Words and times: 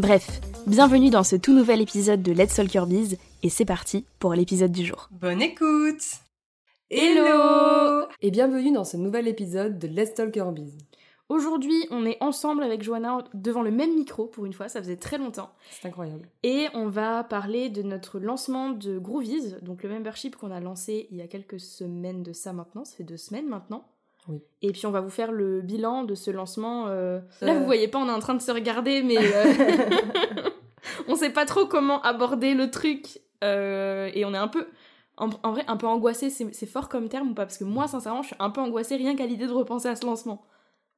Bref, 0.00 0.40
bienvenue 0.66 1.10
dans 1.10 1.22
ce 1.22 1.36
tout 1.36 1.52
nouvel 1.52 1.82
épisode 1.82 2.22
de 2.22 2.32
Let's 2.32 2.54
Talk 2.54 2.72
Your 2.72 2.86
Biz 2.86 3.18
et 3.42 3.50
c'est 3.50 3.66
parti 3.66 4.06
pour 4.18 4.32
l'épisode 4.32 4.72
du 4.72 4.86
jour. 4.86 5.10
Bonne 5.10 5.42
écoute 5.42 6.02
Hello 6.88 8.06
Et 8.22 8.30
bienvenue 8.30 8.72
dans 8.72 8.84
ce 8.84 8.96
nouvel 8.96 9.28
épisode 9.28 9.78
de 9.78 9.86
Let's 9.86 10.14
Talk 10.14 10.34
Your 10.34 10.52
Biz. 10.52 10.78
Aujourd'hui, 11.28 11.86
on 11.90 12.06
est 12.06 12.16
ensemble 12.22 12.62
avec 12.62 12.82
Joanna 12.82 13.18
devant 13.34 13.60
le 13.60 13.70
même 13.70 13.94
micro 13.94 14.24
pour 14.24 14.46
une 14.46 14.54
fois, 14.54 14.70
ça 14.70 14.80
faisait 14.80 14.96
très 14.96 15.18
longtemps. 15.18 15.50
C'est 15.70 15.88
incroyable. 15.88 16.30
Et 16.44 16.68
on 16.72 16.88
va 16.88 17.22
parler 17.22 17.68
de 17.68 17.82
notre 17.82 18.18
lancement 18.18 18.70
de 18.70 18.98
Groovies, 18.98 19.56
donc 19.60 19.82
le 19.82 19.90
membership 19.90 20.34
qu'on 20.34 20.50
a 20.50 20.60
lancé 20.60 21.08
il 21.10 21.18
y 21.18 21.20
a 21.20 21.28
quelques 21.28 21.60
semaines 21.60 22.22
de 22.22 22.32
ça 22.32 22.54
maintenant, 22.54 22.86
ça 22.86 22.96
fait 22.96 23.04
deux 23.04 23.18
semaines 23.18 23.48
maintenant. 23.48 23.84
Et 24.62 24.72
puis 24.72 24.86
on 24.86 24.90
va 24.90 25.00
vous 25.00 25.10
faire 25.10 25.32
le 25.32 25.62
bilan 25.62 26.04
de 26.04 26.14
ce 26.14 26.30
lancement. 26.30 26.86
Euh, 26.88 27.20
là, 27.40 27.54
vous 27.54 27.64
voyez 27.64 27.88
pas, 27.88 27.98
on 27.98 28.08
est 28.08 28.12
en 28.12 28.18
train 28.18 28.34
de 28.34 28.42
se 28.42 28.50
regarder, 28.50 29.02
mais 29.02 29.16
euh, 29.18 29.90
on 31.08 31.16
sait 31.16 31.30
pas 31.30 31.46
trop 31.46 31.66
comment 31.66 32.00
aborder 32.02 32.54
le 32.54 32.70
truc. 32.70 33.20
Euh, 33.42 34.10
et 34.14 34.24
on 34.24 34.34
est 34.34 34.38
un 34.38 34.48
peu, 34.48 34.66
en, 35.16 35.28
vrai, 35.28 35.64
un 35.66 35.76
peu 35.76 35.86
angoissé. 35.86 36.30
C'est 36.30 36.66
fort 36.66 36.88
comme 36.88 37.08
terme 37.08 37.30
ou 37.30 37.34
pas? 37.34 37.46
Parce 37.46 37.58
que 37.58 37.64
moi, 37.64 37.88
sincèrement, 37.88 38.22
je 38.22 38.28
suis 38.28 38.36
un 38.38 38.50
peu 38.50 38.60
angoissée 38.60 38.96
rien 38.96 39.16
qu'à 39.16 39.26
l'idée 39.26 39.46
de 39.46 39.52
repenser 39.52 39.88
à 39.88 39.96
ce 39.96 40.04
lancement. 40.04 40.44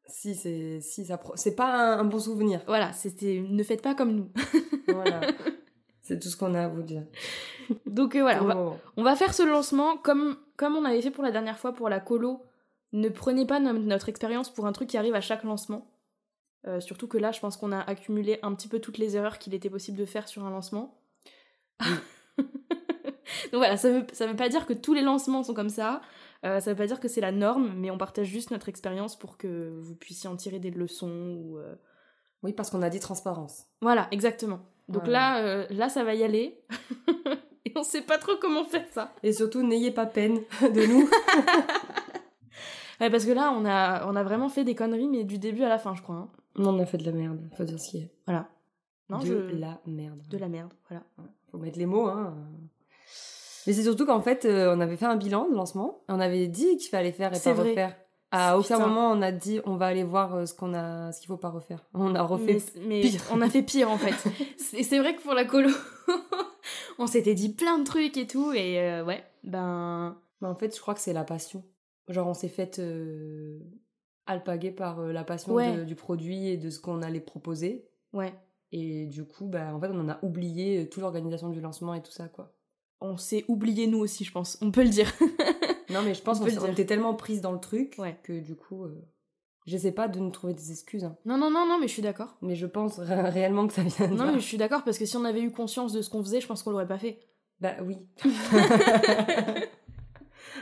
Si, 0.06 0.34
c'est 0.34 0.80
si, 0.80 1.06
ça 1.06 1.20
c'est 1.36 1.55
pas 1.55 1.94
un, 1.94 2.05
bon 2.05 2.19
souvenir. 2.19 2.61
Voilà, 2.67 2.92
c'était 2.92 3.44
ne 3.48 3.62
faites 3.62 3.83
pas 3.83 3.94
comme 3.94 4.12
nous. 4.12 4.30
voilà. 4.89 5.20
C'est 6.00 6.19
tout 6.19 6.28
ce 6.28 6.36
qu'on 6.36 6.55
a 6.55 6.64
à 6.64 6.69
vous 6.69 6.83
dire. 6.83 7.05
Donc 7.86 8.17
voilà, 8.17 8.42
on 8.42 8.46
va, 8.46 8.77
on 8.96 9.02
va, 9.05 9.14
faire 9.14 9.33
ce 9.33 9.44
lancement 9.44 9.96
comme, 9.96 10.36
comme 10.56 10.74
on 10.74 10.84
avait 10.84 11.00
fait 11.00 11.12
pour 11.12 11.22
la 11.22 11.30
dernière 11.30 11.58
fois 11.58 11.72
pour 11.72 11.89
la 11.89 12.00
colo 12.00 12.42
ne 12.92 13.08
prenez 13.08 13.46
pas 13.46 13.60
notre 13.60 14.08
expérience 14.08 14.52
pour 14.52 14.66
un 14.66 14.72
truc 14.72 14.88
qui 14.88 14.98
arrive 14.98 15.14
à 15.14 15.20
chaque 15.20 15.44
lancement. 15.44 15.90
Euh, 16.66 16.80
surtout 16.80 17.08
que 17.08 17.18
là, 17.18 17.32
je 17.32 17.40
pense 17.40 17.56
qu'on 17.56 17.72
a 17.72 17.80
accumulé 17.80 18.38
un 18.42 18.54
petit 18.54 18.68
peu 18.68 18.78
toutes 18.78 18.98
les 18.98 19.16
erreurs 19.16 19.38
qu'il 19.38 19.54
était 19.54 19.70
possible 19.70 19.98
de 19.98 20.04
faire 20.04 20.28
sur 20.28 20.44
un 20.44 20.50
lancement. 20.50 21.00
Donc 21.80 23.58
voilà, 23.58 23.76
ça 23.76 23.90
veut, 23.90 24.06
ça 24.12 24.26
veut 24.26 24.36
pas 24.36 24.48
dire 24.48 24.66
que 24.66 24.72
tous 24.72 24.94
les 24.94 25.02
lancements 25.02 25.42
sont 25.42 25.54
comme 25.54 25.68
ça, 25.68 26.00
euh, 26.44 26.60
ça 26.60 26.70
veut 26.70 26.76
pas 26.76 26.86
dire 26.86 27.00
que 27.00 27.08
c'est 27.08 27.20
la 27.20 27.32
norme, 27.32 27.72
mais 27.76 27.90
on 27.90 27.98
partage 27.98 28.28
juste 28.28 28.50
notre 28.50 28.68
expérience 28.68 29.18
pour 29.18 29.36
que 29.36 29.78
vous 29.80 29.96
puissiez 29.96 30.28
en 30.28 30.36
tirer 30.36 30.58
des 30.58 30.70
leçons 30.70 31.36
ou... 31.40 31.58
Euh, 31.58 31.74
oui, 32.42 32.52
parce 32.52 32.70
qu'on 32.70 32.83
a 32.83 32.90
dit 32.90 33.00
transparence. 33.00 33.67
Voilà, 33.80 34.08
exactement. 34.11 34.61
Donc 34.88 35.06
là, 35.06 35.64
là, 35.70 35.88
ça 35.88 36.02
va 36.02 36.14
y 36.14 36.24
aller. 36.24 36.61
Et 37.64 37.72
on 37.77 37.84
sait 37.84 38.02
pas 38.02 38.18
trop 38.18 38.33
comment 38.40 38.64
faire 38.64 38.86
ça. 38.90 39.12
Et 39.22 39.33
surtout, 39.33 39.62
n'ayez 39.62 39.92
pas 39.92 40.06
peine 40.06 40.40
de 40.61 40.86
nous. 40.86 41.08
parce 43.11 43.24
que 43.24 43.33
là, 43.33 43.52
on 43.57 43.64
a, 43.64 44.07
on 44.07 44.17
a 44.17 44.23
vraiment 44.23 44.48
fait 44.48 44.64
des 44.64 44.74
conneries, 44.74 45.08
mais 45.08 45.24
du 45.24 45.39
début 45.39 45.63
à 45.64 45.68
la 45.68 45.79
fin, 45.79 45.95
je 45.95 46.02
crois. 46.02 46.17
Hein. 46.17 46.29
Non, 46.57 46.70
on 46.70 46.79
a 46.79 46.86
fait 46.86 46.98
de 46.98 47.05
la 47.05 47.13
merde, 47.13 47.40
faut 47.57 47.64
dire 47.64 47.80
ce 47.80 47.90
qui 47.90 47.98
est. 47.98 48.11
Voilà. 48.27 48.48
Non, 49.08 49.18
de 49.18 49.51
la 49.52 49.80
merde. 49.86 50.20
De 50.29 50.39
la 50.39 50.48
merde, 50.48 50.73
voilà. 50.89 51.02
Faut 51.51 51.58
mettre 51.58 51.79
les 51.79 51.86
mots, 51.86 52.07
hein. 52.07 52.35
Mais 53.67 53.73
c'est 53.73 53.83
surtout 53.83 54.07
qu'en 54.07 54.20
fait, 54.20 54.45
euh, 54.45 54.74
on 54.74 54.80
avait 54.80 54.96
fait 54.96 55.07
un 55.07 55.17
bilan 55.17 55.48
de 55.48 55.55
lancement, 55.55 56.02
on 56.08 56.18
avait 56.18 56.48
dit 56.48 56.77
qu'il 56.79 56.89
fallait 56.89 57.12
faire 57.12 57.35
et 57.35 57.39
pas 57.39 57.52
vrai. 57.52 57.70
refaire. 57.70 57.96
À 58.35 58.58
aucun 58.58 58.79
moment 58.79 59.11
on 59.11 59.20
a 59.20 59.30
dit 59.30 59.61
on 59.67 59.77
va 59.77 59.86
aller 59.89 60.05
voir 60.05 60.35
euh, 60.35 60.46
ce 60.46 60.55
qu'on 60.55 60.73
a, 60.73 61.12
ce 61.12 61.20
qu'il 61.20 61.29
faut 61.29 61.36
pas 61.36 61.51
refaire. 61.51 61.85
On 61.92 62.14
a 62.14 62.23
refait 62.23 62.62
mais, 62.80 63.02
pire. 63.02 63.20
On 63.30 63.42
a 63.42 63.51
fait 63.51 63.62
pire 63.62 63.91
en 63.91 63.98
fait. 63.98 64.14
c'est 64.57 64.98
vrai 64.98 65.14
que 65.14 65.20
pour 65.20 65.35
la 65.35 65.45
colo, 65.45 65.68
on 66.98 67.07
s'était 67.07 67.35
dit 67.35 67.51
plein 67.51 67.79
de 67.79 67.85
trucs 67.85 68.17
et 68.17 68.27
tout 68.27 68.52
et 68.52 68.80
euh, 68.80 69.05
ouais, 69.05 69.23
ben. 69.45 70.17
Mais 70.41 70.48
en 70.48 70.55
fait, 70.57 70.74
je 70.74 70.80
crois 70.80 70.95
que 70.95 71.01
c'est 71.01 71.12
la 71.12 71.24
passion. 71.24 71.62
Genre, 72.08 72.27
on 72.27 72.35
s'est 72.35 72.48
fait 72.48 72.79
euh, 72.79 73.61
alpaguer 74.27 74.70
par 74.70 75.01
euh, 75.01 75.13
la 75.13 75.24
passion 75.24 75.85
du 75.85 75.95
produit 75.95 76.48
et 76.48 76.57
de 76.57 76.70
ce 76.70 76.80
qu'on 76.80 77.02
allait 77.02 77.20
proposer. 77.20 77.86
Ouais. 78.13 78.35
Et 78.73 79.07
du 79.07 79.24
coup, 79.24 79.46
bah, 79.46 79.74
en 79.74 79.80
fait, 79.80 79.89
on 79.89 80.01
en 80.01 80.08
a 80.08 80.18
oublié 80.23 80.80
euh, 80.80 80.89
toute 80.89 81.02
l'organisation 81.02 81.51
du 81.51 81.61
lancement 81.61 81.95
et 81.95 82.02
tout 82.02 82.11
ça, 82.11 82.29
quoi. 82.29 82.55
On 83.01 83.17
s'est 83.17 83.45
oublié 83.48 83.86
nous 83.86 83.98
aussi, 83.98 84.24
je 84.24 84.33
pense. 84.33 84.58
On 84.62 84.70
peut 84.70 84.83
le 84.83 84.89
dire. 84.89 85.12
non, 85.91 86.02
mais 86.02 86.14
je 86.14 86.23
pense 86.23 86.39
qu'on 86.39 86.70
était 86.70 86.86
tellement 86.86 87.14
prise 87.14 87.41
dans 87.41 87.52
le 87.52 87.61
truc 87.61 87.98
que 88.23 88.39
du 88.39 88.55
coup, 88.55 88.86
j'essaie 89.67 89.91
pas 89.91 90.07
de 90.07 90.20
nous 90.20 90.30
trouver 90.30 90.55
des 90.55 90.70
excuses. 90.70 91.02
Hein. 91.05 91.17
Non, 91.24 91.36
non, 91.36 91.51
non, 91.51 91.67
non, 91.67 91.79
mais 91.80 91.89
je 91.89 91.92
suis 91.92 92.02
d'accord. 92.02 92.36
Mais 92.42 92.55
je 92.55 92.67
pense 92.67 93.01
réellement 93.01 93.67
que 93.67 93.73
ça 93.73 93.83
vient 93.83 94.07
de 94.07 94.14
Non, 94.14 94.27
mais 94.27 94.39
je 94.39 94.46
suis 94.46 94.57
d'accord 94.57 94.85
parce 94.85 94.98
que 94.98 95.05
si 95.05 95.17
on 95.17 95.24
avait 95.24 95.42
eu 95.42 95.51
conscience 95.51 95.92
de 95.92 96.01
ce 96.01 96.11
qu'on 96.11 96.23
faisait, 96.23 96.41
je 96.41 96.46
pense 96.46 96.62
qu'on 96.62 96.70
l'aurait 96.70 96.86
pas 96.86 96.98
fait. 96.98 97.18
Bah 97.61 97.74
oui. 97.83 97.98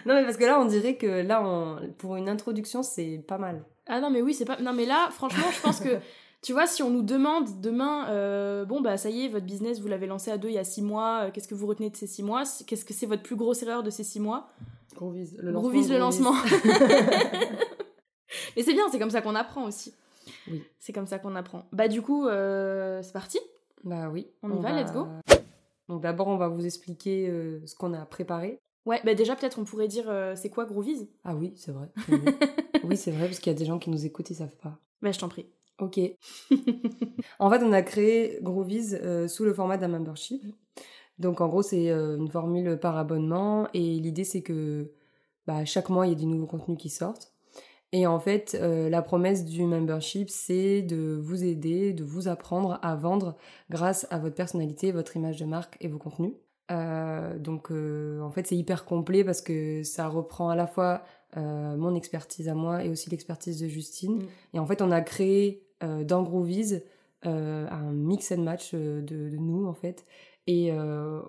non, 0.07 0.15
mais 0.15 0.25
parce 0.25 0.37
que 0.37 0.45
là, 0.45 0.61
on 0.61 0.67
dirait 0.67 0.97
que 0.97 1.23
là, 1.23 1.43
on... 1.45 1.79
pour 1.99 2.17
une 2.17 2.29
introduction, 2.29 2.83
c'est 2.83 3.23
pas 3.27 3.39
mal. 3.39 3.65
Ah 3.87 4.01
non, 4.01 4.11
mais 4.11 4.23
oui, 4.23 4.35
c'est 4.35 4.45
pas. 4.45 4.61
Non, 4.61 4.73
mais 4.73 4.87
là, 4.87 5.09
franchement, 5.11 5.47
je 5.53 5.61
pense 5.61 5.81
que. 5.81 5.99
Tu 6.43 6.55
vois, 6.55 6.67
si 6.67 6.83
on 6.83 6.89
nous 6.89 7.03
demande 7.03 7.61
demain, 7.61 8.09
euh, 8.09 8.65
bon, 8.65 8.81
bah 8.81 8.97
ça 8.97 9.11
y 9.11 9.27
est, 9.27 9.29
votre 9.29 9.45
business, 9.45 9.79
vous 9.81 9.89
l'avez 9.89 10.07
lancé 10.07 10.31
à 10.31 10.39
deux 10.39 10.49
il 10.49 10.55
y 10.55 10.59
a 10.59 10.65
six 10.65 10.81
mois, 10.81 11.25
euh, 11.25 11.31
qu'est-ce 11.31 11.47
que 11.47 11.55
vous 11.55 11.67
retenez 11.67 11.91
de 11.91 11.97
ces 11.97 12.07
six 12.07 12.23
mois? 12.23 12.45
Qu'est-ce 12.67 12.87
que 12.87 12.95
c'est 12.95 13.05
votre 13.05 13.23
plus 13.23 13.37
grosse 13.37 13.63
erreur 13.63 13.83
de 13.83 13.91
ces 13.91 14.05
six 14.05 14.21
mois? 14.21 14.49
Gros 14.97 15.11
vise 15.11 15.37
le 15.39 15.51
lancement. 15.51 15.71
le 15.71 15.99
lancement. 15.99 16.33
mais 18.57 18.63
c'est 18.63 18.73
bien, 18.73 18.89
c'est 18.91 18.99
comme 18.99 19.11
ça 19.11 19.21
qu'on 19.21 19.35
apprend 19.35 19.65
aussi. 19.65 19.93
Oui. 20.51 20.63
C'est 20.79 20.95
comme 20.95 21.07
ça 21.07 21.19
qu'on 21.19 21.37
apprend. 21.37 21.67
Bah, 21.73 21.89
du 21.89 22.01
coup, 22.01 22.27
euh, 22.27 23.03
c'est 23.03 23.13
parti 23.13 23.39
Bah 23.85 24.09
oui. 24.11 24.27
On, 24.43 24.57
y 24.57 24.63
va, 24.63 24.73
let's 24.73 24.93
go. 24.93 25.09
Donc 25.91 26.01
d'abord, 26.01 26.29
on 26.29 26.39
va 26.39 26.49
vous 26.49 26.65
expliquer 26.65 27.27
ce 27.67 27.75
qu'on 27.75 27.93
a 27.93 28.07
préparé. 28.07 28.61
Ouais, 28.87 29.01
bah 29.05 29.15
déjà 29.15 29.37
peut-être 29.37 29.59
on 29.59 29.65
pourrait 29.65 29.89
dire 29.89 30.09
euh, 30.09 30.35
c'est 30.37 30.49
quoi 30.49 30.65
Groovies 30.65 31.09
Ah 31.25 31.35
oui, 31.35 31.53
c'est 31.57 31.73
vrai. 31.73 31.89
oui, 32.85 32.97
c'est 32.97 33.11
vrai 33.11 33.27
parce 33.27 33.39
qu'il 33.39 33.53
y 33.53 33.57
a 33.57 33.59
des 33.59 33.67
gens 33.67 33.79
qui 33.79 33.91
nous 33.91 34.07
écoutent, 34.07 34.31
ils 34.31 34.37
savent 34.37 34.57
pas. 34.57 34.79
Bah 35.03 35.13
je 35.13 35.19
t'en 35.19 35.29
prie. 35.29 35.47
Ok. 35.79 35.99
en 37.39 37.51
fait, 37.51 37.63
on 37.63 37.73
a 37.73 37.83
créé 37.83 38.39
Groovies 38.43 38.95
euh, 38.95 39.29
sous 39.29 39.45
le 39.45 39.53
format 39.53 39.77
d'un 39.77 39.89
membership. 39.89 40.43
Donc 41.19 41.41
en 41.43 41.49
gros, 41.49 41.63
c'est 41.63 41.91
euh, 41.91 42.17
une 42.17 42.29
formule 42.29 42.79
par 42.79 42.97
abonnement 42.97 43.69
et 43.75 43.81
l'idée 43.81 44.25
c'est 44.25 44.43
que 44.43 44.93
bah, 45.47 45.65
chaque 45.67 45.91
mois 45.91 46.07
il 46.07 46.11
y 46.11 46.17
a 46.17 46.19
des 46.19 46.27
nouveaux 46.27 46.47
contenus 46.47 46.79
qui 46.79 46.89
sortent. 46.89 47.35
Et 47.93 48.07
en 48.07 48.21
fait, 48.21 48.53
la 48.53 49.03
promesse 49.03 49.45
du 49.45 49.65
membership, 49.65 50.31
c'est 50.31 50.81
de 50.81 51.19
vous 51.21 51.43
aider, 51.43 51.93
de 51.93 52.05
vous 52.05 52.29
apprendre 52.29 52.79
à 52.83 52.95
vendre 52.95 53.37
grâce 53.69 54.07
à 54.11 54.21
votre 54.21 54.37
personnalité, 54.37 54.93
votre 54.93 55.17
image 55.17 55.39
de 55.41 55.45
marque 55.45 55.77
et 55.81 55.89
vos 55.89 55.99
contenus. 55.99 56.35
Euh, 56.71 57.39
donc 57.39 57.71
euh, 57.71 58.21
en 58.21 58.31
fait 58.31 58.47
c'est 58.47 58.57
hyper 58.57 58.85
complet 58.85 59.25
parce 59.25 59.41
que 59.41 59.83
ça 59.83 60.07
reprend 60.09 60.51
à 60.51 60.55
la 60.55 60.67
fois 60.67 61.03
euh, 61.37 61.77
mon 61.77 61.97
expertise 61.97 62.49
à 62.49 62.55
moi 62.55 62.85
et 62.85 62.89
aussi 62.89 63.11
l'expertise 63.11 63.61
de 63.61 63.69
Justine. 63.69 64.17
Mm. 64.17 64.27
Et 64.55 64.59
en 64.59 64.67
fait 64.67 64.83
on 64.83 64.91
a 64.91 65.01
créé 65.01 65.63
dans 66.05 66.23
Groovies 66.23 66.83
un 67.23 67.93
mix 67.93 68.33
and 68.33 68.43
match 68.43 68.75
de, 68.75 69.31
nous 69.39 69.67
en 69.67 69.73
fait. 69.73 70.05
Et 70.47 70.73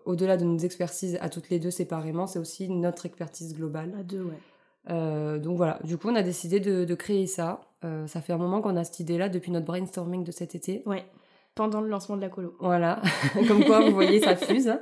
au-delà 0.03 0.35
de 0.35 0.43
nos 0.43 0.57
expertises 0.57 1.17
à 1.21 1.29
toutes 1.29 1.49
les 1.49 1.57
deux 1.57 1.71
séparément, 1.71 2.27
c'est 2.27 2.39
aussi 2.39 2.67
notre 2.67 3.05
expertise 3.05 3.55
globale. 3.55 3.95
À 3.97 4.03
deux, 4.03 4.23
ouais. 4.25 5.39
donc 5.39 5.55
voilà, 5.55 5.79
du 5.85 5.97
coup 5.97 6.09
on 6.09 6.15
a 6.15 6.21
décidé 6.21 6.59
de, 6.59 6.83
de 6.83 6.95
créer 6.95 7.27
ça. 7.27 7.61
ça 8.07 8.19
fait 8.19 8.33
un 8.33 8.37
moment 8.37 8.59
qu'on 8.59 8.75
a 8.75 8.83
cette 8.83 8.99
idée-là 8.99 9.29
depuis 9.29 9.53
notre 9.53 9.67
brainstorming 9.67 10.25
de 10.25 10.31
cet 10.31 10.53
été. 10.53 10.83
Ouais, 10.85 11.05
pendant 11.55 11.79
le 11.79 11.87
lancement 11.87 12.17
de 12.17 12.21
la 12.21 12.29
colo. 12.29 12.55
Voilà, 12.59 13.01
comme 13.47 13.63
quoi 13.63 13.79
vous 13.79 13.93
voyez 13.93 14.19
ça 14.19 14.35
fuse. 14.35 14.73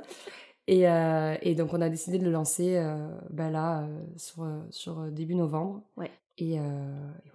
Euh, 0.70 1.36
et, 1.42 1.54
donc, 1.54 1.74
on 1.74 1.80
a 1.80 1.88
décidé 1.88 2.18
de 2.18 2.24
le 2.24 2.30
lancer 2.30 2.76
euh, 2.76 3.08
bah 3.30 3.50
là, 3.50 3.82
euh, 3.82 4.00
sur, 4.16 4.46
sur 4.70 5.02
début 5.10 5.34
novembre. 5.34 5.82
Ouais. 5.96 6.10
Et, 6.38 6.58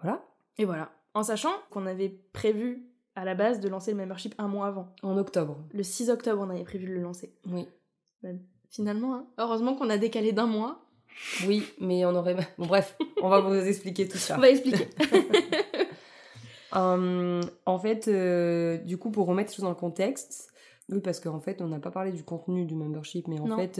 voilà. 0.02 0.24
Et 0.58 0.66
voilà. 0.66 0.92
En 1.14 1.24
sachant 1.24 1.52
qu'on 1.70 1.86
avait 1.86 2.10
prévu 2.10 2.84
à 3.16 3.24
la 3.24 3.36
base 3.36 3.60
de 3.60 3.70
lancer 3.70 3.92
le 3.92 3.98
membership 3.98 4.36
un 4.38 4.48
mois 4.48 4.68
avant. 4.68 4.88
En 5.04 5.18
octobre. 5.18 5.58
Le 5.72 5.84
6 5.84 6.10
octobre, 6.10 6.42
on 6.46 6.50
avait 6.50 6.64
prévu 6.64 6.88
de 6.88 6.94
le 6.94 7.02
lancer. 7.02 7.34
Oui. 7.48 7.68
finalement. 8.70 9.16
Hein. 9.16 9.26
Heureusement 9.38 9.76
qu'on 9.76 9.90
a 9.90 9.98
décalé 9.98 10.32
d'un 10.32 10.48
mois. 10.48 10.82
Oui, 11.48 11.64
mais 11.80 12.06
on 12.06 12.16
aurait. 12.16 12.36
Bon, 12.58 12.66
bref, 12.66 12.98
on 13.22 13.30
va 13.30 13.40
vous 13.40 13.54
expliquer 13.54 14.08
tout 14.08 14.18
ça. 14.18 14.36
On 14.38 14.42
va 14.42 14.50
expliquer. 14.50 14.88
Hum, 16.72 17.40
en 17.66 17.80
fait, 17.80 18.10
du 18.84 18.98
coup, 18.98 19.10
pour 19.10 19.28
remettre 19.28 19.52
les 19.52 19.56
choses 19.56 19.64
dans 19.64 19.70
le 19.70 19.76
contexte, 19.76 20.52
oui, 20.90 21.00
parce 21.00 21.20
qu'en 21.20 21.40
fait, 21.40 21.62
on 21.62 21.68
n'a 21.68 21.80
pas 21.80 21.92
parlé 21.92 22.12
du 22.12 22.24
contenu 22.24 22.66
du 22.66 22.76
membership, 22.76 23.28
mais 23.28 23.40
en 23.40 23.58
fait, 23.58 23.80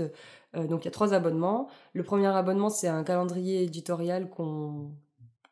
euh, 0.56 0.66
donc 0.66 0.84
il 0.84 0.86
y 0.86 0.88
a 0.88 0.92
trois 0.92 1.14
abonnements. 1.14 1.68
Le 1.94 2.04
premier 2.04 2.28
abonnement, 2.28 2.70
c'est 2.70 2.88
un 2.88 3.04
calendrier 3.04 3.64
éditorial 3.64 4.30
qu'on 4.30 4.92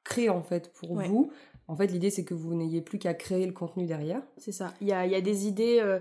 crée 0.04 0.30
en 0.30 0.42
fait 0.42 0.74
pour 0.74 1.00
vous. 1.00 1.32
En 1.68 1.76
fait, 1.76 1.88
l'idée, 1.88 2.10
c'est 2.10 2.26
que 2.26 2.34
vous 2.34 2.56
n'ayez 2.56 2.82
plus 2.82 3.00
qu'à 3.00 3.14
créer 3.14 3.46
le 3.46 3.54
contenu 3.54 3.86
derrière. 3.86 4.22
C'est 4.38 4.52
ça. 4.52 4.74
Il 4.82 4.88
y 4.88 4.94
a, 4.94 5.06
y 5.06 5.16
a, 5.16 5.22
des 5.22 5.48
idées 5.48 5.80
euh, 5.80 6.00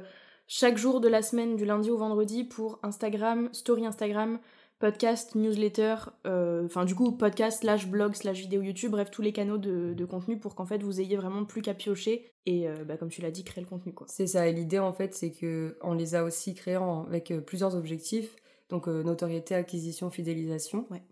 chaque 0.49 0.77
jour 0.77 1.01
de 1.01 1.09
la 1.09 1.23
semaine, 1.23 1.55
du 1.55 1.65
lundi 1.65 1.91
au 1.91 1.97
vendredi, 1.97 2.45
pour 2.45 2.81
Instagram, 2.83 3.49
story 3.53 3.87
Instagram, 3.87 4.39
podcast, 4.83 5.37
newsletter, 5.37 5.95
euh, 6.27 6.65
enfin 6.65 6.85
du 6.85 6.97
coup 6.97 7.13
podcast 7.13 7.61
slash 7.61 7.87
blog 7.87 8.17
slash 8.17 8.41
vidéo 8.41 8.63
YouTube, 8.63 8.91
bref 8.91 9.13
tous 9.13 9.23
les 9.23 9.33
canaux 9.33 9.57
de, 9.57 10.05
contenu 10.05 10.41
pour 10.41 10.57
qu'en 10.57 10.67
fait 10.67 10.83
vous 10.83 11.01
ayez 11.01 11.17
vraiment 11.17 11.45
plus 11.45 11.63
qu'à 11.63 11.73
piocher 11.73 12.33
et 12.47 12.69
euh, 12.69 12.83
bah, 12.85 12.97
comme 12.97 13.09
tu 13.09 13.23
l'as 13.23 13.31
dit 13.31 13.45
créer 13.45 13.63
le 13.63 13.71
contenu 13.71 13.93
quoi. 13.93 14.09
C'est 14.11 14.27
ça 14.27 14.49
et 14.49 14.53
l'idée 14.53 14.81
en 14.81 14.93
fait 14.93 15.15
c'est 15.15 15.31
que 15.31 15.79
on 15.83 15.95
les 15.95 16.17
a 16.17 16.25
aussi 16.25 16.57
créés 16.57 16.81
avec 17.07 17.31
euh, 17.31 17.41
plusieurs 17.41 17.77
objectifs 17.77 18.35
donc 18.71 18.89
notoriété, 18.89 19.55
acquisition, 19.55 20.11
fidélisation. 20.11 20.89
Ouais. 20.91 21.03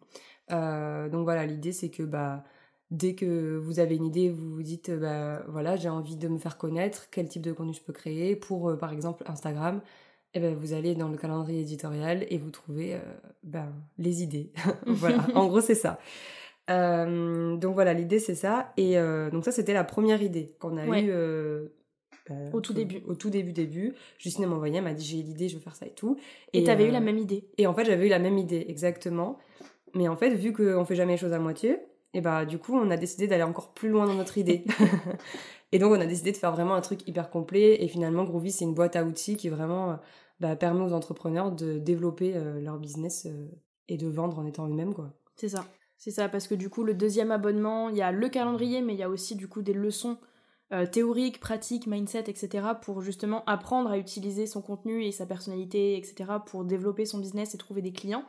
donc 1.08 1.22
voilà 1.22 1.46
l'idée 1.46 1.70
c'est 1.70 1.90
que 1.90 2.02
bah 2.02 2.42
dès 2.90 3.14
que 3.14 3.56
vous 3.56 3.78
avez 3.78 3.94
une 3.94 4.06
idée, 4.06 4.30
vous 4.30 4.50
vous 4.52 4.64
dites, 4.64 4.90
bah 4.90 5.44
voilà, 5.46 5.76
j'ai 5.76 5.88
envie 5.88 6.16
de 6.16 6.26
me 6.26 6.38
faire 6.38 6.58
connaître, 6.58 7.06
quel 7.12 7.28
type 7.28 7.42
de 7.42 7.52
contenu 7.52 7.72
je 7.72 7.82
peux 7.82 7.92
créer 7.92 8.34
pour, 8.34 8.76
par 8.78 8.92
exemple, 8.92 9.22
Instagram 9.26 9.80
eh 10.34 10.40
ben, 10.40 10.54
vous 10.54 10.72
allez 10.72 10.94
dans 10.94 11.08
le 11.08 11.16
calendrier 11.16 11.60
éditorial 11.60 12.24
et 12.28 12.38
vous 12.38 12.50
trouvez 12.50 12.94
euh, 12.94 12.98
ben, 13.42 13.72
les 13.98 14.22
idées. 14.22 14.52
voilà, 14.86 15.26
en 15.34 15.48
gros, 15.48 15.60
c'est 15.60 15.74
ça. 15.74 15.98
Euh, 16.70 17.56
donc 17.56 17.74
voilà, 17.74 17.94
l'idée, 17.94 18.20
c'est 18.20 18.36
ça. 18.36 18.72
Et 18.76 18.96
euh, 18.96 19.30
donc 19.30 19.44
ça, 19.44 19.50
c'était 19.50 19.72
la 19.72 19.84
première 19.84 20.22
idée 20.22 20.54
qu'on 20.60 20.76
a 20.76 21.00
eue. 21.00 21.12
Ben, 22.28 22.50
au 22.52 22.60
tout 22.60 22.72
début. 22.72 23.02
Au 23.08 23.14
tout 23.14 23.28
début, 23.28 23.52
début. 23.52 23.94
Justine 24.18 24.46
m'a 24.46 24.54
envoyé, 24.54 24.80
m'a 24.80 24.94
dit 24.94 25.04
j'ai 25.04 25.16
l'idée, 25.16 25.48
je 25.48 25.56
veux 25.56 25.60
faire 25.60 25.74
ça 25.74 25.86
et 25.86 25.94
tout. 25.94 26.16
Et 26.52 26.62
t'avais 26.62 26.86
eu 26.86 26.92
la 26.92 27.00
même 27.00 27.18
idée. 27.18 27.48
Et 27.58 27.66
en 27.66 27.74
fait, 27.74 27.84
j'avais 27.84 28.06
eu 28.06 28.10
la 28.10 28.20
même 28.20 28.38
idée, 28.38 28.64
exactement. 28.68 29.38
Mais 29.94 30.06
en 30.06 30.16
fait, 30.16 30.30
vu 30.30 30.52
qu'on 30.52 30.84
fait 30.84 30.94
jamais 30.94 31.14
les 31.14 31.18
choses 31.18 31.32
à 31.32 31.40
moitié, 31.40 31.78
et 32.14 32.20
bah 32.20 32.44
du 32.44 32.58
coup, 32.58 32.74
on 32.74 32.90
a 32.90 32.96
décidé 32.96 33.26
d'aller 33.26 33.42
encore 33.42 33.72
plus 33.72 33.88
loin 33.88 34.06
dans 34.06 34.14
notre 34.14 34.38
idée. 34.38 34.64
Et 35.72 35.78
donc, 35.78 35.92
on 35.92 36.00
a 36.00 36.06
décidé 36.06 36.32
de 36.32 36.36
faire 36.36 36.52
vraiment 36.52 36.74
un 36.74 36.80
truc 36.80 37.06
hyper 37.06 37.30
complet. 37.30 37.82
Et 37.82 37.88
finalement, 37.88 38.24
Groovy, 38.24 38.50
c'est 38.50 38.64
une 38.64 38.74
boîte 38.74 38.96
à 38.96 39.04
outils 39.04 39.36
qui 39.36 39.48
vraiment 39.48 39.92
euh, 39.92 39.96
bah, 40.40 40.56
permet 40.56 40.82
aux 40.82 40.92
entrepreneurs 40.92 41.52
de 41.52 41.78
développer 41.78 42.32
euh, 42.34 42.60
leur 42.60 42.78
business 42.78 43.26
euh, 43.26 43.48
et 43.88 43.96
de 43.96 44.08
vendre 44.08 44.38
en 44.38 44.46
étant 44.46 44.66
eux-mêmes, 44.68 44.94
quoi. 44.94 45.12
C'est 45.36 45.48
ça. 45.48 45.64
C'est 45.96 46.10
ça, 46.10 46.28
parce 46.28 46.48
que 46.48 46.54
du 46.54 46.70
coup, 46.70 46.82
le 46.82 46.94
deuxième 46.94 47.30
abonnement, 47.30 47.88
il 47.88 47.96
y 47.96 48.02
a 48.02 48.10
le 48.10 48.28
calendrier, 48.28 48.80
mais 48.80 48.94
il 48.94 48.98
y 48.98 49.02
a 49.02 49.08
aussi 49.08 49.36
du 49.36 49.48
coup 49.48 49.62
des 49.62 49.74
leçons 49.74 50.18
théoriques, 50.92 51.40
pratiques, 51.40 51.88
mindset, 51.88 52.30
etc. 52.30 52.68
pour 52.80 53.02
justement 53.02 53.44
apprendre 53.46 53.90
à 53.90 53.98
utiliser 53.98 54.46
son 54.46 54.62
contenu 54.62 55.04
et 55.04 55.10
sa 55.10 55.26
personnalité, 55.26 55.98
etc. 55.98 56.30
pour 56.46 56.64
développer 56.64 57.04
son 57.04 57.18
business 57.18 57.54
et 57.54 57.58
trouver 57.58 57.82
des 57.82 57.92
clients. 57.92 58.24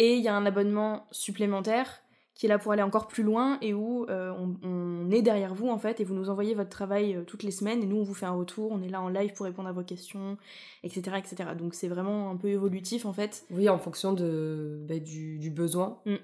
Et 0.00 0.16
il 0.16 0.22
y 0.22 0.28
a 0.28 0.34
un 0.34 0.44
abonnement 0.44 1.06
supplémentaire 1.12 2.02
qui 2.40 2.46
est 2.46 2.48
là 2.48 2.58
pour 2.58 2.72
aller 2.72 2.80
encore 2.80 3.06
plus 3.06 3.22
loin 3.22 3.58
et 3.60 3.74
où 3.74 4.06
euh, 4.08 4.32
on, 4.62 5.10
est 5.10 5.20
derrière 5.20 5.52
vous 5.54 5.68
en 5.68 5.76
fait 5.76 6.00
et 6.00 6.04
vous 6.04 6.14
nous 6.14 6.30
envoyez 6.30 6.54
votre 6.54 6.70
travail 6.70 7.14
euh, 7.14 7.22
toutes 7.22 7.42
les 7.42 7.50
semaines 7.50 7.82
et 7.82 7.86
nous 7.86 7.98
on 7.98 8.02
vous 8.02 8.14
fait 8.14 8.24
un 8.24 8.32
retour, 8.32 8.72
on 8.72 8.80
est 8.80 8.88
là 8.88 9.02
en 9.02 9.10
live 9.10 9.34
pour 9.34 9.44
répondre 9.44 9.68
à 9.68 9.72
vos 9.72 9.82
questions, 9.82 10.38
etc. 10.82 11.18
etc. 11.18 11.50
Donc 11.54 11.74
c'est 11.74 11.88
vraiment 11.88 12.30
un 12.30 12.36
peu 12.36 12.48
évolutif 12.48 13.04
en 13.04 13.12
fait. 13.12 13.44
Oui, 13.50 13.68
en 13.68 13.78
fonction 13.78 14.14
de, 14.14 14.80
bah, 14.88 14.98
du, 14.98 15.50
besoin 15.54 15.98
mm. 16.06 16.14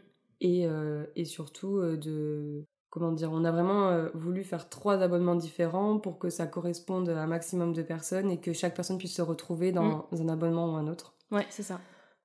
et, 0.41 0.67
euh, 0.67 1.05
et, 1.17 1.27
surtout 1.27 1.83
de... 1.83 2.65
Comment 2.89 3.13
dire, 3.13 3.31
on 3.31 3.45
a 3.45 3.53
vraiment 3.53 4.09
voulu 4.15 4.43
faire 4.43 4.71
trois 4.71 5.03
abonnements 5.03 5.35
différents 5.35 5.99
pour 5.99 6.19
que 6.19 6.31
ça 6.31 6.47
corresponde 6.47 7.11
à 7.11 7.23
un 7.23 7.27
maximum 7.27 7.75
de 7.75 7.83
personnes 7.83 8.31
et 8.31 8.41
que 8.41 8.55
chaque 8.55 8.75
personne 8.75 8.97
puisse 8.97 9.15
se 9.15 9.21
retrouver 9.21 9.71
dans 9.71 10.07
mm. 10.13 10.23
un 10.23 10.29
abonnement 10.31 10.73
ou 10.73 10.77
un 10.77 10.89
autre. 10.89 11.15
Ouais, 11.31 11.45
c'est 11.51 11.63
ça. 11.63 11.79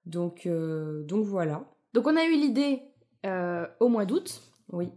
Donc, 0.05 0.47
donc 0.47 1.25
voilà. 1.25 1.65
Donc 1.93 2.07
on 2.07 2.15
a 2.15 2.23
eu 2.23 2.37
l'idée 2.37 2.83
au 3.25 3.87
mois 3.87 4.05
d'août. 4.05 4.41
Oui. 4.71 4.91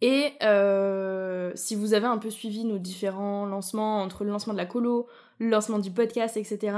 Et 0.00 0.32
euh, 0.42 1.50
si 1.54 1.74
vous 1.74 1.94
avez 1.94 2.06
un 2.06 2.18
peu 2.18 2.30
suivi 2.30 2.64
nos 2.64 2.78
différents 2.78 3.46
lancements, 3.46 4.00
entre 4.00 4.24
le 4.24 4.30
lancement 4.30 4.52
de 4.52 4.58
la 4.58 4.66
colo, 4.66 5.08
le 5.38 5.48
lancement 5.48 5.78
du 5.78 5.90
podcast, 5.90 6.36
etc., 6.36 6.76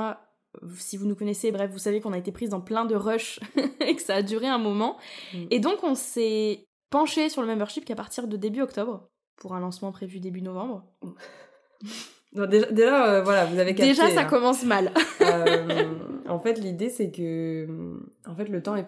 si 0.77 0.97
vous 0.97 1.07
nous 1.07 1.15
connaissez, 1.15 1.53
bref, 1.53 1.71
vous 1.71 1.79
savez 1.79 2.01
qu'on 2.01 2.13
a 2.13 2.19
été 2.19 2.33
prise 2.33 2.49
dans 2.49 2.61
plein 2.61 2.85
de 2.85 2.95
rush 2.95 3.39
et 3.87 3.95
que 3.95 4.03
ça 4.03 4.17
a 4.17 4.23
duré 4.23 4.47
un 4.47 4.59
moment. 4.59 4.97
Mm. 5.35 5.45
Et 5.51 5.61
donc 5.61 5.85
on 5.85 5.95
s'est 5.95 6.67
penché 6.89 7.29
sur 7.29 7.43
le 7.43 7.49
membership 7.49 7.85
qu'à 7.85 7.95
partir 7.95 8.27
de 8.27 8.37
début 8.37 8.63
octobre, 8.63 9.09
pour 9.37 9.55
un 9.55 9.61
lancement 9.61 9.93
prévu 9.93 10.19
début 10.19 10.43
novembre. 10.43 10.85
déjà, 12.33 13.07
euh, 13.07 13.23
voilà, 13.23 13.45
vous 13.45 13.59
avez 13.59 13.75
capté. 13.75 13.91
Déjà, 13.91 14.09
ça 14.11 14.23
hein. 14.23 14.25
commence 14.25 14.65
mal. 14.65 14.93
en 16.27 16.41
fait, 16.41 16.55
l'idée, 16.55 16.89
c'est 16.89 17.13
que, 17.13 18.01
en 18.27 18.35
fait, 18.35 18.49
le 18.49 18.63
temps 18.63 18.77
est, 18.77 18.87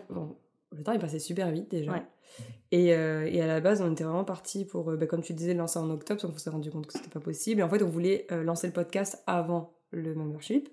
le 0.77 0.83
temps 0.83 0.93
est 0.93 0.99
passé 0.99 1.19
super 1.19 1.51
vite 1.51 1.71
déjà. 1.71 2.03
Et, 2.71 2.95
euh, 2.95 3.29
et, 3.31 3.43
à 3.43 3.47
la 3.47 3.61
base, 3.61 3.83
on 3.83 3.93
était 3.93 4.05
vraiment 4.05 4.25
parti 4.25 4.65
pour, 4.65 4.91
euh, 4.91 4.97
bah, 4.97 5.07
comme 5.07 5.21
tu 5.21 5.35
disais, 5.35 5.53
lancer 5.53 5.79
en 5.79 5.91
octobre, 5.91 6.21
donc 6.23 6.33
on 6.35 6.39
s'est 6.39 6.51
rendu 6.51 6.71
compte 6.71 6.87
que 6.87 6.95
c'était 6.95 7.11
pas 7.11 7.21
possible. 7.21 7.61
Et 7.61 7.63
en 7.63 7.69
fait, 7.69 7.83
on 7.83 7.89
voulait 7.89 8.27
euh, 8.33 8.43
lancer 8.43 8.67
le 8.67 8.73
podcast 8.73 9.23
avant 9.27 9.75
le 9.91 10.15
membership. 10.15 10.71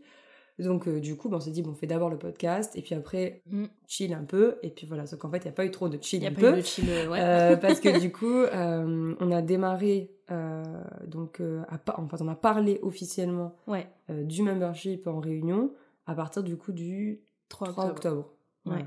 Donc, 0.60 0.90
du 0.90 1.16
coup, 1.16 1.30
bah, 1.30 1.38
on 1.38 1.40
s'est 1.40 1.52
dit, 1.52 1.62
bon, 1.62 1.72
on 1.72 1.76
fait 1.76 1.88
d'abord 1.88 2.10
le 2.10 2.18
podcast, 2.18 2.76
et 2.78 2.82
puis 2.82 2.96
après, 2.96 3.42
mm. 3.50 3.66
chill 3.88 4.14
un 4.14 4.24
peu. 4.24 4.58
Et 4.64 4.70
puis 4.70 4.88
voilà, 4.88 5.06
sauf 5.06 5.20
qu'en 5.20 5.30
fait, 5.30 5.40
il 5.40 5.44
n'y 5.44 5.50
a 5.50 5.54
pas 5.54 5.66
eu 5.66 5.72
trop 5.72 5.90
de 5.90 6.02
chill 6.02 6.26
un 6.26 6.32
peu. 6.32 6.52
parce 7.62 7.80
que 7.80 8.00
du 8.00 8.12
coup, 8.12 8.46
on 8.54 9.32
a 9.32 9.42
démarré, 9.42 10.12
donc, 11.06 11.42
à, 11.42 11.80
enfin, 11.98 12.18
on 12.22 12.28
a 12.28 12.36
parlé 12.36 12.80
officiellement 12.82 13.56
ouais. 13.68 13.88
du 14.10 14.44
membership 14.44 15.08
en 15.08 15.20
réunion 15.20 15.72
à 16.08 16.16
partir 16.16 16.44
du 16.44 16.58
coup 16.58 16.72
du 16.72 17.22
3 17.50 17.70
octobre. 17.70 17.90
octobre. 17.90 18.30
Ouais. 18.66 18.86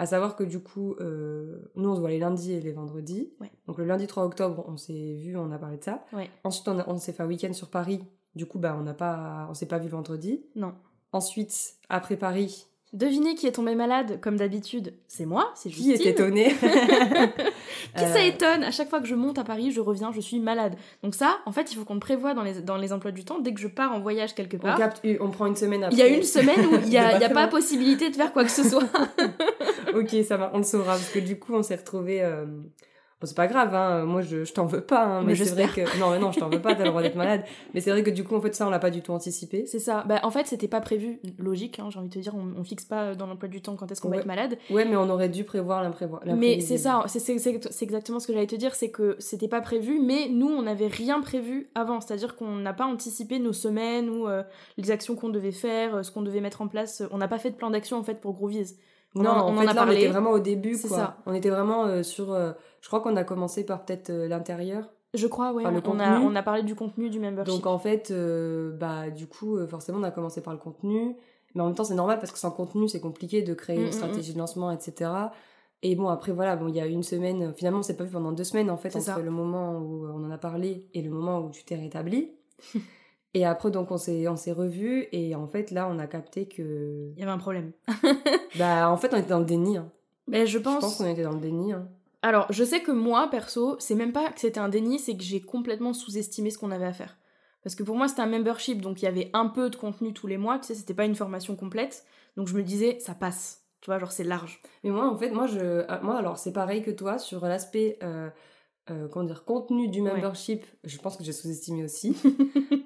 À 0.00 0.06
savoir 0.06 0.34
que 0.34 0.44
du 0.44 0.60
coup, 0.60 0.94
euh, 0.98 1.70
nous 1.76 1.90
on 1.90 1.94
se 1.94 2.00
voit 2.00 2.08
les 2.08 2.18
lundis 2.18 2.54
et 2.54 2.60
les 2.62 2.72
vendredis. 2.72 3.34
Donc 3.66 3.76
le 3.76 3.84
lundi 3.84 4.06
3 4.06 4.24
octobre, 4.24 4.64
on 4.66 4.78
s'est 4.78 5.16
vu, 5.16 5.36
on 5.36 5.52
a 5.52 5.58
parlé 5.58 5.76
de 5.76 5.84
ça. 5.84 6.06
Ensuite, 6.42 6.68
on, 6.68 6.82
on 6.86 6.96
s'est 6.96 7.12
fait 7.12 7.22
un 7.22 7.26
week-end 7.26 7.52
sur 7.52 7.68
Paris. 7.68 8.02
Du 8.34 8.46
coup, 8.46 8.58
bah, 8.58 8.74
on 8.80 8.82
n'a 8.82 8.94
pas, 8.94 9.46
on 9.50 9.54
s'est 9.54 9.66
pas 9.66 9.76
vu 9.76 9.84
le 9.84 9.90
vendredi. 9.90 10.42
Non. 10.56 10.72
Ensuite, 11.12 11.74
après 11.90 12.16
Paris, 12.16 12.70
Devinez 12.92 13.36
qui 13.36 13.46
est 13.46 13.52
tombé 13.52 13.76
malade, 13.76 14.18
comme 14.20 14.36
d'habitude. 14.36 14.94
C'est 15.06 15.24
moi, 15.24 15.52
c'est 15.54 15.70
Justine. 15.70 15.96
Qui 15.96 16.08
est 16.08 16.10
étonné 16.10 16.48
Qui 17.96 18.04
ça 18.04 18.16
euh. 18.16 18.26
étonne? 18.26 18.64
À 18.64 18.72
chaque 18.72 18.90
fois 18.90 19.00
que 19.00 19.06
je 19.06 19.14
monte 19.14 19.38
à 19.38 19.44
Paris, 19.44 19.70
je 19.70 19.80
reviens, 19.80 20.10
je 20.10 20.20
suis 20.20 20.40
malade. 20.40 20.74
Donc 21.04 21.14
ça, 21.14 21.38
en 21.46 21.52
fait, 21.52 21.70
il 21.70 21.76
faut 21.76 21.84
qu'on 21.84 21.94
le 21.94 22.00
prévoie 22.00 22.34
dans 22.34 22.42
les, 22.42 22.62
dans 22.62 22.76
les 22.76 22.92
emplois 22.92 23.12
du 23.12 23.24
temps. 23.24 23.38
Dès 23.38 23.54
que 23.54 23.60
je 23.60 23.68
pars 23.68 23.92
en 23.92 24.00
voyage 24.00 24.34
quelque 24.34 24.56
part... 24.56 24.76
On, 25.04 25.16
on 25.20 25.30
prend 25.30 25.46
une 25.46 25.54
semaine 25.54 25.84
après. 25.84 25.96
Il 25.96 26.00
y 26.00 26.02
a 26.02 26.08
une 26.08 26.24
semaine 26.24 26.66
où 26.66 26.78
il 26.82 26.88
n'y 26.88 26.98
a, 26.98 27.16
y 27.20 27.24
a 27.24 27.30
pas 27.30 27.46
possibilité 27.46 28.10
de 28.10 28.16
faire 28.16 28.32
quoi 28.32 28.42
que 28.42 28.50
ce 28.50 28.68
soit. 28.68 28.82
Ok, 29.94 30.24
ça 30.24 30.36
va, 30.36 30.50
on 30.54 30.58
le 30.58 30.64
saura. 30.64 30.92
Parce 30.92 31.10
que 31.10 31.18
du 31.18 31.38
coup, 31.38 31.54
on 31.54 31.62
s'est 31.62 31.76
retrouvés... 31.76 32.22
Euh, 32.22 32.46
Bon, 33.20 33.26
c'est 33.26 33.36
pas 33.36 33.48
grave, 33.48 33.74
hein. 33.74 34.06
moi 34.06 34.22
je, 34.22 34.44
je 34.44 34.52
t'en 34.54 34.64
veux 34.64 34.80
pas, 34.80 35.04
hein, 35.04 35.22
mais, 35.22 35.34
c'est 35.34 35.50
vrai 35.50 35.66
que. 35.66 35.98
Non, 35.98 36.10
mais 36.10 36.18
non, 36.18 36.32
je 36.32 36.40
t'en 36.40 36.48
veux 36.48 36.60
pas, 36.60 36.74
t'as 36.74 36.84
le 36.84 36.88
droit 36.88 37.02
d'être 37.02 37.16
malade. 37.16 37.44
Mais 37.74 37.82
c'est 37.82 37.90
vrai 37.90 38.02
que 38.02 38.08
du 38.08 38.24
coup, 38.24 38.34
en 38.34 38.40
fait, 38.40 38.54
ça, 38.54 38.66
on 38.66 38.70
l'a 38.70 38.78
pas 38.78 38.90
du 38.90 39.02
tout 39.02 39.12
anticipé. 39.12 39.66
C'est 39.66 39.78
ça. 39.78 40.04
Bah, 40.08 40.20
en 40.22 40.30
fait, 40.30 40.46
c'était 40.46 40.68
pas 40.68 40.80
prévu, 40.80 41.20
logique, 41.38 41.78
hein, 41.80 41.88
j'ai 41.90 41.98
envie 41.98 42.08
de 42.08 42.14
te 42.14 42.18
dire, 42.18 42.34
on, 42.34 42.58
on 42.58 42.64
fixe 42.64 42.86
pas 42.86 43.14
dans 43.14 43.26
l'emploi 43.26 43.50
du 43.50 43.60
temps 43.60 43.76
quand 43.76 43.92
est-ce 43.92 44.00
qu'on 44.00 44.08
va 44.08 44.16
être 44.16 44.26
malade. 44.26 44.56
Ouais, 44.70 44.86
mais 44.86 44.96
on 44.96 45.10
aurait 45.10 45.28
dû 45.28 45.44
prévoir 45.44 45.82
l'imprévoir. 45.82 46.22
Mais 46.24 46.60
c'est 46.60 46.78
ça, 46.78 47.04
c'est 47.06 47.82
exactement 47.82 48.20
ce 48.20 48.26
que 48.26 48.32
j'allais 48.32 48.46
te 48.46 48.56
dire, 48.56 48.74
c'est 48.74 48.90
que 48.90 49.16
c'était 49.18 49.48
pas 49.48 49.60
prévu, 49.60 50.00
mais 50.00 50.28
nous, 50.30 50.48
on 50.48 50.62
n'avait 50.62 50.86
rien 50.86 51.20
prévu 51.20 51.68
avant. 51.74 52.00
C'est-à-dire 52.00 52.36
qu'on 52.36 52.56
n'a 52.56 52.72
pas 52.72 52.86
anticipé 52.86 53.38
nos 53.38 53.52
semaines 53.52 54.08
ou 54.08 54.28
euh, 54.28 54.42
les 54.78 54.90
actions 54.90 55.14
qu'on 55.14 55.28
devait 55.28 55.52
faire, 55.52 55.96
euh, 55.96 56.02
ce 56.02 56.10
qu'on 56.10 56.22
devait 56.22 56.40
mettre 56.40 56.62
en 56.62 56.68
place. 56.68 57.02
On 57.10 57.18
n'a 57.18 57.28
pas 57.28 57.38
fait 57.38 57.50
de 57.50 57.56
plan 57.56 57.68
d'action, 57.68 57.98
en 57.98 58.02
fait, 58.02 58.18
pour 58.18 58.32
Groovies. 58.32 58.76
Non, 59.14 59.30
on, 59.30 59.56
en, 59.56 59.56
fait, 59.56 59.66
a 59.66 59.72
là, 59.72 59.84
on 59.86 59.90
était 59.90 60.08
vraiment 60.08 60.30
au 60.30 60.38
début, 60.38 60.78
quoi. 60.78 60.96
Ça. 60.96 61.16
On 61.26 61.34
était 61.34 61.50
vraiment 61.50 61.84
euh, 61.84 62.02
sur. 62.02 62.32
Euh, 62.32 62.52
je 62.80 62.88
crois 62.88 63.00
qu'on 63.00 63.16
a 63.16 63.24
commencé 63.24 63.64
par 63.64 63.84
peut-être 63.84 64.10
euh, 64.10 64.28
l'intérieur. 64.28 64.88
Je 65.14 65.26
crois, 65.26 65.52
oui. 65.52 65.64
on, 65.66 65.98
a, 65.98 66.20
on 66.20 66.36
a 66.36 66.42
parlé 66.42 66.62
du 66.62 66.76
contenu 66.76 67.10
du 67.10 67.18
membership. 67.18 67.52
Donc 67.52 67.66
en 67.66 67.80
fait, 67.80 68.12
bah 68.78 69.10
du 69.10 69.26
coup, 69.26 69.58
forcément, 69.66 69.98
on 69.98 70.04
a 70.04 70.12
commencé 70.12 70.40
par 70.40 70.52
le 70.52 70.60
contenu. 70.60 71.16
Mais 71.56 71.62
en 71.62 71.66
même 71.66 71.74
temps, 71.74 71.82
c'est 71.82 71.94
normal 71.94 72.20
parce 72.20 72.30
que 72.30 72.38
sans 72.38 72.52
contenu, 72.52 72.88
c'est 72.88 73.00
compliqué 73.00 73.42
de 73.42 73.52
créer 73.54 73.74
une 73.74 73.82
mm, 73.82 73.86
mm, 73.86 73.88
mm. 73.88 73.92
stratégie 73.92 74.34
de 74.34 74.38
lancement, 74.38 74.70
etc. 74.70 75.10
Et 75.82 75.96
bon, 75.96 76.08
après, 76.08 76.30
voilà, 76.30 76.54
bon, 76.54 76.68
il 76.68 76.76
y 76.76 76.80
a 76.80 76.86
une 76.86 77.02
semaine. 77.02 77.52
Finalement, 77.54 77.80
on 77.80 77.82
s'est 77.82 77.96
pas 77.96 78.04
vu 78.04 78.12
pendant 78.12 78.30
deux 78.30 78.44
semaines, 78.44 78.70
en 78.70 78.76
fait, 78.76 78.94
entre 78.94 79.20
le 79.20 79.32
moment 79.32 79.78
où 79.78 80.06
on 80.06 80.24
en 80.24 80.30
a 80.30 80.38
parlé 80.38 80.86
et 80.94 81.02
le 81.02 81.10
moment 81.10 81.40
où 81.40 81.50
tu 81.50 81.64
t'es 81.64 81.74
rétabli. 81.74 82.30
Et 83.34 83.46
après, 83.46 83.70
donc, 83.70 83.90
on 83.90 83.96
s'est, 83.96 84.26
on 84.28 84.36
s'est 84.36 84.52
revus, 84.52 85.06
et 85.12 85.34
en 85.34 85.46
fait, 85.46 85.70
là, 85.70 85.88
on 85.90 85.98
a 85.98 86.06
capté 86.06 86.46
que. 86.46 87.12
Il 87.14 87.20
y 87.20 87.22
avait 87.22 87.30
un 87.30 87.38
problème. 87.38 87.72
bah, 88.58 88.90
en 88.90 88.96
fait, 88.96 89.14
on 89.14 89.16
était 89.16 89.28
dans 89.28 89.38
le 89.38 89.44
déni. 89.44 89.76
Hein. 89.76 89.90
Mais 90.26 90.46
je 90.46 90.58
pense. 90.58 90.76
Je 90.76 90.80
pense 90.80 90.96
qu'on 90.96 91.06
était 91.06 91.22
dans 91.22 91.32
le 91.32 91.40
déni. 91.40 91.72
Hein. 91.72 91.88
Alors, 92.22 92.46
je 92.50 92.64
sais 92.64 92.80
que 92.80 92.90
moi, 92.90 93.28
perso, 93.30 93.76
c'est 93.78 93.94
même 93.94 94.12
pas 94.12 94.30
que 94.30 94.40
c'était 94.40 94.60
un 94.60 94.68
déni, 94.68 94.98
c'est 94.98 95.16
que 95.16 95.22
j'ai 95.22 95.40
complètement 95.40 95.92
sous-estimé 95.92 96.50
ce 96.50 96.58
qu'on 96.58 96.70
avait 96.70 96.86
à 96.86 96.92
faire. 96.92 97.16
Parce 97.62 97.74
que 97.74 97.82
pour 97.82 97.96
moi, 97.96 98.08
c'était 98.08 98.22
un 98.22 98.26
membership, 98.26 98.80
donc 98.80 99.02
il 99.02 99.04
y 99.04 99.08
avait 99.08 99.30
un 99.32 99.46
peu 99.46 99.70
de 99.70 99.76
contenu 99.76 100.12
tous 100.12 100.26
les 100.26 100.38
mois, 100.38 100.58
tu 100.58 100.66
sais, 100.66 100.74
c'était 100.74 100.94
pas 100.94 101.04
une 101.04 101.14
formation 101.14 101.56
complète. 101.56 102.04
Donc 102.36 102.48
je 102.48 102.56
me 102.56 102.62
disais, 102.62 102.98
ça 103.00 103.14
passe. 103.14 103.64
Tu 103.80 103.86
vois, 103.86 103.98
genre 103.98 104.12
c'est 104.12 104.24
large. 104.24 104.60
Mais 104.84 104.90
moi, 104.90 105.08
en 105.08 105.16
fait, 105.16 105.30
moi, 105.30 105.46
je, 105.46 105.58
euh, 105.58 105.84
moi 106.02 106.16
alors 106.16 106.36
c'est 106.36 106.52
pareil 106.52 106.82
que 106.82 106.90
toi 106.90 107.18
sur 107.18 107.44
l'aspect, 107.46 107.98
euh, 108.02 108.28
euh, 108.90 109.08
comment 109.08 109.24
dire, 109.24 109.44
contenu 109.44 109.88
du 109.88 110.02
membership. 110.02 110.64
Je 110.84 110.98
pense 110.98 111.16
que 111.16 111.24
j'ai 111.24 111.32
sous-estimé 111.32 111.84
aussi. 111.84 112.16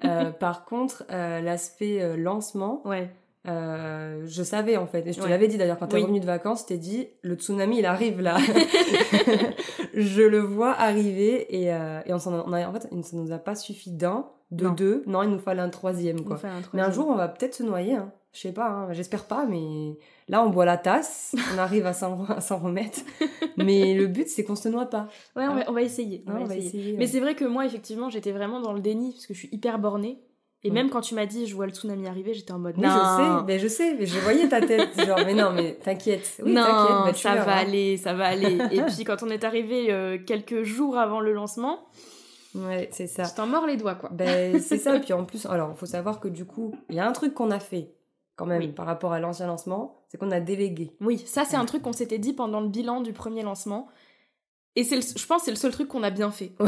par 0.39 0.65
contre, 0.65 1.03
l'aspect 1.09 2.15
lancement. 2.17 2.81
Ouais. 2.85 3.09
je 3.45 4.43
savais 4.43 4.77
en 4.77 4.87
fait, 4.87 5.05
et 5.07 5.13
je 5.13 5.21
te 5.21 5.27
l'avais 5.27 5.47
dit 5.47 5.57
d'ailleurs 5.57 5.77
quand 5.77 5.87
t'es 5.87 6.01
revenu 6.01 6.19
de 6.19 6.25
vacances, 6.25 6.65
t'es 6.65 6.77
dit 6.77 7.07
le 7.21 7.35
tsunami 7.35 7.79
il 7.79 7.85
arrive 7.85 8.21
là, 8.21 8.37
je 9.93 10.21
le 10.21 10.39
vois 10.39 10.71
arriver 10.71 11.55
et, 11.55 11.65
et 11.65 12.13
on, 12.13 12.27
en 12.27 12.53
a, 12.53 12.67
en 12.67 12.73
fait 12.73 12.81
ça 12.81 13.17
nous 13.17 13.31
a 13.31 13.37
pas 13.37 13.55
suffi 13.55 13.91
d'un, 13.91 14.25
de 14.51 14.69
deux, 14.69 15.03
non 15.05 15.23
il 15.23 15.29
nous 15.29 15.39
fallait 15.39 15.61
un 15.61 15.69
troisième 15.69 16.23
quoi. 16.23 16.39
Mais 16.73 16.81
un 16.81 16.91
jour 16.91 17.07
on 17.07 17.15
va 17.15 17.27
peut-être 17.27 17.55
se 17.55 17.63
noyer, 17.63 17.95
hein. 17.95 18.11
je 18.33 18.39
sais 18.39 18.51
pas, 18.51 18.69
hein. 18.69 18.93
j'espère 18.93 19.25
pas, 19.25 19.45
mais 19.45 19.97
Là, 20.27 20.43
on 20.43 20.49
boit 20.49 20.65
la 20.65 20.77
tasse, 20.77 21.35
on 21.53 21.59
arrive 21.59 21.85
à 21.85 21.93
s'en 21.93 22.57
remettre. 22.57 23.01
Mais 23.57 23.93
le 23.97 24.07
but, 24.07 24.27
c'est 24.27 24.43
qu'on 24.43 24.55
se 24.55 24.67
noie 24.69 24.87
pas. 24.87 25.07
Ouais, 25.35 25.45
on, 25.67 25.71
va, 25.71 25.81
essayer. 25.83 26.23
Mais 26.97 27.05
c'est 27.05 27.19
vrai 27.19 27.35
que 27.35 27.45
moi, 27.45 27.65
effectivement, 27.65 28.09
j'étais 28.09 28.31
vraiment 28.31 28.59
dans 28.59 28.73
le 28.73 28.79
déni, 28.79 29.11
parce 29.11 29.27
que 29.27 29.35
je 29.35 29.39
suis 29.39 29.49
hyper 29.51 29.77
bornée. 29.77 30.19
Et 30.63 30.71
même 30.71 30.89
quand 30.89 31.01
tu 31.01 31.13
m'as 31.13 31.27
dit, 31.27 31.45
je 31.45 31.53
vois 31.55 31.67
le 31.67 31.71
tsunami 31.71 32.07
arriver, 32.07 32.33
j'étais 32.33 32.51
en 32.51 32.57
mode. 32.57 32.77
non. 32.77 32.89
je 32.89 33.17
sais, 33.17 33.43
mais 33.45 33.59
je 33.59 33.67
sais, 33.67 33.93
mais 33.93 34.07
je 34.07 34.19
voyais 34.19 34.47
ta 34.49 34.61
tête. 34.61 34.99
genre, 35.05 35.19
mais 35.23 35.35
non, 35.35 35.51
mais 35.53 35.75
t'inquiète. 35.75 36.41
Oui, 36.43 36.53
non, 36.53 36.63
bah, 36.63 37.13
ça 37.13 37.35
va 37.35 37.57
aller, 37.57 37.97
ça 37.97 38.13
va 38.13 38.25
aller. 38.25 38.57
Et 38.71 38.81
puis 38.95 39.03
quand 39.03 39.21
on 39.21 39.29
est 39.29 39.43
arrivé 39.43 39.91
euh, 39.91 40.17
quelques 40.17 40.63
jours 40.63 40.97
avant 40.97 41.19
le 41.19 41.33
lancement, 41.33 41.85
Ouais, 42.55 42.87
c'est 42.91 43.07
ça. 43.07 43.23
Tu 43.23 43.35
t'en 43.35 43.47
mords 43.47 43.67
les 43.67 43.75
doigts, 43.75 43.95
quoi. 43.95 44.09
Ben, 44.13 44.59
c'est 44.61 44.77
ça. 44.77 44.97
Puis 44.99 45.13
en 45.13 45.25
plus, 45.25 45.45
alors, 45.45 45.71
il 45.75 45.77
faut 45.77 45.85
savoir 45.85 46.19
que 46.19 46.29
du 46.29 46.45
coup, 46.45 46.73
il 46.89 46.95
y 46.95 46.99
a 46.99 47.07
un 47.07 47.11
truc 47.11 47.33
qu'on 47.33 47.51
a 47.51 47.59
fait 47.59 47.94
quand 48.35 48.45
même 48.45 48.73
par 48.73 48.85
rapport 48.85 49.13
à 49.13 49.19
l'ancien 49.19 49.47
lancement, 49.47 50.03
c'est 50.09 50.17
qu'on 50.17 50.31
a 50.31 50.39
délégué. 50.39 50.91
Oui, 51.01 51.19
ça 51.19 51.45
c'est 51.45 51.55
un 51.55 51.65
truc 51.65 51.81
qu'on 51.81 51.93
s'était 51.93 52.17
dit 52.17 52.33
pendant 52.33 52.61
le 52.61 52.67
bilan 52.67 53.01
du 53.01 53.13
premier 53.13 53.43
lancement. 53.43 53.87
Et 54.75 54.83
c'est 54.83 54.99
je 55.01 55.25
pense 55.25 55.43
c'est 55.43 55.51
le 55.51 55.57
seul 55.57 55.71
truc 55.71 55.87
qu'on 55.87 56.03
a 56.03 56.09
bien 56.09 56.31
fait. 56.31 56.51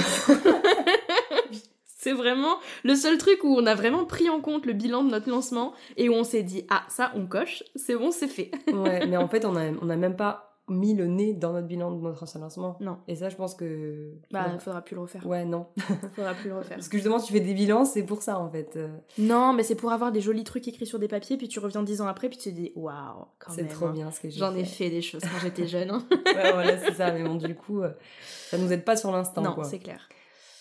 c'est 1.84 2.14
vraiment 2.14 2.58
le 2.84 2.96
seul 2.96 3.18
truc 3.18 3.44
où 3.44 3.54
on 3.58 3.66
a 3.66 3.76
vraiment 3.76 4.06
pris 4.06 4.30
en 4.30 4.40
compte 4.40 4.66
le 4.66 4.74
bilan 4.74 5.04
de 5.04 5.10
notre 5.10 5.30
lancement 5.30 5.74
et 5.98 6.08
où 6.08 6.14
on 6.14 6.24
s'est 6.24 6.44
dit 6.44 6.66
ah 6.70 6.84
ça 6.88 7.12
on 7.16 7.26
coche, 7.26 7.64
c'est 7.76 7.96
bon, 7.96 8.12
c'est 8.12 8.28
fait. 8.28 8.52
ouais, 8.72 9.06
mais 9.08 9.18
en 9.18 9.28
fait 9.28 9.44
on 9.44 9.56
a 9.58 9.72
on 9.82 9.90
a 9.90 9.96
même 9.98 10.16
pas 10.16 10.47
mis 10.70 10.94
le 10.94 11.08
nez 11.08 11.34
dans 11.34 11.54
notre 11.54 11.68
bilan 11.68 11.92
de 11.92 12.02
notre 12.02 12.24
ancien 12.24 12.42
lancement. 12.42 12.78
Non. 12.80 12.98
Et 13.08 13.16
ça, 13.16 13.30
je 13.30 13.36
pense 13.36 13.56
que. 13.56 14.12
Bah, 14.32 14.48
il 14.54 14.60
faudra 14.60 14.82
plus 14.82 14.96
le 14.96 15.02
refaire. 15.02 15.26
Ouais, 15.26 15.46
non. 15.46 15.68
faudra 16.16 16.34
plus 16.34 16.50
le 16.50 16.58
refaire. 16.58 16.78
Parce 16.78 16.90
que 16.90 16.98
justement, 16.98 17.20
tu 17.20 17.32
fais 17.32 17.40
des 17.40 17.54
bilans, 17.54 17.86
c'est 17.86 18.04
pour 18.04 18.22
ça 18.22 18.40
en 18.40 18.50
fait. 18.50 18.78
Non, 19.18 19.54
mais 19.54 19.64
c'est 19.64 19.76
pour 19.76 19.92
avoir 19.92 20.12
des 20.12 20.22
jolis 20.22 20.44
trucs 20.44 20.68
écrits 20.68 20.86
sur 20.86 21.00
des 21.00 21.08
papiers, 21.08 21.38
puis 21.38 21.48
tu 21.48 21.60
reviens 21.60 21.84
dix 21.84 22.02
ans 22.02 22.08
après, 22.08 22.30
puis 22.30 22.38
tu 22.38 22.50
te 22.50 22.56
dis 22.56 22.72
waouh, 22.76 23.26
quand 23.40 23.56
même. 23.56 23.68
C'est 23.68 23.74
trop 23.74 23.88
hein. 23.88 23.92
bien 23.92 24.12
ce 24.12 24.20
que 24.20 24.30
j'ai 24.30 24.40
J'en 24.40 24.56
ai 24.56 24.66
fait 24.66 24.90
des 24.90 25.02
choses 25.02 25.22
quand 25.22 25.40
j'étais 25.42 25.68
jeune. 25.68 25.92
Hein. 25.92 26.06
ouais, 26.26 26.54
voilà, 26.54 26.78
c'est 26.78 26.94
ça. 26.94 27.12
Mais 27.12 27.24
bon, 27.24 27.36
du 27.36 27.56
coup, 27.56 27.82
euh, 27.82 27.92
ça 28.50 28.58
nous 28.58 28.72
aide 28.72 28.84
pas 28.84 28.96
sur 28.96 29.12
l'instant. 29.12 29.42
Non, 29.42 29.64
c'est 29.64 29.80
clair. 29.80 30.08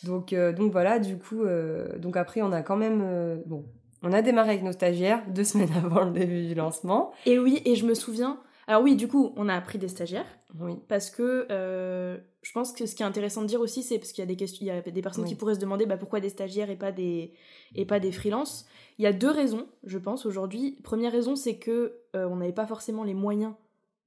Donc, 0.02 0.32
euh, 0.32 0.52
donc 0.52 0.72
voilà, 0.72 0.98
du 0.98 1.18
coup, 1.18 1.42
euh, 1.42 1.98
donc 1.98 2.16
après, 2.16 2.42
on 2.42 2.52
a 2.52 2.62
quand 2.62 2.76
même. 2.76 3.42
bon, 3.46 3.64
on 4.02 4.12
a 4.12 4.22
démarré 4.22 4.50
avec 4.50 4.62
nos 4.62 4.72
stagiaires 4.72 5.22
deux 5.28 5.44
semaines 5.44 5.72
avant 5.76 6.04
le 6.04 6.12
début 6.12 6.46
du 6.46 6.54
lancement. 6.54 7.12
Et 7.24 7.38
oui, 7.38 7.62
et 7.64 7.76
je 7.76 7.86
me 7.86 7.94
souviens 7.94 8.38
alors 8.66 8.82
oui, 8.82 8.96
du 8.96 9.06
coup, 9.06 9.32
on 9.36 9.48
a 9.48 9.54
appris 9.54 9.78
des 9.78 9.88
stagiaires. 9.88 10.26
Oui. 10.58 10.72
Parce 10.88 11.10
que 11.10 11.46
euh, 11.50 12.18
je 12.42 12.52
pense 12.52 12.72
que 12.72 12.86
ce 12.86 12.94
qui 12.94 13.02
est 13.02 13.06
intéressant 13.06 13.42
de 13.42 13.46
dire 13.46 13.60
aussi, 13.60 13.82
c'est 13.82 13.98
parce 13.98 14.12
qu'il 14.12 14.22
y 14.22 14.24
a 14.24 14.26
des 14.26 14.36
questions, 14.36 14.58
il 14.62 14.66
y 14.66 14.70
a 14.70 14.80
des 14.80 15.02
personnes 15.02 15.24
qui 15.24 15.34
pourraient 15.34 15.54
se 15.54 15.60
demander 15.60 15.86
bah, 15.86 15.96
pourquoi 15.96 16.20
des 16.20 16.30
stagiaires 16.30 16.70
et 16.70 16.76
pas 16.76 16.92
des 16.92 17.32
et 17.74 17.84
pas 17.84 18.00
des 18.00 18.10
freelances. 18.10 18.66
Il 18.98 19.04
y 19.04 19.06
a 19.06 19.12
deux 19.12 19.30
raisons, 19.30 19.66
je 19.84 19.98
pense 19.98 20.26
aujourd'hui. 20.26 20.78
Première 20.82 21.12
raison, 21.12 21.36
c'est 21.36 21.58
que 21.58 22.00
euh, 22.16 22.26
on 22.28 22.36
n'avait 22.36 22.52
pas 22.52 22.66
forcément 22.66 23.04
les 23.04 23.14
moyens 23.14 23.54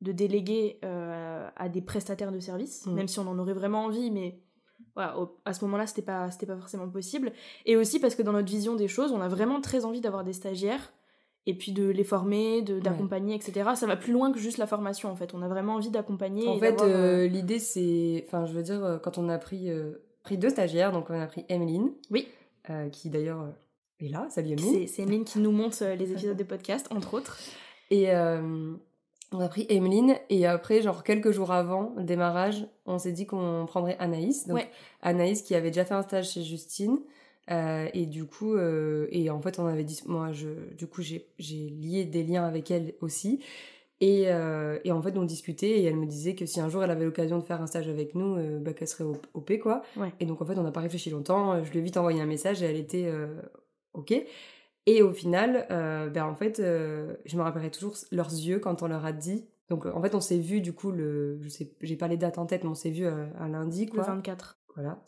de 0.02 0.12
déléguer 0.12 0.80
euh, 0.84 1.48
à 1.56 1.70
des 1.70 1.82
prestataires 1.82 2.32
de 2.32 2.40
services, 2.40 2.86
même 2.88 3.08
si 3.08 3.20
on 3.20 3.28
en 3.28 3.38
aurait 3.38 3.54
vraiment 3.54 3.84
envie, 3.84 4.12
mais 4.12 4.40
voilà, 4.96 5.16
à 5.46 5.54
ce 5.54 5.64
moment-là, 5.66 5.88
c'était 5.88 6.02
pas 6.02 6.32
c'était 6.32 6.46
pas 6.46 6.58
forcément 6.58 6.90
possible. 6.90 7.32
Et 7.66 7.76
aussi 7.76 8.00
parce 8.00 8.16
que 8.16 8.24
dans 8.24 8.32
notre 8.34 8.50
vision 8.50 8.76
des 8.76 8.88
choses, 8.88 9.12
on 9.12 9.22
a 9.22 9.28
vraiment 9.28 9.62
très 9.62 9.86
envie 9.86 10.02
d'avoir 10.02 10.24
des 10.24 10.34
stagiaires 10.34 10.94
et 11.50 11.56
puis 11.56 11.72
de 11.72 11.90
les 11.90 12.04
former, 12.04 12.62
d'accompagner, 12.62 13.34
etc. 13.34 13.72
Ça 13.76 13.88
va 13.88 13.98
plus 13.98 14.14
loin 14.14 14.32
que 14.32 14.38
juste 14.38 14.60
la 14.60 14.68
formation 14.68 15.10
en 15.10 15.16
fait. 15.16 15.34
On 15.34 15.42
a 15.42 15.48
vraiment 15.48 15.76
envie 15.76 15.90
d'accompagner. 15.90 16.48
En 16.48 16.60
fait, 16.60 16.80
euh, 16.82 17.24
euh, 17.24 17.28
l'idée 17.28 17.58
c'est, 17.58 18.24
enfin, 18.28 18.46
je 18.46 18.54
veux 18.54 18.62
dire, 18.62 18.86
euh, 18.86 18.98
quand 19.00 19.18
on 19.18 19.30
a 19.30 19.40
pris, 19.40 19.68
pris 20.22 20.38
deux 20.38 20.50
stagiaires, 20.50 20.92
donc 20.92 21.10
on 21.10 21.20
a 21.20 21.26
pris 21.26 21.46
Emeline, 21.50 21.92
oui, 22.12 22.28
qui 22.92 23.10
d'ailleurs 23.10 23.48
est 24.00 24.10
là, 24.10 24.28
salut 24.30 24.52
Emeline. 24.52 24.88
C'est 24.88 25.02
Emeline 25.02 25.26
qui 25.26 25.40
nous 25.40 25.52
monte 25.52 25.82
les 25.82 26.12
épisodes 26.12 26.38
de 26.38 26.44
podcast, 26.44 26.88
entre 26.92 27.16
autres. 27.16 27.40
Et 27.90 28.12
on 28.14 29.40
a 29.40 29.48
pris 29.48 29.66
Emeline 29.70 30.18
et 30.30 30.46
après, 30.46 30.84
genre 30.84 31.04
quelques 31.04 31.32
jours 31.32 31.52
avant 31.52 31.94
le 31.98 32.04
démarrage, 32.04 32.68
on 32.86 33.00
s'est 33.00 33.12
dit 33.12 33.26
qu'on 33.26 33.66
prendrait 33.68 33.98
Anaïs. 33.98 34.46
Donc 34.46 34.68
Anaïs 35.02 35.42
qui 35.42 35.56
avait 35.56 35.72
déjà 35.72 35.84
fait 35.84 35.96
un 35.96 36.04
stage 36.04 36.30
chez 36.30 36.44
Justine. 36.44 37.00
Euh, 37.52 37.88
et 37.94 38.06
du 38.06 38.26
coup, 38.26 38.56
euh, 38.56 39.08
et 39.12 39.30
en 39.30 39.42
fait, 39.42 39.60
on 39.60 39.66
avait 39.66 39.84
dit, 39.84 40.02
moi, 40.06 40.32
je, 40.32 40.50
du 40.78 40.88
coup, 40.88 41.02
j'ai 41.02 41.30
lié 41.40 42.06
des 42.06 42.24
liens 42.24 42.46
avec 42.46 42.70
elle 42.72 42.94
aussi. 43.02 43.44
Et, 44.02 44.26
euh, 44.28 44.80
et, 44.86 44.92
en 44.92 45.02
fait, 45.02 45.18
on 45.18 45.26
discutait 45.26 45.72
et 45.72 45.84
elle 45.84 45.98
me 45.98 46.06
disait 46.06 46.34
que 46.34 46.46
si 46.46 46.62
un 46.62 46.70
jour 46.70 46.82
elle 46.84 46.92
avait 46.92 47.04
l'occasion 47.04 47.38
de 47.38 47.44
faire 47.44 47.62
un 47.62 47.68
stage 47.68 47.90
avec 47.90 48.16
nous, 48.16 48.38
bah, 48.60 48.72
qu'elle 48.74 48.88
serait 48.88 49.04
OP, 49.34 49.60
quoi. 49.60 49.82
Et 50.20 50.26
donc, 50.26 50.42
en 50.42 50.46
fait, 50.46 50.58
on 50.58 50.64
n'a 50.64 50.72
pas 50.72 50.80
réfléchi 50.80 51.10
longtemps. 51.10 51.62
Je 51.64 51.72
lui 51.72 51.80
ai 51.80 51.82
vite 51.82 51.98
envoyé 51.98 52.22
un 52.22 52.26
message 52.26 52.64
et 52.64 52.66
elle 52.66 52.78
était 52.78 53.12
OK. 53.94 54.14
Et 54.86 55.02
au 55.02 55.12
final, 55.12 55.66
ben, 55.70 56.24
en 56.24 56.36
fait, 56.36 56.58
je 56.60 57.38
me 57.38 57.42
rappellerai 57.42 57.72
toujours 57.72 57.96
leurs 58.12 58.32
yeux 58.32 58.60
quand 58.60 58.84
on 58.84 58.88
leur 58.88 59.06
a 59.06 59.12
dit. 59.12 59.46
Donc, 59.68 59.86
en 59.86 60.02
fait, 60.02 60.16
on 60.16 60.22
s'est 60.22 60.40
vu, 60.40 60.62
du 60.62 60.72
coup, 60.72 60.92
le, 60.92 61.38
je 61.42 61.50
sais, 61.50 61.74
j'ai 61.82 61.98
pas 61.98 62.08
les 62.08 62.18
dates 62.18 62.38
en 62.38 62.46
tête, 62.46 62.64
mais 62.64 62.70
on 62.70 62.76
s'est 62.76 62.92
vu 62.92 63.06
un 63.06 63.50
lundi, 63.50 63.88
quoi. 63.88 64.04
Le 64.04 64.14
24. 64.14 64.60
Voilà, 64.76 65.04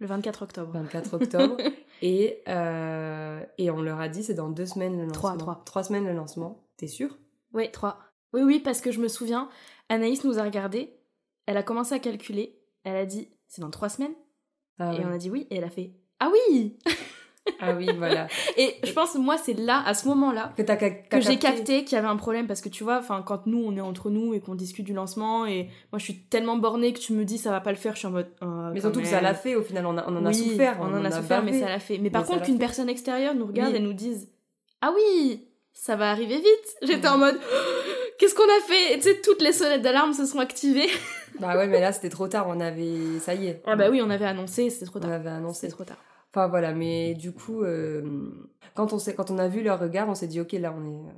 le 0.00 0.06
24 0.06 0.42
octobre. 0.42 0.72
24 0.72 1.14
octobre. 1.22 1.56
et, 2.02 2.42
euh, 2.48 3.42
et 3.58 3.70
on 3.70 3.80
leur 3.82 4.00
a 4.00 4.08
dit, 4.08 4.22
c'est 4.22 4.34
dans 4.34 4.48
deux 4.48 4.66
semaines 4.66 4.96
le 4.96 5.04
lancement. 5.06 5.12
Trois, 5.14 5.36
trois. 5.36 5.62
Trois 5.64 5.82
semaines 5.84 6.04
le 6.06 6.14
lancement. 6.14 6.64
T'es 6.76 6.86
sûre 6.86 7.16
Oui, 7.52 7.70
trois. 7.72 7.98
Oui, 8.32 8.42
oui, 8.42 8.60
parce 8.60 8.80
que 8.80 8.90
je 8.92 9.00
me 9.00 9.08
souviens, 9.08 9.48
Anaïs 9.88 10.24
nous 10.24 10.38
a 10.38 10.42
regardé, 10.42 10.98
elle 11.46 11.56
a 11.56 11.62
commencé 11.62 11.94
à 11.94 11.98
calculer, 11.98 12.58
elle 12.84 12.96
a 12.96 13.06
dit, 13.06 13.28
c'est 13.48 13.60
dans 13.62 13.70
trois 13.70 13.88
semaines? 13.88 14.14
Ah 14.78 14.92
Et 14.94 15.04
on 15.04 15.10
a 15.10 15.18
dit 15.18 15.30
oui, 15.30 15.46
et 15.50 15.56
elle 15.56 15.64
a 15.64 15.70
fait, 15.70 15.94
ah 16.20 16.30
oui 16.30 16.78
ah 17.60 17.74
oui, 17.76 17.88
voilà. 17.96 18.26
Et 18.56 18.74
je 18.84 18.92
pense, 18.92 19.14
moi, 19.14 19.36
c'est 19.38 19.54
là, 19.54 19.82
à 19.86 19.94
ce 19.94 20.08
moment-là, 20.08 20.52
que, 20.56 20.62
que 20.62 21.20
j'ai 21.20 21.38
capté 21.38 21.84
qu'il 21.84 21.96
y 21.96 21.98
avait 21.98 22.08
un 22.08 22.16
problème 22.16 22.46
parce 22.46 22.60
que 22.60 22.68
tu 22.68 22.84
vois, 22.84 22.98
enfin, 22.98 23.22
quand 23.26 23.46
nous, 23.46 23.62
on 23.64 23.76
est 23.76 23.80
entre 23.80 24.10
nous 24.10 24.34
et 24.34 24.40
qu'on 24.40 24.54
discute 24.54 24.84
du 24.84 24.92
lancement, 24.92 25.46
et 25.46 25.68
moi, 25.92 25.98
je 25.98 26.04
suis 26.04 26.18
tellement 26.18 26.56
bornée 26.56 26.92
que 26.92 26.98
tu 26.98 27.12
me 27.12 27.24
dis 27.24 27.38
ça 27.38 27.50
va 27.50 27.60
pas 27.60 27.70
le 27.70 27.76
faire, 27.76 27.94
je 27.94 27.98
suis 27.98 28.08
en 28.08 28.12
mode. 28.12 28.28
Oh, 28.42 28.46
mais 28.72 28.80
surtout 28.80 29.00
que 29.00 29.06
ça 29.06 29.20
l'a 29.20 29.34
fait 29.34 29.54
au 29.54 29.62
final, 29.62 29.86
on, 29.86 29.96
en 29.96 30.26
a 30.26 30.32
souffert. 30.32 30.78
On, 30.80 30.94
en 30.94 31.04
a, 31.04 31.10
souffert, 31.10 31.42
mais 31.42 31.58
ça 31.58 31.68
l'a 31.68 31.80
fait. 31.80 31.98
Mais 31.98 32.10
par 32.10 32.24
contre, 32.24 32.42
qu'une 32.42 32.58
personne 32.58 32.88
extérieure 32.88 33.34
nous 33.34 33.46
regarde 33.46 33.74
et 33.74 33.80
nous 33.80 33.94
dise 33.94 34.28
Ah 34.80 34.92
oui, 34.94 35.48
ça 35.72 35.96
va 35.96 36.10
arriver 36.10 36.36
vite. 36.36 36.76
J'étais 36.82 37.08
en 37.08 37.18
mode 37.18 37.38
Qu'est-ce 38.18 38.34
qu'on 38.34 38.44
a 38.44 38.66
fait? 38.66 38.94
Et 38.94 38.96
tu 38.96 39.08
sais, 39.10 39.20
toutes 39.20 39.42
les 39.42 39.52
sonnettes 39.52 39.82
d'alarme 39.82 40.14
se 40.14 40.24
sont 40.24 40.38
activées. 40.38 40.88
bah 41.38 41.56
ouais, 41.56 41.66
mais 41.66 41.80
là, 41.80 41.92
c'était 41.92 42.08
trop 42.08 42.28
tard, 42.28 42.46
on 42.48 42.60
avait. 42.60 43.18
Ça 43.20 43.34
y 43.34 43.48
est. 43.48 43.62
Ah 43.66 43.76
bah 43.76 43.90
oui, 43.90 44.00
on 44.02 44.08
avait 44.08 44.24
annoncé, 44.24 44.70
c'était 44.70 44.86
trop 44.86 44.98
tard. 44.98 45.10
On 45.10 45.14
avait 45.14 45.28
annoncé. 45.28 45.68
trop 45.68 45.84
tard. 45.84 45.98
Enfin 46.36 46.48
voilà, 46.48 46.74
mais 46.74 47.14
du 47.14 47.32
coup, 47.32 47.62
euh, 47.62 48.02
quand, 48.74 48.92
on 48.92 48.98
quand 49.16 49.30
on 49.30 49.38
a 49.38 49.48
vu 49.48 49.62
leur 49.62 49.80
regard, 49.80 50.06
on 50.06 50.14
s'est 50.14 50.26
dit, 50.26 50.38
ok, 50.38 50.52
là 50.52 50.74
on 50.76 50.84
est... 50.84 51.08
Euh, 51.08 51.12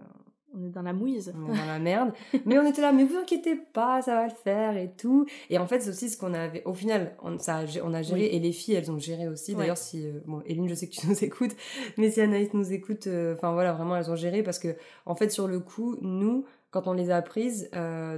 on 0.54 0.64
est 0.64 0.70
dans 0.70 0.82
la 0.82 0.92
mouise. 0.92 1.34
On 1.36 1.52
est 1.52 1.58
dans 1.58 1.66
la 1.66 1.80
merde. 1.80 2.12
mais 2.46 2.56
on 2.56 2.64
était 2.64 2.82
là, 2.82 2.92
mais 2.92 3.02
vous 3.02 3.16
inquiétez 3.16 3.56
pas, 3.56 4.00
ça 4.00 4.14
va 4.14 4.28
le 4.28 4.34
faire 4.34 4.76
et 4.76 4.92
tout. 4.96 5.26
Et 5.50 5.58
en 5.58 5.66
fait, 5.66 5.80
c'est 5.80 5.90
aussi 5.90 6.08
ce 6.08 6.16
qu'on 6.16 6.34
avait. 6.34 6.62
Au 6.64 6.72
final, 6.72 7.16
on, 7.20 7.36
ça 7.40 7.64
on 7.82 7.94
a 7.94 8.02
géré 8.02 8.26
et 8.26 8.38
les 8.38 8.52
filles, 8.52 8.74
elles 8.74 8.92
ont 8.92 8.98
géré 8.98 9.26
aussi. 9.26 9.56
D'ailleurs, 9.56 9.76
si. 9.76 10.06
Euh, 10.06 10.20
bon, 10.24 10.40
Eline, 10.46 10.68
je 10.68 10.74
sais 10.74 10.88
que 10.88 10.94
tu 10.94 11.06
nous 11.08 11.24
écoutes, 11.24 11.56
mais 11.96 12.12
si 12.12 12.20
Anaïs 12.20 12.54
nous 12.54 12.72
écoute, 12.72 13.08
enfin 13.34 13.52
voilà, 13.52 13.72
vraiment, 13.72 13.96
elles 13.96 14.10
ont 14.12 14.16
géré 14.16 14.44
parce 14.44 14.60
que, 14.60 14.76
en 15.04 15.16
fait, 15.16 15.30
sur 15.30 15.48
le 15.48 15.58
coup, 15.58 15.96
nous, 16.00 16.44
quand 16.70 16.86
on 16.86 16.92
les 16.92 17.10
a 17.10 17.20
prises, 17.22 17.70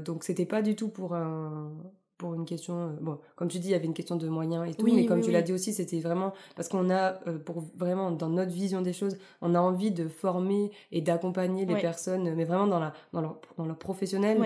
donc 0.05 0.23
c'était 0.23 0.47
pas 0.47 0.61
du 0.61 0.77
tout 0.77 0.91
pour 0.91 1.15
un 1.15 1.73
pour 2.21 2.35
une 2.35 2.45
question. 2.45 2.75
Euh, 2.75 2.89
bon, 3.01 3.19
comme 3.35 3.49
tu 3.49 3.59
dis, 3.59 3.69
il 3.69 3.71
y 3.71 3.75
avait 3.75 3.87
une 3.87 3.95
question 3.95 4.15
de 4.15 4.29
moyens 4.29 4.69
et 4.69 4.75
tout, 4.75 4.85
mais 4.85 5.07
comme 5.07 5.23
tu 5.23 5.33
l'as 5.33 5.43
dit 5.43 5.53
aussi, 5.53 5.73
c'était 5.73 5.99
vraiment 6.01 6.33
parce 6.55 6.69
qu'on 6.69 6.91
a, 6.91 7.19
euh, 7.27 7.39
pour 7.39 7.65
vraiment 7.77 8.11
dans 8.11 8.29
notre 8.29 8.53
vision 8.53 8.83
des 8.83 8.93
choses, 8.93 9.17
on 9.41 9.55
a 9.55 9.61
envie 9.61 9.91
de 9.91 10.07
former 10.07 10.71
et 10.93 11.01
d'accompagner 11.01 11.65
les 11.65 11.77
personnes, 11.77 12.35
mais 12.35 12.45
vraiment 12.45 12.67
dans 12.67 12.79
la 12.79 12.93
dans 13.13 13.23
leur 13.23 13.41
dans 13.57 13.65
leur 13.65 13.79
professionnel. 13.79 14.39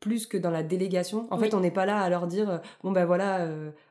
Plus 0.00 0.24
que 0.24 0.38
dans 0.38 0.48
la 0.50 0.62
délégation. 0.62 1.26
En 1.30 1.36
fait, 1.36 1.52
on 1.52 1.60
n'est 1.60 1.70
pas 1.70 1.84
là 1.84 2.00
à 2.00 2.08
leur 2.08 2.26
dire, 2.26 2.48
euh, 2.48 2.58
bon 2.82 2.90
ben 2.90 3.04
voilà, 3.04 3.46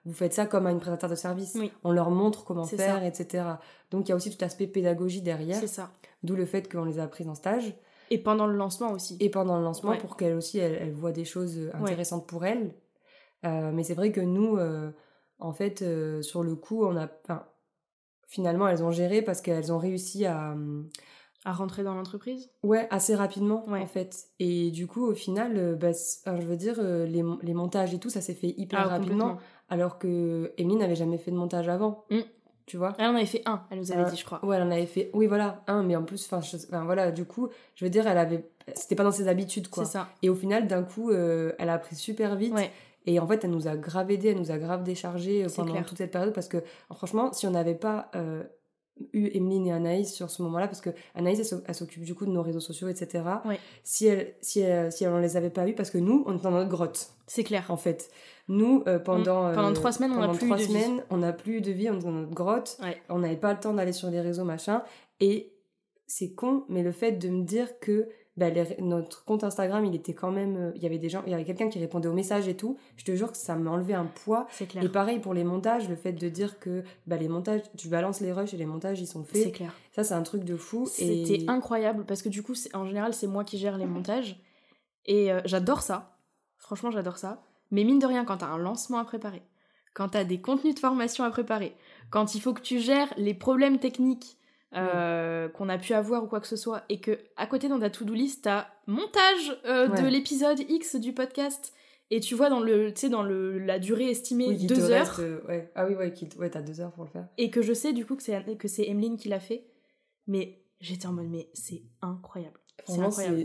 vous 0.06 0.14
faites 0.14 0.34
ça 0.34 0.48
comme 0.48 0.66
à 0.66 0.72
une 0.72 0.80
prestataire 0.80 1.08
de 1.08 1.14
service. 1.14 1.56
On 1.84 1.92
leur 1.92 2.10
montre 2.10 2.44
comment 2.44 2.66
faire, 2.66 3.04
etc. 3.06 3.44
Donc 3.92 4.08
il 4.08 4.10
y 4.10 4.12
a 4.14 4.16
aussi 4.16 4.32
tout 4.32 4.38
l'aspect 4.42 4.66
pédagogie 4.66 5.22
derrière. 5.22 5.60
C'est 5.60 5.68
ça. 5.68 5.92
D'où 6.24 6.36
le 6.36 6.48
fait 6.48 6.68
qu'on 6.68 6.86
les 6.86 6.98
a 6.98 7.06
prises 7.06 7.28
en 7.28 7.36
stage. 7.36 7.76
Et 8.10 8.18
pendant 8.18 8.48
le 8.48 8.56
lancement 8.56 8.92
aussi. 8.92 9.18
Et 9.20 9.30
pendant 9.30 9.60
le 9.60 9.64
lancement, 9.64 9.96
pour 9.98 10.18
qu'elles 10.18 10.34
aussi, 10.34 10.58
elles, 10.58 10.92
voient 10.94 11.12
des 11.12 11.26
choses 11.26 11.70
intéressantes 11.76 12.26
pour 12.26 12.44
elles 12.44 12.72
euh, 13.46 13.72
mais 13.74 13.84
c'est 13.84 13.94
vrai 13.94 14.12
que 14.12 14.22
nous, 14.22 14.58
euh, 14.58 14.92
en 15.40 15.54
fait, 15.54 15.82
euh, 15.82 16.22
sur 16.22 16.44
le 16.44 16.56
coup, 16.56 16.84
on 16.84 16.98
a. 16.98 17.10
finalement, 18.28 18.68
elles 18.68 18.84
ont 18.84 18.92
géré 18.92 19.22
parce 19.22 19.42
qu'elles 19.42 19.72
ont 19.72 19.78
réussi 19.78 20.26
à. 20.26 20.56
À 21.46 21.54
rentrer 21.54 21.84
dans 21.84 21.96
l'entreprise? 21.96 22.50
Ouais, 22.64 22.86
assez 22.92 23.16
rapidement, 23.16 23.64
en 23.66 23.86
fait. 23.86 24.26
Et 24.40 24.72
du 24.72 24.88
coup, 24.88 25.06
au 25.06 25.14
final, 25.14 25.78
bah, 25.78 25.92
je 25.94 26.46
veux 26.46 26.58
dire, 26.58 26.82
les, 26.82 27.24
les, 27.42 27.54
montages 27.54 27.94
et 27.94 27.98
tout, 27.98 28.10
ça 28.10 28.20
s'est 28.20 28.34
fait 28.34 28.54
hyper 28.58 28.82
ah, 28.82 28.88
rapidement. 28.90 29.38
Alors 29.70 30.00
que 30.00 30.54
n'avait 30.60 30.98
jamais 30.98 31.18
fait 31.18 31.32
de 31.32 31.38
montage 31.38 31.70
avant. 31.70 32.04
Mm. 32.10 32.20
Tu 32.66 32.76
vois 32.76 32.94
Elle 33.00 33.08
en 33.08 33.16
avait 33.16 33.26
fait 33.26 33.42
un, 33.46 33.64
elle 33.72 33.80
nous 33.80 33.92
avait 33.94 34.12
dit, 34.12 34.18
je 34.18 34.26
crois. 34.26 34.44
Ouais, 34.46 34.58
elle 34.58 34.64
en 34.64 34.70
avait 34.72 34.86
fait. 34.86 35.12
Oui, 35.14 35.28
voilà, 35.28 35.64
un, 35.68 35.82
mais 35.82 35.96
en 35.96 36.04
plus, 36.04 36.30
enfin, 36.30 36.42
voilà, 36.84 37.12
du 37.12 37.24
coup, 37.24 37.48
je 37.76 37.86
veux 37.86 37.90
dire, 37.90 38.06
elle 38.06 38.18
avait. 38.18 38.52
C'était 38.76 38.96
pas 38.96 39.06
dans 39.06 39.12
ses 39.12 39.30
habitudes, 39.30 39.70
quoi. 39.70 39.86
C'est 39.86 39.94
ça. 39.94 40.10
Et 40.22 40.30
au 40.30 40.36
final, 40.36 40.68
d'un 40.68 40.84
coup, 40.84 41.10
elle 41.14 41.70
a 41.70 41.74
appris 41.74 41.96
super 41.96 42.36
vite. 42.36 42.54
Ouais. 42.54 42.70
Et 43.10 43.20
en 43.20 43.26
fait, 43.26 43.44
elle 43.44 43.50
nous 43.50 43.68
a 43.68 43.76
grave 43.76 44.12
aidé, 44.12 44.30
elle 44.30 44.38
nous 44.38 44.52
a 44.52 44.60
grave 44.60 44.84
déchargé 44.84 45.48
pendant 45.56 45.82
toute 45.82 45.98
cette 45.98 46.12
période 46.12 46.32
parce 46.32 46.48
que 46.48 46.64
franchement, 46.94 47.34
si 47.34 47.48
on 47.48 47.52
n'avait 47.52 47.74
pas 47.74 48.12
eu 49.14 49.30
Emeline 49.36 49.68
et 49.68 49.72
Anaïs 49.72 50.14
sur 50.14 50.30
ce 50.30 50.42
moment-là, 50.44 50.68
parce 50.68 50.82
que 50.82 50.90
Anaïs, 51.16 51.54
elle, 51.66 51.76
s'occupe 51.76 52.04
du 52.04 52.14
coup 52.16 52.26
de 52.26 52.32
nos 52.32 52.42
réseaux 52.42 52.60
sociaux, 52.60 52.88
etc. 52.88 53.24
Si, 53.84 54.08
elle, 54.08 54.36
si, 54.42 54.60
elle, 54.60 54.92
si 54.92 55.04
elle 55.04 55.14
ne 55.14 55.22
les 55.22 55.38
avait 55.38 55.50
pas 55.50 55.68
eu, 55.68 55.74
parce 55.74 55.90
que 55.90 55.98
nous, 55.98 56.24
on 56.28 56.38
est 56.38 56.44
dans 56.44 56.52
notre 56.52 56.70
grotte. 56.70 57.12
C'est 57.28 57.44
clair. 57.44 57.66
En 57.70 57.78
fait. 57.78 58.12
Nous, 58.48 58.84
euh, 58.88 59.00
pendant, 59.00 59.54
pendant 59.54 59.74
trois 59.74 59.92
semaines, 59.92 60.12
on 60.12 60.20
n'a 60.20 60.30
plus, 60.30 60.50
de 60.50 60.56
vie. 60.56 61.02
on 61.12 61.18
n'a 61.18 61.34
plus 61.34 61.62
de 61.62 61.72
vie, 61.72 61.90
on 61.90 62.00
est 62.00 62.04
dans 62.04 62.12
notre 62.12 62.34
grotte. 62.34 62.80
On 63.10 63.20
n'avait 63.20 63.38
pas 63.38 63.54
le 63.54 63.60
temps 63.60 63.74
d'aller 63.74 63.94
sur 63.94 64.10
les 64.10 64.22
réseaux, 64.22 64.44
machin. 64.44 64.84
Et 65.20 65.54
c'est 66.08 66.34
con, 66.34 66.66
mais 66.68 66.82
le 66.82 66.92
fait 66.92 67.12
de 67.14 67.30
me 67.30 67.44
dire 67.44 67.80
que 67.80 68.10
bah, 68.40 68.48
notre 68.80 69.26
compte 69.26 69.44
Instagram, 69.44 69.84
il 69.84 69.94
était 69.94 70.14
quand 70.14 70.32
même. 70.32 70.56
Euh, 70.56 70.72
il 70.76 70.82
y 70.82 70.86
avait 70.86 70.98
des 70.98 71.10
gens, 71.10 71.22
il 71.26 71.32
y 71.32 71.34
avait 71.34 71.44
quelqu'un 71.44 71.68
qui 71.68 71.78
répondait 71.78 72.08
aux 72.08 72.14
messages 72.14 72.48
et 72.48 72.56
tout. 72.56 72.78
Je 72.96 73.04
te 73.04 73.14
jure 73.14 73.32
que 73.32 73.38
ça 73.38 73.56
m'a 73.56 73.70
enlevé 73.70 73.94
un 73.94 74.06
poids. 74.06 74.48
C'est 74.52 74.66
clair. 74.66 74.84
Et 74.84 74.88
pareil 74.90 75.20
pour 75.20 75.34
les 75.34 75.44
montages, 75.44 75.90
le 75.90 75.96
fait 75.96 76.14
de 76.14 76.30
dire 76.30 76.58
que 76.60 76.84
bah, 77.06 77.18
les 77.18 77.28
montages, 77.28 77.62
tu 77.78 77.90
balances 77.90 78.22
les 78.22 78.32
rushs 78.32 78.54
et 78.54 78.58
les 78.58 78.66
montages, 78.66 79.02
ils 79.02 79.08
sont 79.08 79.26
faits. 79.26 79.44
C'est 79.44 79.52
clair. 79.52 79.74
Ça, 79.92 80.06
c'est 80.06 80.14
un 80.14 80.24
truc 80.24 80.46
de 80.46 80.56
fou. 80.56 80.86
C'était 80.88 81.44
incroyable 81.50 82.06
parce 82.06 82.22
que 82.22 82.30
du 82.30 82.42
coup, 82.42 82.54
en 82.74 82.86
général, 82.86 83.14
c'est 83.14 83.28
moi 83.28 83.44
qui 83.44 83.58
gère 83.58 83.78
les 83.78 83.86
montages. 83.86 84.40
Et 85.06 85.32
euh, 85.32 85.42
j'adore 85.44 85.82
ça. 85.82 86.18
Franchement, 86.58 86.92
j'adore 86.92 87.18
ça. 87.18 87.44
Mais 87.72 87.84
mine 87.84 88.00
de 88.00 88.06
rien, 88.06 88.24
quand 88.24 88.38
t'as 88.38 88.48
un 88.48 88.58
lancement 88.58 89.00
à 89.00 89.04
préparer, 89.04 89.44
quand 89.94 90.10
t'as 90.10 90.24
des 90.24 90.40
contenus 90.40 90.76
de 90.76 90.80
formation 90.80 91.26
à 91.26 91.30
préparer, 91.30 91.76
quand 92.10 92.36
il 92.36 92.42
faut 92.42 92.54
que 92.54 92.62
tu 92.62 92.80
gères 92.80 93.14
les 93.18 93.34
problèmes 93.34 93.80
techniques 93.80 94.38
euh, 94.76 95.50
qu'on 95.50 95.68
a 95.70 95.78
pu 95.78 95.94
avoir 95.94 96.24
ou 96.24 96.28
quoi 96.28 96.40
que 96.40 96.48
ce 96.48 96.56
soit, 96.56 96.84
et 96.90 97.00
que 97.00 97.18
à 97.38 97.48
côté 97.48 97.68
dans 97.68 97.80
ta 97.80 97.90
to-do 97.90 98.14
list, 98.14 98.44
t'as 98.44 98.68
montage 98.88 99.60
euh, 99.66 99.88
de 99.88 100.08
l'épisode 100.08 100.60
X 100.60 100.96
du 100.96 101.14
podcast, 101.14 101.74
et 102.12 102.20
tu 102.20 102.36
vois 102.36 102.50
dans 102.50 102.60
le, 102.60 102.92
dans 103.10 103.24
le 103.24 103.58
la 103.60 103.80
durée 103.80 104.10
estimée 104.10 104.56
deux 104.56 104.92
heures. 104.92 105.20
Euh, 105.20 105.42
ouais. 105.48 105.72
Ah 105.76 105.86
oui, 105.88 105.96
ouais, 105.96 106.14
ouais 106.38 106.50
t'as 106.50 106.62
deux 106.62 106.82
heures 106.82 106.92
pour 106.92 107.04
le 107.04 107.10
faire. 107.10 107.28
Et 107.38 107.50
que 107.50 107.62
je 107.62 107.74
sais 107.74 107.94
du 107.94 108.06
coup 108.06 108.16
que 108.16 108.24
c'est 108.24 108.58
que 108.58 108.68
c'est 108.68 108.88
Emeline 108.88 109.18
qui 109.18 109.30
l'a 109.30 109.40
fait, 109.40 109.66
mais 110.28 110.62
j'étais 110.80 111.08
en 111.08 111.14
mode 111.14 111.30
mais 111.30 111.50
c'est 111.54 111.82
incroyable. 112.02 112.60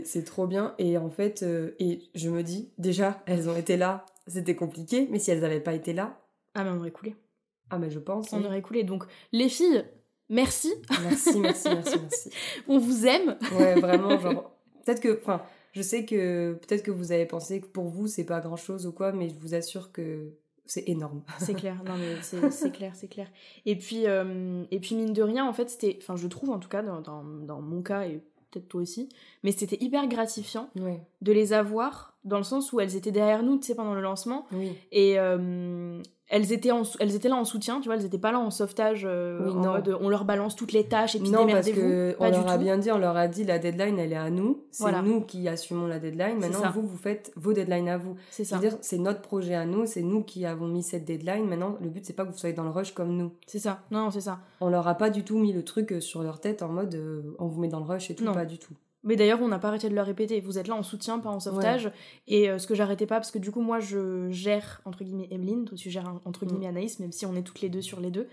c'est 0.05 0.23
trop 0.23 0.47
bien. 0.47 0.75
Et 0.77 0.97
en 0.97 1.09
fait, 1.09 1.43
et 1.79 2.03
je 2.13 2.29
me 2.29 2.43
dis, 2.43 2.71
déjà, 2.77 3.23
elles 3.25 3.49
ont 3.49 3.55
été 3.55 3.77
là, 3.77 4.05
c'était 4.27 4.55
compliqué, 4.55 5.07
mais 5.11 5.19
si 5.19 5.31
elles 5.31 5.41
n'avaient 5.41 5.59
pas 5.59 5.73
été 5.73 5.93
là. 5.93 6.19
Ah, 6.53 6.63
mais 6.63 6.69
on 6.69 6.77
aurait 6.77 6.91
coulé. 6.91 7.15
Ah, 7.69 7.77
mais 7.77 7.89
je 7.89 7.99
pense. 7.99 8.31
On 8.31 8.43
aurait 8.43 8.61
coulé. 8.61 8.83
Donc, 8.83 9.05
les 9.31 9.49
filles, 9.49 9.85
merci. 10.29 10.73
Merci, 11.03 11.39
merci, 11.39 11.69
merci, 11.69 11.97
merci. 11.99 12.29
On 12.67 12.77
vous 12.77 13.05
aime. 13.05 13.37
Ouais, 13.53 13.75
vraiment, 13.75 14.19
genre. 14.19 14.51
Peut-être 14.83 15.01
que. 15.01 15.19
Enfin, 15.21 15.41
je 15.73 15.81
sais 15.81 16.05
que 16.05 16.53
peut-être 16.53 16.83
que 16.83 16.91
vous 16.91 17.11
avez 17.11 17.25
pensé 17.25 17.61
que 17.61 17.67
pour 17.67 17.85
vous, 17.85 18.07
c'est 18.07 18.25
pas 18.25 18.39
grand 18.39 18.55
chose 18.55 18.87
ou 18.87 18.91
quoi, 18.91 19.11
mais 19.11 19.29
je 19.29 19.35
vous 19.35 19.53
assure 19.53 19.91
que 19.91 20.33
c'est 20.65 20.87
énorme. 20.89 21.21
c'est 21.39 21.53
clair, 21.53 21.81
non 21.85 21.93
mais 21.97 22.15
c'est 22.51 22.71
clair, 22.71 22.93
c'est 22.95 23.07
clair. 23.07 23.27
Et 23.65 23.77
puis, 23.77 24.07
euh, 24.07 24.63
et 24.71 24.79
puis 24.79 24.95
mine 24.95 25.13
de 25.13 25.21
rien, 25.21 25.47
en 25.47 25.53
fait, 25.53 25.69
c'était, 25.69 25.97
enfin 26.01 26.15
je 26.15 26.27
trouve 26.27 26.49
en 26.49 26.59
tout 26.59 26.69
cas 26.69 26.81
dans, 26.81 27.01
dans, 27.01 27.23
dans 27.23 27.61
mon 27.61 27.81
cas 27.81 28.05
et 28.05 28.23
peut-être 28.51 28.67
toi 28.67 28.81
aussi, 28.81 29.09
mais 29.43 29.51
c'était 29.51 29.77
hyper 29.83 30.07
gratifiant 30.07 30.69
de 31.21 31.31
les 31.31 31.53
avoir 31.53 32.15
dans 32.23 32.37
le 32.37 32.43
sens 32.43 32.73
où 32.73 32.79
elles 32.79 32.95
étaient 32.95 33.11
derrière 33.11 33.43
nous, 33.43 33.57
tu 33.57 33.67
sais, 33.67 33.75
pendant 33.75 33.93
le 33.93 34.01
lancement. 34.01 34.47
Et, 34.91 35.19
euh, 35.19 36.01
elles 36.27 36.51
étaient, 36.51 36.71
elles 36.99 37.15
étaient 37.15 37.29
là 37.29 37.35
en 37.35 37.45
soutien, 37.45 37.79
tu 37.81 37.85
vois, 37.87 37.95
elles 37.95 38.03
n'étaient 38.03 38.17
pas 38.17 38.31
là 38.31 38.39
en 38.39 38.49
sauvetage, 38.49 39.03
euh, 39.05 39.47
en 39.51 39.73
mode 39.73 39.95
on 40.01 40.09
leur 40.09 40.25
balance 40.25 40.55
toutes 40.55 40.71
les 40.71 40.87
tâches 40.87 41.15
et 41.15 41.19
puis 41.19 41.29
non, 41.29 41.45
parce 41.47 41.69
que 41.69 42.15
on 42.19 42.29
leur 42.29 42.49
a 42.49 42.57
bien 42.57 42.77
dit, 42.77 42.91
on 42.91 42.97
leur 42.97 43.15
a 43.15 43.27
dit 43.27 43.43
la 43.43 43.59
deadline 43.59 43.99
elle 43.99 44.13
est 44.13 44.17
à 44.17 44.29
nous, 44.29 44.63
c'est 44.71 45.01
nous 45.03 45.21
qui 45.21 45.47
assumons 45.47 45.87
la 45.87 45.99
deadline. 45.99 46.39
Maintenant 46.39 46.71
vous 46.73 46.81
vous 46.81 46.97
faites 46.97 47.31
vos 47.35 47.53
deadlines 47.53 47.89
à 47.89 47.97
vous. 47.97 48.15
C'est 48.31 48.43
ça. 48.43 48.57
C'est-à-dire 48.59 48.77
c'est 48.81 48.97
notre 48.97 49.21
projet 49.21 49.55
à 49.55 49.65
nous, 49.65 49.85
c'est 49.85 50.01
nous 50.01 50.23
qui 50.23 50.45
avons 50.45 50.67
mis 50.67 50.83
cette 50.83 51.05
deadline. 51.05 51.47
Maintenant 51.47 51.77
le 51.81 51.89
but 51.89 52.05
c'est 52.05 52.13
pas 52.13 52.25
que 52.25 52.31
vous 52.31 52.37
soyez 52.37 52.55
dans 52.55 52.63
le 52.63 52.71
rush 52.71 52.93
comme 52.93 53.15
nous. 53.15 53.31
C'est 53.45 53.59
ça. 53.59 53.81
Non 53.91 54.09
c'est 54.09 54.21
ça. 54.21 54.39
On 54.61 54.69
leur 54.69 54.87
a 54.87 54.95
pas 54.95 55.09
du 55.09 55.23
tout 55.23 55.37
mis 55.37 55.53
le 55.53 55.63
truc 55.63 55.91
euh, 55.91 56.01
sur 56.01 56.23
leur 56.23 56.39
tête 56.39 56.63
en 56.63 56.69
mode 56.69 56.95
euh, 56.95 57.35
on 57.39 57.47
vous 57.47 57.61
met 57.61 57.67
dans 57.67 57.79
le 57.79 57.85
rush 57.85 58.09
et 58.09 58.15
tout, 58.15 58.25
pas 58.25 58.45
du 58.45 58.57
tout. 58.57 58.73
Mais 59.05 59.15
d'ailleurs, 59.15 59.39
on 59.41 59.47
n'a 59.47 59.59
pas 59.59 59.67
arrêté 59.67 59.87
de 59.87 59.93
leur 59.93 60.07
répéter. 60.07 60.41
Vous 60.41 60.57
êtes 60.57 60.67
là 60.67 60.75
en 60.75 60.81
soutien, 60.81 61.19
pas 61.19 61.29
en 61.29 61.39
sauvetage. 61.39 61.91
Et 62.27 62.49
euh, 62.49 62.57
ce 62.57 62.65
que 62.65 62.73
j'arrêtais 62.73 63.05
pas, 63.05 63.15
parce 63.15 63.29
que 63.29 63.37
du 63.37 63.51
coup, 63.51 63.61
moi, 63.61 63.79
je 63.79 64.29
gère, 64.31 64.81
entre 64.83 65.03
guillemets, 65.03 65.27
Emeline. 65.29 65.65
Toi, 65.65 65.77
tu 65.77 65.91
gères, 65.91 66.11
entre 66.25 66.43
mm. 66.43 66.47
guillemets, 66.47 66.67
Anaïs, 66.67 66.99
même 66.99 67.11
si 67.11 67.25
on 67.27 67.35
est 67.35 67.43
toutes 67.43 67.61
les 67.61 67.69
deux 67.69 67.83
sur 67.83 67.99
les 67.99 68.09
deux. 68.09 68.27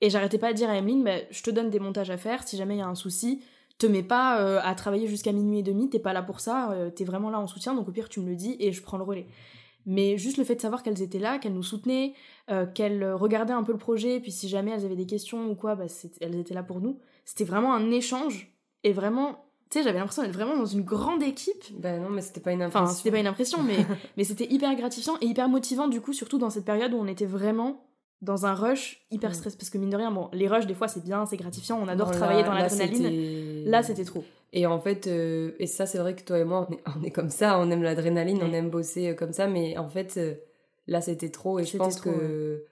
Et 0.00 0.10
j'arrêtais 0.10 0.38
pas 0.38 0.52
de 0.52 0.56
dire 0.56 0.68
à 0.68 0.76
Emeline, 0.76 1.04
bah, 1.04 1.18
je 1.30 1.42
te 1.42 1.50
donne 1.50 1.70
des 1.70 1.78
montages 1.78 2.10
à 2.10 2.18
faire. 2.18 2.46
Si 2.46 2.56
jamais 2.56 2.74
il 2.74 2.78
y 2.78 2.82
a 2.82 2.88
un 2.88 2.96
souci, 2.96 3.42
te 3.78 3.86
mets 3.86 4.02
pas 4.02 4.40
euh, 4.40 4.60
à 4.64 4.74
travailler 4.74 5.06
jusqu'à 5.06 5.32
minuit 5.32 5.60
et 5.60 5.62
demi. 5.62 5.88
T'es 5.88 6.00
pas 6.00 6.12
là 6.12 6.22
pour 6.22 6.40
ça. 6.40 6.72
euh, 6.72 6.90
T'es 6.90 7.04
vraiment 7.04 7.30
là 7.30 7.38
en 7.38 7.46
soutien. 7.46 7.74
Donc 7.74 7.88
au 7.88 7.92
pire, 7.92 8.08
tu 8.08 8.18
me 8.18 8.28
le 8.28 8.34
dis 8.34 8.56
et 8.58 8.72
je 8.72 8.82
prends 8.82 8.98
le 8.98 9.04
relais. 9.04 9.28
Mais 9.86 10.18
juste 10.18 10.36
le 10.36 10.44
fait 10.44 10.56
de 10.56 10.60
savoir 10.60 10.82
qu'elles 10.82 11.00
étaient 11.00 11.20
là, 11.20 11.38
qu'elles 11.38 11.54
nous 11.54 11.62
soutenaient, 11.62 12.12
qu'elles 12.74 13.10
regardaient 13.10 13.54
un 13.54 13.62
peu 13.62 13.72
le 13.72 13.78
projet, 13.78 14.16
et 14.16 14.20
puis 14.20 14.32
si 14.32 14.46
jamais 14.46 14.72
elles 14.72 14.84
avaient 14.84 14.96
des 14.96 15.06
questions 15.06 15.48
ou 15.48 15.54
quoi, 15.54 15.76
bah, 15.76 15.86
elles 16.20 16.38
étaient 16.38 16.52
là 16.52 16.62
pour 16.62 16.82
nous. 16.82 16.98
C'était 17.24 17.44
vraiment 17.44 17.72
un 17.72 17.90
échange. 17.90 18.52
Et 18.84 18.92
vraiment, 18.92 19.47
tu 19.70 19.78
sais, 19.78 19.84
j'avais 19.84 19.98
l'impression 19.98 20.22
d'être 20.22 20.32
vraiment 20.32 20.56
dans 20.56 20.66
une 20.66 20.82
grande 20.82 21.22
équipe. 21.22 21.64
Ben 21.78 22.02
non, 22.02 22.08
mais 22.08 22.22
c'était 22.22 22.40
pas 22.40 22.52
une 22.52 22.62
impression. 22.62 22.84
Enfin, 22.84 22.94
c'était 22.94 23.10
pas 23.10 23.18
une 23.18 23.26
impression, 23.26 23.62
mais, 23.62 23.76
mais 24.16 24.24
c'était 24.24 24.46
hyper 24.50 24.74
gratifiant 24.76 25.14
et 25.20 25.26
hyper 25.26 25.48
motivant, 25.48 25.88
du 25.88 26.00
coup, 26.00 26.12
surtout 26.12 26.38
dans 26.38 26.50
cette 26.50 26.64
période 26.64 26.94
où 26.94 26.96
on 26.96 27.06
était 27.06 27.26
vraiment 27.26 27.84
dans 28.22 28.46
un 28.46 28.54
rush 28.54 29.06
hyper 29.10 29.34
stress. 29.34 29.56
Parce 29.56 29.68
que 29.68 29.78
mine 29.78 29.90
de 29.90 29.96
rien, 29.96 30.10
bon, 30.10 30.30
les 30.32 30.48
rushs, 30.48 30.66
des 30.66 30.74
fois, 30.74 30.88
c'est 30.88 31.04
bien, 31.04 31.26
c'est 31.26 31.36
gratifiant, 31.36 31.78
on 31.82 31.88
adore 31.88 32.10
travailler 32.10 32.44
dans 32.44 32.54
l'adrénaline. 32.54 33.68
Là, 33.68 33.82
c'était 33.82 34.04
trop. 34.04 34.24
Et 34.52 34.66
en 34.66 34.80
fait, 34.80 35.06
euh, 35.06 35.52
et 35.58 35.66
ça, 35.66 35.84
c'est 35.84 35.98
vrai 35.98 36.14
que 36.14 36.22
toi 36.22 36.38
et 36.38 36.44
moi, 36.44 36.66
on 36.68 36.72
est, 36.72 36.80
on 36.98 37.04
est 37.04 37.10
comme 37.10 37.30
ça, 37.30 37.58
on 37.58 37.70
aime 37.70 37.82
l'adrénaline, 37.82 38.40
on 38.42 38.52
aime 38.52 38.70
bosser 38.70 39.08
euh, 39.08 39.14
comme 39.14 39.32
ça, 39.32 39.46
mais 39.46 39.76
en 39.76 39.88
fait, 39.88 40.14
euh, 40.16 40.34
là, 40.86 41.00
c'était 41.00 41.30
trop. 41.30 41.58
Et 41.58 41.64
je 41.64 41.76
pense 41.76 42.00
que. 42.00 42.64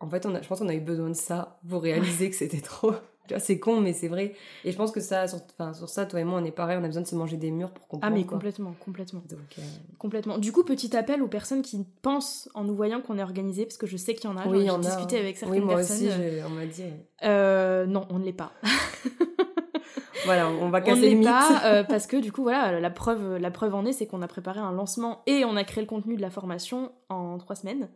En 0.00 0.08
fait, 0.08 0.26
on 0.26 0.34
a, 0.36 0.40
je 0.40 0.46
pense 0.46 0.60
qu'on 0.60 0.68
a 0.68 0.74
eu 0.74 0.80
besoin 0.80 1.08
de 1.08 1.16
ça 1.16 1.58
pour 1.68 1.82
réaliser 1.82 2.30
que 2.30 2.36
c'était 2.36 2.60
trop 2.60 2.92
c'est 3.38 3.58
con, 3.58 3.80
mais 3.80 3.92
c'est 3.92 4.08
vrai. 4.08 4.34
Et 4.64 4.72
je 4.72 4.76
pense 4.76 4.90
que 4.90 5.00
ça, 5.00 5.26
sur, 5.28 5.40
sur 5.74 5.88
ça, 5.88 6.06
toi 6.06 6.20
et 6.20 6.24
moi, 6.24 6.40
on 6.40 6.44
est 6.44 6.50
pareil, 6.50 6.78
on 6.80 6.84
a 6.84 6.86
besoin 6.86 7.02
de 7.02 7.06
se 7.06 7.14
manger 7.14 7.36
des 7.36 7.50
murs 7.50 7.70
pour 7.70 7.88
comprendre. 7.88 8.14
Ah, 8.14 8.16
mais 8.16 8.24
complètement, 8.24 8.74
complètement. 8.84 9.22
Euh, 9.32 9.62
complètement. 9.98 10.38
Du 10.38 10.52
coup, 10.52 10.64
petit 10.64 10.96
appel 10.96 11.22
aux 11.22 11.28
personnes 11.28 11.62
qui 11.62 11.84
pensent 12.02 12.48
en 12.54 12.64
nous 12.64 12.74
voyant 12.74 13.00
qu'on 13.00 13.18
est 13.18 13.22
organisé, 13.22 13.64
parce 13.64 13.76
que 13.76 13.86
je 13.86 13.96
sais 13.96 14.14
qu'il 14.14 14.30
y 14.30 14.32
en 14.32 14.36
a. 14.36 14.46
Oui, 14.46 14.66
J'ai 14.66 14.78
discuté 14.78 15.18
avec 15.18 15.36
certaines 15.36 15.60
oui, 15.60 15.64
moi 15.64 15.76
personnes. 15.76 16.08
aussi, 16.08 16.42
on 16.46 16.50
m'a 16.50 16.66
dit. 16.66 16.84
Euh, 17.24 17.86
non, 17.86 18.06
on 18.10 18.18
ne 18.18 18.24
l'est 18.24 18.32
pas. 18.32 18.52
voilà, 20.24 20.48
on 20.48 20.70
va 20.70 20.80
casser 20.80 21.14
on 21.14 21.18
le 21.18 21.24
Pas, 21.24 21.62
euh, 21.64 21.84
parce 21.88 22.06
que 22.06 22.16
du 22.16 22.32
coup, 22.32 22.42
voilà, 22.42 22.80
la 22.80 22.90
preuve, 22.90 23.36
la 23.36 23.50
preuve 23.50 23.74
en 23.74 23.84
est, 23.84 23.92
c'est 23.92 24.06
qu'on 24.06 24.22
a 24.22 24.28
préparé 24.28 24.60
un 24.60 24.72
lancement 24.72 25.22
et 25.26 25.44
on 25.44 25.56
a 25.56 25.64
créé 25.64 25.82
le 25.82 25.88
contenu 25.88 26.16
de 26.16 26.22
la 26.22 26.30
formation 26.30 26.92
en 27.08 27.38
trois 27.38 27.56
semaines. 27.56 27.88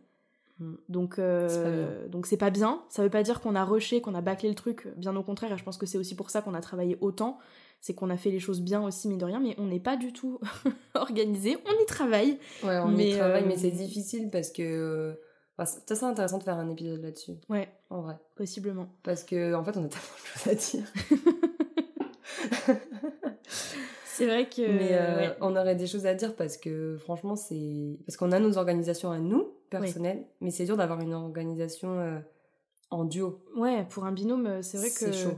Mm. 0.59 0.73
Donc, 0.89 1.19
euh, 1.19 2.07
donc 2.07 2.25
c'est 2.25 2.37
pas 2.37 2.49
bien. 2.49 2.83
Ça 2.89 3.03
veut 3.03 3.09
pas 3.09 3.23
dire 3.23 3.41
qu'on 3.41 3.55
a 3.55 3.63
rushé, 3.63 4.01
qu'on 4.01 4.15
a 4.15 4.21
bâclé 4.21 4.49
le 4.49 4.55
truc. 4.55 4.87
Bien 4.95 5.15
au 5.15 5.23
contraire. 5.23 5.51
Et 5.53 5.57
je 5.57 5.63
pense 5.63 5.77
que 5.77 5.85
c'est 5.85 5.97
aussi 5.97 6.15
pour 6.15 6.29
ça 6.29 6.41
qu'on 6.41 6.53
a 6.53 6.61
travaillé 6.61 6.97
autant. 7.01 7.39
C'est 7.81 7.93
qu'on 7.93 8.09
a 8.09 8.17
fait 8.17 8.31
les 8.31 8.39
choses 8.39 8.61
bien 8.61 8.81
aussi, 8.81 9.07
mine 9.09 9.17
de 9.17 9.25
rien. 9.25 9.39
Mais 9.39 9.55
on 9.57 9.65
n'est 9.65 9.79
pas 9.79 9.97
du 9.97 10.13
tout 10.13 10.39
organisé. 10.93 11.57
On 11.65 11.83
y 11.83 11.85
travaille. 11.85 12.39
Ouais, 12.63 12.79
on 12.79 12.95
y 12.97 13.11
travaille, 13.11 13.45
mais 13.45 13.57
c'est 13.57 13.73
euh, 13.73 13.77
difficile 13.77 14.29
parce 14.31 14.51
que. 14.51 15.19
Enfin, 15.55 15.79
ça 15.85 15.95
serait 15.95 16.09
intéressant 16.09 16.39
de 16.39 16.43
faire 16.43 16.57
un 16.57 16.69
épisode 16.69 17.03
là-dessus. 17.03 17.33
Ouais. 17.47 17.69
En 17.91 18.01
vrai. 18.01 18.15
Possiblement. 18.35 18.89
Parce 19.03 19.23
que, 19.23 19.53
en 19.53 19.63
fait, 19.63 19.77
on 19.77 19.83
a 19.83 19.87
tellement 19.87 20.17
de 20.17 20.25
choses 20.25 20.47
à 20.47 20.55
dire. 20.55 20.83
c'est 24.13 24.27
vrai 24.27 24.47
que. 24.47 24.61
Mais 24.61 24.89
euh, 24.91 25.33
on 25.41 25.55
aurait 25.55 25.75
des 25.75 25.87
choses 25.87 26.05
à 26.05 26.13
dire 26.13 26.35
parce 26.35 26.57
que, 26.57 26.97
franchement, 26.97 27.35
c'est. 27.35 27.97
Parce 28.05 28.17
qu'on 28.17 28.31
a 28.31 28.39
nos 28.39 28.57
organisations 28.57 29.11
à 29.11 29.19
nous 29.19 29.47
personnel, 29.69 30.25
mais 30.39 30.51
c'est 30.51 30.65
dur 30.65 30.77
d'avoir 30.77 31.01
une 31.01 31.13
organisation 31.13 31.99
euh, 31.99 32.19
en 32.91 33.05
duo. 33.05 33.43
Ouais, 33.55 33.85
pour 33.89 34.05
un 34.05 34.11
binôme, 34.11 34.45
euh, 34.45 34.61
c'est 34.61 34.77
vrai 34.77 34.89
que. 34.89 35.11
C'est 35.11 35.13
chaud. 35.13 35.37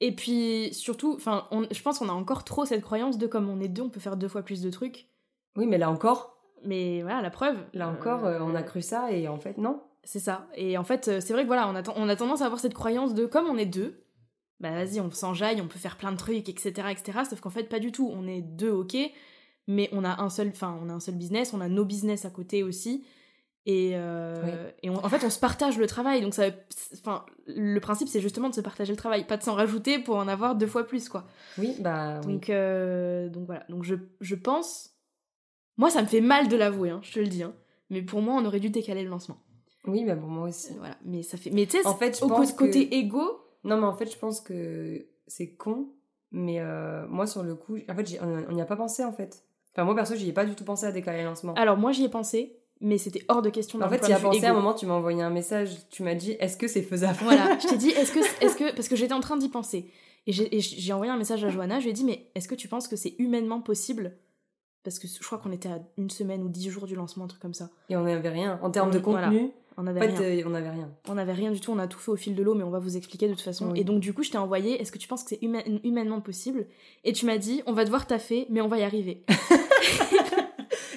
Et 0.00 0.14
puis 0.14 0.74
surtout, 0.74 1.14
enfin, 1.14 1.48
je 1.70 1.82
pense 1.82 1.98
qu'on 1.98 2.08
a 2.08 2.12
encore 2.12 2.44
trop 2.44 2.66
cette 2.66 2.82
croyance 2.82 3.16
de 3.16 3.26
comme 3.26 3.48
on 3.48 3.60
est 3.60 3.68
deux, 3.68 3.82
on 3.82 3.88
peut 3.88 4.00
faire 4.00 4.16
deux 4.16 4.28
fois 4.28 4.42
plus 4.42 4.60
de 4.60 4.70
trucs. 4.70 5.08
Oui, 5.56 5.66
mais 5.66 5.78
là 5.78 5.90
encore. 5.90 6.36
Mais 6.64 7.02
voilà, 7.02 7.22
la 7.22 7.30
preuve. 7.30 7.56
Là 7.72 7.88
encore, 7.88 8.26
euh, 8.26 8.40
on 8.42 8.54
a 8.54 8.62
cru 8.62 8.82
ça 8.82 9.10
et 9.10 9.28
en 9.28 9.38
fait, 9.38 9.56
non. 9.56 9.82
C'est 10.04 10.20
ça. 10.20 10.48
Et 10.54 10.76
en 10.76 10.84
fait, 10.84 11.20
c'est 11.20 11.32
vrai 11.32 11.42
que 11.42 11.46
voilà, 11.46 11.68
on 11.68 11.74
a, 11.74 11.82
on 11.96 12.08
a 12.08 12.16
tendance 12.16 12.42
à 12.42 12.46
avoir 12.46 12.60
cette 12.60 12.74
croyance 12.74 13.14
de 13.14 13.26
comme 13.26 13.46
on 13.46 13.56
est 13.56 13.66
deux, 13.66 14.04
bah 14.60 14.70
vas-y, 14.70 15.00
on 15.00 15.10
s'enjaille, 15.10 15.60
on 15.60 15.68
peut 15.68 15.78
faire 15.78 15.96
plein 15.96 16.12
de 16.12 16.16
trucs, 16.16 16.48
etc., 16.48 16.88
etc. 16.90 17.20
Sauf 17.28 17.40
qu'en 17.40 17.50
fait, 17.50 17.64
pas 17.64 17.78
du 17.78 17.92
tout. 17.92 18.10
On 18.14 18.26
est 18.26 18.40
deux, 18.40 18.70
ok, 18.70 18.96
mais 19.66 19.88
on 19.92 20.04
a 20.04 20.22
un 20.22 20.30
seul, 20.30 20.48
enfin, 20.48 20.78
on 20.82 20.88
a 20.88 20.92
un 20.92 21.00
seul 21.00 21.16
business, 21.16 21.52
on 21.52 21.60
a 21.60 21.68
nos 21.68 21.84
business 21.84 22.24
à 22.24 22.30
côté 22.30 22.62
aussi. 22.62 23.04
Et, 23.68 23.92
euh, 23.94 24.70
et 24.84 24.90
en 24.90 25.08
fait, 25.08 25.24
on 25.24 25.30
se 25.30 25.40
partage 25.40 25.76
le 25.76 25.88
travail. 25.88 26.20
Donc, 26.20 26.34
ça, 26.34 26.44
enfin, 26.94 27.26
le 27.48 27.80
principe, 27.80 28.06
c'est 28.06 28.20
justement 28.20 28.48
de 28.48 28.54
se 28.54 28.60
partager 28.60 28.92
le 28.92 28.96
travail, 28.96 29.26
pas 29.26 29.36
de 29.36 29.42
s'en 29.42 29.54
rajouter 29.54 29.98
pour 29.98 30.16
en 30.16 30.28
avoir 30.28 30.54
deux 30.54 30.68
fois 30.68 30.86
plus, 30.86 31.08
quoi. 31.08 31.26
Oui, 31.58 31.74
bah. 31.80 32.20
Donc, 32.20 32.48
euh, 32.48 33.28
donc 33.28 33.46
voilà. 33.46 33.64
Donc, 33.68 33.82
je, 33.82 33.96
je, 34.20 34.36
pense. 34.36 34.90
Moi, 35.78 35.90
ça 35.90 36.00
me 36.00 36.06
fait 36.06 36.20
mal 36.20 36.46
de 36.46 36.56
l'avouer, 36.56 36.90
hein, 36.90 37.00
je 37.02 37.12
te 37.12 37.18
le 37.18 37.26
dis. 37.26 37.42
Hein. 37.42 37.54
Mais 37.90 38.02
pour 38.02 38.22
moi, 38.22 38.34
on 38.40 38.44
aurait 38.44 38.60
dû 38.60 38.70
décaler 38.70 39.02
le 39.02 39.10
lancement. 39.10 39.38
Oui, 39.84 40.04
bah 40.04 40.16
pour 40.16 40.28
moi 40.28 40.48
aussi. 40.48 40.72
Voilà. 40.78 40.96
Mais 41.04 41.22
ça 41.22 41.36
fait. 41.36 41.50
Mais 41.50 41.66
tu 41.66 41.78
sais, 41.78 41.86
en 41.86 41.96
fait, 41.96 42.22
au 42.22 42.28
côté 42.28 42.96
égo. 42.96 43.45
Non, 43.66 43.76
mais 43.76 43.86
en 43.86 43.94
fait, 43.94 44.10
je 44.10 44.18
pense 44.18 44.40
que 44.40 45.06
c'est 45.26 45.54
con. 45.54 45.88
Mais 46.32 46.60
euh, 46.60 47.06
moi, 47.08 47.26
sur 47.26 47.42
le 47.42 47.54
coup, 47.54 47.76
en 47.88 47.94
fait, 47.94 48.18
on 48.20 48.52
n'y 48.52 48.60
a 48.60 48.66
pas 48.66 48.76
pensé, 48.76 49.04
en 49.04 49.12
fait. 49.12 49.44
Enfin, 49.74 49.84
moi, 49.84 49.94
perso, 49.94 50.14
j'y 50.14 50.28
ai 50.28 50.32
pas 50.32 50.44
du 50.44 50.54
tout 50.54 50.64
pensé 50.64 50.86
à 50.86 50.92
décaler 50.92 51.18
le 51.18 51.24
lancement. 51.24 51.54
Alors, 51.54 51.76
moi, 51.76 51.92
j'y 51.92 52.04
ai 52.04 52.08
pensé 52.08 52.56
mais 52.80 52.98
c'était 52.98 53.24
hors 53.28 53.42
de 53.42 53.50
question. 53.50 53.80
En 53.80 53.88
fait, 53.88 54.00
tu 54.00 54.12
as 54.12 54.18
pensé 54.18 54.44
à 54.44 54.50
un 54.50 54.54
moment, 54.54 54.74
tu 54.74 54.86
m'as 54.86 54.94
envoyé 54.94 55.22
un 55.22 55.30
message, 55.30 55.88
tu 55.90 56.02
m'as 56.02 56.14
dit 56.14 56.32
est-ce 56.32 56.56
que 56.56 56.68
c'est 56.68 56.82
faisable? 56.82 57.18
Voilà, 57.22 57.58
je 57.58 57.68
t'ai 57.68 57.76
dit 57.76 57.90
est-ce 57.90 58.12
que, 58.12 58.44
est-ce 58.44 58.56
que, 58.56 58.74
parce 58.74 58.88
que 58.88 58.96
j'étais 58.96 59.14
en 59.14 59.20
train 59.20 59.36
d'y 59.36 59.48
penser. 59.48 59.90
Et 60.26 60.32
j'ai 60.32 60.92
envoyé 60.92 61.12
un 61.12 61.16
message 61.16 61.44
à 61.44 61.48
Johanna, 61.48 61.78
je 61.78 61.84
lui 61.84 61.90
ai 61.90 61.94
dit 61.94 62.04
mais 62.04 62.30
est-ce 62.34 62.48
que 62.48 62.54
tu 62.54 62.68
penses 62.68 62.88
que 62.88 62.96
c'est 62.96 63.14
humainement 63.18 63.60
possible? 63.60 64.16
Parce 64.82 64.98
que 64.98 65.06
je 65.08 65.24
crois 65.24 65.38
qu'on 65.38 65.52
était 65.52 65.68
à 65.68 65.80
une 65.96 66.10
semaine 66.10 66.42
ou 66.42 66.48
dix 66.48 66.68
jours 66.70 66.86
du 66.86 66.94
lancement, 66.94 67.24
un 67.24 67.28
truc 67.28 67.40
comme 67.40 67.54
ça. 67.54 67.70
Et 67.88 67.96
on 67.96 68.02
n'avait 68.02 68.28
rien. 68.28 68.58
En 68.62 68.70
termes 68.70 68.90
de 68.90 68.98
contenu, 68.98 69.52
on 69.76 69.86
avait 69.86 70.00
en 70.00 70.16
fait, 70.16 70.18
rien. 70.18 70.38
Euh, 70.38 70.42
on 70.46 70.50
n'avait 70.50 70.70
rien. 70.70 70.88
On 71.08 71.14
n'avait 71.14 71.32
rien 71.32 71.50
du 71.50 71.60
tout, 71.60 71.72
on 71.72 71.78
a 71.78 71.86
tout 71.86 71.98
fait 71.98 72.10
au 72.10 72.16
fil 72.16 72.34
de 72.34 72.42
l'eau, 72.42 72.54
mais 72.54 72.64
on 72.64 72.70
va 72.70 72.78
vous 72.78 72.96
expliquer 72.96 73.28
de 73.28 73.34
toute 73.34 73.42
façon. 73.42 73.74
Et 73.74 73.84
donc, 73.84 74.00
du 74.00 74.12
coup, 74.12 74.22
je 74.22 74.30
t'ai 74.30 74.38
envoyé 74.38 74.80
est-ce 74.80 74.90
que 74.92 74.98
tu 74.98 75.08
penses 75.08 75.22
que 75.22 75.30
c'est 75.30 75.40
humainement 75.42 76.20
possible? 76.20 76.66
Et 77.04 77.12
tu 77.12 77.26
m'as 77.26 77.38
dit 77.38 77.62
on 77.66 77.72
va 77.72 77.84
devoir 77.84 78.06
taffer, 78.06 78.46
mais 78.50 78.60
on 78.60 78.68
va 78.68 78.78
y 78.78 78.82
arriver. 78.82 79.22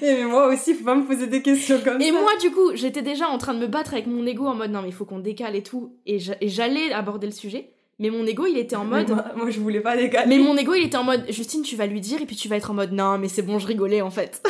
Et 0.01 0.23
moi 0.23 0.47
aussi, 0.47 0.73
faut 0.73 0.85
pas 0.85 0.95
me 0.95 1.05
poser 1.05 1.27
des 1.27 1.41
questions 1.41 1.79
comme 1.83 1.99
ça. 1.99 2.07
Et 2.07 2.11
moi, 2.11 2.31
du 2.39 2.51
coup, 2.51 2.73
j'étais 2.73 3.01
déjà 3.01 3.27
en 3.27 3.37
train 3.37 3.53
de 3.53 3.59
me 3.59 3.67
battre 3.67 3.93
avec 3.93 4.07
mon 4.07 4.25
ego 4.25 4.45
en 4.47 4.55
mode 4.55 4.71
non, 4.71 4.81
mais 4.81 4.87
il 4.87 4.93
faut 4.93 5.05
qu'on 5.05 5.19
décale 5.19 5.57
et 5.57 5.63
tout. 5.63 5.93
Et 6.05 6.19
j'allais 6.19 6.93
aborder 6.93 7.27
le 7.27 7.33
sujet. 7.33 7.73
Mais 7.99 8.09
mon 8.09 8.25
ego, 8.25 8.45
il 8.45 8.57
était 8.57 8.77
en 8.77 8.85
mode. 8.85 9.09
Moi, 9.35 9.49
je 9.49 9.59
voulais 9.59 9.81
pas 9.81 9.97
décaler. 9.97 10.27
Mais 10.29 10.41
mon 10.41 10.55
ego, 10.55 10.73
il 10.73 10.85
était 10.85 10.97
en 10.97 11.03
mode 11.03 11.25
Justine, 11.29 11.63
tu 11.63 11.75
vas 11.75 11.85
lui 11.85 11.99
dire, 11.99 12.21
et 12.21 12.25
puis 12.25 12.37
tu 12.37 12.47
vas 12.47 12.55
être 12.55 12.71
en 12.71 12.73
mode 12.73 12.93
non, 12.93 13.17
mais 13.17 13.27
c'est 13.27 13.41
bon, 13.41 13.59
je 13.59 13.67
rigolais 13.67 14.01
en 14.01 14.09
fait. 14.09 14.41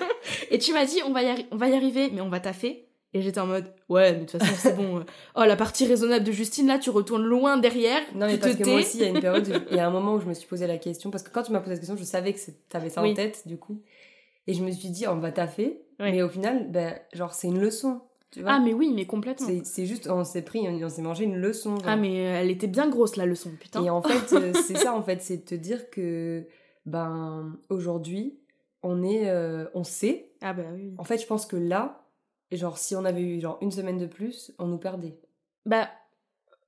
et 0.50 0.58
tu 0.58 0.72
m'as 0.72 0.86
dit 0.86 1.00
on 1.06 1.12
va, 1.12 1.22
y 1.22 1.46
on 1.50 1.56
va 1.56 1.68
y 1.68 1.74
arriver, 1.74 2.10
mais 2.12 2.22
on 2.22 2.30
va 2.30 2.40
taffer. 2.40 2.87
Et 3.14 3.22
j'étais 3.22 3.40
en 3.40 3.46
mode, 3.46 3.72
ouais, 3.88 4.12
mais 4.12 4.24
de 4.24 4.30
toute 4.30 4.42
façon, 4.42 4.54
c'est 4.58 4.76
bon. 4.76 5.04
Oh, 5.34 5.44
la 5.44 5.56
partie 5.56 5.86
raisonnable 5.86 6.24
de 6.24 6.32
Justine, 6.32 6.66
là, 6.66 6.78
tu 6.78 6.90
retournes 6.90 7.24
loin 7.24 7.56
derrière. 7.56 8.02
Non, 8.14 8.26
mais 8.26 8.36
parce 8.36 8.56
que 8.56 8.64
moi 8.64 8.80
aussi, 8.80 8.98
il 8.98 9.02
y 9.02 9.06
a 9.06 9.08
une 9.08 9.20
période, 9.20 9.64
il 9.70 9.76
y 9.76 9.80
a 9.80 9.86
un 9.86 9.90
moment 9.90 10.14
où 10.14 10.20
je 10.20 10.26
me 10.26 10.34
suis 10.34 10.46
posé 10.46 10.66
la 10.66 10.76
question, 10.76 11.10
parce 11.10 11.22
que 11.22 11.30
quand 11.30 11.42
tu 11.42 11.52
m'as 11.52 11.60
posé 11.60 11.72
la 11.72 11.78
question, 11.78 11.96
je 11.96 12.04
savais 12.04 12.34
que 12.34 12.38
t'avais 12.68 12.90
ça 12.90 13.02
en 13.02 13.14
tête, 13.14 13.46
du 13.46 13.56
coup. 13.56 13.80
Et 14.46 14.54
je 14.54 14.62
me 14.62 14.70
suis 14.70 14.90
dit, 14.90 15.06
on 15.06 15.16
va 15.16 15.32
taffer. 15.32 15.82
Mais 15.98 16.22
au 16.22 16.28
final, 16.28 16.70
ben, 16.70 16.98
genre, 17.12 17.32
c'est 17.32 17.48
une 17.48 17.60
leçon. 17.60 18.00
Tu 18.30 18.42
vois 18.42 18.52
ah, 18.52 18.60
mais 18.60 18.74
oui, 18.74 18.92
mais 18.94 19.06
complètement. 19.06 19.48
C'est 19.64 19.86
juste, 19.86 20.08
on 20.10 20.22
s'est 20.22 20.42
pris, 20.42 20.60
on, 20.68 20.88
s'est 20.88 21.02
mangé 21.02 21.24
une 21.24 21.36
leçon. 21.36 21.76
Ah, 21.84 21.96
mais 21.96 22.26
euh, 22.26 22.40
elle 22.40 22.50
était 22.50 22.66
bien 22.66 22.88
grosse, 22.88 23.16
la 23.16 23.24
leçon, 23.24 23.50
putain. 23.58 23.82
Et 23.84 23.90
en 23.90 24.02
fait, 24.02 24.32
euh, 24.34 24.52
c'est 24.52 24.76
ça, 24.76 24.94
en 24.94 25.02
fait, 25.02 25.22
c'est 25.22 25.38
de 25.38 25.42
te 25.42 25.54
dire 25.54 25.88
que, 25.88 26.46
ben, 26.84 27.56
aujourd'hui, 27.70 28.38
on 28.82 29.02
est, 29.02 29.28
euh, 29.30 29.64
on 29.74 29.82
sait. 29.82 30.30
Ah, 30.42 30.52
bah 30.52 30.64
oui. 30.74 30.92
En 30.98 31.04
fait, 31.04 31.18
je 31.18 31.26
pense 31.26 31.46
que 31.46 31.56
là, 31.56 32.02
genre, 32.56 32.78
si 32.78 32.96
on 32.96 33.04
avait 33.04 33.22
eu, 33.22 33.40
genre, 33.40 33.58
une 33.60 33.70
semaine 33.70 33.98
de 33.98 34.06
plus, 34.06 34.52
on 34.58 34.66
nous 34.66 34.78
perdait. 34.78 35.18
Bah. 35.66 35.88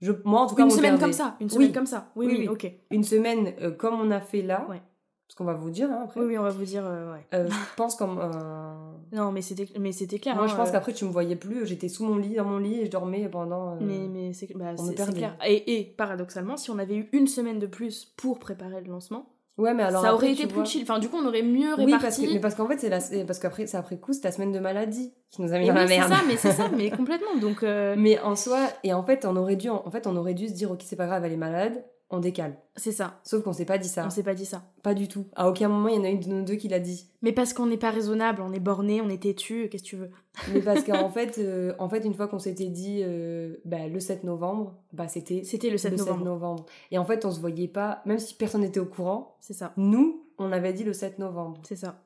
Je, 0.00 0.12
moi, 0.24 0.40
en 0.40 0.46
tout 0.46 0.54
cas, 0.54 0.64
une 0.64 0.70
semaine 0.70 0.98
comme 0.98 1.12
ça. 1.12 1.36
Une 1.40 1.50
semaine 1.50 1.72
comme 1.72 1.86
ça. 1.86 2.10
Oui, 2.16 2.26
oui, 2.26 2.48
ok. 2.48 2.70
Une 2.90 3.04
semaine 3.04 3.54
comme 3.76 4.00
on 4.00 4.10
a 4.10 4.20
fait 4.20 4.42
là. 4.42 4.66
Ouais 4.68 4.80
ce 5.30 5.36
qu'on 5.36 5.44
va 5.44 5.54
vous 5.54 5.70
dire 5.70 5.88
hein, 5.90 6.00
après. 6.04 6.20
Oui, 6.20 6.26
oui, 6.26 6.38
on 6.38 6.42
va 6.42 6.50
vous 6.50 6.64
dire. 6.64 6.84
Euh, 6.84 7.12
ouais. 7.12 7.24
Euh, 7.34 7.48
je 7.48 7.76
pense 7.76 7.94
comme. 7.94 8.18
Euh, 8.18 8.92
non, 9.12 9.30
mais 9.30 9.42
c'était, 9.42 9.68
mais 9.78 9.92
c'était 9.92 10.18
clair. 10.18 10.34
Moi, 10.34 10.48
je 10.48 10.54
hein, 10.54 10.56
pense 10.56 10.72
qu'après, 10.72 10.92
tu 10.92 11.04
me 11.04 11.10
voyais 11.10 11.36
plus. 11.36 11.66
J'étais 11.66 11.88
sous 11.88 12.04
mon 12.04 12.16
lit, 12.16 12.34
dans 12.34 12.44
mon 12.44 12.58
lit, 12.58 12.80
et 12.80 12.86
je 12.86 12.90
dormais 12.90 13.28
pendant. 13.28 13.76
Mais, 13.76 14.08
mais 14.08 14.32
c'est, 14.32 14.52
bah, 14.56 14.74
clair. 15.14 15.36
Et, 15.46 15.78
et, 15.78 15.84
paradoxalement, 15.84 16.56
si 16.56 16.70
on 16.70 16.78
avait 16.80 16.96
eu 16.96 17.08
une 17.12 17.28
semaine 17.28 17.60
de 17.60 17.68
plus 17.68 18.12
pour 18.16 18.40
préparer 18.40 18.80
le 18.80 18.90
lancement. 18.90 19.26
Ouais, 19.60 19.74
mais 19.74 19.82
alors 19.82 20.02
ça 20.02 20.14
aurait 20.14 20.32
été 20.32 20.46
plus 20.46 20.64
chill. 20.66 20.82
Enfin, 20.82 20.98
du 20.98 21.08
coup, 21.08 21.18
on 21.22 21.26
aurait 21.26 21.42
mieux 21.42 21.74
réparti. 21.74 21.84
Oui, 21.84 21.98
parce 22.00 22.16
que, 22.16 22.32
mais 22.32 22.40
parce 22.40 22.54
qu'en 22.54 22.66
fait, 22.66 22.78
c'est 22.78 22.88
la, 22.88 22.98
parce 23.24 23.38
qu'après, 23.38 23.66
c'est 23.66 23.76
après 23.76 23.96
coup, 23.96 24.12
c'est 24.12 24.24
la 24.24 24.32
semaine 24.32 24.52
de 24.52 24.58
maladie 24.58 25.12
qui 25.30 25.42
nous 25.42 25.52
a 25.52 25.58
mis 25.58 25.66
dans 25.66 25.74
la 25.74 25.86
merde. 25.86 26.08
C'est 26.08 26.16
ça, 26.16 26.22
mais 26.26 26.36
c'est 26.36 26.52
ça, 26.52 26.68
mais 26.76 26.90
complètement. 26.90 27.36
Donc. 27.40 27.62
Mais 27.62 28.18
en 28.20 28.36
soi, 28.36 28.58
et 28.84 28.92
en 28.92 29.02
fait, 29.02 29.24
on 29.24 29.36
aurait 29.36 29.56
dû, 29.56 29.68
en 29.68 29.90
fait, 29.90 30.06
on 30.06 30.16
aurait 30.16 30.34
dû 30.34 30.48
se 30.48 30.54
dire, 30.54 30.70
ok, 30.70 30.80
c'est 30.84 30.96
pas 30.96 31.06
grave, 31.06 31.24
elle 31.24 31.32
est 31.32 31.36
malade 31.36 31.84
on 32.10 32.18
décale. 32.18 32.58
C'est 32.76 32.92
ça. 32.92 33.20
Sauf 33.22 33.44
qu'on 33.44 33.52
s'est 33.52 33.64
pas 33.64 33.78
dit 33.78 33.88
ça. 33.88 34.04
On 34.06 34.10
s'est 34.10 34.24
pas 34.24 34.34
dit 34.34 34.44
ça. 34.44 34.64
Pas 34.82 34.94
du 34.94 35.06
tout. 35.06 35.26
À 35.36 35.48
aucun 35.48 35.68
moment, 35.68 35.88
il 35.88 35.94
y 35.94 35.98
en 35.98 36.04
a 36.04 36.08
une 36.08 36.18
de 36.18 36.28
nous 36.28 36.44
deux 36.44 36.56
qui 36.56 36.68
l'a 36.68 36.80
dit. 36.80 37.08
Mais 37.22 37.32
parce 37.32 37.52
qu'on 37.52 37.66
n'est 37.66 37.76
pas 37.76 37.90
raisonnable, 37.90 38.42
on 38.42 38.52
est 38.52 38.60
borné, 38.60 39.00
on 39.00 39.08
est 39.08 39.22
têtu, 39.22 39.68
qu'est-ce 39.70 39.84
que 39.84 39.88
tu 39.88 39.96
veux? 39.96 40.10
Mais 40.52 40.60
parce 40.60 40.82
qu'en 40.82 41.08
fait, 41.10 41.38
euh, 41.38 41.72
en 41.78 41.88
fait, 41.88 42.04
une 42.04 42.14
fois 42.14 42.26
qu'on 42.26 42.40
s'était 42.40 42.68
dit 42.68 43.02
euh, 43.02 43.56
bah, 43.64 43.86
le 43.86 44.00
7 44.00 44.24
novembre, 44.24 44.74
bah, 44.92 45.06
c'était 45.06 45.44
c'était 45.44 45.70
le 45.70 45.78
7 45.78 45.98
novembre. 46.18 46.66
Et 46.90 46.98
en 46.98 47.04
fait, 47.04 47.24
on 47.24 47.30
se 47.30 47.40
voyait 47.40 47.68
pas, 47.68 48.02
même 48.06 48.18
si 48.18 48.34
personne 48.34 48.62
n'était 48.62 48.80
au 48.80 48.86
courant. 48.86 49.36
C'est 49.40 49.54
ça. 49.54 49.72
Nous, 49.76 50.26
on 50.38 50.50
avait 50.50 50.72
dit 50.72 50.84
le 50.84 50.92
7 50.92 51.20
novembre. 51.20 51.60
C'est 51.64 51.76
ça. 51.76 52.02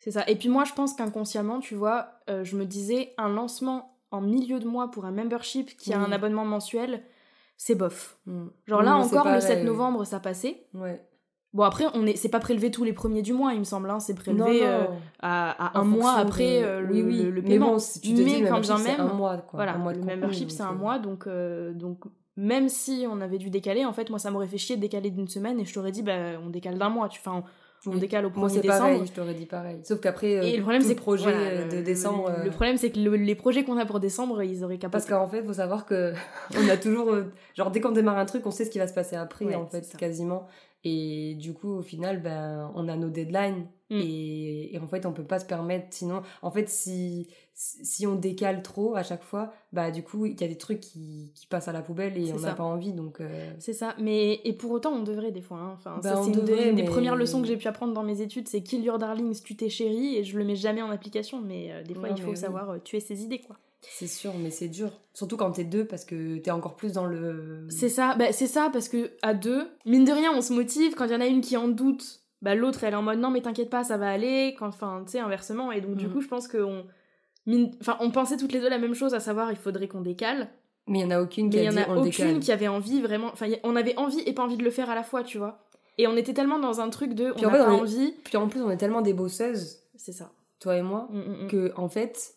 C'est 0.00 0.10
ça. 0.10 0.24
Et 0.28 0.36
puis 0.36 0.48
moi, 0.48 0.64
je 0.64 0.72
pense 0.72 0.94
qu'inconsciemment, 0.94 1.60
tu 1.60 1.74
vois, 1.74 2.08
euh, 2.28 2.42
je 2.42 2.56
me 2.56 2.64
disais 2.64 3.14
un 3.16 3.28
lancement 3.28 3.96
en 4.10 4.20
milieu 4.20 4.58
de 4.58 4.66
mois 4.66 4.90
pour 4.90 5.04
un 5.04 5.12
membership 5.12 5.76
qui 5.76 5.92
a 5.92 6.00
un 6.00 6.12
abonnement 6.12 6.44
mensuel, 6.44 7.02
c'est 7.56 7.74
bof. 7.74 8.18
Mm. 8.26 8.46
Genre 8.66 8.82
là 8.82 8.96
encore, 8.96 9.28
le 9.28 9.40
7 9.40 9.64
novembre, 9.64 10.04
ça 10.04 10.20
passait. 10.20 10.66
Ouais. 10.74 11.00
Bon, 11.56 11.62
après, 11.62 11.84
on 11.94 12.04
est, 12.04 12.16
c'est 12.16 12.28
pas 12.28 12.38
prélevé 12.38 12.70
tous 12.70 12.84
les 12.84 12.92
premiers 12.92 13.22
du 13.22 13.32
mois, 13.32 13.54
il 13.54 13.60
me 13.60 13.64
semble. 13.64 13.88
Hein. 13.88 13.98
C'est 13.98 14.14
prélevé 14.14 14.60
euh, 14.66 14.84
à, 15.20 15.78
un 15.78 15.84
mois 15.84 16.12
après 16.16 16.62
euh, 16.62 16.82
le, 16.82 17.02
oui, 17.02 17.22
le, 17.22 17.42
paiement. 17.42 17.66
Mais, 17.66 17.72
bon, 17.72 17.78
si 17.78 18.00
tu 18.02 18.12
te 18.12 18.20
dis, 18.20 18.42
quand 18.42 18.60
bien 18.60 18.78
même. 18.78 19.00
un 19.00 19.14
mois, 19.14 19.38
quoi. 19.38 19.64
Voilà, 19.64 19.78
le 19.94 20.02
membership, 20.02 20.50
c'est 20.50 20.62
un 20.62 20.74
mois. 20.74 20.98
Donc, 20.98 21.26
euh, 21.26 21.72
donc, 21.72 22.04
même 22.36 22.68
si 22.68 23.06
on 23.10 23.22
avait 23.22 23.38
dû 23.38 23.48
décaler, 23.48 23.86
en 23.86 23.94
fait, 23.94 24.10
moi, 24.10 24.18
ça 24.18 24.30
m'aurait 24.30 24.48
fait 24.48 24.58
chier 24.58 24.76
de 24.76 24.82
décaler 24.82 25.10
d'une 25.10 25.28
semaine 25.28 25.58
et 25.58 25.64
je 25.64 25.72
t'aurais 25.72 25.92
dit, 25.92 26.02
bah, 26.02 26.38
on 26.44 26.50
décale 26.50 26.76
d'un 26.76 26.90
mois. 26.90 27.08
Tu, 27.08 27.20
enfin, 27.24 27.42
on 27.86 27.96
décale 27.96 28.26
au 28.26 28.30
1er 28.30 28.38
Moi, 28.38 28.48
c'est 28.48 28.62
pareil, 28.62 29.02
je 29.06 29.12
t'aurais 29.12 29.34
dit 29.34 29.46
pareil. 29.46 29.80
Sauf 29.84 30.00
qu'après, 30.00 30.36
euh, 30.36 30.56
le 30.56 30.62
problème, 30.62 30.82
c'est 30.82 30.94
projet 30.94 31.32
euh, 31.32 31.68
de 31.68 31.82
décembre. 31.82 32.30
Le, 32.42 32.48
euh, 32.48 32.50
problème, 32.50 32.76
c'est 32.76 32.90
que 32.90 32.98
les 32.98 33.34
projets 33.34 33.64
qu'on 33.64 33.78
a 33.78 33.86
pour 33.86 34.00
décembre, 34.00 34.42
ils 34.42 34.64
auraient 34.64 34.78
qu'à 34.78 34.88
Parce 34.88 35.06
qu'en 35.06 35.28
fait, 35.28 35.40
il 35.40 35.46
faut 35.46 35.52
savoir 35.52 35.86
que 35.86 36.12
on 36.58 36.68
a 36.68 36.76
toujours. 36.76 37.14
genre, 37.54 37.70
dès 37.70 37.80
qu'on 37.80 37.92
démarre 37.92 38.18
un 38.18 38.26
truc, 38.26 38.46
on 38.46 38.50
sait 38.50 38.64
ce 38.64 38.70
qui 38.70 38.78
va 38.78 38.88
se 38.88 38.94
passer 38.94 39.16
après, 39.16 39.54
en 39.54 39.66
fait, 39.66 39.96
quasiment. 39.96 40.46
Et 40.84 41.34
du 41.34 41.52
coup, 41.52 41.78
au 41.78 41.82
final, 41.82 42.22
ben, 42.22 42.70
on 42.74 42.88
a 42.88 42.96
nos 42.96 43.08
deadlines. 43.08 43.66
Mm. 43.90 44.00
Et, 44.00 44.78
en 44.82 44.86
fait, 44.86 45.06
on 45.06 45.12
peut 45.12 45.24
pas 45.24 45.38
se 45.38 45.46
permettre. 45.46 45.86
Sinon, 45.90 46.22
en 46.42 46.50
fait, 46.50 46.68
si, 46.68 47.28
si 47.54 48.06
on 48.06 48.14
décale 48.14 48.62
trop 48.62 48.96
à 48.96 49.02
chaque 49.02 49.22
fois, 49.22 49.52
bah 49.72 49.90
du 49.90 50.02
coup, 50.02 50.26
il 50.26 50.40
y 50.40 50.44
a 50.44 50.48
des 50.48 50.58
trucs 50.58 50.80
qui, 50.80 51.32
qui 51.34 51.46
passent 51.46 51.68
à 51.68 51.72
la 51.72 51.82
poubelle 51.82 52.16
et 52.18 52.32
on 52.32 52.40
n'a 52.40 52.54
pas 52.54 52.64
envie. 52.64 52.92
donc 52.92 53.20
euh. 53.20 53.52
C'est 53.58 53.72
ça. 53.72 53.94
Mais 53.98 54.40
et 54.44 54.52
pour 54.52 54.70
autant, 54.72 54.92
on 54.92 55.02
devrait 55.02 55.32
des 55.32 55.40
fois. 55.40 55.58
Hein. 55.58 55.72
Enfin, 55.74 56.00
bah, 56.02 56.20
c'est 56.22 56.32
une 56.32 56.74
des, 56.74 56.84
premières 56.84 57.16
leçons 57.16 57.40
que 57.40 57.48
j'ai 57.48 57.56
pu 57.56 57.68
apprendre 57.68 57.92
dans 57.92 58.04
mes 58.04 58.20
études 58.20 58.48
c'est 58.48 58.62
kill 58.62 58.84
your 58.84 58.98
darlings, 58.98 59.42
tu 59.42 59.56
t'es 59.56 59.68
chérie. 59.68 60.16
Et 60.16 60.24
je 60.24 60.38
le 60.38 60.44
mets 60.44 60.56
jamais 60.56 60.82
en 60.82 60.90
application. 60.90 61.40
Mais 61.40 61.72
euh, 61.72 61.82
des 61.82 61.94
fois, 61.94 62.08
il 62.08 62.20
faut 62.20 62.34
savoir 62.34 62.70
euh, 62.70 62.78
tuer 62.78 63.00
ses 63.00 63.22
idées, 63.22 63.40
quoi. 63.40 63.56
C'est 63.88 64.08
sûr, 64.08 64.32
mais 64.38 64.50
c'est 64.50 64.68
dur. 64.68 64.90
Surtout 65.14 65.36
quand 65.36 65.52
t'es 65.52 65.64
deux, 65.64 65.86
parce 65.86 66.04
que 66.04 66.38
t'es 66.38 66.50
encore 66.50 66.76
plus 66.76 66.92
dans 66.92 67.06
le. 67.06 67.66
C'est 67.70 67.88
ça, 67.88 68.16
bah, 68.16 68.32
c'est 68.32 68.46
ça, 68.46 68.68
parce 68.72 68.88
que 68.88 69.12
à 69.22 69.32
deux, 69.32 69.68
mine 69.84 70.04
de 70.04 70.12
rien, 70.12 70.32
on 70.34 70.40
se 70.40 70.52
motive. 70.52 70.94
Quand 70.94 71.04
il 71.04 71.12
y 71.12 71.14
en 71.14 71.20
a 71.20 71.26
une 71.26 71.40
qui 71.40 71.56
en 71.56 71.68
doute, 71.68 72.25
bah 72.42 72.54
l'autre 72.54 72.84
elle 72.84 72.92
est 72.92 72.96
en 72.96 73.02
mode 73.02 73.18
non 73.18 73.30
mais 73.30 73.40
t'inquiète 73.40 73.70
pas 73.70 73.84
ça 73.84 73.96
va 73.96 74.10
aller 74.10 74.54
quand 74.58 74.68
enfin 74.68 75.02
tu 75.04 75.12
sais 75.12 75.20
inversement. 75.20 75.72
Et 75.72 75.80
donc 75.80 75.96
du 75.96 76.06
mm. 76.06 76.12
coup 76.12 76.20
je 76.20 76.28
pense 76.28 76.48
qu'on 76.48 76.84
enfin 77.80 77.96
on 78.00 78.10
pensait 78.10 78.36
toutes 78.36 78.52
les 78.52 78.60
deux 78.60 78.68
la 78.68 78.78
même 78.78 78.94
chose 78.94 79.14
à 79.14 79.20
savoir 79.20 79.50
il 79.50 79.56
faudrait 79.56 79.88
qu'on 79.88 80.00
décale. 80.00 80.48
Mais 80.88 81.00
il 81.00 81.02
y 81.02 81.04
en 81.04 81.10
a 81.10 81.20
aucune 81.20 81.50
qui 81.50 81.58
a 81.58 81.62
y 81.62 81.68
en 81.68 81.76
a 81.76 81.88
aucune 81.88 82.40
qui 82.40 82.52
avait 82.52 82.68
envie 82.68 83.00
vraiment 83.00 83.28
enfin 83.32 83.48
on 83.64 83.74
avait 83.74 83.96
envie 83.98 84.20
et 84.20 84.32
pas 84.32 84.42
envie 84.42 84.56
de 84.56 84.64
le 84.64 84.70
faire 84.70 84.90
à 84.90 84.94
la 84.94 85.02
fois 85.02 85.24
tu 85.24 85.38
vois. 85.38 85.64
Et 85.98 86.06
on 86.06 86.16
était 86.16 86.34
tellement 86.34 86.58
dans 86.58 86.80
un 86.80 86.90
truc 86.90 87.14
de 87.14 87.32
on 87.36 87.48
a 87.48 87.50
pas 87.50 87.72
envie. 87.72 88.14
Puis 88.24 88.36
en 88.36 88.48
plus 88.48 88.60
on 88.60 88.70
est 88.70 88.76
tellement 88.76 89.00
des 89.00 89.14
bosseuses 89.14 89.82
c'est 89.96 90.12
ça. 90.12 90.30
toi 90.60 90.76
et 90.76 90.82
moi 90.82 91.08
mm, 91.10 91.44
mm, 91.44 91.48
que 91.48 91.72
en 91.76 91.88
fait 91.88 92.34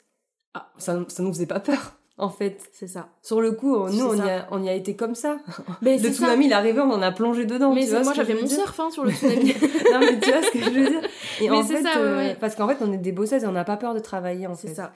ah, 0.54 0.72
ça, 0.78 1.04
ça 1.10 1.22
nous 1.22 1.32
faisait 1.32 1.46
pas 1.46 1.60
peur 1.60 1.99
en 2.20 2.30
fait. 2.30 2.70
C'est 2.74 2.88
ça. 2.88 3.10
Sur 3.22 3.42
le 3.42 3.54
coup, 3.54 3.76
nous, 3.88 4.06
on 4.06 4.16
y, 4.16 4.30
a, 4.30 4.48
on 4.52 4.62
y, 4.62 4.70
a, 4.70 4.74
été 4.74 4.96
comme 4.96 5.16
ça. 5.16 5.38
Mais 5.82 5.98
le 5.98 6.10
tsunami, 6.10 6.46
il 6.46 6.52
est 6.52 6.56
arrivé, 6.56 6.80
on 6.80 6.92
en 6.92 7.02
a 7.02 7.12
plongé 7.12 7.46
dedans. 7.46 7.74
Mais 7.74 7.86
tu 7.86 7.92
vois 7.92 8.04
moi, 8.04 8.14
j'avais 8.14 8.36
mon 8.36 8.48
surf 8.48 8.80
hein, 8.80 8.90
sur 8.92 9.04
le 9.04 9.12
tsunami. 9.12 9.54
non, 9.92 10.00
mais 10.00 10.20
tu 10.20 10.32
vois 10.32 10.42
ce 10.44 10.52
que 10.52 10.60
je 10.60 10.70
veux 10.70 10.90
dire. 10.90 11.02
Et 11.42 11.50
en 11.50 11.64
fait, 11.64 11.82
ça, 11.82 11.98
euh, 11.98 12.34
parce 12.40 12.56
qu'en 12.56 12.68
fait, 12.68 12.78
on 12.82 12.92
est 12.94 12.98
des 12.98 13.12
bosseuses 13.12 13.44
et 13.44 13.48
on 13.48 13.52
n'a 13.52 13.66
pas 13.66 13.78
peur 13.78 13.94
de 13.94 14.00
travailler, 14.00 14.48
en 14.48 14.56
fait. 14.56 14.68
C'est 14.68 14.76
ça. 14.76 14.94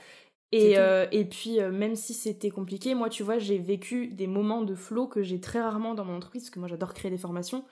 Et, 0.51 0.77
euh, 0.77 1.07
et 1.11 1.25
puis, 1.25 1.59
euh, 1.59 1.71
même 1.71 1.95
si 1.95 2.13
c'était 2.13 2.51
compliqué, 2.51 2.93
moi, 2.93 3.09
tu 3.09 3.23
vois, 3.23 3.39
j'ai 3.39 3.57
vécu 3.57 4.07
des 4.07 4.27
moments 4.27 4.61
de 4.61 4.75
flow 4.75 5.07
que 5.07 5.23
j'ai 5.23 5.39
très 5.39 5.59
rarement 5.59 5.95
dans 5.95 6.05
mon 6.05 6.15
entreprise, 6.15 6.43
parce 6.43 6.51
que 6.51 6.59
moi, 6.59 6.67
j'adore 6.67 6.93
créer 6.93 7.09
des 7.09 7.17
formations. 7.17 7.63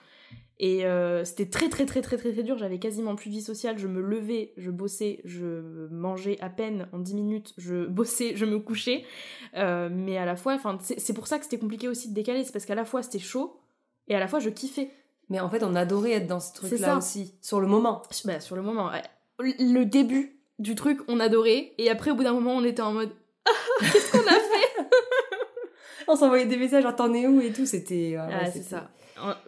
Et 0.58 0.86
euh, 0.86 1.24
c'était 1.24 1.48
très 1.48 1.68
très 1.68 1.86
très 1.86 2.02
très 2.02 2.16
très 2.16 2.32
très 2.32 2.42
dur, 2.44 2.56
j'avais 2.56 2.78
quasiment 2.78 3.16
plus 3.16 3.30
de 3.30 3.34
vie 3.34 3.42
sociale, 3.42 3.78
je 3.78 3.88
me 3.88 4.00
levais, 4.00 4.52
je 4.56 4.70
bossais, 4.70 5.20
je 5.24 5.88
mangeais 5.90 6.38
à 6.40 6.50
peine 6.50 6.88
en 6.92 6.98
10 6.98 7.14
minutes, 7.14 7.52
je 7.58 7.86
bossais, 7.88 8.36
je 8.36 8.44
me 8.44 8.60
couchais. 8.60 9.04
Euh, 9.56 9.88
mais 9.90 10.18
à 10.18 10.24
la 10.24 10.36
fois, 10.36 10.58
c'est 10.82 11.14
pour 11.14 11.26
ça 11.26 11.38
que 11.38 11.44
c'était 11.44 11.58
compliqué 11.58 11.88
aussi 11.88 12.10
de 12.10 12.14
décaler, 12.14 12.44
c'est 12.44 12.52
parce 12.52 12.64
qu'à 12.64 12.76
la 12.76 12.84
fois 12.84 13.02
c'était 13.02 13.18
chaud 13.18 13.60
et 14.06 14.14
à 14.14 14.20
la 14.20 14.28
fois 14.28 14.38
je 14.38 14.50
kiffais. 14.50 14.90
Mais 15.30 15.40
en 15.40 15.50
fait 15.50 15.64
on 15.64 15.74
adorait 15.74 16.12
être 16.12 16.28
dans 16.28 16.40
ce 16.40 16.52
truc-là 16.54 16.96
aussi, 16.96 17.34
sur 17.40 17.60
le 17.60 17.66
moment. 17.66 18.02
Bah, 18.24 18.38
sur 18.38 18.54
le 18.54 18.62
moment, 18.62 18.92
le 19.40 19.82
début, 19.84 20.38
du 20.60 20.76
truc, 20.76 21.00
on 21.08 21.18
adorait. 21.18 21.72
Et 21.78 21.90
après, 21.90 22.12
au 22.12 22.14
bout 22.14 22.22
d'un 22.22 22.34
moment, 22.34 22.54
on 22.54 22.64
était 22.64 22.82
en 22.82 22.92
mode 22.92 23.10
Qu'est-ce 23.80 24.12
qu'on 24.12 24.26
a 24.26 24.30
fait? 24.30 24.86
On 26.08 26.16
s'envoyait 26.16 26.46
des 26.46 26.56
messages, 26.56 26.82
genre 26.82 26.94
t'en 26.94 27.12
es 27.14 27.26
où 27.26 27.40
et 27.40 27.52
tout. 27.52 27.66
C'était. 27.66 28.16
ah, 28.18 28.50
c'est 28.50 28.62
ça. 28.62 28.90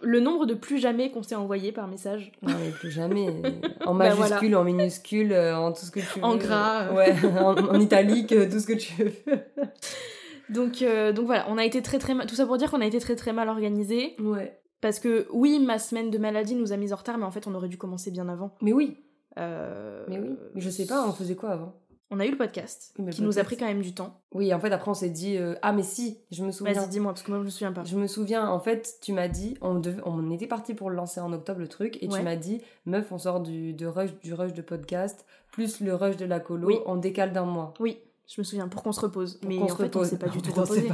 Le 0.02 0.20
nombre 0.20 0.46
de 0.46 0.54
plus 0.54 0.78
jamais 0.78 1.10
qu'on 1.10 1.22
s'est 1.22 1.34
envoyé 1.34 1.72
par 1.72 1.88
message. 1.88 2.32
Non, 2.42 2.54
mais 2.58 2.70
plus 2.70 2.90
jamais. 2.90 3.26
En 3.86 3.94
bah, 3.94 4.14
majuscule, 4.14 4.56
en 4.56 4.64
minuscule, 4.64 5.32
euh, 5.32 5.56
en 5.56 5.72
tout 5.72 5.84
ce 5.84 5.90
que 5.90 6.00
tu 6.00 6.18
veux. 6.18 6.22
En 6.24 6.36
gras. 6.36 6.92
Ouais, 6.92 7.14
en, 7.38 7.78
italique, 7.78 8.32
euh, 8.32 8.48
tout 8.50 8.60
ce 8.60 8.66
que 8.66 8.72
tu 8.72 8.92
veux. 9.02 9.12
donc, 10.48 10.80
euh, 10.82 11.12
donc 11.12 11.26
voilà, 11.26 11.46
on 11.48 11.58
a 11.58 11.64
été 11.64 11.82
très 11.82 11.98
très 11.98 12.14
mal. 12.14 12.26
Tout 12.26 12.34
ça 12.34 12.46
pour 12.46 12.56
dire 12.56 12.70
qu'on 12.70 12.80
a 12.80 12.86
été 12.86 12.98
très 12.98 13.16
très 13.16 13.32
mal 13.32 13.48
organisé. 13.48 14.16
Ouais. 14.20 14.58
Parce 14.80 14.98
que 14.98 15.26
oui, 15.32 15.58
ma 15.58 15.78
semaine 15.78 16.10
de 16.10 16.18
maladie 16.18 16.54
nous 16.54 16.72
a 16.72 16.76
mis 16.76 16.92
en 16.92 16.96
retard, 16.96 17.18
mais 17.18 17.24
en 17.24 17.30
fait, 17.30 17.46
on 17.46 17.54
aurait 17.54 17.68
dû 17.68 17.78
commencer 17.78 18.10
bien 18.10 18.28
avant. 18.28 18.54
Mais 18.62 18.72
oui. 18.72 18.96
Euh... 19.38 20.04
Mais 20.08 20.18
oui. 20.18 20.36
Mais 20.54 20.60
je 20.60 20.70
sais 20.70 20.86
pas, 20.86 21.06
on 21.06 21.12
faisait 21.12 21.36
quoi 21.36 21.50
avant? 21.50 21.74
On 22.10 22.20
a 22.20 22.26
eu 22.26 22.30
le 22.30 22.36
podcast, 22.36 22.94
qui 23.10 23.22
nous 23.22 23.38
a 23.38 23.44
pris 23.44 23.56
quand 23.56 23.66
même 23.66 23.82
du 23.82 23.94
temps. 23.94 24.22
Oui, 24.32 24.52
en 24.52 24.60
fait, 24.60 24.70
après, 24.72 24.90
on 24.90 24.94
s'est 24.94 25.10
dit 25.10 25.36
euh, 25.36 25.54
Ah, 25.62 25.72
mais 25.72 25.82
si, 25.82 26.18
je 26.30 26.44
me 26.44 26.50
souviens. 26.50 26.74
Vas-y, 26.74 26.88
dis-moi, 26.88 27.12
parce 27.12 27.22
que 27.22 27.30
moi, 27.30 27.40
je 27.40 27.44
me 27.44 27.50
souviens 27.50 27.72
pas. 27.72 27.84
Je 27.84 27.96
me 27.96 28.06
souviens, 28.06 28.48
en 28.48 28.60
fait, 28.60 28.98
tu 29.02 29.12
m'as 29.12 29.28
dit 29.28 29.56
On, 29.60 29.80
on 30.04 30.30
était 30.30 30.46
parti 30.46 30.74
pour 30.74 30.90
le 30.90 30.96
lancer 30.96 31.20
en 31.20 31.32
octobre, 31.32 31.60
le 31.60 31.68
truc, 31.68 31.98
et 32.02 32.08
tu 32.08 32.22
m'as 32.22 32.36
dit 32.36 32.60
Meuf, 32.86 33.10
on 33.10 33.18
sort 33.18 33.40
du, 33.40 33.72
de 33.72 33.86
rush, 33.86 34.14
du 34.22 34.34
rush 34.34 34.52
de 34.52 34.62
podcast, 34.62 35.26
plus 35.50 35.80
le 35.80 35.94
rush 35.94 36.16
de 36.16 36.26
la 36.26 36.40
colo, 36.40 36.82
on 36.86 36.96
décale 36.96 37.32
d'un 37.32 37.44
mois. 37.44 37.74
Oui. 37.80 37.98
Je 38.26 38.40
me 38.40 38.44
souviens, 38.44 38.68
pour 38.68 38.82
qu'on 38.82 38.92
se 38.92 39.00
repose. 39.00 39.38
mais 39.46 39.58
en 39.58 39.68
fait, 39.68 39.94
on 39.96 40.04
s'est 40.04 40.18
pas 40.18 40.28
du 40.28 40.40
tout 40.42 40.52
reposé. 40.52 40.88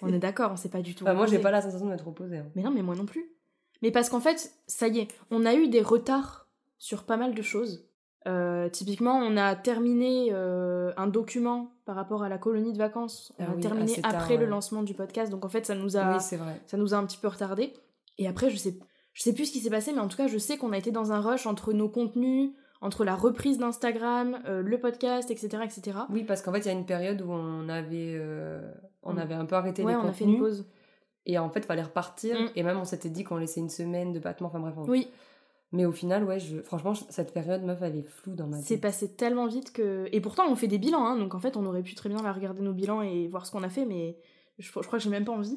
On 0.00 0.12
est 0.12 0.18
d'accord, 0.18 0.52
on 0.52 0.56
s'est 0.56 0.68
pas 0.68 0.80
du 0.80 0.94
tout 0.94 1.04
Moi, 1.04 1.26
j'ai 1.26 1.38
pas 1.38 1.50
la 1.50 1.60
sensation 1.60 1.88
d'être 1.88 2.06
reposé. 2.06 2.38
Hein. 2.38 2.46
Mais 2.54 2.62
non, 2.62 2.70
mais 2.70 2.82
moi 2.82 2.94
non 2.94 3.06
plus. 3.06 3.32
Mais 3.82 3.90
parce 3.90 4.08
qu'en 4.08 4.20
fait, 4.20 4.52
ça 4.68 4.86
y 4.86 5.00
est, 5.00 5.08
on 5.30 5.44
a 5.44 5.54
eu 5.54 5.68
des 5.68 5.82
retards 5.82 6.48
sur 6.78 7.02
pas 7.04 7.16
mal 7.16 7.34
de 7.34 7.42
choses. 7.42 7.88
Euh, 8.26 8.68
typiquement, 8.68 9.16
on 9.16 9.36
a 9.36 9.54
terminé 9.56 10.28
euh, 10.30 10.92
un 10.96 11.06
document 11.06 11.72
par 11.84 11.96
rapport 11.96 12.22
à 12.22 12.28
la 12.28 12.38
colonie 12.38 12.72
de 12.72 12.78
vacances. 12.78 13.32
On 13.38 13.44
ah 13.44 13.52
a 13.56 13.60
terminé 13.60 13.94
après 14.04 14.36
le 14.36 14.46
lancement 14.46 14.82
du 14.82 14.94
podcast, 14.94 15.30
donc 15.30 15.44
en 15.44 15.48
fait, 15.48 15.66
ça 15.66 15.74
nous 15.74 15.96
a, 15.96 16.18
ça 16.20 16.76
nous 16.76 16.94
a 16.94 16.96
un 16.96 17.04
petit 17.04 17.18
peu 17.18 17.28
retardé. 17.28 17.72
Et 18.18 18.28
après, 18.28 18.50
je 18.50 18.56
sais, 18.56 18.78
je 19.12 19.22
sais 19.22 19.32
plus 19.32 19.46
ce 19.46 19.52
qui 19.52 19.60
s'est 19.60 19.70
passé, 19.70 19.92
mais 19.92 20.00
en 20.00 20.08
tout 20.08 20.16
cas, 20.16 20.28
je 20.28 20.38
sais 20.38 20.56
qu'on 20.56 20.72
a 20.72 20.78
été 20.78 20.90
dans 20.90 21.12
un 21.12 21.20
rush 21.20 21.46
entre 21.46 21.72
nos 21.72 21.88
contenus, 21.88 22.50
entre 22.80 23.04
la 23.04 23.16
reprise 23.16 23.58
d'Instagram, 23.58 24.38
euh, 24.46 24.62
le 24.62 24.78
podcast, 24.78 25.30
etc., 25.30 25.62
etc. 25.64 25.98
Oui, 26.10 26.24
parce 26.24 26.42
qu'en 26.42 26.52
fait, 26.52 26.60
il 26.60 26.66
y 26.66 26.70
a 26.70 26.72
une 26.72 26.86
période 26.86 27.22
où 27.22 27.30
on 27.32 27.68
avait, 27.68 28.20
on 29.02 29.14
mm. 29.14 29.18
avait 29.18 29.34
un 29.34 29.46
peu 29.46 29.56
arrêté 29.56 29.82
ouais, 29.82 29.92
les 29.92 29.98
on 29.98 30.06
a 30.06 30.12
fait 30.12 30.24
une 30.24 30.38
pause. 30.38 30.66
Et 31.26 31.38
en 31.38 31.48
fait, 31.50 31.60
il 31.60 31.66
fallait 31.66 31.82
repartir. 31.82 32.40
Mm. 32.40 32.48
Et 32.54 32.62
même, 32.62 32.78
on 32.78 32.84
s'était 32.84 33.10
dit 33.10 33.24
qu'on 33.24 33.36
laissait 33.36 33.60
une 33.60 33.70
semaine 33.70 34.12
de 34.12 34.20
battement. 34.20 34.48
Enfin 34.48 34.60
bref. 34.60 34.74
Oui. 34.86 35.08
Mais 35.72 35.86
au 35.86 35.92
final, 35.92 36.24
ouais, 36.24 36.38
je... 36.38 36.60
franchement, 36.60 36.92
cette 36.94 37.32
période, 37.32 37.62
meuf, 37.62 37.80
elle 37.80 37.96
est 37.96 38.02
floue 38.02 38.34
dans 38.34 38.46
ma 38.46 38.58
tête. 38.58 38.66
C'est 38.66 38.78
passé 38.78 39.14
tellement 39.14 39.46
vite 39.46 39.72
que. 39.72 40.06
Et 40.12 40.20
pourtant, 40.20 40.44
on 40.50 40.54
fait 40.54 40.68
des 40.68 40.78
bilans, 40.78 41.04
hein, 41.06 41.16
donc 41.16 41.34
en 41.34 41.40
fait, 41.40 41.56
on 41.56 41.64
aurait 41.64 41.82
pu 41.82 41.94
très 41.94 42.10
bien 42.10 42.22
la 42.22 42.32
regarder 42.32 42.60
nos 42.62 42.74
bilans 42.74 43.00
et 43.00 43.26
voir 43.26 43.46
ce 43.46 43.52
qu'on 43.52 43.62
a 43.62 43.70
fait, 43.70 43.86
mais 43.86 44.18
je, 44.58 44.70
crois 44.70 44.82
que 44.84 44.98
j'ai 44.98 45.08
même 45.08 45.24
pas 45.24 45.32
envie. 45.32 45.56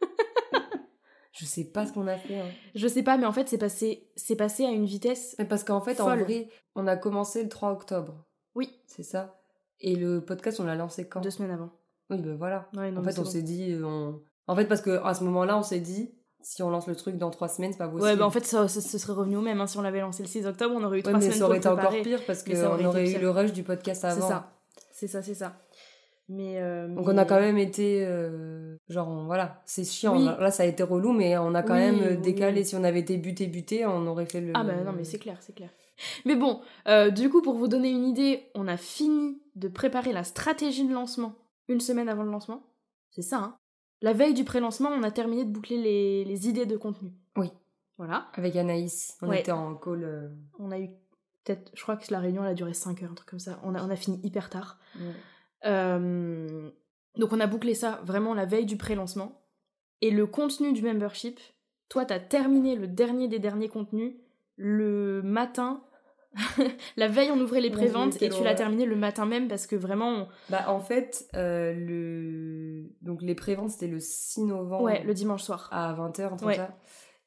je 1.32 1.44
sais 1.44 1.64
pas 1.64 1.86
ce 1.86 1.92
qu'on 1.92 2.08
a 2.08 2.16
fait. 2.18 2.40
Hein. 2.40 2.48
Je 2.74 2.88
sais 2.88 3.04
pas, 3.04 3.16
mais 3.16 3.26
en 3.26 3.32
fait, 3.32 3.48
c'est 3.48 3.58
passé, 3.58 4.10
c'est 4.16 4.34
passé 4.34 4.64
à 4.64 4.70
une 4.70 4.84
vitesse. 4.84 5.36
Mais 5.38 5.44
parce 5.44 5.62
qu'en 5.62 5.80
fait, 5.80 6.00
en 6.00 6.16
vrai, 6.16 6.48
on 6.74 6.88
a 6.88 6.96
commencé 6.96 7.44
le 7.44 7.48
3 7.48 7.70
octobre. 7.70 8.26
Oui. 8.56 8.68
C'est 8.86 9.04
ça. 9.04 9.40
Et 9.80 9.94
le 9.94 10.24
podcast, 10.24 10.58
on 10.58 10.64
l'a 10.64 10.74
lancé 10.74 11.08
quand? 11.08 11.20
Deux 11.20 11.30
semaines 11.30 11.52
avant. 11.52 11.70
Oui, 12.10 12.18
ben 12.18 12.34
voilà. 12.34 12.68
en 12.76 13.02
fait, 13.04 13.18
on 13.20 13.24
s'est 13.24 13.42
dit. 13.42 13.76
On... 13.82 14.20
En 14.48 14.56
fait, 14.56 14.66
parce 14.66 14.82
qu'à 14.82 15.14
ce 15.14 15.22
moment-là, 15.22 15.56
on 15.56 15.62
s'est 15.62 15.80
dit 15.80 16.12
si 16.42 16.62
on 16.62 16.70
lance 16.70 16.86
le 16.86 16.96
truc 16.96 17.16
dans 17.16 17.30
trois 17.30 17.48
semaines, 17.48 17.72
c'est 17.72 17.78
pas 17.78 17.88
possible. 17.88 18.04
Ouais, 18.04 18.16
bah 18.16 18.26
en 18.26 18.30
fait, 18.30 18.44
ça, 18.44 18.68
ce 18.68 18.80
serait 18.80 19.12
revenu 19.12 19.36
au 19.36 19.40
même. 19.40 19.60
Hein. 19.60 19.66
Si 19.66 19.78
on 19.78 19.82
l'avait 19.82 20.00
lancé 20.00 20.22
le 20.22 20.28
6 20.28 20.46
octobre, 20.46 20.74
on 20.76 20.82
aurait 20.82 20.98
eu 20.98 21.02
trois 21.02 21.18
semaines. 21.20 21.30
Mais 21.30 21.36
ça 21.36 21.44
aurait 21.46 21.58
été 21.58 21.68
encore 21.68 22.02
pire 22.02 22.20
parce 22.26 22.42
qu'on 22.42 22.84
aurait, 22.84 23.10
eu 23.10 23.18
le 23.18 23.30
rush 23.30 23.52
du 23.52 23.62
podcast 23.62 24.04
avant. 24.04 24.20
C'est 24.20 24.28
ça, 24.28 24.52
c'est 24.90 25.06
ça, 25.06 25.22
c'est 25.22 25.34
ça. 25.34 25.56
Mais, 26.28 26.60
euh, 26.60 26.88
Donc 26.88 27.08
on 27.08 27.18
a 27.18 27.24
quand 27.24 27.40
même 27.40 27.58
été. 27.58 28.04
Euh, 28.06 28.76
genre, 28.88 29.24
voilà, 29.26 29.62
c'est 29.66 29.84
chiant. 29.84 30.14
Là, 30.14 30.50
ça 30.50 30.62
a 30.62 30.66
été 30.66 30.82
relou, 30.82 31.12
mais 31.12 31.36
on 31.36 31.54
a 31.54 31.62
quand 31.62 31.74
même 31.74 32.00
euh, 32.02 32.16
décalé. 32.16 32.64
Si 32.64 32.74
on 32.76 32.84
avait 32.84 33.00
été 33.00 33.16
buté, 33.16 33.46
buté, 33.46 33.84
on 33.86 34.06
aurait 34.06 34.26
fait 34.26 34.40
le. 34.40 34.52
Ah, 34.54 34.64
bah 34.64 34.74
non, 34.84 34.92
mais 34.92 35.04
c'est 35.04 35.18
clair, 35.18 35.36
c'est 35.40 35.54
clair. 35.54 35.70
Mais 36.24 36.36
bon, 36.36 36.60
du 37.14 37.28
coup, 37.28 37.42
pour 37.42 37.54
vous 37.54 37.68
donner 37.68 37.90
une 37.90 38.06
idée, 38.06 38.50
on 38.54 38.66
a 38.68 38.76
fini 38.76 39.40
de 39.56 39.68
préparer 39.68 40.12
la 40.12 40.24
stratégie 40.24 40.86
de 40.86 40.92
lancement 40.92 41.34
une 41.68 41.80
semaine 41.80 42.08
avant 42.08 42.22
le 42.22 42.30
lancement. 42.30 42.62
C'est 43.10 43.22
ça, 43.22 43.36
hein 43.36 43.56
la 44.02 44.12
veille 44.12 44.34
du 44.34 44.44
pré-lancement, 44.44 44.90
on 44.90 45.02
a 45.02 45.10
terminé 45.10 45.44
de 45.44 45.50
boucler 45.50 45.78
les, 45.78 46.48
idées 46.48 46.66
de 46.66 46.76
contenu. 46.76 47.12
Oui. 47.36 47.50
Voilà. 47.96 48.28
Avec 48.34 48.56
Anaïs, 48.56 49.16
on 49.22 49.32
était 49.32 49.52
en 49.52 49.76
call. 49.76 50.04
Euh, 50.04 50.28
on 50.58 50.72
a 50.72 50.78
eu 50.78 50.88
peut-être, 51.44 51.70
je 51.74 51.82
crois 51.82 51.96
que 51.96 52.10
la 52.10 52.18
réunion 52.18 52.42
elle 52.42 52.50
a 52.50 52.54
duré 52.54 52.74
5 52.74 53.02
heures, 53.02 53.12
un 53.12 53.14
truc 53.14 53.30
comme 53.30 53.38
ça. 53.38 53.60
On 53.62 53.74
a, 53.74 53.82
on 53.82 53.90
a 53.90 53.96
fini 53.96 54.20
hyper 54.24 54.50
tard. 54.50 54.78
Euh, 55.64 56.70
donc 57.16 57.32
on 57.32 57.38
a 57.38 57.46
bouclé 57.46 57.74
ça 57.74 58.00
vraiment 58.04 58.34
la 58.34 58.44
veille 58.44 58.66
du 58.66 58.76
pré-lancement. 58.76 59.40
Et 60.00 60.10
le 60.10 60.26
contenu 60.26 60.72
du 60.72 60.82
membership, 60.82 61.38
toi 61.88 62.04
t'as 62.04 62.18
terminé 62.18 62.74
le 62.74 62.88
dernier 62.88 63.28
des 63.28 63.38
derniers 63.38 63.68
contenus 63.68 64.14
le 64.56 65.22
matin 65.22 65.84
la 66.96 67.08
veille, 67.08 67.30
on 67.30 67.40
ouvrait 67.40 67.60
les 67.60 67.70
préventes 67.70 68.20
et 68.22 68.28
tu 68.28 68.42
l'as 68.42 68.54
terminé 68.54 68.86
le 68.86 68.96
matin 68.96 69.26
même 69.26 69.48
parce 69.48 69.66
que 69.66 69.76
vraiment. 69.76 70.28
Bah, 70.48 70.64
en 70.68 70.80
fait, 70.80 71.26
euh, 71.34 71.72
le... 71.74 72.90
Donc, 73.02 73.22
les 73.22 73.34
préventes, 73.34 73.70
c'était 73.70 73.88
le 73.88 74.00
6 74.00 74.44
novembre. 74.44 74.84
Ouais, 74.84 75.02
le 75.02 75.14
dimanche 75.14 75.42
soir. 75.42 75.68
À 75.72 75.92
20h, 75.94 76.28
en 76.28 76.36
tout 76.36 76.46
cas. 76.46 76.74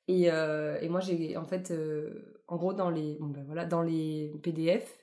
Et, 0.08 0.32
euh, 0.32 0.78
et, 0.82 0.90
moi, 0.90 1.00
j'ai. 1.00 1.38
En 1.38 1.46
fait, 1.46 1.72
euh, 1.72 2.40
en 2.48 2.58
gros, 2.58 2.74
dans 2.74 2.90
les, 2.90 3.18
bon, 3.20 3.28
ben 3.28 3.44
voilà, 3.46 3.66
dans 3.66 3.82
les 3.82 4.34
PDF, 4.44 4.98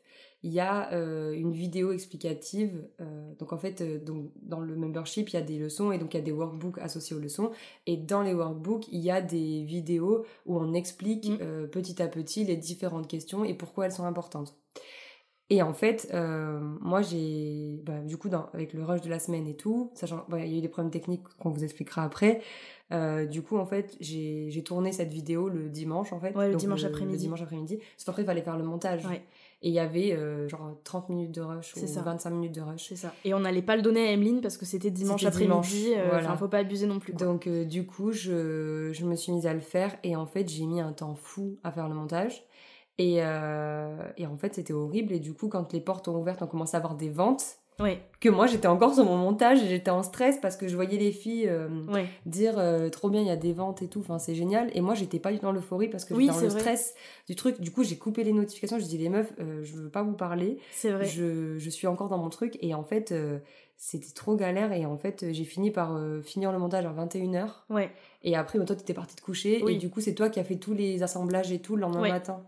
il 0.44 0.52
y 0.52 0.60
a 0.60 0.92
euh, 0.92 1.32
une 1.32 1.52
vidéo 1.52 1.92
explicative. 1.92 2.84
Euh, 3.00 3.32
donc 3.38 3.52
en 3.52 3.58
fait, 3.58 3.80
euh, 3.80 3.98
donc, 3.98 4.30
dans 4.42 4.60
le 4.60 4.74
membership, 4.74 5.30
il 5.30 5.34
y 5.34 5.36
a 5.36 5.42
des 5.42 5.58
leçons 5.58 5.92
et 5.92 5.98
donc 5.98 6.14
il 6.14 6.16
y 6.16 6.20
a 6.20 6.24
des 6.24 6.32
workbooks 6.32 6.78
associés 6.78 7.14
aux 7.14 7.20
leçons. 7.20 7.52
Et 7.86 7.96
dans 7.96 8.22
les 8.22 8.34
workbooks, 8.34 8.88
il 8.90 9.00
y 9.00 9.10
a 9.10 9.20
des 9.20 9.62
vidéos 9.62 10.24
où 10.46 10.58
on 10.58 10.74
explique 10.74 11.28
mm. 11.28 11.68
petit 11.68 12.02
à 12.02 12.08
petit 12.08 12.44
les 12.44 12.56
différentes 12.56 13.06
questions 13.06 13.44
et 13.44 13.54
pourquoi 13.54 13.86
elles 13.86 13.92
sont 13.92 14.04
importantes. 14.04 14.56
Et 15.50 15.60
en 15.60 15.74
fait, 15.74 16.10
moi 16.80 17.02
j'ai, 17.02 17.82
bah, 17.84 18.00
du 18.00 18.16
coup, 18.16 18.30
dans, 18.30 18.46
avec 18.54 18.72
le 18.72 18.82
rush 18.84 19.02
de 19.02 19.10
la 19.10 19.18
semaine 19.18 19.46
et 19.46 19.54
tout, 19.54 19.90
sachant, 19.94 20.24
il 20.32 20.50
y 20.50 20.54
a 20.54 20.58
eu 20.58 20.60
des 20.62 20.68
problèmes 20.68 20.90
techniques 20.90 21.24
qu'on 21.38 21.50
vous 21.50 21.62
expliquera 21.62 22.04
après. 22.04 22.40
du 23.30 23.42
coup, 23.42 23.58
en 23.58 23.66
fait, 23.66 23.94
j'ai 24.00 24.62
tourné 24.64 24.92
cette 24.92 25.12
vidéo 25.12 25.50
le 25.50 25.68
dimanche, 25.68 26.12
en 26.14 26.20
fait. 26.20 26.34
Ouais, 26.34 26.48
le 26.48 26.56
dimanche 26.56 26.84
après-midi. 26.84 27.12
Le 27.12 27.18
dimanche 27.18 27.42
après-midi. 27.42 27.80
Sauf 27.98 28.08
après, 28.08 28.22
il 28.22 28.26
fallait 28.26 28.42
faire 28.42 28.56
le 28.56 28.64
montage. 28.64 29.04
Ouais. 29.04 29.22
Et 29.64 29.68
il 29.68 29.74
y 29.74 29.78
avait 29.78 30.12
euh, 30.12 30.48
genre 30.48 30.72
30 30.82 31.08
minutes 31.08 31.30
de 31.32 31.40
rush 31.40 31.76
ou 31.76 31.80
25 31.86 32.30
minutes 32.30 32.54
de 32.54 32.60
rush. 32.60 32.88
C'est 32.88 32.96
ça. 32.96 33.14
Et 33.24 33.32
on 33.32 33.40
n'allait 33.40 33.62
pas 33.62 33.76
le 33.76 33.82
donner 33.82 34.08
à 34.08 34.10
Emeline 34.10 34.40
parce 34.40 34.56
que 34.56 34.64
c'était 34.64 34.90
dimanche 34.90 35.24
après-midi. 35.24 35.92
Euh, 35.96 36.18
enfin, 36.18 36.36
faut 36.36 36.48
pas 36.48 36.58
abuser 36.58 36.86
non 36.86 36.98
plus. 36.98 37.12
Donc, 37.12 37.46
euh, 37.46 37.64
du 37.64 37.86
coup, 37.86 38.10
je, 38.10 38.90
je, 38.92 39.04
me 39.04 39.14
suis 39.14 39.30
mise 39.30 39.46
à 39.46 39.54
le 39.54 39.60
faire. 39.60 39.96
Et 40.02 40.16
en 40.16 40.26
fait, 40.26 40.48
j'ai 40.48 40.66
mis 40.66 40.80
un 40.80 40.92
temps 40.92 41.14
fou 41.14 41.58
à 41.62 41.70
faire 41.70 41.88
le 41.88 41.94
montage. 41.94 42.44
Et, 42.98 43.16
et 43.16 44.26
en 44.26 44.36
fait, 44.36 44.54
c'était 44.54 44.72
horrible. 44.72 45.12
Et 45.12 45.20
du 45.20 45.32
coup, 45.32 45.48
quand 45.48 45.72
les 45.72 45.80
portes 45.80 46.08
ont 46.08 46.20
ouvert, 46.20 46.36
on 46.40 46.46
commençait 46.46 46.76
à 46.76 46.78
avoir 46.78 46.96
des 46.96 47.08
ventes 47.08 47.61
que 48.20 48.28
moi 48.28 48.46
j'étais 48.46 48.68
encore 48.68 48.94
sur 48.94 49.04
mon 49.04 49.16
montage 49.16 49.62
et 49.62 49.68
j'étais 49.68 49.90
en 49.90 50.02
stress 50.02 50.38
parce 50.40 50.56
que 50.56 50.68
je 50.68 50.74
voyais 50.74 50.98
les 50.98 51.12
filles 51.12 51.48
euh, 51.48 51.68
dire 52.26 52.58
euh, 52.58 52.88
trop 52.88 53.10
bien 53.10 53.20
il 53.20 53.26
y 53.26 53.30
a 53.30 53.36
des 53.36 53.52
ventes 53.52 53.82
et 53.82 53.88
tout. 53.88 54.00
Enfin 54.00 54.18
c'est 54.18 54.34
génial 54.34 54.70
et 54.74 54.80
moi 54.80 54.94
j'étais 54.94 55.18
pas 55.18 55.32
du 55.32 55.38
tout 55.38 55.44
dans 55.44 55.52
l'euphorie 55.52 55.88
parce 55.88 56.04
que 56.04 56.14
j'étais 56.14 56.32
dans 56.32 56.40
le 56.40 56.50
stress 56.50 56.94
du 57.28 57.34
truc. 57.34 57.60
Du 57.60 57.70
coup 57.70 57.82
j'ai 57.82 57.96
coupé 57.96 58.24
les 58.24 58.32
notifications. 58.32 58.78
Je 58.78 58.84
dis 58.84 58.98
les 58.98 59.08
meufs 59.08 59.32
euh, 59.40 59.64
je 59.64 59.74
veux 59.74 59.88
pas 59.88 60.02
vous 60.02 60.12
parler. 60.12 60.58
C'est 60.72 60.90
vrai. 60.90 61.06
Je, 61.06 61.58
je, 61.58 61.70
suis 61.70 61.86
encore 61.86 62.08
dans 62.08 62.18
mon 62.18 62.28
truc 62.28 62.58
et 62.60 62.74
en 62.74 62.84
fait 62.84 63.14
c'était 63.76 64.12
trop 64.14 64.36
galère. 64.36 64.72
Et 64.72 64.86
en 64.86 64.96
fait 64.96 65.32
j'ai 65.32 65.44
fini 65.44 65.70
par 65.70 65.98
finir 66.22 66.52
le 66.52 66.58
montage 66.58 66.84
à 66.84 66.92
21h 66.92 67.48
ouais. 67.70 67.90
Et 68.22 68.36
après 68.36 68.58
toi 68.58 68.76
tu 68.76 68.82
étais 68.82 68.94
partie 68.94 69.16
te 69.16 69.22
coucher. 69.22 69.64
Et 69.68 69.76
du 69.76 69.90
coup 69.90 70.00
c'est 70.00 70.14
toi 70.14 70.28
qui 70.28 70.38
as 70.38 70.44
fait 70.44 70.56
tous 70.56 70.74
les 70.74 71.02
assemblages 71.02 71.50
et 71.50 71.58
tout 71.58 71.76
le 71.76 71.82
lendemain 71.82 72.08
matin 72.08 72.44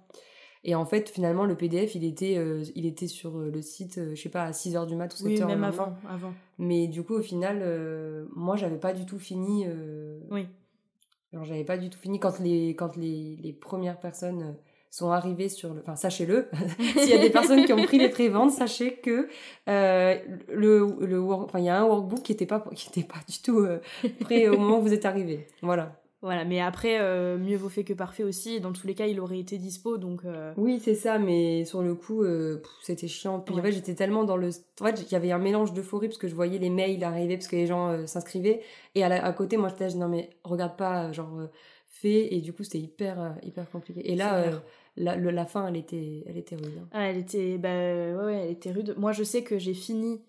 et 0.66 0.74
en 0.74 0.86
fait, 0.86 1.10
finalement, 1.10 1.44
le 1.44 1.54
PDF, 1.54 1.94
il 1.94 2.04
était, 2.04 2.38
euh, 2.38 2.64
il 2.74 2.86
était 2.86 3.06
sur 3.06 3.36
euh, 3.36 3.50
le 3.52 3.60
site, 3.60 3.98
euh, 3.98 4.14
je 4.14 4.22
sais 4.22 4.30
pas, 4.30 4.44
à 4.44 4.50
6h 4.52 4.86
du 4.86 4.96
mat 4.96 5.12
ou 5.12 5.24
7h. 5.24 5.26
Oui, 5.26 5.44
même 5.44 5.62
avant, 5.62 5.94
avant. 6.08 6.32
Mais 6.58 6.86
du 6.86 7.02
coup, 7.02 7.14
au 7.14 7.22
final, 7.22 7.62
moi, 8.34 8.56
j'avais 8.56 8.78
pas 8.78 8.94
du 8.94 9.04
tout 9.04 9.18
fini. 9.18 9.66
oui. 10.30 10.46
Alors, 11.32 11.44
j'avais 11.44 11.64
pas 11.64 11.76
du 11.76 11.90
tout 11.90 11.98
fini 11.98 12.20
quand 12.20 12.38
les, 12.38 12.76
quand 12.76 12.96
les, 12.96 13.36
les 13.42 13.52
premières 13.52 13.98
personnes 13.98 14.54
sont 14.88 15.10
arrivées 15.10 15.48
sur 15.48 15.74
le... 15.74 15.80
Enfin, 15.80 15.96
sachez-le, 15.96 16.48
s'il 16.96 17.08
y 17.08 17.12
a 17.12 17.18
des 17.18 17.30
personnes 17.30 17.64
qui 17.64 17.72
ont 17.72 17.82
pris 17.82 17.98
les 17.98 18.08
préventes, 18.08 18.52
sachez 18.52 18.94
que 18.98 19.28
le, 19.66 21.04
le 21.04 21.20
enfin, 21.32 21.58
il 21.58 21.64
y 21.64 21.68
a 21.68 21.80
un 21.80 21.84
workbook 21.84 22.22
qui 22.22 22.30
était 22.30 22.46
pas, 22.46 22.64
qui 22.72 22.88
était 22.88 23.02
pas 23.02 23.18
du 23.28 23.40
tout 23.42 23.66
prêt 24.20 24.46
au 24.46 24.56
moment 24.56 24.78
où 24.78 24.82
vous 24.82 24.94
êtes 24.94 25.06
arrivé. 25.06 25.48
Voilà. 25.60 26.00
Voilà, 26.24 26.46
mais 26.46 26.58
après, 26.58 27.00
euh, 27.02 27.36
mieux 27.36 27.58
vaut 27.58 27.68
fait 27.68 27.84
que 27.84 27.92
parfait 27.92 28.24
aussi. 28.24 28.58
Dans 28.58 28.72
tous 28.72 28.86
les 28.86 28.94
cas, 28.94 29.04
il 29.04 29.20
aurait 29.20 29.38
été 29.38 29.58
dispo, 29.58 29.98
donc. 29.98 30.24
Euh, 30.24 30.54
oui, 30.56 30.80
c'est 30.82 30.94
ça, 30.94 31.18
mais 31.18 31.66
sur 31.66 31.82
le 31.82 31.94
coup, 31.94 32.22
euh, 32.22 32.62
c'était 32.80 33.08
chiant. 33.08 33.40
Puis 33.40 33.54
en 33.54 33.60
fait, 33.60 33.72
j'étais 33.72 33.94
tellement 33.94 34.24
dans 34.24 34.38
le. 34.38 34.48
En 34.80 34.86
fait, 34.86 35.02
il 35.02 35.12
y 35.12 35.16
avait 35.16 35.32
un 35.32 35.38
mélange 35.38 35.74
d'euphorie 35.74 36.08
parce 36.08 36.16
que 36.16 36.26
je 36.26 36.34
voyais 36.34 36.58
les 36.58 36.70
mails 36.70 37.04
arriver 37.04 37.36
parce 37.36 37.46
que 37.46 37.56
les 37.56 37.66
gens 37.66 38.06
s'inscrivaient. 38.06 38.62
Et 38.94 39.04
à, 39.04 39.32
côté, 39.34 39.58
moi, 39.58 39.68
j'étais 39.68 39.94
non, 39.96 40.08
mais 40.08 40.30
regarde 40.44 40.78
pas, 40.78 41.12
genre, 41.12 41.42
fait. 41.88 42.34
Et 42.34 42.40
du 42.40 42.54
coup, 42.54 42.64
c'était 42.64 42.78
hyper, 42.78 43.36
hyper 43.42 43.70
compliqué. 43.70 44.10
Et 44.10 44.16
là, 44.16 44.46
la, 44.96 45.16
la 45.16 45.44
fin, 45.44 45.68
elle 45.68 45.76
était, 45.76 46.24
elle 46.26 46.38
était 46.38 46.56
rude. 46.56 46.78
Hein. 46.80 46.88
Ah, 46.92 47.10
elle 47.10 47.18
était, 47.18 47.58
bah, 47.58 47.68
ouais, 47.68 48.44
elle 48.44 48.50
était 48.50 48.70
rude. 48.70 48.94
Moi, 48.96 49.12
je 49.12 49.24
sais 49.24 49.42
que 49.42 49.58
j'ai 49.58 49.74
fini 49.74 50.22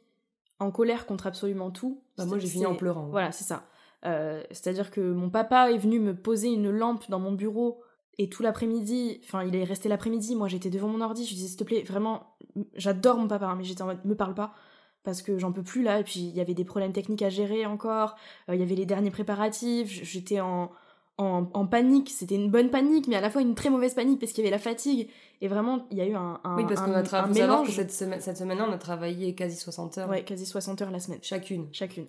en 0.60 0.72
colère 0.72 1.06
contre 1.06 1.26
absolument 1.28 1.72
tout. 1.72 2.02
Bah, 2.18 2.26
moi, 2.26 2.38
j'ai 2.38 2.48
fini 2.48 2.66
en 2.66 2.76
pleurant. 2.76 3.08
Voilà, 3.08 3.32
c'est 3.32 3.46
ça. 3.46 3.64
Euh, 4.06 4.44
c'est-à-dire 4.52 4.92
que 4.92 5.02
mon 5.02 5.30
papa 5.30 5.72
est 5.72 5.78
venu 5.78 6.00
me 6.00 6.16
poser 6.16 6.50
une 6.50 6.70
lampe 6.70 7.10
dans 7.10 7.20
mon 7.20 7.32
bureau 7.32 7.82
et 8.18 8.30
tout 8.30 8.44
l'après-midi, 8.44 9.20
enfin, 9.26 9.44
il 9.44 9.56
est 9.56 9.64
resté 9.64 9.90
l'après-midi. 9.90 10.36
Moi, 10.36 10.48
j'étais 10.48 10.70
devant 10.70 10.88
mon 10.88 11.02
ordi. 11.02 11.24
Je 11.26 11.30
lui 11.30 11.36
disais, 11.36 11.50
s'il 11.50 11.58
te 11.58 11.64
plaît, 11.64 11.84
vraiment, 11.84 12.38
j'adore 12.76 13.18
mon 13.18 13.28
papa, 13.28 13.48
hein, 13.48 13.56
mais 13.58 13.64
j'étais 13.64 13.82
en 13.82 13.88
mode, 13.88 14.06
me 14.06 14.16
parle 14.16 14.36
pas 14.36 14.54
parce 15.04 15.22
que 15.22 15.38
j'en 15.38 15.52
peux 15.52 15.64
plus 15.64 15.84
là. 15.84 16.00
Et 16.00 16.04
puis, 16.04 16.20
il 16.20 16.36
y 16.36 16.42
avait 16.42 16.54
des 16.54 16.66
problèmes 16.66 16.94
techniques 16.94 17.22
à 17.22 17.30
gérer 17.30 17.66
encore. 17.66 18.16
Euh, 18.50 18.56
il 18.56 18.60
y 18.60 18.64
avait 18.64 18.76
les 18.76 18.86
derniers 18.86 19.12
préparatifs. 19.12 19.90
J'étais 20.04 20.40
en, 20.40 20.72
en, 21.18 21.68
panique. 21.68 22.10
C'était 22.10 22.36
une 22.36 22.50
bonne 22.50 22.70
panique, 22.70 23.08
mais 23.08 23.16
à 23.16 23.22
la 23.22 23.30
fois 23.30 23.42
une 23.42 23.56
très 23.56 23.70
mauvaise 23.70 23.94
panique 23.94 24.20
parce 24.20 24.32
qu'il 24.32 24.44
y 24.44 24.48
avait 24.48 24.56
la 24.56 24.62
fatigue. 24.62 25.10
Et 25.42 25.48
vraiment, 25.48 25.86
il 25.92 25.98
y 25.98 26.02
a 26.02 26.08
eu 26.08 26.16
un, 26.16 26.40
un 26.44 26.58
Oui, 26.58 26.66
parce 26.68 26.82
qu'on 26.82 26.94
a 26.94 27.04
travaillé. 27.04 27.46
cette 27.72 27.92
semaine, 27.92 28.22
cette 28.22 28.38
semaine-là, 28.38 28.66
on 28.68 28.74
a 28.74 28.78
travaillé 28.78 29.36
quasi 29.36 29.56
60 29.56 29.98
heures. 30.00 30.10
Ouais, 30.10 30.24
quasi 30.24 30.46
60 30.46 30.82
heures 30.82 30.92
la 30.92 31.00
semaine. 31.00 31.20
Chacune. 31.22 31.68
Chacune. 31.72 32.08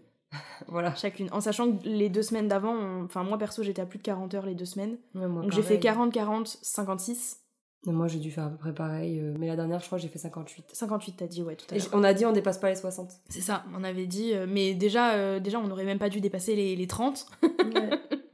Voilà. 0.69 0.95
Chacune. 0.95 1.29
En 1.33 1.41
sachant 1.41 1.73
que 1.73 1.89
les 1.89 2.09
deux 2.09 2.23
semaines 2.23 2.49
d'avant, 2.49 3.03
enfin, 3.05 3.23
moi 3.23 3.39
perso, 3.39 3.63
j'étais 3.63 3.83
à 3.83 3.87
plus 3.87 3.99
de 3.99 4.05
40 4.05 4.35
heures 4.35 4.47
les 4.47 4.55
deux 4.55 4.65
semaines. 4.65 4.99
Donc 5.15 5.53
j'ai 5.53 5.63
fait 5.63 5.79
40, 5.79 6.13
40, 6.13 6.59
56. 6.63 7.41
moi, 7.87 8.09
j'ai 8.09 8.19
dû 8.19 8.31
faire 8.31 8.45
à 8.45 8.51
peu 8.51 8.57
près 8.57 8.75
pareil. 8.75 9.21
Euh, 9.21 9.35
mais 9.39 9.47
la 9.47 9.57
dernière, 9.57 9.81
je 9.81 9.87
crois, 9.87 9.99
j'ai 9.99 10.09
fait 10.09 10.19
58. 10.19 10.67
58, 10.73 11.13
t'as 11.19 11.27
dit, 11.27 11.43
ouais, 11.43 11.57
tout 11.57 11.67
à 11.71 11.77
l'heure. 11.77 11.89
On 11.93 12.05
a 12.05 12.15
dit, 12.15 12.27
on 12.27 12.33
dépasse 12.33 12.59
pas 12.59 12.71
les 12.71 12.77
60. 12.77 13.11
C'est 13.29 13.41
ça, 13.41 13.65
on 13.75 13.85
avait 13.85 14.07
dit. 14.07 14.33
Euh, 14.35 14.47
mais 14.49 14.75
déjà, 14.75 15.15
euh, 15.15 15.41
déjà, 15.41 15.59
on 15.59 15.67
n'aurait 15.67 15.85
même 15.85 15.99
pas 15.99 16.09
dû 16.09 16.21
dépasser 16.21 16.57
les, 16.57 16.77
les 16.77 16.87
30. 16.87 17.27
Ouais. 17.43 17.91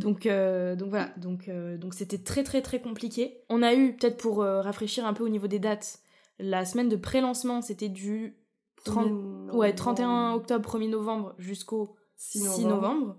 Donc, 0.00 0.26
euh, 0.26 0.76
donc 0.76 0.88
voilà, 0.88 1.10
donc 1.18 1.48
euh, 1.48 1.76
donc 1.76 1.92
c'était 1.92 2.18
très 2.18 2.42
très 2.42 2.62
très 2.62 2.80
compliqué. 2.80 3.42
On 3.50 3.62
a 3.62 3.74
eu, 3.74 3.94
peut-être 3.94 4.16
pour 4.16 4.42
euh, 4.42 4.62
rafraîchir 4.62 5.04
un 5.04 5.12
peu 5.12 5.24
au 5.24 5.28
niveau 5.28 5.46
des 5.46 5.58
dates, 5.58 5.98
la 6.38 6.64
semaine 6.64 6.88
de 6.88 6.96
pré-lancement, 6.96 7.60
c'était 7.60 7.90
du 7.90 8.34
30, 8.84 9.52
ouais, 9.52 9.74
31 9.74 10.32
octobre, 10.34 10.68
1er 10.68 10.88
novembre 10.88 11.34
jusqu'au 11.38 11.96
6 12.16 12.64
novembre. 12.64 13.16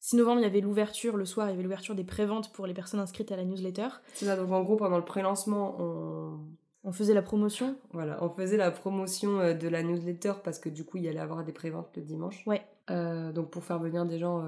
6 0.00 0.16
novembre, 0.16 0.40
il 0.40 0.44
y 0.44 0.46
avait 0.46 0.60
l'ouverture, 0.60 1.16
le 1.16 1.24
soir, 1.24 1.48
il 1.48 1.50
y 1.50 1.54
avait 1.54 1.62
l'ouverture 1.62 1.94
des 1.94 2.04
préventes 2.04 2.52
pour 2.52 2.66
les 2.66 2.74
personnes 2.74 3.00
inscrites 3.00 3.32
à 3.32 3.36
la 3.36 3.44
newsletter. 3.44 3.88
C'est 4.12 4.26
ça, 4.26 4.36
donc 4.36 4.52
en 4.52 4.62
gros, 4.62 4.76
pendant 4.76 4.98
le 4.98 5.04
pré-lancement, 5.04 5.76
on... 5.78 6.38
On 6.86 6.92
faisait 6.92 7.14
la 7.14 7.22
promotion 7.22 7.76
Voilà, 7.94 8.22
on 8.22 8.28
faisait 8.28 8.58
la 8.58 8.70
promotion 8.70 9.54
de 9.54 9.68
la 9.68 9.82
newsletter 9.82 10.34
parce 10.44 10.58
que 10.58 10.68
du 10.68 10.84
coup, 10.84 10.98
il 10.98 11.04
y 11.04 11.08
allait 11.08 11.18
avoir 11.18 11.42
des 11.42 11.52
préventes 11.52 11.88
le 11.96 12.02
dimanche. 12.02 12.46
Ouais. 12.46 12.62
donc 12.88 13.50
pour 13.50 13.64
faire 13.64 13.78
venir 13.78 14.04
des 14.04 14.18
gens 14.18 14.44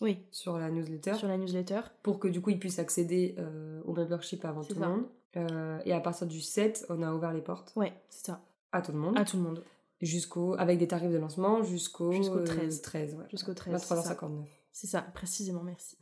oui. 0.00 0.18
Sur 0.30 0.58
la 0.58 0.70
newsletter. 0.70 1.14
Sur 1.14 1.28
la 1.28 1.36
newsletter. 1.36 1.80
Pour 2.02 2.18
que 2.18 2.28
du 2.28 2.40
coup 2.40 2.50
ils 2.50 2.58
puissent 2.58 2.78
accéder 2.78 3.34
euh, 3.38 3.80
au 3.84 3.92
membership 3.92 4.44
avant 4.44 4.62
tout 4.62 4.74
le 4.74 4.86
monde. 4.86 5.04
Euh, 5.36 5.78
et 5.84 5.92
à 5.92 6.00
partir 6.00 6.26
du 6.26 6.40
7, 6.40 6.86
on 6.88 7.02
a 7.02 7.12
ouvert 7.12 7.32
les 7.32 7.42
portes. 7.42 7.72
Ouais, 7.76 7.92
c'est 8.08 8.26
ça. 8.26 8.40
À 8.76 8.82
tout 8.82 8.92
le 8.92 8.98
monde. 8.98 9.18
À 9.18 9.24
tout 9.24 9.36
le 9.36 9.42
monde. 9.42 9.64
Jusqu'au, 10.02 10.54
avec 10.58 10.78
des 10.78 10.86
tarifs 10.86 11.10
de 11.10 11.16
lancement 11.16 11.62
jusqu'au 11.62 12.12
jusqu'au 12.12 12.40
13. 12.40 12.82
13 12.82 13.14
ouais. 13.14 13.24
Jusqu'au 13.30 13.54
13. 13.54 13.74
23h59. 13.82 14.44
C'est 14.70 14.88
ça, 14.88 15.00
précisément, 15.00 15.62
merci. 15.62 15.96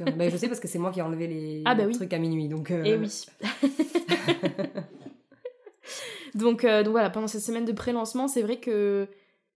bah, 0.00 0.28
je 0.28 0.36
sais 0.36 0.48
parce 0.48 0.58
que 0.58 0.66
c'est 0.66 0.80
moi 0.80 0.90
qui 0.90 0.98
ai 0.98 1.02
enlevé 1.02 1.28
les 1.28 1.62
ah, 1.64 1.76
bah 1.76 1.86
trucs 1.92 2.12
à 2.12 2.18
minuit. 2.18 2.48
Donc, 2.48 2.72
euh... 2.72 2.82
Et 2.82 2.90
eh 2.90 2.96
oui. 2.96 3.26
donc, 6.34 6.64
euh, 6.64 6.82
donc 6.82 6.90
voilà, 6.90 7.08
pendant 7.10 7.28
cette 7.28 7.42
semaine 7.42 7.64
de 7.64 7.70
pré-lancement, 7.70 8.26
c'est 8.26 8.42
vrai 8.42 8.58
que 8.58 9.06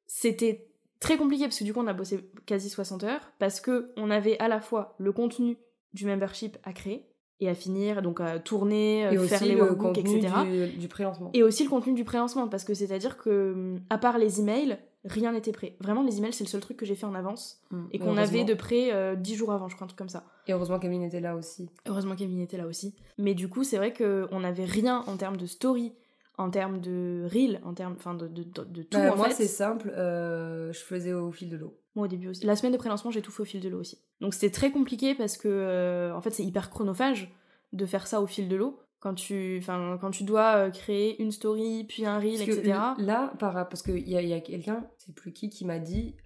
c'était 0.06 0.68
très 1.00 1.16
compliqué 1.16 1.46
parce 1.46 1.58
que 1.58 1.64
du 1.64 1.72
coup 1.72 1.80
on 1.80 1.86
a 1.88 1.92
bossé 1.92 2.30
quasi 2.46 2.70
60 2.70 3.02
heures 3.04 3.32
parce 3.40 3.60
que 3.60 3.92
on 3.96 4.08
avait 4.08 4.38
à 4.38 4.46
la 4.46 4.60
fois 4.60 4.94
le 4.98 5.12
contenu 5.12 5.56
du 5.92 6.06
membership 6.06 6.58
à 6.62 6.72
créer 6.72 7.08
et 7.40 7.48
à 7.48 7.54
finir, 7.54 8.02
donc 8.02 8.20
à 8.20 8.38
tourner, 8.38 9.06
euh, 9.06 9.26
faire 9.26 9.44
les 9.44 9.54
workbooks, 9.54 9.98
etc. 9.98 10.28
Du, 10.44 10.78
du 10.78 10.88
pré-lancement. 10.88 11.30
Et 11.34 11.42
aussi 11.42 11.64
le 11.64 11.70
contenu 11.70 11.92
du 11.92 12.04
pré-lancement, 12.04 12.48
parce 12.48 12.64
que 12.64 12.74
c'est-à-dire 12.74 13.16
que, 13.16 13.76
à 13.90 13.98
part 13.98 14.18
les 14.18 14.40
emails, 14.40 14.78
rien 15.04 15.32
n'était 15.32 15.52
prêt. 15.52 15.76
Vraiment, 15.80 16.02
les 16.02 16.18
emails, 16.18 16.32
c'est 16.32 16.44
le 16.44 16.48
seul 16.48 16.60
truc 16.60 16.76
que 16.76 16.86
j'ai 16.86 16.94
fait 16.94 17.06
en 17.06 17.14
avance 17.14 17.60
mm. 17.70 17.84
et 17.92 17.98
qu'on 17.98 18.16
avait 18.16 18.44
de 18.44 18.54
près 18.54 18.92
euh, 18.92 19.14
10 19.14 19.34
jours 19.36 19.52
avant, 19.52 19.68
je 19.68 19.74
crois, 19.74 19.84
un 19.84 19.88
truc 19.88 19.98
comme 19.98 20.08
ça. 20.08 20.24
Et 20.46 20.52
heureusement 20.52 20.78
Camille 20.78 21.04
était 21.04 21.20
là 21.20 21.36
aussi. 21.36 21.70
Heureusement 21.86 22.16
Camille 22.16 22.42
était 22.42 22.56
là 22.56 22.66
aussi. 22.66 22.94
Mais 23.18 23.34
du 23.34 23.48
coup, 23.48 23.64
c'est 23.64 23.76
vrai 23.76 23.92
qu'on 23.92 24.40
n'avait 24.40 24.64
rien 24.64 25.04
en 25.06 25.16
termes 25.16 25.36
de 25.36 25.46
story, 25.46 25.92
en 26.36 26.50
termes 26.50 26.80
de 26.80 27.28
reel, 27.32 27.60
en 27.64 27.74
termes 27.74 27.94
enfin 27.96 28.14
de, 28.14 28.26
de, 28.28 28.42
de, 28.44 28.82
tout 28.82 28.98
bah, 28.98 29.12
en 29.12 29.16
moi 29.16 29.30
c'est 29.30 29.48
simple, 29.48 29.90
euh, 29.96 30.72
je 30.72 30.78
faisais 30.78 31.12
au 31.12 31.32
fil 31.32 31.50
de 31.50 31.56
l'eau. 31.56 31.76
Moi 31.98 32.06
au 32.06 32.08
début 32.08 32.28
aussi. 32.28 32.46
La 32.46 32.56
semaine 32.56 32.72
de 32.72 32.78
pré-lancement 32.78 33.10
j'ai 33.10 33.22
tout 33.22 33.30
fait 33.30 33.42
au 33.42 33.46
fil 33.46 33.60
de 33.60 33.68
l'eau 33.68 33.80
aussi. 33.80 33.98
Donc 34.20 34.34
c'était 34.34 34.50
très 34.50 34.70
compliqué 34.70 35.14
parce 35.14 35.36
que 35.36 35.48
euh, 35.48 36.14
en 36.14 36.20
fait 36.20 36.30
c'est 36.30 36.44
hyper 36.44 36.70
chronophage 36.70 37.30
de 37.72 37.86
faire 37.86 38.06
ça 38.06 38.20
au 38.20 38.26
fil 38.26 38.48
de 38.48 38.56
l'eau. 38.56 38.78
Quand 39.00 39.14
tu, 39.14 39.58
enfin, 39.60 39.96
quand 40.00 40.10
tu 40.10 40.24
dois 40.24 40.56
euh, 40.56 40.70
créer 40.70 41.22
une 41.22 41.30
story, 41.30 41.84
puis 41.88 42.04
un 42.04 42.18
reel, 42.18 42.42
etc. 42.42 42.76
Là, 42.98 43.32
par, 43.38 43.68
parce 43.68 43.80
qu'il 43.80 44.08
y 44.08 44.16
a, 44.16 44.22
y 44.22 44.32
a 44.32 44.40
quelqu'un, 44.40 44.84
c'est 44.96 45.14
plus 45.14 45.32
qui, 45.32 45.50
qui 45.50 45.64
m'a 45.64 45.78
dit 45.78 46.16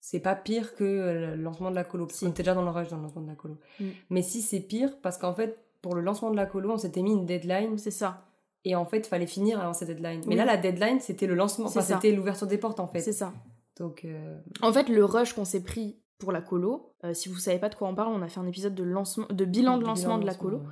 c'est 0.00 0.20
pas 0.20 0.34
pire 0.34 0.74
que 0.74 0.84
le 0.84 1.36
lancement 1.36 1.70
de 1.70 1.76
la 1.76 1.84
colo. 1.84 2.06
Parce 2.06 2.18
qu'on 2.20 2.30
était 2.30 2.42
déjà 2.42 2.54
dans 2.54 2.64
le 2.64 2.70
rush 2.70 2.88
dans 2.88 2.96
le 2.96 3.02
lancement 3.02 3.22
de 3.22 3.28
la 3.28 3.36
colo. 3.36 3.58
Mm. 3.78 3.84
Mais 4.10 4.22
si 4.22 4.42
c'est 4.42 4.60
pire, 4.60 4.98
parce 5.00 5.18
qu'en 5.18 5.34
fait, 5.34 5.58
pour 5.80 5.94
le 5.94 6.00
lancement 6.00 6.30
de 6.30 6.36
la 6.36 6.46
colo, 6.46 6.72
on 6.72 6.78
s'était 6.78 7.02
mis 7.02 7.12
une 7.12 7.26
deadline. 7.26 7.78
C'est 7.78 7.92
ça 7.92 8.26
et 8.66 8.74
en 8.74 8.84
fait, 8.84 8.98
il 8.98 9.06
fallait 9.06 9.28
finir 9.28 9.60
avant 9.60 9.72
cette 9.72 9.86
deadline. 9.86 10.22
Mais 10.26 10.34
là, 10.34 10.44
la 10.44 10.56
deadline, 10.56 10.98
c'était 10.98 11.28
le 11.28 11.36
lancement, 11.36 11.66
enfin, 11.66 11.82
c'était 11.82 12.10
l'ouverture 12.10 12.48
des 12.48 12.58
portes 12.58 12.80
en 12.80 12.88
fait. 12.88 13.00
C'est 13.00 13.12
ça. 13.12 13.32
Donc. 13.78 14.04
Euh, 14.04 14.36
en 14.62 14.72
fait, 14.72 14.88
le 14.88 15.04
rush 15.04 15.32
qu'on 15.32 15.44
s'est 15.44 15.62
pris 15.62 15.96
pour 16.18 16.32
la 16.32 16.40
colo, 16.40 16.92
euh, 17.04 17.14
si 17.14 17.28
vous 17.28 17.36
savez 17.36 17.58
pas 17.58 17.68
de 17.68 17.74
quoi 17.74 17.88
on 17.88 17.94
parle, 17.94 18.12
on 18.12 18.22
a 18.22 18.28
fait 18.28 18.40
un 18.40 18.46
épisode 18.46 18.74
de 18.74 18.82
lancement, 18.82 19.26
de 19.30 19.44
bilan 19.44 19.78
de 19.78 19.84
lancement 19.84 20.18
de 20.18 20.26
la 20.26 20.34
colo. 20.34 20.62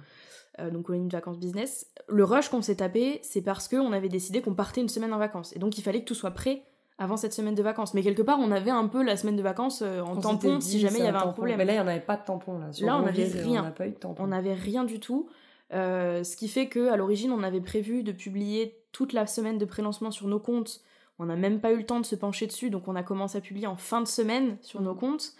Euh, 0.61 0.71
donc 0.71 0.85
colonie 0.85 1.09
de 1.09 1.13
vacances 1.13 1.39
business. 1.39 1.91
Le 2.07 2.23
rush 2.23 2.49
qu'on 2.49 2.63
s'est 2.63 2.77
tapé, 2.77 3.19
c'est 3.23 3.43
parce 3.43 3.67
qu'on 3.67 3.93
avait 3.93 4.09
décidé 4.09 4.41
qu'on 4.41 4.55
partait 4.55 4.81
une 4.81 4.89
semaine 4.89 5.13
en 5.13 5.19
vacances. 5.19 5.55
Et 5.57 5.59
donc 5.59 5.79
il 5.79 5.83
fallait 5.83 6.01
que 6.01 6.05
tout 6.05 6.15
soit 6.15 6.31
prêt 6.31 6.63
avant 6.97 7.17
cette 7.17 7.33
semaine 7.33 7.57
de 7.57 7.63
vacances. 7.63 7.93
Mais 7.93 8.03
quelque 8.03 8.23
part, 8.23 8.39
on 8.39 8.53
avait 8.53 8.71
un 8.71 8.87
peu 8.87 9.03
la 9.03 9.17
semaine 9.17 9.35
de 9.35 9.43
vacances 9.43 9.83
en 9.83 10.17
tampon 10.17 10.61
si 10.61 10.79
jamais 10.79 11.01
il 11.01 11.05
y 11.05 11.09
avait 11.09 11.19
un, 11.19 11.33
problème. 11.33 11.59
Mais 11.59 11.65
là, 11.65 11.73
il 11.73 11.77
n'y 11.77 11.83
en 11.83 11.89
avait 11.89 11.99
pas 11.99 12.17
de 12.17 12.25
tampon. 12.25 12.59
Là, 12.59 12.71
là 12.83 12.99
on 12.99 13.03
n'avait 13.03 13.25
rien. 13.25 13.75
On 14.21 14.29
n'avait 14.29 14.55
rien 14.55 14.85
du 14.85 15.01
tout. 15.01 15.29
Euh, 15.73 16.23
ce 16.23 16.37
qui 16.37 16.49
fait 16.49 16.69
que 16.69 16.89
à 16.89 16.97
l'origine, 16.97 17.33
on 17.33 17.43
avait 17.43 17.61
prévu 17.61 18.03
de 18.03 18.13
publier 18.13 18.79
toute 18.93 19.13
la 19.13 19.27
semaine 19.27 19.59
de 19.59 19.65
prélancement 19.65 20.11
sur 20.11 20.29
nos 20.29 20.39
comptes. 20.39 20.83
On 21.19 21.27
n'a 21.27 21.37
même 21.37 21.61
pas 21.61 21.73
eu 21.73 21.77
le 21.77 21.87
temps 21.87 22.01
de 22.01 22.07
se 22.07 22.17
pencher 22.17 22.47
dessus, 22.47 22.71
donc 22.71 22.89
on 22.89 22.97
a 22.97 23.03
commencé 23.03 23.39
à 23.39 23.41
publier 23.41 23.67
en 23.67 23.77
fin 23.77 24.01
de 24.01 24.09
semaine 24.09 24.59
sur 24.63 24.81
nos 24.81 24.95
comptes. 24.95 25.35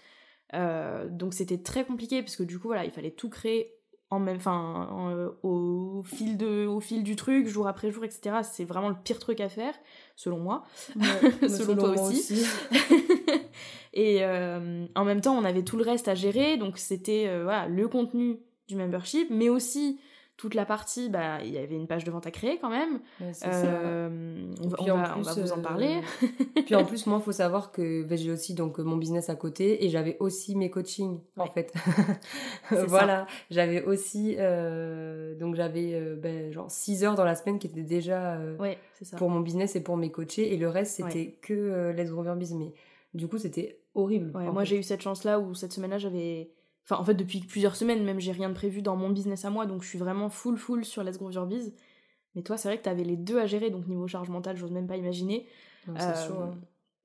Euh, 0.53 1.07
donc 1.09 1.33
c'était 1.33 1.57
très 1.57 1.83
compliqué 1.83 2.21
parce 2.21 2.35
que 2.35 2.43
du 2.43 2.59
coup 2.59 2.67
voilà, 2.67 2.85
il 2.85 2.91
fallait 2.91 3.11
tout 3.11 3.29
créer 3.29 3.73
en 4.09 4.19
même, 4.19 4.37
enfin 4.37 5.11
euh, 5.11 5.31
au 5.43 6.03
fil 6.03 6.37
de, 6.37 6.65
au 6.65 6.79
fil 6.79 7.03
du 7.03 7.15
truc, 7.15 7.47
jour 7.47 7.67
après 7.67 7.91
jour, 7.91 8.05
etc. 8.05 8.37
C'est 8.43 8.63
vraiment 8.63 8.89
le 8.89 8.95
pire 8.95 9.19
truc 9.19 9.41
à 9.41 9.49
faire, 9.49 9.73
selon 10.15 10.39
moi, 10.39 10.63
selon, 11.41 11.75
toi 11.75 12.01
aussi. 12.01 12.45
Et 13.93 14.25
en 14.25 15.05
même 15.05 15.21
temps, 15.21 15.37
on 15.37 15.45
avait 15.45 15.63
tout 15.63 15.77
le 15.77 15.83
reste 15.83 16.07
à 16.07 16.15
gérer, 16.15 16.57
donc 16.57 16.77
c'était 16.77 17.41
voilà 17.43 17.67
le 17.67 17.87
contenu 17.87 18.39
du 18.67 18.75
membership, 18.75 19.29
mais 19.29 19.49
aussi 19.49 19.99
toute 20.37 20.53
la 20.53 20.65
partie, 20.65 21.09
bah, 21.09 21.41
il 21.43 21.51
y 21.51 21.57
avait 21.57 21.75
une 21.75 21.87
page 21.87 22.03
de 22.03 22.11
vente 22.11 22.27
à 22.27 22.31
créer 22.31 22.57
quand 22.59 22.69
même. 22.69 22.99
Euh, 23.21 24.51
on, 24.61 24.67
va, 24.67 25.15
vous 25.15 25.51
en 25.53 25.61
parler. 25.61 26.01
Euh, 26.23 26.61
puis 26.65 26.75
en 26.75 26.83
plus, 26.85 27.05
moi, 27.07 27.19
il 27.21 27.23
faut 27.23 27.31
savoir 27.31 27.71
que 27.71 28.03
bah, 28.03 28.17
j'ai 28.17 28.31
aussi 28.31 28.53
donc 28.53 28.79
mon 28.79 28.97
business 28.97 29.29
à 29.29 29.35
côté 29.35 29.85
et 29.85 29.89
j'avais 29.89 30.17
aussi 30.19 30.57
mes 30.57 30.69
coachings 30.69 31.21
en 31.37 31.45
fait. 31.45 31.73
voilà, 32.87 33.27
j'avais 33.49 33.83
aussi 33.85 34.35
euh, 34.37 35.35
donc 35.35 35.55
j'avais 35.55 36.01
ben, 36.17 36.51
genre 36.51 36.69
6 36.69 37.05
heures 37.05 37.15
dans 37.15 37.23
la 37.23 37.35
semaine 37.35 37.57
qui 37.57 37.67
étaient 37.67 37.83
déjà 37.83 38.37
pour 39.17 39.29
mon 39.29 39.39
business 39.39 39.77
et 39.77 39.83
pour 39.83 39.95
mes 39.95 40.11
coachés 40.11 40.53
et 40.53 40.57
le 40.57 40.67
reste 40.67 40.97
c'était 40.97 41.37
que 41.41 41.93
Let's 41.95 42.11
Grow 42.11 42.23
Business. 42.35 42.59
Mais 42.59 42.73
du 43.13 43.29
coup, 43.29 43.37
c'était 43.37 43.79
horrible. 43.93 44.37
moi, 44.51 44.65
j'ai 44.65 44.77
eu 44.77 44.83
cette 44.83 45.01
chance 45.01 45.23
là 45.23 45.39
où 45.39 45.53
cette 45.53 45.71
semaine-là, 45.71 45.97
j'avais 45.97 46.51
Enfin, 46.85 47.01
en 47.01 47.03
fait, 47.03 47.15
depuis 47.15 47.39
plusieurs 47.39 47.75
semaines, 47.75 48.03
même, 48.03 48.19
j'ai 48.19 48.31
rien 48.31 48.49
de 48.49 48.53
prévu 48.53 48.81
dans 48.81 48.95
mon 48.95 49.09
business 49.09 49.43
à 49.43 49.49
moi, 49.49 49.65
donc 49.65 49.81
je 49.81 49.87
suis 49.87 49.97
vraiment 49.97 50.29
full 50.29 50.57
full 50.57 50.85
sur 50.85 51.03
Let's 51.03 51.17
Grow 51.17 51.31
Your 51.31 51.47
Biz. 51.47 51.73
Mais 52.35 52.43
toi, 52.43 52.57
c'est 52.57 52.67
vrai 52.67 52.77
que 52.77 52.83
t'avais 52.83 53.03
les 53.03 53.17
deux 53.17 53.39
à 53.39 53.47
gérer, 53.47 53.71
donc 53.71 53.87
niveau 53.87 54.07
charge 54.07 54.29
mentale, 54.29 54.55
j'ose 54.55 54.71
même 54.71 54.87
pas 54.87 54.97
imaginer. 54.97 55.47
Euh. 55.89 56.51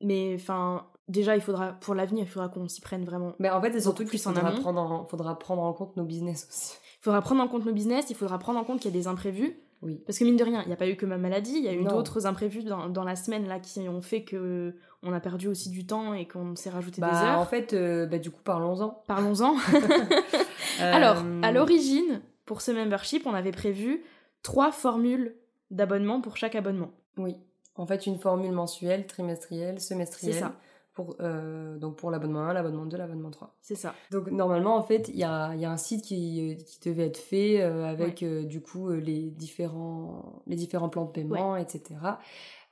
Mais 0.02 0.34
enfin, 0.34 0.86
déjà, 1.08 1.34
il 1.36 1.40
faudra, 1.40 1.72
pour 1.74 1.94
l'avenir, 1.94 2.24
il 2.24 2.28
faudra 2.28 2.48
qu'on 2.48 2.68
s'y 2.68 2.80
prenne 2.80 3.04
vraiment. 3.04 3.34
Mais 3.38 3.48
en 3.48 3.60
fait, 3.60 3.72
c'est 3.72 3.80
surtout 3.80 4.04
qu'il 4.04 4.18
faudra, 4.18 4.50
prendre 4.52 4.80
en, 4.80 5.06
faudra 5.06 5.38
prendre 5.38 5.62
en 5.62 5.72
compte 5.72 5.96
nos 5.96 6.04
business 6.04 6.46
aussi. 6.48 6.78
Il 7.00 7.04
faudra 7.04 7.22
prendre 7.22 7.42
en 7.42 7.48
compte 7.48 7.64
nos 7.64 7.72
business, 7.72 8.06
il 8.10 8.16
faudra 8.16 8.38
prendre 8.38 8.58
en 8.58 8.64
compte 8.64 8.80
qu'il 8.80 8.90
y 8.90 8.94
a 8.94 8.98
des 8.98 9.06
imprévus. 9.06 9.58
Oui. 9.82 10.02
Parce 10.04 10.18
que 10.18 10.24
mine 10.24 10.36
de 10.36 10.44
rien, 10.44 10.62
il 10.62 10.66
n'y 10.66 10.74
a 10.74 10.76
pas 10.76 10.88
eu 10.88 10.96
que 10.96 11.06
ma 11.06 11.16
maladie, 11.16 11.54
il 11.56 11.64
y 11.64 11.68
a 11.68 11.72
eu 11.72 11.84
d'autres 11.84 12.26
imprévus 12.26 12.64
dans, 12.64 12.90
dans, 12.90 13.04
la 13.04 13.16
semaine 13.16 13.46
là 13.46 13.58
qui 13.60 13.88
ont 13.88 14.02
fait 14.02 14.24
que 14.24 14.74
on 15.02 15.12
a 15.12 15.20
perdu 15.20 15.48
aussi 15.48 15.70
du 15.70 15.86
temps 15.86 16.14
et 16.14 16.26
qu'on 16.26 16.56
s'est 16.56 16.70
rajouté 16.70 16.96
des 16.96 17.06
bah, 17.06 17.32
heures. 17.32 17.38
En 17.38 17.46
fait, 17.46 17.72
euh, 17.72 18.06
bah, 18.06 18.18
du 18.18 18.30
coup, 18.30 18.42
parlons-en. 18.42 19.02
Parlons-en. 19.06 19.56
Alors, 20.80 21.18
à 21.42 21.48
euh, 21.48 21.52
l'origine, 21.52 22.20
pour 22.44 22.60
ce 22.60 22.70
membership, 22.70 23.26
on 23.26 23.34
avait 23.34 23.52
prévu 23.52 24.02
trois 24.42 24.72
formules 24.72 25.34
d'abonnement 25.70 26.20
pour 26.20 26.36
chaque 26.36 26.54
abonnement. 26.54 26.90
Oui. 27.16 27.36
En 27.76 27.86
fait, 27.86 28.06
une 28.06 28.18
formule 28.18 28.52
mensuelle, 28.52 29.06
trimestrielle, 29.06 29.80
semestrielle. 29.80 30.34
C'est 30.34 30.40
ça. 30.40 30.56
pour, 30.92 31.16
euh, 31.20 31.78
donc 31.78 31.96
pour 31.96 32.10
l'abonnement 32.10 32.40
1, 32.40 32.52
l'abonnement 32.52 32.84
2, 32.84 32.96
l'abonnement 32.98 33.30
3. 33.30 33.56
C'est 33.62 33.76
ça. 33.76 33.94
Donc 34.10 34.30
normalement, 34.30 34.76
en 34.76 34.82
fait, 34.82 35.08
il 35.08 35.16
y 35.16 35.24
a, 35.24 35.54
y 35.54 35.64
a, 35.64 35.70
un 35.70 35.78
site 35.78 36.04
qui, 36.04 36.58
qui, 36.66 36.88
devait 36.88 37.06
être 37.06 37.16
fait 37.16 37.62
avec 37.62 38.22
du 38.22 38.60
coup 38.60 38.90
les 38.90 39.30
différents, 39.30 40.42
les 40.46 40.56
différents 40.56 40.90
plans 40.90 41.06
de 41.06 41.12
paiement, 41.12 41.56
etc. 41.56 41.94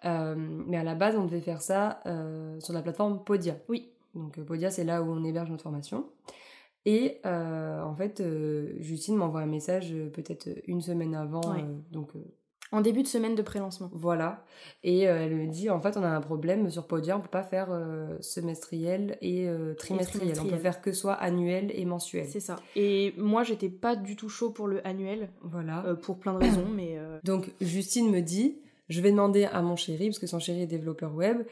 mais 0.05 0.77
à 0.77 0.85
la 0.85 0.95
base, 0.95 1.17
on 1.17 1.25
devait 1.25 1.41
faire 1.41 1.63
ça 1.63 2.01
sur 2.61 2.73
la 2.73 2.83
plateforme 2.83 3.25
Podia. 3.25 3.57
Oui. 3.69 3.91
Donc 4.15 4.41
Podia, 4.41 4.71
c'est 4.71 4.85
là 4.85 5.03
où 5.03 5.11
on 5.11 5.25
héberge 5.25 5.51
notre 5.51 5.63
formation. 5.63 6.07
Et 6.85 7.21
en 7.25 7.95
fait, 7.97 8.23
Justine 8.81 9.17
m'envoie 9.17 9.41
un 9.41 9.47
message 9.47 9.95
peut-être 10.13 10.49
une 10.67 10.81
semaine 10.81 11.15
avant, 11.15 11.55
donc 11.91 12.13
en 12.71 12.81
début 12.81 13.03
de 13.03 13.09
semaine 13.09 13.35
de 13.35 13.43
pré-lancement. 13.43 13.91
Voilà. 13.93 14.45
Et 14.83 15.09
euh, 15.09 15.25
elle 15.25 15.35
me 15.35 15.47
dit, 15.47 15.71
en 15.71 15.81
fait, 15.81 15.97
on 15.97 16.03
a 16.03 16.09
un 16.09 16.21
problème 16.21 16.71
sur 16.71 16.87
Podia, 16.87 17.17
on 17.17 17.21
peut 17.21 17.29
pas 17.29 17.43
faire 17.43 17.69
euh, 17.71 18.17
semestriel 18.21 19.17
et, 19.21 19.49
euh, 19.49 19.75
trimestriel. 19.75 20.39
On 20.41 20.45
peut 20.45 20.57
faire 20.57 20.81
que 20.81 20.93
soit 20.93 21.15
annuel 21.15 21.73
et 21.75 21.85
mensuel. 21.85 22.27
C'est 22.27 22.41
ça. 22.41 22.57
Et 22.77 23.15
moi, 23.17 23.43
j'étais 23.43 23.71
pas 23.71 23.97
du 23.97 24.17
tout 24.17 24.29
chaud 24.29 24.51
pour 24.51 24.67
le 24.67 24.87
annuel. 24.87 25.31
Voilà. 25.43 25.97
pour 26.03 26.19
plein 26.19 26.35
de 26.35 26.39
raisons, 26.39 26.69
mais... 26.75 26.99
Donc, 27.25 27.51
Justine 27.61 28.11
me 28.11 28.21
dit, 28.21 28.59
je 28.89 29.01
vais 29.01 29.11
demander 29.11 29.45
à 29.45 29.63
mon 29.63 29.77
chéri, 29.77 30.09
parce 30.09 30.19
que 30.19 30.27
son 30.27 30.39
chéri 30.39 30.63
est 30.63 30.67
développeur 30.67 31.15
web, 31.15 31.43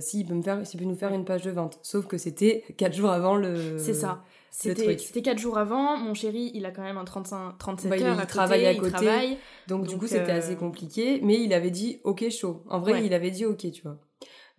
s'il 0.00 0.26
peut, 0.26 0.34
me 0.34 0.42
faire, 0.42 0.66
s'il 0.66 0.80
peut 0.80 0.86
nous 0.86 0.96
faire 0.96 1.12
une 1.12 1.24
page 1.24 1.42
de 1.42 1.50
vente. 1.50 1.78
Sauf 1.82 2.06
que 2.06 2.18
c'était 2.18 2.64
4 2.76 2.92
jours 2.94 3.10
avant 3.10 3.36
le... 3.36 3.78
C'est 3.78 3.94
ça. 3.94 4.24
C'était 4.56 5.22
4 5.22 5.36
jours 5.36 5.58
avant. 5.58 5.96
Mon 5.96 6.14
chéri, 6.14 6.52
il 6.54 6.64
a 6.64 6.70
quand 6.70 6.82
même 6.82 6.96
un 6.96 7.04
35, 7.04 7.58
37 7.58 7.90
bah, 7.90 7.96
heures 7.96 8.18
il 8.20 8.26
travaille 8.26 8.66
à 8.66 8.74
côté. 8.76 9.38
Donc, 9.66 9.88
du 9.88 9.98
coup, 9.98 10.06
c'était 10.06 10.30
assez 10.30 10.52
euh, 10.52 10.56
compliqué. 10.56 11.20
Mais 11.22 11.40
il 11.40 11.52
avait 11.52 11.72
dit 11.72 12.00
OK 12.04 12.28
chaud. 12.30 12.62
En 12.68 12.78
vrai, 12.78 13.04
il 13.04 13.12
avait 13.14 13.32
dit 13.32 13.44
OK, 13.44 13.70
tu 13.72 13.82
vois. 13.82 13.98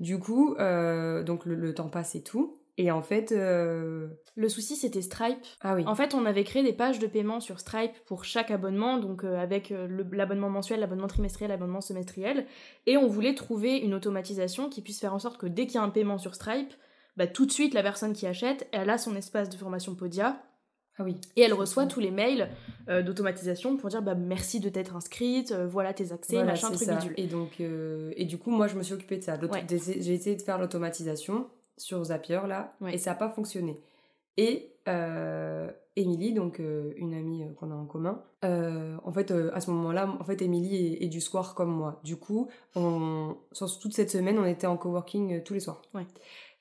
Du 0.01 0.19
coup, 0.19 0.55
euh, 0.59 1.23
donc 1.23 1.45
le, 1.45 1.73
temps 1.73 1.87
passe 1.87 2.15
et 2.15 2.21
tout. 2.21 2.57
Et 2.77 2.91
en 2.91 3.01
fait... 3.01 3.31
Euh, 3.31 4.07
le 4.37 4.49
souci, 4.49 4.75
c'était 4.75 5.01
Stripe. 5.01 5.39
Ah 5.61 5.75
oui. 5.75 5.83
En 5.85 5.95
fait, 5.95 6.13
on 6.13 6.25
avait 6.25 6.43
créé 6.43 6.61
des 6.61 6.73
pages 6.73 6.99
de 6.99 7.07
paiement 7.07 7.39
sur 7.39 7.59
Stripe 7.59 7.93
pour 8.05 8.25
chaque 8.25 8.51
abonnement, 8.51 8.97
donc 8.97 9.23
avec 9.23 9.73
l'abonnement 10.11 10.49
mensuel, 10.49 10.81
l'abonnement 10.81 11.07
trimestriel, 11.07 11.49
l'abonnement 11.49 11.79
semestriel. 11.79 12.45
Et 12.85 12.97
on 12.97 13.07
voulait 13.07 13.33
trouver 13.33 13.77
une 13.77 13.93
automatisation 13.93 14.69
qui 14.69 14.81
puisse 14.81 14.99
faire 14.99 15.13
en 15.13 15.19
sorte 15.19 15.37
que 15.37 15.47
dès 15.47 15.67
qu'il 15.67 15.75
y 15.75 15.77
a 15.77 15.83
un 15.83 15.89
paiement 15.89 16.17
sur 16.17 16.35
Stripe, 16.35 16.73
bah, 17.17 17.27
tout 17.27 17.45
de 17.45 17.51
suite, 17.51 17.73
la 17.73 17.83
personne 17.83 18.13
qui 18.13 18.27
achète, 18.27 18.67
elle 18.71 18.89
a 18.89 18.97
son 18.97 19.15
espace 19.15 19.49
de 19.49 19.55
formation 19.55 19.95
Podia. 19.95 20.41
Ah 20.97 21.03
oui. 21.03 21.15
Et 21.35 21.41
elle 21.41 21.53
reçoit 21.53 21.85
tous 21.85 21.99
les 21.99 22.11
mails 22.11 22.49
euh, 22.87 23.01
d'automatisation 23.01 23.75
pour 23.75 23.89
dire 23.89 24.01
bah, 24.01 24.15
merci 24.15 24.61
de 24.61 24.69
t'être 24.69 24.95
inscrite, 24.95 25.51
euh, 25.51 25.67
voilà 25.67 25.93
tes 25.93 26.13
accès, 26.13 26.41
machin, 26.43 26.71
truc 26.71 26.89
bidule. 26.89 27.13
Et 27.17 27.27
donc, 27.27 27.59
euh, 27.59 28.13
et 28.15 28.25
du 28.25 28.37
coup, 28.37 28.49
moi, 28.49 28.67
je 28.67 28.75
me 28.75 28.83
suis 28.83 28.93
occupée 28.93 29.17
de 29.17 29.23
ça. 29.23 29.37
J'ai 29.67 30.13
essayé 30.13 30.35
de 30.35 30.41
faire 30.41 30.57
l'automatisation 30.57 31.47
sur 31.77 32.03
Zapier, 32.03 32.41
là, 32.47 32.75
et 32.87 32.97
ça 32.97 33.11
n'a 33.11 33.15
pas 33.15 33.29
fonctionné. 33.29 33.79
Et 34.37 34.71
Émilie, 35.95 36.33
donc 36.33 36.59
une 36.59 37.13
amie 37.13 37.43
qu'on 37.57 37.71
a 37.71 37.75
en 37.75 37.85
commun, 37.85 38.21
en 38.43 39.11
fait, 39.13 39.31
à 39.31 39.59
ce 39.59 39.71
moment-là, 39.71 40.15
en 40.19 40.23
fait, 40.23 40.41
Émilie 40.41 40.97
est, 41.01 41.07
du 41.07 41.21
soir 41.21 41.55
comme 41.55 41.71
moi. 41.71 41.99
Du 42.03 42.17
coup, 42.17 42.49
on, 42.75 43.37
sur 43.51 43.79
toute 43.79 43.93
cette 43.93 44.11
semaine, 44.11 44.37
on 44.37 44.45
était 44.45 44.67
en 44.67 44.77
coworking 44.77 45.43
tous 45.43 45.53
les 45.53 45.59
soirs. 45.59 45.81
Ouais. 45.93 46.05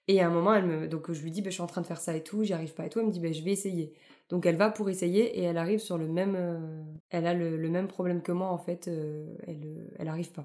Et 0.06 0.20
à 0.20 0.26
un 0.26 0.30
moment, 0.30 0.54
elle 0.54 0.66
me, 0.66 0.88
donc 0.88 1.10
je 1.12 1.22
lui 1.22 1.30
dis, 1.30 1.40
bah, 1.40 1.50
je 1.50 1.54
suis 1.54 1.62
en 1.62 1.66
train 1.66 1.80
de 1.80 1.86
faire 1.86 2.00
ça 2.00 2.14
et 2.14 2.22
tout, 2.22 2.44
j'y 2.44 2.52
arrive 2.52 2.74
pas 2.74 2.86
et 2.86 2.90
tout. 2.90 3.00
Elle 3.00 3.06
me 3.06 3.10
dit, 3.10 3.20
bah, 3.20 3.32
je 3.32 3.42
vais 3.42 3.52
essayer. 3.52 3.94
Donc 4.34 4.46
elle 4.46 4.56
va 4.56 4.68
pour 4.68 4.90
essayer 4.90 5.38
et 5.38 5.44
elle 5.44 5.56
arrive 5.56 5.78
sur 5.78 5.96
le 5.96 6.08
même, 6.08 6.34
euh, 6.36 6.82
elle 7.08 7.24
a 7.28 7.34
le, 7.34 7.56
même 7.70 7.86
problème 7.86 8.20
que 8.20 8.32
moi 8.32 8.48
en 8.48 8.58
fait. 8.58 8.88
Euh, 8.88 9.32
elle, 9.46 9.62
euh, 9.64 9.86
elle 9.96 10.08
arrive 10.08 10.32
pas. 10.32 10.44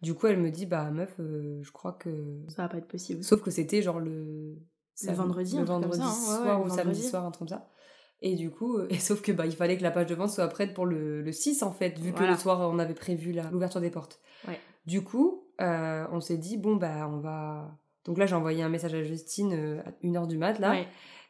Du 0.00 0.14
coup, 0.14 0.26
elle 0.26 0.38
me 0.38 0.50
dit, 0.50 0.66
bah 0.66 0.90
meuf, 0.90 1.14
je 1.18 1.70
crois 1.70 1.92
que 1.92 2.10
ça 2.48 2.62
va 2.62 2.68
pas 2.68 2.78
être 2.78 2.88
possible. 2.88 3.22
Sauf 3.22 3.40
que 3.40 3.52
c'était 3.52 3.80
genre 3.80 4.00
le, 4.00 4.58
le 5.04 5.12
vendredi, 5.12 5.56
le 5.56 5.62
vendredi 5.62 6.00
hein. 6.02 6.10
soir 6.10 6.64
ou 6.64 6.68
samedi 6.68 7.00
soir, 7.00 7.24
un 7.24 7.30
truc 7.30 7.48
comme 7.48 7.56
ça. 7.56 7.68
Et 8.22 8.34
du 8.34 8.50
coup, 8.50 8.80
et 8.90 8.98
sauf 8.98 9.22
que 9.22 9.30
bah 9.30 9.46
il 9.46 9.54
fallait 9.54 9.76
que 9.76 9.84
la 9.84 9.92
page 9.92 10.06
de 10.06 10.16
vente 10.16 10.30
soit 10.30 10.48
prête 10.48 10.74
pour 10.74 10.84
le, 10.84 11.22
le 11.22 11.30
6 11.30 11.62
en 11.62 11.70
fait, 11.70 11.96
vu 12.00 12.12
que 12.12 12.24
le 12.24 12.36
soir 12.36 12.68
on 12.72 12.80
avait 12.80 12.92
prévu 12.92 13.32
l'ouverture 13.52 13.80
des 13.80 13.90
portes. 13.90 14.18
Du 14.84 15.04
coup, 15.04 15.46
on 15.60 16.18
s'est 16.18 16.38
dit 16.38 16.56
bon 16.56 16.74
bah 16.74 17.08
on 17.08 17.20
va 17.20 17.78
donc 18.04 18.18
là, 18.18 18.26
j'ai 18.26 18.34
envoyé 18.34 18.64
un 18.64 18.68
message 18.68 18.94
à 18.94 19.02
Justine 19.04 19.80
à 19.86 19.92
1h 20.04 20.26
du 20.26 20.36
mat, 20.36 20.58
là. 20.58 20.74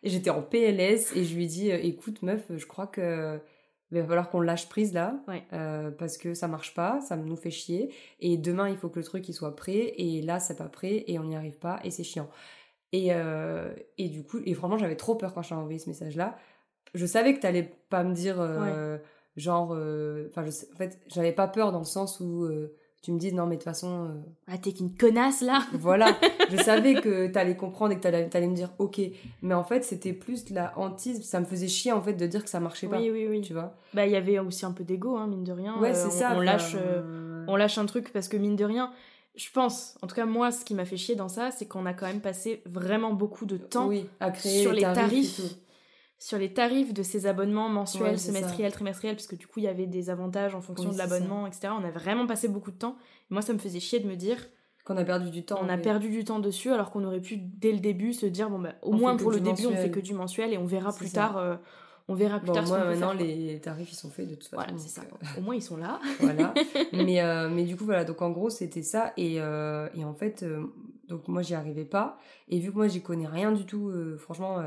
Et 0.02 0.10
j'étais 0.10 0.30
en 0.30 0.42
PLS 0.42 1.14
et 1.14 1.24
je 1.24 1.34
lui 1.34 1.44
ai 1.44 1.46
dit, 1.46 1.70
euh, 1.70 1.78
écoute, 1.82 2.22
meuf, 2.22 2.42
je 2.54 2.66
crois 2.66 2.86
que 2.86 3.40
il 3.90 4.00
va 4.00 4.06
falloir 4.06 4.30
qu'on 4.30 4.40
lâche 4.40 4.70
prise 4.70 4.94
là. 4.94 5.22
Euh, 5.52 5.90
parce 5.90 6.16
que 6.16 6.32
ça 6.32 6.48
marche 6.48 6.72
pas, 6.72 7.00
ça 7.02 7.14
nous 7.16 7.36
fait 7.36 7.50
chier. 7.50 7.94
Et 8.20 8.38
demain 8.38 8.70
il 8.70 8.76
faut 8.78 8.88
que 8.88 8.98
le 8.98 9.04
truc 9.04 9.28
il 9.28 9.34
soit 9.34 9.54
prêt. 9.54 9.92
Et 9.98 10.22
là 10.22 10.40
c'est 10.40 10.56
pas 10.56 10.68
prêt 10.68 11.04
et 11.06 11.18
on 11.18 11.24
n'y 11.24 11.36
arrive 11.36 11.58
pas 11.58 11.78
et 11.84 11.90
c'est 11.90 12.04
chiant. 12.04 12.30
Et, 12.92 13.10
et 13.98 14.08
du 14.08 14.22
coup, 14.22 14.38
et 14.44 14.54
franchement 14.54 14.78
j'avais 14.78 14.96
trop 14.96 15.14
peur 15.14 15.34
quand 15.34 15.42
j'ai 15.42 15.54
envoyé 15.54 15.78
ce 15.78 15.90
message 15.90 16.16
là. 16.16 16.36
Je 16.94 17.04
savais 17.04 17.34
que 17.34 17.40
t'allais 17.40 17.70
pas 17.90 18.02
me 18.02 18.14
dire 18.14 18.36
genre, 19.36 19.72
enfin 20.28 20.46
en 20.46 20.76
fait 20.76 20.98
j'avais 21.08 21.32
pas 21.32 21.48
peur 21.48 21.70
dans 21.70 21.80
le 21.80 21.84
sens 21.84 22.18
où 22.20 22.48
tu 23.02 23.10
me 23.10 23.18
dis 23.18 23.32
non 23.32 23.46
mais 23.46 23.56
de 23.56 23.60
toute 23.60 23.64
façon 23.64 24.06
euh, 24.06 24.08
ah 24.46 24.56
t'es 24.58 24.72
qu'une 24.72 24.96
connasse 24.96 25.42
là. 25.42 25.64
Voilà. 25.72 26.16
Je 26.50 26.56
savais 26.62 26.94
que 26.94 27.26
t'allais 27.26 27.56
comprendre 27.56 27.92
et 27.92 27.96
que 27.96 28.00
t'allais, 28.00 28.30
allais 28.32 28.46
me 28.46 28.54
dire 28.54 28.70
ok. 28.78 29.00
Mais 29.42 29.54
en 29.54 29.64
fait 29.64 29.84
c'était 29.84 30.12
plus 30.12 30.50
la 30.50 30.72
hantise. 30.78 31.22
Ça 31.24 31.40
me 31.40 31.44
faisait 31.44 31.68
chier 31.68 31.92
en 31.92 32.00
fait 32.00 32.14
de 32.14 32.26
dire 32.26 32.44
que 32.44 32.50
ça 32.50 32.60
marchait 32.60 32.86
pas 32.86 32.98
oui 32.98 33.10
oui 33.10 33.26
oui. 33.28 33.40
tu 33.40 33.52
vois. 33.52 33.74
Bah 33.92 34.06
il 34.06 34.12
y 34.12 34.16
avait 34.16 34.38
aussi 34.38 34.64
un 34.64 34.72
peu 34.72 34.84
d'ego 34.84 35.16
hein, 35.16 35.26
mine 35.26 35.44
de 35.44 35.52
rien. 35.52 35.78
Ouais 35.80 35.94
c'est 35.94 36.10
ça 36.10 36.32
on 36.36 36.40
lâche 36.40 36.76
euh, 36.76 37.44
on 37.48 37.56
lâche 37.56 37.76
un 37.78 37.86
truc 37.86 38.12
parce 38.12 38.28
que 38.28 38.36
mine 38.36 38.56
de 38.56 38.64
rien 38.64 38.92
je 39.34 39.50
pense, 39.50 39.96
en 40.02 40.06
tout 40.06 40.14
cas 40.14 40.26
moi, 40.26 40.50
ce 40.50 40.62
qui 40.64 40.74
m'a 40.74 40.84
fait 40.84 40.98
chier 40.98 41.14
dans 41.14 41.28
ça, 41.28 41.50
c'est 41.50 41.64
qu'on 41.64 41.86
a 41.86 41.94
quand 41.94 42.06
même 42.06 42.20
passé 42.20 42.62
vraiment 42.66 43.14
beaucoup 43.14 43.46
de 43.46 43.56
temps 43.56 43.90
à 44.20 44.30
créer 44.30 44.60
sur 44.60 44.72
les 44.72 44.82
tarifs 44.82 45.40
sur 46.22 46.38
les 46.38 46.52
tarifs 46.52 46.94
de 46.94 47.02
ces 47.02 47.26
abonnements 47.26 47.68
mensuels, 47.68 48.16
semestriels, 48.16 48.70
trimestriels, 48.70 49.16
parce 49.16 49.26
que 49.26 49.34
du 49.34 49.48
coup 49.48 49.58
il 49.58 49.64
y 49.64 49.68
avait 49.68 49.86
des 49.86 50.08
avantages 50.08 50.54
en 50.54 50.60
fonction 50.60 50.92
de 50.92 50.96
l'abonnement, 50.96 51.48
etc. 51.48 51.70
On 51.76 51.84
a 51.84 51.90
vraiment 51.90 52.28
passé 52.28 52.46
beaucoup 52.46 52.70
de 52.70 52.76
temps. 52.76 52.96
moi 53.30 53.42
ça 53.42 53.52
me 53.52 53.58
faisait 53.58 53.80
chier 53.80 53.98
de 53.98 54.06
me 54.06 54.14
dire 54.14 54.38
qu'on 54.84 54.96
a 54.96 55.02
perdu 55.02 55.30
du 55.30 55.44
temps. 55.44 55.58
On 55.60 55.68
a 55.68 55.76
perdu 55.76 56.10
du 56.10 56.22
temps 56.22 56.38
dessus 56.38 56.70
alors 56.70 56.92
qu'on 56.92 57.04
aurait 57.04 57.20
pu 57.20 57.38
dès 57.38 57.72
le 57.72 57.80
début 57.80 58.12
se 58.12 58.26
dire 58.26 58.50
bon 58.50 58.60
bah 58.60 58.74
au 58.82 58.92
moins 58.92 59.16
pour 59.16 59.32
le 59.32 59.40
début 59.40 59.66
on 59.66 59.74
fait 59.74 59.90
que 59.90 59.98
du 59.98 60.14
mensuel 60.14 60.52
et 60.52 60.58
on 60.58 60.64
verra 60.64 60.92
plus 60.92 61.10
tard. 61.10 61.38
Euh, 61.38 61.56
on 62.06 62.14
verra 62.14 62.38
plus 62.38 62.52
tard. 62.52 62.66
Moi, 62.66 62.84
maintenant, 62.84 63.12
les 63.12 63.60
tarifs 63.60 63.90
ils 63.90 63.96
sont 63.96 64.10
faits 64.10 64.28
de 64.28 64.34
toute 64.34 64.46
façon. 64.46 64.62
Voilà, 64.62 64.78
c'est 64.78 64.88
ça. 64.88 65.02
Euh, 65.02 65.40
au 65.40 65.40
moins, 65.40 65.54
ils 65.54 65.62
sont 65.62 65.76
là. 65.76 66.00
voilà. 66.20 66.52
Mais, 66.92 67.20
euh, 67.20 67.48
mais 67.48 67.62
du 67.62 67.76
coup, 67.76 67.84
voilà. 67.84 68.04
Donc, 68.04 68.20
en 68.22 68.30
gros, 68.30 68.50
c'était 68.50 68.82
ça. 68.82 69.12
Et, 69.16 69.36
et 69.36 70.04
en 70.04 70.14
fait, 70.14 70.44
donc 71.08 71.28
moi, 71.28 71.42
j'y 71.42 71.54
arrivais 71.54 71.84
pas. 71.84 72.18
Et 72.48 72.58
vu 72.58 72.72
que 72.72 72.76
moi, 72.76 72.88
j'y 72.88 73.02
connais 73.02 73.28
rien 73.28 73.52
du 73.52 73.66
tout, 73.66 73.92
franchement, 74.18 74.58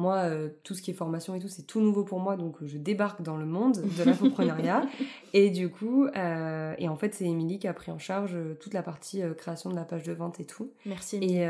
moi, 0.00 0.16
euh, 0.24 0.48
tout 0.64 0.74
ce 0.74 0.82
qui 0.82 0.90
est 0.90 0.94
formation 0.94 1.34
et 1.34 1.38
tout, 1.38 1.48
c'est 1.48 1.62
tout 1.62 1.80
nouveau 1.80 2.04
pour 2.04 2.18
moi, 2.18 2.36
donc 2.36 2.56
je 2.64 2.78
débarque 2.78 3.22
dans 3.22 3.36
le 3.36 3.44
monde 3.44 3.80
de 3.98 4.02
l'infoprenariat. 4.02 4.82
et 5.34 5.50
du 5.50 5.70
coup, 5.70 6.06
euh, 6.06 6.74
et 6.78 6.88
en 6.88 6.96
fait, 6.96 7.14
c'est 7.14 7.26
Émilie 7.26 7.58
qui 7.58 7.68
a 7.68 7.74
pris 7.74 7.92
en 7.92 7.98
charge 7.98 8.34
euh, 8.34 8.54
toute 8.54 8.72
la 8.72 8.82
partie 8.82 9.22
création 9.36 9.70
de 9.70 9.76
la 9.76 9.84
page 9.84 10.02
de 10.02 10.12
vente 10.12 10.40
et 10.40 10.46
tout. 10.46 10.72
Merci. 10.86 11.18
Et 11.18 11.46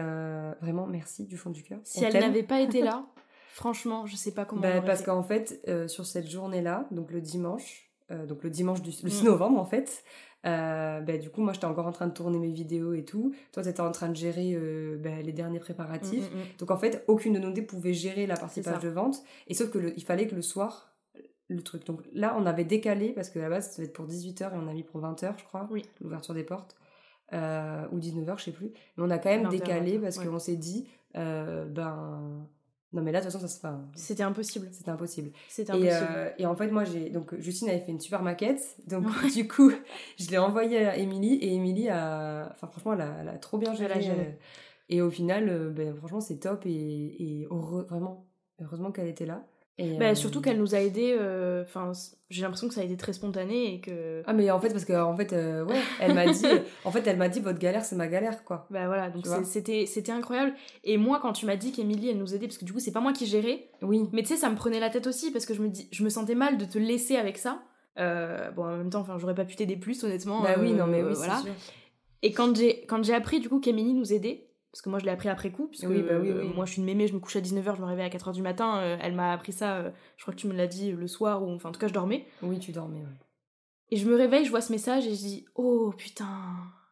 vraiment, 0.61 0.87
merci 0.87 1.25
du 1.25 1.37
fond 1.37 1.51
du 1.51 1.63
cœur. 1.63 1.79
Si 1.85 2.05
elle 2.05 2.19
n'avait 2.19 2.43
pas 2.43 2.61
été 2.61 2.83
là, 2.83 3.07
franchement, 3.49 4.07
je 4.07 4.17
sais 4.17 4.33
pas 4.33 4.45
comment. 4.45 4.63
Bah, 4.63 4.81
parce 4.81 5.03
qu'en 5.03 5.23
fait, 5.23 5.65
sur 5.87 6.05
cette 6.05 6.29
journée-là, 6.29 6.87
donc 6.91 7.13
le 7.13 7.21
dimanche, 7.21 7.89
donc 8.29 8.43
le 8.43 8.51
dimanche 8.51 8.83
du 8.83 8.91
le 8.91 9.11
6 9.11 9.23
mm. 9.23 9.25
novembre 9.25 9.61
en 9.61 9.65
fait, 9.65 10.03
euh, 10.47 11.01
bah, 11.01 11.19
du 11.19 11.31
coup, 11.31 11.43
moi, 11.43 11.53
j'étais 11.53 11.67
encore 11.67 11.87
en 11.87 11.93
train 11.93 12.07
de 12.07 12.13
tourner 12.13 12.39
mes 12.39 12.51
vidéos 12.51 12.95
et 12.95 13.05
tout. 13.05 13.35
Toi, 13.53 13.63
t'étais 13.63 13.81
en 13.81 13.91
train 13.91 14.09
de 14.09 14.17
gérer 14.17 14.53
euh, 14.55 14.97
bah, 14.97 15.21
les 15.23 15.33
derniers 15.33 15.61
préparatifs. 15.61 16.31
Mm, 16.31 16.37
mm, 16.37 16.41
mm. 16.41 16.57
Donc, 16.59 16.71
en 16.71 16.79
fait, 16.79 17.05
aucune 17.09 17.35
de 17.35 17.39
nous 17.39 17.53
deux 17.53 17.65
pouvait 17.65 17.93
gérer 17.93 18.27
la 18.27 18.37
partie 18.37 18.63
page 18.63 18.83
de 18.83 18.89
vente. 18.89 19.23
Et 19.49 19.55
sauf 19.55 19.71
que 19.71 19.93
il 19.97 20.03
fallait 20.03 20.27
que 20.27 20.35
le 20.35 20.43
soir, 20.43 20.95
le 21.49 21.63
truc. 21.63 21.85
Donc 21.85 22.03
là, 22.13 22.37
on 22.39 22.47
avait 22.47 22.65
décalé 22.65 23.11
parce 23.13 23.29
que 23.29 23.39
à 23.39 23.43
la 23.43 23.51
base, 23.51 23.71
ça 23.71 23.77
devait 23.79 23.89
être 23.89 23.93
pour 23.93 24.07
18h 24.07 24.55
et 24.55 24.57
on 24.57 24.69
a 24.69 24.73
mis 24.73 24.85
pour 24.85 25.01
20h, 25.01 25.35
je 25.39 25.45
crois, 25.45 25.69
oui. 25.71 25.83
l'ouverture 26.01 26.35
des 26.35 26.45
portes. 26.45 26.77
Euh, 27.33 27.87
ou 27.93 27.99
19h, 27.99 28.39
je 28.39 28.45
sais 28.45 28.53
plus. 28.53 28.73
Mais 28.97 29.05
on 29.05 29.11
a 29.11 29.19
quand 29.19 29.31
même 29.31 29.49
décalé 29.49 29.99
parce 29.99 30.19
qu'on 30.19 30.39
s'est 30.39 30.57
dit, 30.57 30.89
ben 31.15 32.47
non, 32.93 33.03
mais 33.03 33.13
là, 33.13 33.21
de 33.21 33.25
toute 33.25 33.33
façon, 33.33 33.47
ça 33.47 33.55
se 33.55 33.61
passe. 33.61 33.79
C'était 33.95 34.25
impossible. 34.25 34.69
C'était 34.73 34.91
impossible. 34.91 35.31
C'était 35.49 35.71
impossible. 35.71 35.93
Et, 35.93 36.17
euh, 36.17 36.31
et, 36.39 36.47
en 36.47 36.57
fait, 36.57 36.69
moi, 36.71 36.85
j'ai. 36.85 37.11
Donc, 37.11 37.39
Justine 37.39 37.69
avait 37.69 37.79
fait 37.81 37.93
une 37.93 38.01
super 38.01 38.23
maquette. 38.23 38.77
Donc, 38.89 39.05
du 39.33 39.47
coup, 39.47 39.71
je 40.19 40.29
l'ai 40.31 40.39
envoyée 40.39 40.87
à 40.87 40.97
Émilie. 40.97 41.35
Et 41.35 41.55
Émilie 41.55 41.89
a. 41.89 42.49
Enfin, 42.51 42.67
franchement, 42.67 42.95
elle 42.95 43.03
a, 43.03 43.17
elle 43.21 43.29
a 43.29 43.39
trop 43.39 43.59
bien 43.59 43.75
géré. 43.75 44.11
Euh, 44.11 44.33
et 44.89 45.03
au 45.03 45.11
final, 45.11 45.49
euh, 45.49 45.71
ben, 45.71 45.95
franchement, 45.95 46.21
c'est 46.21 46.39
top. 46.39 46.67
Et, 46.67 46.71
et 46.71 47.47
heureux, 47.49 47.87
vraiment, 47.89 48.27
heureusement 48.61 48.91
qu'elle 48.91 49.09
était 49.09 49.27
là. 49.27 49.45
Bah, 49.99 50.07
euh, 50.07 50.15
surtout 50.15 50.41
qu'elle 50.41 50.59
nous 50.59 50.75
a 50.75 50.81
aidé. 50.81 51.17
Euh, 51.19 51.63
enfin, 51.63 51.93
j'ai 52.29 52.43
l'impression 52.43 52.69
que 52.69 52.75
ça 52.75 52.81
a 52.81 52.85
été 52.85 52.97
très 52.97 53.13
spontané 53.13 53.75
et 53.75 53.81
que. 53.81 54.23
Ah 54.27 54.33
mais 54.33 54.51
en 54.51 54.61
fait 54.61 54.71
parce 54.71 54.85
que 54.85 54.93
en 54.93 55.17
fait 55.17 55.33
euh, 55.33 55.65
ouais, 55.65 55.81
elle 56.01 56.15
m'a 56.15 56.27
dit, 56.27 56.45
en 56.85 56.91
fait 56.91 57.07
elle 57.07 57.17
m'a 57.17 57.29
dit 57.29 57.41
votre 57.41 57.59
galère 57.59 57.85
c'est 57.85 57.97
ma 57.97 58.09
galère 58.09 58.45
quoi. 58.45 58.67
Bah 58.71 58.87
voilà 58.87 59.11
donc 59.11 59.27
c'était 59.45 59.87
c'était 59.87 60.13
incroyable. 60.13 60.53
Et 60.85 60.97
moi 60.97 61.19
quand 61.21 61.33
tu 61.33 61.47
m'as 61.47 61.57
dit 61.57 61.73
qu'Emilie 61.73 62.11
elle 62.11 62.19
nous 62.19 62.35
aidait 62.35 62.47
parce 62.47 62.59
que 62.59 62.65
du 62.65 62.73
coup 62.73 62.81
c'est 62.81 62.93
pas 62.93 63.01
moi 63.01 63.13
qui 63.13 63.27
gérais. 63.27 63.69
Oui. 63.83 64.09
Mais 64.13 64.23
tu 64.23 64.29
sais 64.29 64.37
ça 64.37 64.51
me 64.51 64.57
prenait 64.57 64.81
la 64.81 64.91
tête 64.91 65.07
aussi 65.07 65.31
parce 65.31 65.47
que 65.47 65.55
je 65.55 65.63
me 65.63 65.69
dis 65.69 65.89
je 65.93 66.05
me 66.05 66.09
sentais 66.09 66.35
mal 66.35 66.59
de 66.59 66.65
te 66.65 66.79
laisser 66.79 67.17
avec 67.17 67.39
ça. 67.39 67.63
bon 67.97 68.65
en 68.65 68.77
même 68.77 68.91
temps 68.91 69.01
enfin 69.01 69.19
j'aurais 69.19 69.35
pas 69.35 69.45
pu 69.45 69.57
t'aider 69.57 69.77
plus 69.77 70.03
honnêtement. 70.05 70.43
Bah 70.43 70.57
oui 70.59 70.73
non 70.73 70.87
mais 70.87 71.03
oui 71.03 71.15
voilà. 71.15 71.43
Et 72.23 72.33
quand 72.33 72.55
j'ai 72.55 72.85
quand 72.87 73.03
j'ai 73.03 73.15
appris 73.15 73.41
du 73.41 73.49
coup 73.49 73.61
qu'Emilie 73.61 73.95
nous 73.95 74.13
aidait 74.13 74.50
parce 74.73 74.83
que 74.83 74.89
moi 74.89 74.99
je 74.99 75.05
l'ai 75.05 75.11
appris 75.11 75.29
après 75.29 75.51
coup, 75.51 75.67
puisque 75.69 75.89
Oui, 75.89 76.03
bah 76.03 76.15
oui, 76.21 76.31
euh, 76.31 76.43
oui. 76.43 76.53
moi 76.55 76.65
je 76.65 76.73
suis 76.73 76.81
une 76.81 76.87
mémé, 76.87 77.07
je 77.07 77.15
me 77.15 77.19
couche 77.21 77.37
à 77.37 77.41
19h, 77.41 77.77
je 77.77 77.81
me 77.81 77.87
réveille 77.87 78.07
à 78.07 78.09
4h 78.09 78.33
du 78.33 78.43
matin, 78.43 78.79
euh, 78.79 78.97
elle 79.01 79.15
m'a 79.15 79.33
appris 79.33 79.53
ça, 79.53 79.77
euh, 79.77 79.91
je 80.17 80.23
crois 80.23 80.33
que 80.35 80.39
tu 80.39 80.47
me 80.47 80.55
l'as 80.55 80.67
dit 80.69 80.93
le 80.93 81.07
soir, 81.09 81.43
ou 81.43 81.51
enfin 81.53 81.71
en 81.71 81.73
tout 81.73 81.81
cas 81.81 81.89
je 81.89 81.93
dormais. 81.95 82.27
Oui, 82.43 82.59
tu 82.59 82.73
dormais, 82.73 83.01
ouais. 83.01 83.19
Et 83.91 83.97
je 83.97 84.09
me 84.09 84.15
réveille, 84.15 84.45
je 84.45 84.51
vois 84.51 84.61
ce 84.61 84.71
message 84.73 85.07
et 85.07 85.11
je 85.11 85.17
dis 85.21 85.45
oh 85.57 85.93
putain, 85.97 86.29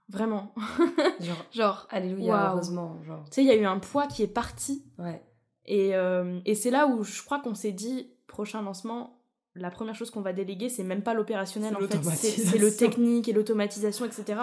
vraiment. 0.09 0.55
Genre, 1.21 1.37
Genre, 1.53 1.87
alléluia, 1.91 2.51
heureusement, 2.53 3.01
genre. 3.05 3.25
tu 3.27 3.35
sais, 3.35 3.43
il 3.45 3.47
y 3.47 3.53
a 3.53 3.57
eu 3.57 3.65
un 3.65 3.79
poids 3.79 4.07
qui 4.07 4.23
est 4.23 4.27
parti. 4.33 4.85
Ouais. 4.99 5.23
Et, 5.65 5.95
euh, 5.95 6.41
et 6.47 6.55
c'est 6.55 6.71
là 6.71 6.87
où 6.87 7.05
je 7.05 7.23
crois 7.23 7.41
qu'on 7.41 7.55
s'est 7.55 7.73
dit, 7.73 8.11
prochain 8.27 8.63
lancement, 8.63 9.21
la 9.55 9.71
première 9.71 9.95
chose 9.95 10.11
qu'on 10.11 10.23
va 10.23 10.33
déléguer, 10.33 10.69
c'est 10.69 10.83
même 10.83 11.03
pas 11.03 11.15
l'opérationnel, 11.15 11.77
en 11.77 11.81
fait, 11.81 12.03
c'est 12.15 12.59
le 12.59 12.75
technique 12.75 13.29
et 13.29 13.33
l'automatisation, 13.33 14.05
etc. 14.07 14.41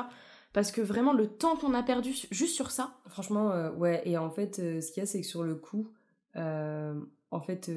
Parce 0.55 0.71
que 0.71 0.79
vraiment, 0.79 1.11
le 1.11 1.27
temps 1.27 1.57
qu'on 1.57 1.73
a 1.73 1.83
perdu 1.83 2.13
juste 2.31 2.55
sur 2.55 2.71
ça, 2.71 2.95
Franchement, 3.07 3.51
euh, 3.51 3.73
ouais. 3.73 4.01
Et 4.05 4.17
en 4.17 4.29
fait, 4.29 4.59
euh, 4.59 4.79
ce 4.79 4.89
qu'il 4.89 5.01
y 5.01 5.03
a, 5.03 5.05
c'est 5.05 5.19
que 5.19 5.27
sur 5.27 5.43
le 5.43 5.55
coup, 5.55 5.91
euh, 6.37 6.97
en 7.29 7.41
fait, 7.41 7.69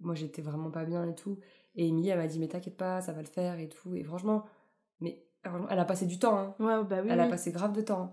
moi, 0.00 0.14
j'étais 0.14 0.40
vraiment 0.40 0.70
pas 0.70 0.86
bien 0.86 1.06
et 1.06 1.14
tout. 1.14 1.38
Et 1.74 1.86
Emilie, 1.86 2.08
elle 2.08 2.16
m'a 2.16 2.26
dit, 2.26 2.38
mais 2.38 2.48
t'inquiète 2.48 2.78
pas, 2.78 3.02
ça 3.02 3.12
va 3.12 3.20
le 3.20 3.26
faire 3.26 3.58
et 3.58 3.68
tout. 3.68 3.94
Et 3.94 4.04
franchement, 4.04 4.46
mais 5.00 5.22
elle 5.68 5.78
a 5.78 5.84
passé 5.84 6.06
du 6.06 6.18
temps, 6.18 6.38
hein. 6.38 6.54
ouais, 6.60 6.82
bah 6.88 7.00
oui. 7.02 7.10
elle 7.10 7.20
a 7.20 7.24
oui. 7.24 7.30
passé 7.30 7.52
grave 7.52 7.74
de 7.74 7.82
temps. 7.82 8.10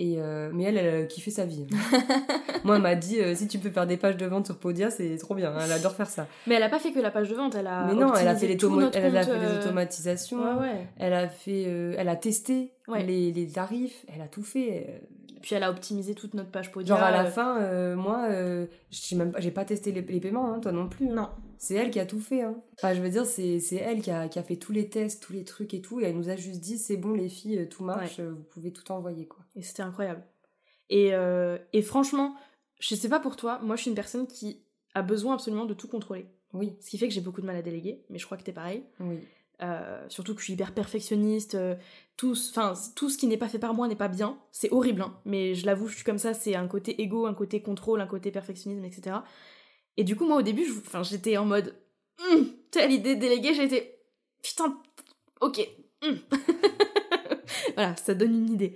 Et 0.00 0.16
euh, 0.18 0.50
mais 0.54 0.62
elle, 0.64 0.76
elle 0.76 1.02
a 1.02 1.06
kiffé 1.06 1.30
sa 1.32 1.44
vie. 1.44 1.66
Moi, 2.64 2.76
elle 2.76 2.82
m'a 2.82 2.94
dit, 2.94 3.20
euh, 3.20 3.34
si 3.34 3.48
tu 3.48 3.58
peux 3.58 3.70
faire 3.70 3.86
des 3.86 3.96
pages 3.96 4.16
de 4.16 4.26
vente 4.26 4.46
sur 4.46 4.56
Podia, 4.56 4.90
c'est 4.90 5.16
trop 5.16 5.34
bien. 5.34 5.52
Elle 5.60 5.72
adore 5.72 5.94
faire 5.94 6.08
ça. 6.08 6.26
Mais 6.46 6.54
elle 6.54 6.62
a 6.62 6.68
pas 6.68 6.78
fait 6.78 6.92
que 6.92 7.00
la 7.00 7.10
page 7.10 7.28
de 7.28 7.34
vente, 7.34 7.54
elle 7.56 7.66
a. 7.66 7.84
mais 7.86 7.94
non, 7.94 8.14
elle 8.14 8.28
a 8.28 8.36
fait, 8.36 8.46
les 8.46 8.54
notre 8.56 8.96
elle 8.96 9.16
a 9.16 9.24
fait 9.24 9.30
euh, 9.32 9.60
automatisations. 9.60 10.38
Ouais, 10.40 10.60
ouais. 10.68 10.86
Elle 10.98 11.12
a 11.14 11.28
fait, 11.28 11.64
euh, 11.66 11.94
elle 11.98 12.08
a 12.08 12.16
testé 12.16 12.72
Ouais. 12.86 13.02
les, 13.02 13.32
les 13.32 13.46
tarifs. 13.48 14.04
Elle 14.14 14.22
a 14.22 14.28
tout 14.28 14.42
fait. 14.44 14.86
euh, 14.88 14.98
Puis 15.42 15.54
elle 15.56 15.62
a 15.64 15.70
optimisé 15.70 16.14
toute 16.14 16.34
notre 16.34 16.50
page 16.50 16.70
Podia. 16.70 16.94
Genre 16.94 17.04
à 17.04 17.10
la 17.10 17.24
euh, 17.24 17.30
fin, 17.30 17.60
euh, 17.60 17.96
moi, 17.96 18.26
euh, 18.30 18.66
j'ai 18.90 19.16
même 19.16 19.32
pas, 19.32 19.40
j'ai 19.40 19.50
pas 19.50 19.64
testé 19.64 19.90
les, 19.92 20.02
les 20.02 20.20
paiements, 20.20 20.52
hein, 20.54 20.60
toi 20.60 20.70
non 20.72 20.88
plus. 20.88 21.08
hein. 21.08 21.14
Non. 21.14 21.28
C'est 21.58 21.74
elle 21.74 21.90
qui 21.90 22.00
a 22.00 22.06
tout 22.06 22.20
fait. 22.20 22.42
Hein. 22.42 22.62
Enfin, 22.74 22.94
je 22.94 23.00
veux 23.00 23.10
dire, 23.10 23.26
c'est, 23.26 23.58
c'est 23.60 23.76
elle 23.76 24.00
qui 24.00 24.10
a, 24.10 24.28
qui 24.28 24.38
a 24.38 24.42
fait 24.42 24.56
tous 24.56 24.72
les 24.72 24.88
tests, 24.88 25.22
tous 25.22 25.32
les 25.32 25.44
trucs 25.44 25.74
et 25.74 25.80
tout. 25.80 26.00
Et 26.00 26.04
elle 26.04 26.16
nous 26.16 26.28
a 26.30 26.36
juste 26.36 26.60
dit, 26.60 26.78
c'est 26.78 26.96
bon 26.96 27.12
les 27.12 27.28
filles, 27.28 27.58
euh, 27.58 27.66
tout 27.66 27.84
marche, 27.84 28.20
euh, 28.20 28.30
vous 28.30 28.42
pouvez 28.44 28.72
tout 28.72 28.90
envoyer 28.92 29.26
quoi. 29.26 29.44
Et 29.56 29.62
c'était 29.62 29.82
incroyable. 29.82 30.22
Et, 30.90 31.12
euh, 31.14 31.58
et 31.72 31.82
franchement, 31.82 32.34
je 32.80 32.94
sais 32.94 33.08
pas 33.08 33.20
pour 33.20 33.36
toi, 33.36 33.58
moi 33.62 33.76
je 33.76 33.82
suis 33.82 33.90
une 33.90 33.96
personne 33.96 34.26
qui 34.26 34.62
a 34.94 35.02
besoin 35.02 35.34
absolument 35.34 35.66
de 35.66 35.74
tout 35.74 35.88
contrôler. 35.88 36.26
Oui, 36.54 36.76
Ce 36.80 36.88
qui 36.88 36.96
fait 36.98 37.08
que 37.08 37.12
j'ai 37.14 37.20
beaucoup 37.20 37.42
de 37.42 37.46
mal 37.46 37.56
à 37.56 37.62
déléguer, 37.62 38.04
mais 38.08 38.18
je 38.18 38.24
crois 38.24 38.38
que 38.38 38.42
t'es 38.44 38.52
pareil. 38.52 38.84
oui. 39.00 39.18
Euh, 39.60 40.04
surtout 40.08 40.34
que 40.34 40.40
je 40.40 40.44
suis 40.44 40.52
hyper 40.52 40.72
perfectionniste. 40.72 41.56
euh, 41.56 41.74
tout, 42.16 42.36
tout 42.94 43.10
ce 43.10 43.18
qui 43.18 43.26
n'est 43.26 43.36
pas 43.36 43.48
fait 43.48 43.58
par 43.58 43.74
moi 43.74 43.88
n'est 43.88 43.96
pas 43.96 44.06
bien. 44.06 44.38
C'est 44.52 44.70
horrible, 44.72 45.02
hein, 45.02 45.18
mais 45.24 45.56
je 45.56 45.66
l'avoue, 45.66 45.88
je 45.88 45.96
suis 45.96 46.04
comme 46.04 46.18
ça. 46.18 46.32
C'est 46.32 46.54
un 46.54 46.68
côté 46.68 47.02
égo, 47.02 47.26
un 47.26 47.34
côté 47.34 47.60
contrôle, 47.60 48.00
un 48.00 48.06
côté 48.06 48.30
perfectionnisme, 48.30 48.84
etc. 48.84 49.16
Et 49.98 50.04
du 50.04 50.16
coup, 50.16 50.24
moi 50.26 50.38
au 50.38 50.42
début, 50.42 50.64
j'étais 51.02 51.36
en 51.36 51.44
mode 51.44 51.74
Hum, 52.32 52.48
telle 52.70 52.90
idée 52.92 53.14
de 53.14 53.20
déléguer, 53.20 53.52
j'étais 53.52 54.00
putain, 54.42 54.76
ok. 55.40 55.68
hum. 56.02 56.18
voilà, 57.74 57.94
ça 57.96 58.14
donne 58.14 58.34
une 58.34 58.50
idée. 58.50 58.74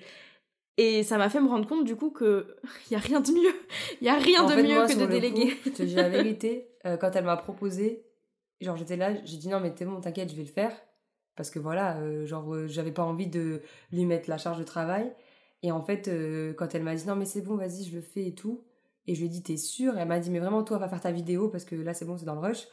Et 0.76 1.02
ça 1.02 1.18
m'a 1.18 1.28
fait 1.28 1.40
me 1.40 1.48
rendre 1.48 1.66
compte 1.68 1.84
du 1.84 1.96
coup 1.96 2.10
que 2.10 2.56
y 2.90 2.94
a 2.94 2.98
rien 2.98 3.20
de 3.20 3.30
mieux. 3.32 3.54
Il 4.00 4.06
y 4.06 4.10
a 4.10 4.14
rien 4.16 4.42
En 4.42 4.48
de 4.48 4.52
fait, 4.52 4.62
mieux 4.62 4.74
moi, 4.74 4.86
que 4.86 4.94
de 4.98 5.06
déléguer. 5.06 5.50
coup, 5.56 5.60
je 5.66 5.70
te 5.70 5.82
dis 5.82 5.94
la 5.94 6.08
vérité, 6.10 6.68
euh, 6.86 6.96
quand 6.96 7.14
elle 7.16 7.24
m'a 7.24 7.36
proposé, 7.36 8.04
genre 8.60 8.76
j'étais 8.76 8.96
là, 8.96 9.14
j'ai 9.24 9.36
dit 9.38 9.48
non 9.48 9.60
mais 9.60 9.74
t'es 9.74 9.84
bon, 9.84 10.00
t'inquiète, 10.00 10.30
je 10.30 10.36
vais 10.36 10.42
le 10.42 10.48
faire. 10.48 10.72
Parce 11.36 11.50
que 11.50 11.58
voilà, 11.58 11.96
euh, 11.98 12.26
genre 12.26 12.54
euh, 12.54 12.66
j'avais 12.68 12.92
pas 12.92 13.02
envie 13.04 13.26
de 13.26 13.62
lui 13.90 14.04
mettre 14.04 14.28
la 14.28 14.38
charge 14.38 14.58
de 14.58 14.64
travail. 14.64 15.12
Et 15.62 15.72
en 15.72 15.82
fait, 15.82 16.08
euh, 16.08 16.52
quand 16.54 16.74
elle 16.74 16.82
m'a 16.82 16.94
dit 16.94 17.06
non 17.06 17.16
mais 17.16 17.24
c'est 17.24 17.40
bon, 17.42 17.56
vas-y, 17.56 17.84
je 17.84 17.94
le 17.94 18.02
fais 18.02 18.26
et 18.26 18.34
tout. 18.34 18.64
Et 19.06 19.14
je 19.14 19.20
lui 19.20 19.26
ai 19.26 19.30
dit 19.30 19.42
t'es 19.42 19.56
sûre? 19.56 19.96
Elle 19.98 20.08
m'a 20.08 20.20
dit 20.20 20.30
mais 20.30 20.38
vraiment 20.38 20.62
toi 20.62 20.78
va 20.78 20.88
faire 20.88 21.00
ta 21.00 21.10
vidéo 21.12 21.48
parce 21.48 21.64
que 21.64 21.74
là 21.74 21.92
c'est 21.94 22.04
bon, 22.04 22.16
c'est 22.18 22.24
dans 22.24 22.34
le 22.34 22.40
rush. 22.40 22.66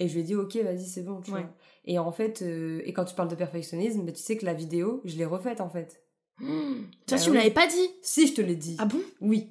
Et 0.00 0.08
je 0.08 0.14
lui 0.14 0.20
ai 0.20 0.24
dit 0.24 0.34
ok, 0.34 0.56
vas-y, 0.56 0.86
c'est 0.86 1.02
bon, 1.02 1.20
tu 1.20 1.30
Ouais. 1.32 1.40
vois. 1.40 1.54
Et 1.84 1.98
en 1.98 2.12
fait, 2.12 2.42
euh, 2.42 2.80
et 2.84 2.92
quand 2.92 3.04
tu 3.04 3.14
parles 3.14 3.28
de 3.28 3.34
perfectionnisme, 3.34 4.04
bah, 4.04 4.12
tu 4.12 4.22
sais 4.22 4.36
que 4.36 4.44
la 4.46 4.54
vidéo, 4.54 5.00
je 5.04 5.16
l'ai 5.16 5.24
refaite 5.24 5.60
en 5.60 5.68
fait. 5.70 6.02
Hum, 6.40 6.86
Ça, 7.06 7.16
Bah 7.16 7.22
tu 7.22 7.28
me 7.30 7.34
oui. 7.34 7.38
l'avais 7.38 7.50
pas 7.54 7.66
dit? 7.66 7.88
Si, 8.02 8.28
je 8.28 8.34
te 8.34 8.40
l'ai 8.40 8.54
dit. 8.54 8.76
Ah 8.78 8.84
bon? 8.86 9.00
Oui, 9.20 9.48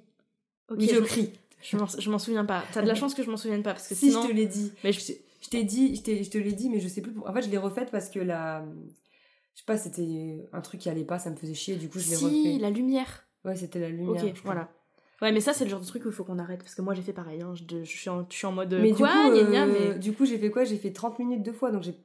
Ok, 0.70 0.78
oui, 0.80 0.88
je 0.90 0.96
je- 0.96 1.02
crie. 1.02 1.34
Je 1.62 2.10
m'en, 2.10 2.20
souviens 2.20 2.46
pas. 2.46 2.64
T'as 2.72 2.82
de 2.82 2.88
la 2.88 2.96
chance 2.96 3.14
que 3.14 3.24
je 3.24 3.30
m'en 3.30 3.36
souvienne 3.38 3.64
pas 3.64 3.74
parce 3.74 3.88
que 3.88 3.96
Si, 3.96 4.08
sinon. 4.12 4.22
je 4.24 4.28
te 4.30 4.34
l'ai 4.34 4.46
dit. 4.46 4.72
Mais 4.84 4.92
je- 4.94 5.00
Je, 5.02 5.14
je 5.42 5.50
t'ai 5.50 5.64
dit, 5.66 5.96
je, 5.96 6.24
je 6.24 6.30
te 6.30 6.38
l'ai 6.38 6.54
dit, 6.54 6.70
mais 6.70 6.80
je 6.80 6.88
sais 6.88 7.02
plus. 7.02 7.12
pour- 7.12 7.28
En 7.30 7.34
fait, 7.34 7.42
je 7.42 7.50
l'ai 7.50 7.58
refaite 7.58 7.90
parce 7.92 8.10
que 8.10 8.20
la. 8.20 8.64
Je 9.54 9.60
sais 9.60 9.66
pas, 9.66 9.78
c'était 9.78 10.48
un 10.54 10.62
truc 10.62 10.80
qui 10.80 10.90
allait 10.90 11.04
pas, 11.04 11.18
ça 11.20 11.30
me 11.32 11.36
faisait 11.36 11.56
chier, 11.56 11.76
du 11.78 11.90
coup, 11.90 12.00
je 12.00 12.10
l'ai 12.10 12.16
si, 12.16 12.24
refait. 12.26 12.60
la 12.62 12.70
lumière. 12.70 13.28
Ouais, 13.44 13.56
c'était 13.56 13.80
la 13.80 13.90
lumière. 13.90 14.24
ok, 14.24 14.34
voilà. 14.46 14.70
Ouais, 15.22 15.32
mais 15.32 15.40
ça, 15.42 15.54
c'est 15.54 15.64
le 15.64 15.70
genre 15.72 15.80
de 15.80 15.86
truc 15.86 16.06
où 16.06 16.10
il 16.10 16.14
faut 16.14 16.24
qu'on 16.24 16.38
arrête 16.40 16.60
parce 16.60 16.76
que 16.76 16.82
moi, 16.82 16.94
j'ai 16.94 17.02
fait 17.02 17.14
pareil. 17.14 17.42
hein. 17.42 17.54
Je, 17.56 17.84
je 17.84 17.90
suis, 17.90 18.10
en, 18.10 18.26
je 18.30 18.36
suis 18.36 18.46
en 18.46 18.52
mode. 18.52 18.74
Mais 18.80 18.92
quoi, 18.92 19.08
du 19.08 19.14
coup, 19.14 19.30
gna 19.36 19.42
euh, 19.42 19.52
gna, 19.52 19.66
mais... 19.66 20.00
du 20.00 20.14
coup, 20.14 20.26
j'ai 20.26 20.38
fait 20.38 20.52
quoi? 20.52 20.64
J'ai 20.64 20.78
fait 20.78 20.92
30 20.92 21.18
minutes 21.20 21.42
deux 21.44 21.54
fois, 21.54 21.72
donc 21.72 21.84
j'ai. 21.84 21.96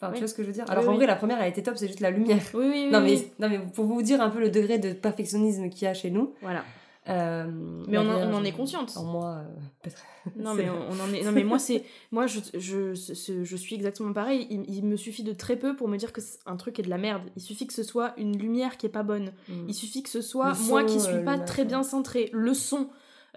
Enfin, 0.00 0.12
tu 0.12 0.20
vois 0.20 0.28
ce 0.28 0.34
que 0.34 0.42
je 0.42 0.46
veux 0.46 0.54
dire? 0.54 0.64
Oui, 0.66 0.70
Alors, 0.72 0.84
en 0.88 0.92
oui. 0.92 0.96
vrai, 0.96 1.06
la 1.06 1.16
première, 1.16 1.40
elle 1.42 1.50
était 1.50 1.62
top, 1.62 1.76
c'est 1.76 1.86
juste 1.88 2.00
la 2.00 2.10
lumière. 2.10 2.40
Oui, 2.54 2.66
oui, 2.70 2.88
non, 2.90 3.00
mais, 3.00 3.10
oui. 3.16 3.26
non, 3.38 3.48
mais 3.50 3.58
pour 3.58 3.84
vous 3.84 4.00
dire 4.02 4.20
un 4.22 4.30
peu 4.30 4.40
le 4.40 4.48
degré 4.48 4.78
de 4.78 4.92
perfectionnisme 4.94 5.68
qu'il 5.68 5.82
y 5.82 5.86
a 5.88 5.94
chez 5.94 6.10
nous. 6.10 6.32
Voilà. 6.40 6.64
Euh, 7.08 7.46
Mais 7.88 7.96
on 7.98 8.02
en- 8.02 8.04
Vierge, 8.16 8.28
on 8.30 8.34
en 8.34 8.44
est 8.44 8.52
consciente. 8.52 8.96
En 8.96 9.04
moi, 9.04 9.36
euh, 9.38 9.44
peut-être. 9.82 10.02
Non, 10.36 10.52
mais 10.54 10.64
vrai. 10.66 10.78
on, 10.90 10.94
on 10.94 11.00
en 11.08 11.12
est. 11.14 11.22
Non, 11.24 11.32
mais 11.32 11.44
moi, 11.44 11.58
c'est. 11.58 11.82
Moi, 12.12 12.26
je, 12.26 12.40
je, 12.54 12.94
je 12.94 13.56
suis 13.56 13.74
exactement 13.74 14.12
pareil. 14.12 14.46
Il, 14.50 14.68
il 14.68 14.84
me 14.84 14.96
suffit 14.96 15.22
de 15.24 15.32
très 15.32 15.56
peu 15.56 15.74
pour 15.74 15.88
me 15.88 15.96
dire 15.96 16.12
que 16.12 16.20
c'est- 16.20 16.38
un 16.46 16.56
truc 16.56 16.78
est 16.78 16.82
de 16.82 16.90
la 16.90 16.98
merde. 16.98 17.22
Il 17.36 17.42
suffit 17.42 17.66
que 17.66 17.72
ce 17.72 17.82
soit 17.82 18.12
une 18.18 18.36
lumière 18.38 18.76
qui 18.76 18.84
est 18.86 18.90
pas 18.90 19.02
bonne. 19.02 19.32
Mm. 19.48 19.64
Il 19.68 19.74
suffit 19.74 20.02
que 20.02 20.10
ce 20.10 20.20
soit 20.20 20.52
moi 20.68 20.84
qui 20.84 20.96
euh, 20.96 21.00
suis 21.00 21.14
le 21.14 21.24
pas 21.24 21.38
très 21.38 21.64
bien 21.64 21.82
centré. 21.82 22.28
Le 22.32 22.52
son. 22.52 22.88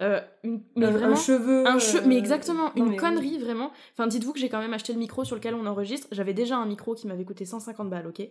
euh, 0.02 0.20
une, 0.42 0.60
mais 0.76 0.90
vraiment. 0.90 1.12
un 1.12 1.16
cheveu. 1.16 1.66
Un 1.66 1.78
che- 1.78 1.96
euh, 1.96 2.02
mais 2.06 2.18
exactement, 2.18 2.64
non, 2.64 2.72
une 2.76 2.84
mais 2.84 2.90
oui. 2.90 2.96
connerie 2.96 3.38
vraiment. 3.38 3.70
Enfin, 3.94 4.06
dites-vous 4.06 4.32
que 4.34 4.38
j'ai 4.40 4.48
quand 4.50 4.58
même 4.60 4.74
acheté 4.74 4.92
le 4.92 4.98
micro 4.98 5.24
sur 5.24 5.36
lequel 5.36 5.54
on 5.54 5.64
enregistre. 5.66 6.06
J'avais 6.12 6.34
déjà 6.34 6.56
un 6.58 6.66
micro 6.66 6.94
qui 6.94 7.06
m'avait 7.06 7.24
coûté 7.24 7.44
150 7.46 7.88
balles, 7.88 8.06
ok? 8.08 8.28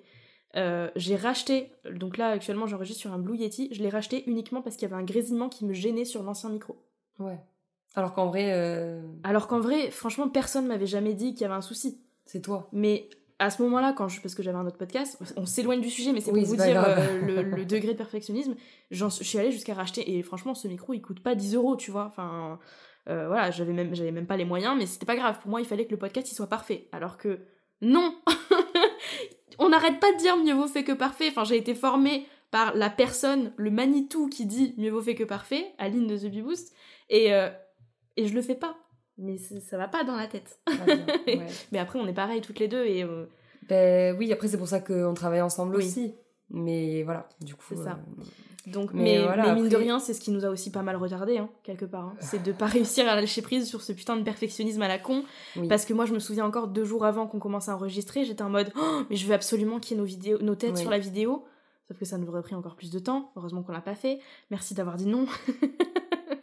Euh, 0.56 0.90
J'ai 0.96 1.16
racheté, 1.16 1.72
donc 1.92 2.18
là 2.18 2.28
actuellement 2.30 2.68
j'enregistre 2.68 3.02
sur 3.02 3.12
un 3.14 3.18
Blue 3.18 3.36
Yeti, 3.38 3.70
je 3.72 3.82
l'ai 3.82 3.90
racheté 3.90 4.24
uniquement 4.30 4.62
parce 4.62 4.76
qu'il 4.76 4.88
y 4.88 4.92
avait 4.92 5.02
un 5.02 5.06
grésillement 5.06 5.50
qui 5.50 5.66
me 5.66 5.74
gênait 5.74 6.06
sur 6.06 6.22
l'ancien 6.24 6.50
micro. 6.50 6.78
Ouais. 7.20 7.40
Alors 7.96 8.14
qu'en 8.14 8.28
vrai, 8.28 8.52
euh, 8.54 9.02
Alors 9.24 9.48
qu'en 9.48 9.60
vrai, 9.60 9.90
franchement, 9.92 10.30
personne 10.30 10.68
m'avait 10.68 10.86
jamais 10.88 11.14
dit 11.14 11.34
qu'il 11.34 11.42
y 11.42 11.46
avait 11.46 11.54
un 11.54 11.62
souci. 11.62 12.02
c'est 12.26 12.42
toi. 12.42 12.68
Mais 12.72 13.10
à 13.40 13.50
ce 13.50 13.62
moment-là, 13.64 13.94
quand 13.98 14.08
je, 14.08 14.22
parce 14.22 14.36
que 14.36 14.42
j'avais 14.44 14.58
un 14.58 14.66
autre 14.66 14.78
podcast, 14.78 15.20
on 15.38 15.46
s'éloigne 15.46 15.82
du 15.82 15.90
sujet, 15.90 16.12
mais 16.14 16.22
c'est 16.22 16.32
Oui, 16.32 16.42
pour 16.42 16.50
vous 16.50 16.56
dire 16.56 16.84
euh, 16.88 17.20
le, 17.22 17.42
le 17.58 17.66
degré 17.66 17.94
de 17.94 17.98
perfectionnisme. 17.98 18.56
J'en 18.92 19.10
suis- 19.10 19.24
je 19.26 19.30
suis 19.30 19.38
allée 19.40 19.52
jusqu'à 19.52 19.74
racheter, 19.74 20.16
et 20.18 20.22
franchement, 20.22 20.54
ce 20.56 20.68
micro, 20.68 20.94
il 20.94 21.02
coûte 21.02 21.22
pas 21.22 21.36
10 21.36 21.56
euros, 21.56 21.76
tu 21.76 21.92
vois. 21.92 22.06
Enfin, 22.06 22.60
voilà, 23.08 23.52
j'avais 23.52 23.74
même, 23.74 23.94
j'avais 23.96 24.12
même 24.12 24.28
pas 24.28 24.38
les 24.38 24.46
moyens, 24.46 24.76
mais 24.78 24.86
c'était 24.86 25.06
pas 25.06 25.16
grave. 25.16 25.40
Pour 25.42 25.50
moi, 25.52 25.60
il 25.62 25.66
fallait 25.68 25.86
que 25.86 25.92
le 25.92 25.98
podcast, 25.98 26.32
il 26.32 26.36
soit 26.36 26.48
parfait. 26.48 26.88
Alors 26.94 27.18
que, 27.18 27.40
non 27.82 28.16
On 29.60 29.70
n'arrête 29.70 30.00
pas 30.00 30.12
de 30.14 30.18
dire 30.18 30.38
mieux 30.38 30.54
vaut 30.54 30.68
fait 30.68 30.84
que 30.84 30.92
parfait. 30.92 31.28
Enfin, 31.30 31.44
j'ai 31.44 31.58
été 31.58 31.76
formée 31.76 32.26
par 32.52 32.76
la 32.76 32.90
personne, 32.90 33.52
le 33.58 33.72
Manitou 33.72 34.28
qui 34.30 34.46
dit 34.46 34.76
mieux 34.78 34.92
vaut 34.92 35.02
fait 35.02 35.16
que 35.16 35.24
parfait, 35.24 35.74
Aline 35.80 36.08
de 36.08 36.18
The 36.18 36.26
Bee 36.32 36.42
Boost, 36.42 36.74
et, 37.10 37.34
euh, 37.34 37.50
et 38.18 38.28
je 38.28 38.34
le 38.36 38.42
fais 38.42 38.56
pas. 38.56 38.78
Mais 39.18 39.38
ça 39.38 39.78
va 39.78 39.88
pas 39.88 40.04
dans 40.04 40.16
la 40.16 40.28
tête. 40.28 40.60
Ah, 40.68 40.72
bien, 40.86 41.06
ouais. 41.28 41.48
Mais 41.72 41.80
après, 41.80 42.00
on 42.00 42.08
est 42.08 42.14
pareil 42.14 42.42
toutes 42.42 42.60
les 42.60 42.68
deux, 42.68 42.86
et... 42.86 43.04
euh, 43.04 43.26
Ben 43.70 44.16
oui, 44.18 44.32
après 44.34 44.48
c'est 44.48 44.58
pour 44.58 44.68
ça 44.68 44.80
qu'on 44.82 45.14
travaille 45.14 45.42
ensemble 45.42 45.76
Oui. 45.76 45.86
aussi. 45.86 46.14
Mais 46.50 47.04
voilà, 47.04 47.28
du 47.42 47.56
coup. 47.56 47.66
C'est 47.70 47.76
ça. 47.84 48.00
euh, 48.20 48.24
Donc, 48.66 48.94
Mais 48.94 49.04
mais, 49.04 49.24
voilà, 49.24 49.48
mais 49.54 49.56
mine 49.62 49.70
de 49.70 49.76
rien, 49.76 50.00
c'est 50.00 50.14
ce 50.14 50.22
qui 50.22 50.32
nous 50.32 50.46
a 50.46 50.50
aussi 50.50 50.72
pas 50.72 50.84
mal 50.84 50.96
retardé, 50.96 51.38
hein, 51.38 51.50
quelque 51.64 51.84
part. 51.86 52.06
hein. 52.06 52.16
C'est 52.20 52.42
de 52.42 52.52
pas 52.54 52.66
réussir 52.68 53.08
à 53.10 53.16
lâcher 53.16 53.42
prise 53.42 53.68
sur 53.68 53.82
ce 53.82 53.92
putain 53.92 54.16
de 54.16 54.24
perfectionnisme 54.24 54.82
à 54.82 54.88
la 54.88 55.00
con. 55.00 55.24
Oui. 55.58 55.68
Parce 55.68 55.84
que 55.86 55.94
moi, 55.94 56.06
je 56.06 56.14
me 56.14 56.20
souviens 56.20 56.46
encore 56.46 56.70
deux 56.70 56.86
jours 56.86 57.06
avant 57.06 57.28
qu'on 57.28 57.40
commence 57.40 57.68
à 57.68 57.76
enregistrer, 57.76 58.24
j'étais 58.24 58.42
en 58.44 58.50
mode 58.50 58.72
Oh, 58.78 59.02
mais 59.10 59.16
je 59.18 59.28
veux 59.28 59.34
absolument 59.34 59.80
qu'il 59.80 59.98
y 59.98 60.00
ait 60.00 60.02
nos, 60.02 60.08
vidéos, 60.08 60.38
nos 60.42 60.56
têtes 60.56 60.76
Oui. 60.76 60.82
sur 60.82 60.90
la 60.90 61.00
vidéo. 61.00 61.44
Sauf 61.90 62.00
que 62.00 62.06
ça 62.06 62.18
nous 62.18 62.28
aurait 62.30 62.42
pris 62.42 62.56
encore 62.56 62.76
plus 62.78 62.92
de 62.92 63.00
temps. 63.00 63.32
Heureusement 63.36 63.62
qu'on 63.64 63.74
l'a 63.74 63.82
pas 63.82 63.96
fait. 63.96 64.20
Merci 64.50 64.74
d'avoir 64.74 64.96
dit 64.96 65.06
non. 65.08 65.26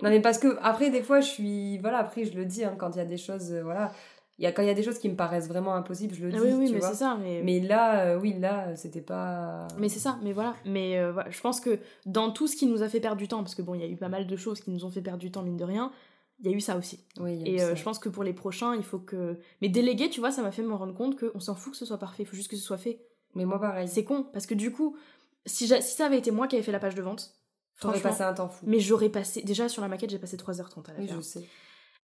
Non 0.02 0.08
mais 0.08 0.20
parce 0.20 0.38
que 0.38 0.56
après 0.62 0.88
des 0.88 1.02
fois 1.02 1.20
je 1.20 1.28
suis 1.28 1.76
voilà 1.78 1.98
après 1.98 2.24
je 2.24 2.34
le 2.34 2.46
dis 2.46 2.64
hein, 2.64 2.74
quand 2.78 2.90
il 2.92 2.98
y 2.98 3.02
a 3.02 3.04
des 3.04 3.18
choses 3.18 3.52
euh, 3.52 3.62
voilà 3.62 3.92
il 3.92 4.19
y 4.42 4.46
a 4.46 4.52
quand 4.52 4.62
il 4.62 4.68
y 4.68 4.70
a 4.70 4.74
des 4.74 4.82
choses 4.82 4.98
qui 4.98 5.08
me 5.08 5.16
paraissent 5.16 5.48
vraiment 5.48 5.74
impossibles 5.74 6.14
je 6.14 6.24
le 6.24 6.32
dis 6.32 6.38
Ah 6.38 6.42
oui, 6.42 6.52
oui, 6.54 6.66
tu 6.68 6.72
mais 6.74 6.78
vois. 6.80 6.88
c'est 6.88 6.96
ça. 6.96 7.18
Mais, 7.20 7.42
Mais 7.44 7.60
là 7.60 8.06
euh, 8.06 8.18
oui 8.18 8.34
là 8.38 8.74
c'était 8.76 9.00
pas. 9.00 9.68
Mais 9.78 9.88
c'est 9.88 9.98
ça, 9.98 10.18
mais 10.22 10.32
voilà. 10.32 10.54
Mais 10.64 10.98
euh, 10.98 11.12
voilà, 11.12 11.30
je 11.30 11.40
pense 11.40 11.60
que 11.60 11.78
dans 12.06 12.30
tout 12.30 12.46
ce 12.46 12.56
qui 12.56 12.66
nous 12.66 12.82
a 12.82 12.88
fait 12.88 13.00
perdre 13.00 13.18
du 13.18 13.28
temps, 13.28 13.42
parce 13.42 13.54
que 13.54 13.62
bon, 13.62 13.74
il 13.74 13.80
y 13.80 13.84
a 13.84 13.88
eu 13.88 13.96
pas 13.96 14.08
mal 14.08 14.26
de 14.26 14.36
choses 14.36 14.60
qui 14.60 14.70
nous 14.70 14.84
ont 14.84 14.90
fait 14.90 15.02
perdre 15.02 15.18
du 15.18 15.30
temps, 15.30 15.42
mine 15.42 15.56
de 15.56 15.64
rien, 15.64 15.92
il 16.40 16.50
y 16.50 16.54
a 16.54 16.56
eu 16.56 16.60
ça 16.60 16.76
aussi. 16.76 17.04
Oui. 17.18 17.42
Et 17.44 17.62
euh, 17.62 17.74
je 17.74 17.82
pense 17.82 17.98
que 17.98 18.08
pour 18.08 18.24
les 18.24 18.32
prochains, 18.32 18.74
il 18.74 18.82
faut 18.82 18.98
que. 18.98 19.38
Mais 19.60 19.68
déléguer, 19.68 20.08
tu 20.08 20.20
vois, 20.20 20.30
ça 20.30 20.42
m'a 20.42 20.52
fait 20.52 20.62
me 20.62 20.74
rendre 20.74 20.94
compte 20.94 21.18
qu'on 21.18 21.40
s'en 21.40 21.54
fout 21.54 21.72
que 21.72 21.78
ce 21.78 21.84
soit 21.84 21.98
parfait, 21.98 22.22
il 22.22 22.26
faut 22.26 22.36
juste 22.36 22.50
que 22.50 22.56
ce 22.56 22.62
soit 22.62 22.78
fait. 22.78 23.00
Mais 23.34 23.44
moi 23.44 23.60
pareil. 23.60 23.88
C'est 23.88 24.04
con, 24.04 24.24
parce 24.32 24.46
que 24.46 24.54
du 24.54 24.72
coup, 24.72 24.96
si, 25.44 25.68
si 25.68 25.80
ça 25.82 26.06
avait 26.06 26.18
été 26.18 26.30
moi 26.30 26.48
qui 26.48 26.56
avais 26.56 26.64
fait 26.64 26.72
la 26.72 26.80
page 26.80 26.94
de 26.94 27.02
vente, 27.02 27.34
J'aurais 27.82 28.00
passé 28.00 28.22
un 28.22 28.34
temps 28.34 28.48
fou. 28.48 28.64
Mais 28.68 28.80
j'aurais 28.80 29.08
passé. 29.08 29.42
Déjà 29.42 29.68
sur 29.68 29.82
la 29.82 29.88
maquette, 29.88 30.10
j'ai 30.10 30.18
passé 30.18 30.36
3h30 30.36 30.90
à 30.90 30.92
la 30.92 31.00
Oui 31.00 31.08
je 31.14 31.20
sais. 31.20 31.48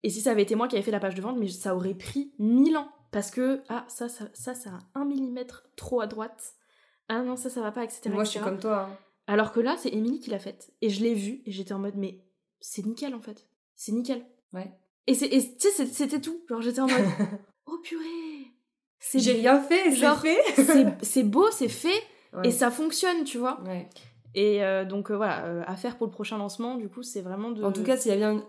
Et 0.04 0.10
si 0.10 0.20
ça 0.20 0.30
avait 0.30 0.42
été 0.42 0.54
moi 0.54 0.68
qui 0.68 0.76
avais 0.76 0.84
fait 0.84 0.90
la 0.92 1.00
page 1.00 1.16
de 1.16 1.22
vente, 1.22 1.38
mais 1.38 1.48
ça 1.48 1.74
aurait 1.74 1.94
pris 1.94 2.32
1000 2.38 2.76
ans. 2.76 2.88
Parce 3.10 3.30
que, 3.30 3.62
ah, 3.68 3.84
ça, 3.88 4.08
ça, 4.08 4.26
ça, 4.34 4.54
ça 4.54 4.70
a 4.94 5.00
1 5.00 5.04
mm 5.06 5.38
trop 5.76 6.00
à 6.00 6.06
droite. 6.06 6.54
Ah 7.08 7.22
non, 7.22 7.36
ça, 7.36 7.48
ça 7.50 7.60
va 7.60 7.72
pas, 7.72 7.82
etc. 7.84 8.10
Moi 8.10 8.24
je 8.24 8.30
suis 8.30 8.40
comme 8.40 8.58
toi. 8.60 8.88
hein. 8.90 8.98
Alors 9.26 9.52
que 9.52 9.60
là, 9.60 9.76
c'est 9.78 9.88
Émilie 9.88 10.20
qui 10.20 10.30
l'a 10.30 10.38
faite. 10.38 10.72
Et 10.82 10.90
je 10.90 11.02
l'ai 11.02 11.14
vue 11.14 11.42
et 11.46 11.50
j'étais 11.52 11.72
en 11.72 11.78
mode, 11.78 11.96
mais 11.96 12.20
c'est 12.60 12.84
nickel 12.84 13.14
en 13.14 13.20
fait. 13.20 13.46
C'est 13.76 13.92
nickel. 13.92 14.24
Ouais. 14.52 14.72
Et 15.06 15.16
tu 15.16 15.28
sais, 15.58 15.86
c'était 15.86 16.20
tout. 16.20 16.44
Genre, 16.48 16.60
j'étais 16.60 16.80
en 16.80 16.86
mode, 16.86 17.04
oh 17.66 17.78
purée. 17.82 18.52
J'ai 19.14 19.32
rien 19.32 19.60
fait, 19.60 19.92
genre, 19.92 20.20
fait. 20.20 20.38
c'est 21.02 21.22
beau, 21.24 21.50
c'est 21.50 21.68
fait. 21.68 22.02
Et 22.42 22.50
ça 22.50 22.70
fonctionne, 22.70 23.24
tu 23.24 23.38
vois. 23.38 23.60
Ouais. 23.62 23.88
Et 24.36 24.64
euh, 24.64 24.84
donc 24.84 25.10
euh, 25.10 25.16
voilà, 25.16 25.44
euh, 25.44 25.62
à 25.66 25.76
faire 25.76 25.96
pour 25.96 26.06
le 26.06 26.12
prochain 26.12 26.38
lancement, 26.38 26.74
du 26.74 26.88
coup, 26.88 27.02
c'est 27.02 27.20
vraiment 27.20 27.50
de. 27.50 27.62
En 27.62 27.70
tout 27.70 27.84
cas, 27.84 27.96
s'il 27.96 28.12
y 28.12 28.14
a 28.14 28.16
bien. 28.16 28.42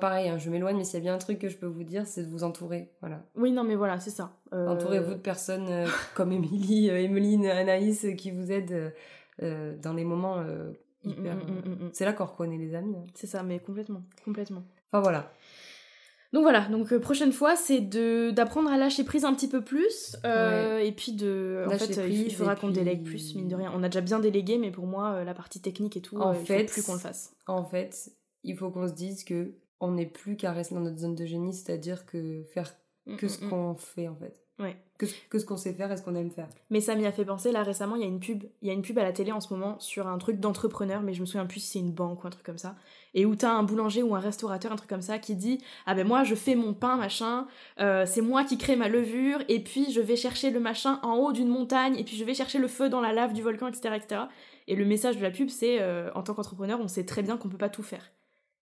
pareil, 0.00 0.30
hein, 0.30 0.38
je 0.38 0.48
m'éloigne, 0.48 0.76
mais 0.76 0.84
s'il 0.84 0.94
y 0.94 0.96
a 0.96 1.00
bien 1.02 1.14
un 1.14 1.18
truc 1.18 1.38
que 1.38 1.48
je 1.48 1.56
peux 1.56 1.66
vous 1.66 1.84
dire, 1.84 2.06
c'est 2.06 2.22
de 2.22 2.30
vous 2.30 2.42
entourer. 2.42 2.90
Voilà. 3.00 3.22
Oui, 3.36 3.52
non, 3.52 3.62
mais 3.62 3.74
voilà, 3.74 4.00
c'est 4.00 4.10
ça. 4.10 4.32
Entourez-vous 4.52 5.14
de 5.14 5.18
personnes 5.18 5.68
comme 6.14 6.32
Émilie, 6.32 6.88
Emeline, 6.88 7.46
Anaïs 7.46 8.06
qui 8.16 8.30
vous 8.30 8.50
aident 8.50 8.94
dans 9.40 9.92
les 9.92 10.04
moments. 10.04 10.42
Mm, 11.04 11.10
mm, 11.10 11.84
mm, 11.84 11.90
c'est 11.92 12.04
là 12.04 12.12
qu'on 12.12 12.24
reconnaît 12.24 12.58
les 12.58 12.74
amis. 12.74 12.96
Hein. 12.96 13.06
C'est 13.14 13.28
ça, 13.28 13.42
mais 13.42 13.60
complètement. 13.60 14.02
Complètement. 14.24 14.64
Enfin 14.90 15.00
voilà. 15.00 15.30
Donc 16.32 16.42
voilà, 16.42 16.66
donc 16.68 16.92
euh, 16.92 16.98
prochaine 16.98 17.32
fois, 17.32 17.56
c'est 17.56 17.80
de 17.80 18.30
d'apprendre 18.30 18.70
à 18.70 18.76
lâcher 18.76 19.04
prise 19.04 19.24
un 19.24 19.34
petit 19.34 19.48
peu 19.48 19.62
plus 19.62 20.16
euh, 20.24 20.78
et 20.78 20.92
puis 20.92 21.12
de 21.12 21.64
en 21.66 21.70
fait 21.78 22.00
il 22.08 22.34
faudra 22.34 22.56
qu'on 22.56 22.70
délègue 22.70 23.04
plus 23.04 23.34
mine 23.34 23.48
de 23.48 23.54
rien. 23.54 23.72
On 23.74 23.82
a 23.82 23.88
déjà 23.88 24.00
bien 24.00 24.18
délégué 24.18 24.58
mais 24.58 24.70
pour 24.70 24.86
moi 24.86 25.12
euh, 25.12 25.24
la 25.24 25.34
partie 25.34 25.60
technique 25.60 25.96
et 25.96 26.00
tout 26.00 26.18
en 26.18 26.34
fait, 26.34 26.62
il 26.62 26.68
faut 26.68 26.74
plus 26.74 26.82
qu'on 26.82 26.94
le 26.94 27.00
fasse. 27.00 27.34
En 27.46 27.64
fait, 27.64 28.10
il 28.42 28.56
faut 28.56 28.70
qu'on 28.70 28.88
se 28.88 28.94
dise 28.94 29.24
que 29.24 29.52
on 29.80 29.92
n'est 29.92 30.06
plus 30.06 30.36
qu'à 30.36 30.52
rester 30.52 30.74
dans 30.74 30.80
notre 30.80 30.98
zone 30.98 31.14
de 31.14 31.26
génie, 31.26 31.52
c'est-à-dire 31.52 32.06
que 32.06 32.44
faire 32.52 32.74
mm, 33.06 33.16
que 33.16 33.28
ce 33.28 33.42
mm, 33.42 33.46
mm. 33.46 33.50
qu'on 33.50 33.74
fait 33.74 34.08
en 34.08 34.16
fait. 34.16 34.36
Ouais. 34.58 34.76
Que, 34.98 35.38
ce 35.38 35.44
qu'on 35.44 35.58
sait 35.58 35.74
faire 35.74 35.92
et 35.92 35.98
ce 35.98 36.02
qu'on 36.02 36.14
aime 36.14 36.30
faire. 36.30 36.48
Mais 36.70 36.80
ça 36.80 36.94
m'y 36.94 37.04
a 37.04 37.12
fait 37.12 37.26
penser, 37.26 37.52
là 37.52 37.62
récemment, 37.62 37.96
il 37.96 38.02
y 38.02 38.04
a 38.04 38.08
une 38.08 38.20
pub, 38.20 38.44
il 38.62 38.68
y 38.68 38.70
a 38.70 38.72
une 38.72 38.80
pub 38.80 38.98
à 38.98 39.02
la 39.02 39.12
télé 39.12 39.30
en 39.30 39.40
ce 39.40 39.52
moment 39.52 39.78
sur 39.78 40.06
un 40.06 40.16
truc 40.16 40.40
d'entrepreneur, 40.40 41.02
mais 41.02 41.12
je 41.12 41.20
me 41.20 41.26
souviens 41.26 41.44
plus 41.44 41.60
si 41.60 41.72
c'est 41.72 41.78
une 41.78 41.92
banque 41.92 42.24
ou 42.24 42.26
un 42.26 42.30
truc 42.30 42.44
comme 42.44 42.56
ça. 42.56 42.74
Et 43.16 43.26
où 43.26 43.34
t'as 43.34 43.50
un 43.50 43.64
boulanger 43.64 44.04
ou 44.04 44.14
un 44.14 44.20
restaurateur, 44.20 44.70
un 44.70 44.76
truc 44.76 44.88
comme 44.88 45.02
ça, 45.02 45.18
qui 45.18 45.34
dit 45.34 45.58
Ah 45.86 45.94
ben 45.94 46.06
moi 46.06 46.22
je 46.22 46.36
fais 46.36 46.54
mon 46.54 46.72
pain, 46.72 46.96
machin, 46.96 47.48
euh, 47.80 48.04
c'est 48.06 48.20
moi 48.20 48.44
qui 48.44 48.58
crée 48.58 48.76
ma 48.76 48.88
levure, 48.88 49.40
et 49.48 49.58
puis 49.58 49.90
je 49.90 50.00
vais 50.00 50.16
chercher 50.16 50.50
le 50.50 50.60
machin 50.60 51.00
en 51.02 51.16
haut 51.16 51.32
d'une 51.32 51.48
montagne, 51.48 51.96
et 51.98 52.04
puis 52.04 52.16
je 52.16 52.24
vais 52.24 52.34
chercher 52.34 52.58
le 52.58 52.68
feu 52.68 52.88
dans 52.88 53.00
la 53.00 53.12
lave 53.12 53.32
du 53.32 53.42
volcan, 53.42 53.66
etc. 53.66 53.96
etc. 53.96 54.20
Et 54.68 54.76
le 54.76 54.84
message 54.84 55.16
de 55.16 55.22
la 55.22 55.30
pub, 55.30 55.48
c'est 55.48 55.80
euh, 55.80 56.10
En 56.14 56.22
tant 56.22 56.34
qu'entrepreneur, 56.34 56.78
on 56.80 56.88
sait 56.88 57.04
très 57.04 57.22
bien 57.22 57.36
qu'on 57.36 57.48
peut 57.48 57.58
pas 57.58 57.68
tout 57.68 57.82
faire. 57.82 58.12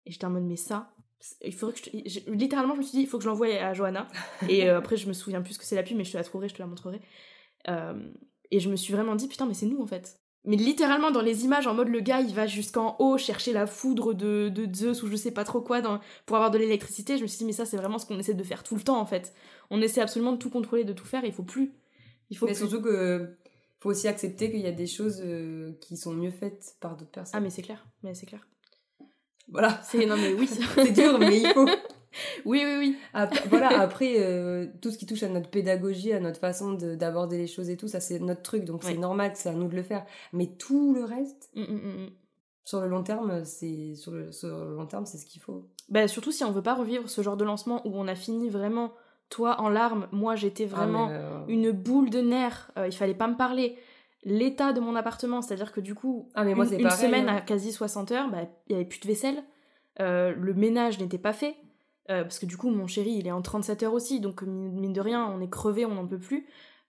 Et 0.06 0.12
j'étais 0.12 0.24
en 0.24 0.30
mode 0.30 0.44
Mais 0.44 0.56
ça, 0.56 0.94
il 1.42 1.54
faudrait 1.54 1.74
que 1.74 1.90
je, 2.06 2.20
littéralement 2.30 2.74
je 2.74 2.80
me 2.80 2.84
suis 2.84 2.96
dit 2.98 3.02
il 3.02 3.06
faut 3.06 3.18
que 3.18 3.24
je 3.24 3.28
l'envoie 3.28 3.46
à 3.46 3.72
Johanna 3.72 4.08
et 4.48 4.68
euh, 4.68 4.78
après 4.78 4.96
je 4.96 5.08
me 5.08 5.12
souviens 5.12 5.42
plus 5.42 5.58
que 5.58 5.64
c'est 5.64 5.76
la 5.76 5.82
pub 5.82 5.96
mais 5.96 6.04
je 6.04 6.12
te 6.12 6.16
la 6.16 6.24
trouverai 6.24 6.48
je 6.48 6.54
te 6.54 6.58
la 6.58 6.66
montrerai 6.66 7.00
euh, 7.68 7.94
et 8.50 8.60
je 8.60 8.68
me 8.68 8.76
suis 8.76 8.92
vraiment 8.92 9.14
dit 9.14 9.28
putain 9.28 9.46
mais 9.46 9.54
c'est 9.54 9.66
nous 9.66 9.80
en 9.80 9.86
fait 9.86 10.20
mais 10.44 10.56
littéralement 10.56 11.10
dans 11.10 11.22
les 11.22 11.44
images 11.44 11.66
en 11.66 11.74
mode 11.74 11.88
le 11.88 12.00
gars 12.00 12.20
il 12.20 12.34
va 12.34 12.46
jusqu'en 12.46 12.96
haut 12.98 13.16
chercher 13.16 13.52
la 13.52 13.66
foudre 13.66 14.12
de, 14.12 14.50
de 14.50 14.72
Zeus 14.74 15.02
ou 15.02 15.08
je 15.08 15.16
sais 15.16 15.30
pas 15.30 15.44
trop 15.44 15.60
quoi 15.60 15.80
dans, 15.80 16.00
pour 16.26 16.36
avoir 16.36 16.50
de 16.50 16.58
l'électricité. 16.58 17.16
Je 17.16 17.22
me 17.22 17.26
suis 17.26 17.38
dit 17.38 17.44
mais 17.44 17.52
ça 17.52 17.64
c'est 17.64 17.76
vraiment 17.76 17.98
ce 17.98 18.06
qu'on 18.06 18.18
essaie 18.18 18.34
de 18.34 18.42
faire 18.44 18.62
tout 18.62 18.76
le 18.76 18.82
temps 18.82 19.00
en 19.00 19.06
fait. 19.06 19.34
On 19.70 19.80
essaie 19.80 20.00
absolument 20.00 20.32
de 20.32 20.38
tout 20.38 20.50
contrôler 20.50 20.84
de 20.84 20.92
tout 20.92 21.06
faire. 21.06 21.24
Et 21.24 21.28
il 21.28 21.32
faut 21.32 21.42
plus. 21.42 21.72
Il 22.30 22.36
faut 22.36 22.46
mais 22.46 22.54
surtout 22.54 22.82
que 22.82 23.36
faut 23.80 23.90
aussi 23.90 24.08
accepter 24.08 24.50
qu'il 24.50 24.60
y 24.60 24.66
a 24.66 24.72
des 24.72 24.86
choses 24.86 25.20
euh, 25.24 25.72
qui 25.80 25.96
sont 25.96 26.12
mieux 26.12 26.30
faites 26.30 26.76
par 26.80 26.96
d'autres 26.96 27.10
personnes. 27.10 27.38
Ah 27.38 27.40
mais 27.40 27.50
c'est 27.50 27.62
clair. 27.62 27.86
Mais 28.02 28.14
c'est 28.14 28.26
clair. 28.26 28.46
Voilà. 29.48 29.80
C'est 29.82 30.06
non 30.06 30.16
mais 30.16 30.32
oui, 30.32 30.46
c'est 30.74 30.92
dur, 30.92 31.18
mais 31.18 31.40
il 31.40 31.48
faut. 31.52 31.68
Oui, 32.44 32.62
oui, 32.64 32.76
oui. 32.78 32.96
voilà, 33.48 33.80
après, 33.80 34.14
euh, 34.18 34.66
tout 34.80 34.90
ce 34.90 34.98
qui 34.98 35.06
touche 35.06 35.22
à 35.22 35.28
notre 35.28 35.50
pédagogie, 35.50 36.12
à 36.12 36.20
notre 36.20 36.40
façon 36.40 36.72
d'aborder 36.72 37.38
les 37.38 37.46
choses 37.46 37.70
et 37.70 37.76
tout, 37.76 37.88
ça 37.88 38.00
c'est 38.00 38.18
notre 38.18 38.42
truc, 38.42 38.64
donc 38.64 38.84
c'est 38.84 38.96
normal, 38.96 39.32
c'est 39.34 39.48
à 39.48 39.52
nous 39.52 39.68
de 39.68 39.76
le 39.76 39.82
faire. 39.82 40.04
Mais 40.32 40.46
tout 40.46 40.94
le 40.94 41.04
reste, 41.04 41.50
mmh, 41.54 41.62
mmh, 41.62 41.74
mmh, 41.74 42.10
sur 42.64 42.80
le 42.80 42.88
long 42.88 43.02
terme, 43.02 43.44
c'est 43.44 43.94
sur 43.94 44.12
le, 44.12 44.32
sur 44.32 44.48
le 44.48 44.76
long 44.76 44.86
terme, 44.86 45.06
c'est 45.06 45.18
ce 45.18 45.26
qu'il 45.26 45.42
faut. 45.42 45.68
Bah, 45.88 46.08
surtout 46.08 46.32
si 46.32 46.44
on 46.44 46.50
veut 46.50 46.62
pas 46.62 46.74
revivre 46.74 47.08
ce 47.08 47.22
genre 47.22 47.36
de 47.36 47.44
lancement 47.44 47.86
où 47.86 47.92
on 47.94 48.08
a 48.08 48.14
fini 48.14 48.48
vraiment, 48.48 48.92
toi 49.28 49.60
en 49.60 49.68
larmes, 49.68 50.08
moi 50.12 50.34
j'étais 50.34 50.68
ah, 50.72 50.76
vraiment 50.76 51.08
euh, 51.10 51.44
une 51.48 51.72
boule 51.72 52.10
de 52.10 52.20
nerfs, 52.20 52.70
euh, 52.78 52.86
il 52.86 52.94
fallait 52.94 53.14
pas 53.14 53.28
me 53.28 53.36
parler 53.36 53.76
l'état 54.24 54.72
de 54.72 54.80
mon 54.80 54.96
appartement, 54.96 55.42
c'est-à-dire 55.42 55.72
que 55.72 55.80
du 55.80 55.94
coup, 55.94 56.30
ah, 56.34 56.44
mais 56.44 56.54
moi, 56.54 56.64
une, 56.66 56.90
semaine 56.90 57.28
hein. 57.28 57.36
à 57.36 57.40
quasi 57.42 57.72
60 57.72 58.12
heures, 58.12 58.30
bah, 58.30 58.38
il 58.68 58.74
n'y 58.74 58.76
avait 58.76 58.88
plus 58.88 59.00
de 59.00 59.06
vaisselle, 59.06 59.42
euh, 60.00 60.34
le 60.34 60.54
ménage 60.54 60.98
n'était 60.98 61.18
pas 61.18 61.32
fait, 61.32 61.56
euh, 62.10 62.22
parce 62.22 62.38
que 62.38 62.46
du 62.46 62.56
coup, 62.56 62.70
mon 62.70 62.86
chéri, 62.86 63.12
il 63.12 63.26
est 63.26 63.32
en 63.32 63.42
37 63.42 63.82
heures 63.82 63.94
aussi, 63.94 64.20
donc 64.20 64.42
mine 64.42 64.92
de 64.92 65.00
rien, 65.00 65.26
on 65.26 65.40
est 65.40 65.50
crevé, 65.50 65.86
on 65.86 65.94
n'en 65.94 66.06
peut 66.06 66.18
plus. 66.18 66.46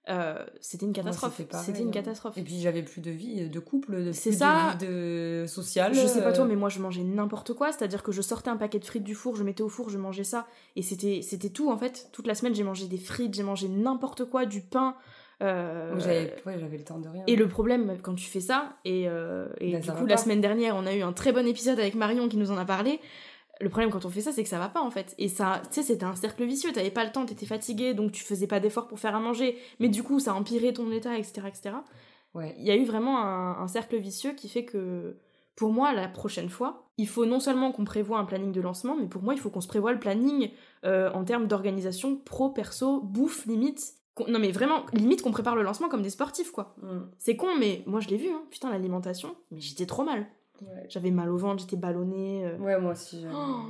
Euh, 0.07 0.45
c'était 0.61 0.85
une 0.85 0.93
catastrophe. 0.93 1.41
C'était 1.63 1.81
une 1.81 1.87
hein. 1.87 1.91
catastrophe. 1.91 2.37
Et 2.37 2.43
puis 2.43 2.59
j'avais 2.59 2.83
plus 2.83 3.01
de 3.01 3.09
vie 3.09 3.49
de 3.49 3.59
couple, 3.59 4.03
de, 4.03 4.11
c'est 4.11 4.31
ça. 4.31 4.75
de 4.79 5.43
vie 5.43 5.49
sociale. 5.49 5.93
Je 5.93 6.05
sais 6.05 6.21
pas 6.21 6.31
toi, 6.31 6.45
mais 6.45 6.55
moi 6.55 6.69
je 6.69 6.79
mangeais 6.79 7.03
n'importe 7.03 7.53
quoi. 7.53 7.71
C'est-à-dire 7.71 8.03
que 8.03 8.11
je 8.11 8.21
sortais 8.21 8.49
un 8.49 8.57
paquet 8.57 8.79
de 8.79 8.85
frites 8.85 9.03
du 9.03 9.15
four, 9.15 9.35
je 9.35 9.43
mettais 9.43 9.63
au 9.63 9.69
four, 9.69 9.89
je 9.89 9.97
mangeais 9.97 10.23
ça, 10.23 10.47
et 10.75 10.81
c'était 10.81 11.21
c'était 11.21 11.49
tout 11.49 11.71
en 11.71 11.77
fait. 11.77 12.09
Toute 12.11 12.27
la 12.27 12.35
semaine 12.35 12.53
j'ai 12.53 12.63
mangé 12.63 12.87
des 12.87 12.97
frites, 12.97 13.33
j'ai 13.33 13.43
mangé 13.43 13.67
n'importe 13.67 14.25
quoi, 14.25 14.45
du 14.45 14.61
pain. 14.61 14.95
Euh, 15.43 15.93
j'avais 15.97 16.77
le 16.77 16.83
temps 16.83 16.99
de 16.99 17.09
rien. 17.09 17.23
Et 17.27 17.35
le 17.35 17.47
problème 17.47 17.97
quand 18.01 18.15
tu 18.15 18.25
fais 18.25 18.41
ça, 18.41 18.77
et, 18.85 19.09
euh, 19.09 19.47
et 19.59 19.73
bah, 19.73 19.79
du 19.79 19.91
coup 19.91 20.05
la 20.05 20.17
semaine 20.17 20.39
dernière 20.39 20.75
on 20.75 20.85
a 20.85 20.93
eu 20.93 21.01
un 21.01 21.13
très 21.13 21.33
bon 21.33 21.45
épisode 21.45 21.79
avec 21.79 21.95
Marion 21.95 22.29
qui 22.29 22.37
nous 22.37 22.51
en 22.51 22.57
a 22.57 22.63
parlé, 22.65 23.01
le 23.61 23.69
problème 23.69 23.89
quand 23.89 24.05
on 24.05 24.09
fait 24.09 24.21
ça 24.21 24.31
c'est 24.31 24.43
que 24.43 24.49
ça 24.49 24.59
va 24.59 24.69
pas 24.69 24.81
en 24.81 24.91
fait. 24.91 25.15
Et 25.17 25.29
ça, 25.29 25.61
tu 25.69 25.75
sais, 25.75 25.83
c'était 25.83 26.05
un 26.05 26.15
cercle 26.15 26.43
vicieux, 26.45 26.71
t'avais 26.71 26.91
pas 26.91 27.05
le 27.05 27.11
temps, 27.11 27.25
t'étais 27.25 27.45
fatigué, 27.45 27.93
donc 27.93 28.11
tu 28.11 28.23
faisais 28.23 28.47
pas 28.47 28.59
d'efforts 28.59 28.87
pour 28.87 28.99
faire 28.99 29.15
à 29.15 29.19
manger, 29.19 29.57
mais 29.79 29.89
du 29.89 30.03
coup 30.03 30.19
ça 30.19 30.33
empirait 30.33 30.73
ton 30.73 30.91
état, 30.91 31.17
etc. 31.17 31.47
etc. 31.47 31.75
Ouais. 32.33 32.53
Il 32.59 32.65
y 32.65 32.71
a 32.71 32.75
eu 32.75 32.83
vraiment 32.83 33.21
un, 33.21 33.67
cercle 33.67 33.95
vicieux 33.97 34.33
qui 34.33 34.49
fait 34.49 34.65
que 34.65 35.17
pour 35.55 35.71
moi, 35.71 35.93
la 35.93 36.09
prochaine 36.09 36.49
fois, 36.49 36.89
il 36.97 37.07
faut 37.07 37.25
non 37.25 37.39
seulement 37.39 37.71
qu'on 37.71 37.85
prévoit 37.85 38.19
un 38.19 38.25
planning 38.25 38.51
de 38.51 38.59
lancement, 38.59 38.97
mais 38.97 39.07
pour 39.07 39.23
moi, 39.23 39.33
il 39.33 39.39
faut 39.39 39.49
qu'on 39.49 39.61
se 39.61 39.69
prévoie 39.69 39.93
le 39.93 39.99
planning 39.99 40.51
euh, 40.83 41.09
en 41.13 41.23
termes 41.23 41.47
d'organisation 41.47 42.17
pro, 42.17 42.49
perso, 42.49 42.99
bouffe, 42.99 43.45
limite, 43.45 43.93
non 44.27 44.39
mais 44.39 44.51
vraiment, 44.51 44.85
limite 44.91 45.21
qu'on 45.21 45.31
prépare 45.31 45.55
le 45.55 45.63
lancement 45.63 45.87
comme 45.87 46.01
des 46.01 46.09
sportifs 46.09 46.51
quoi. 46.51 46.75
Mm. 46.81 46.99
C'est 47.17 47.35
con 47.35 47.55
mais 47.57 47.83
moi 47.85 48.01
je 48.01 48.09
l'ai 48.09 48.17
vu, 48.17 48.29
hein. 48.29 48.43
putain 48.49 48.69
l'alimentation, 48.69 49.35
mais 49.51 49.61
j'étais 49.61 49.85
trop 49.85 50.03
mal. 50.03 50.27
J'avais 50.89 51.11
mal 51.11 51.29
au 51.29 51.37
ventre, 51.37 51.61
j'étais 51.61 51.77
ballonnée. 51.77 52.45
Euh. 52.45 52.57
Ouais 52.57 52.79
moi 52.79 52.91
aussi. 52.91 53.25
Oh 53.33 53.65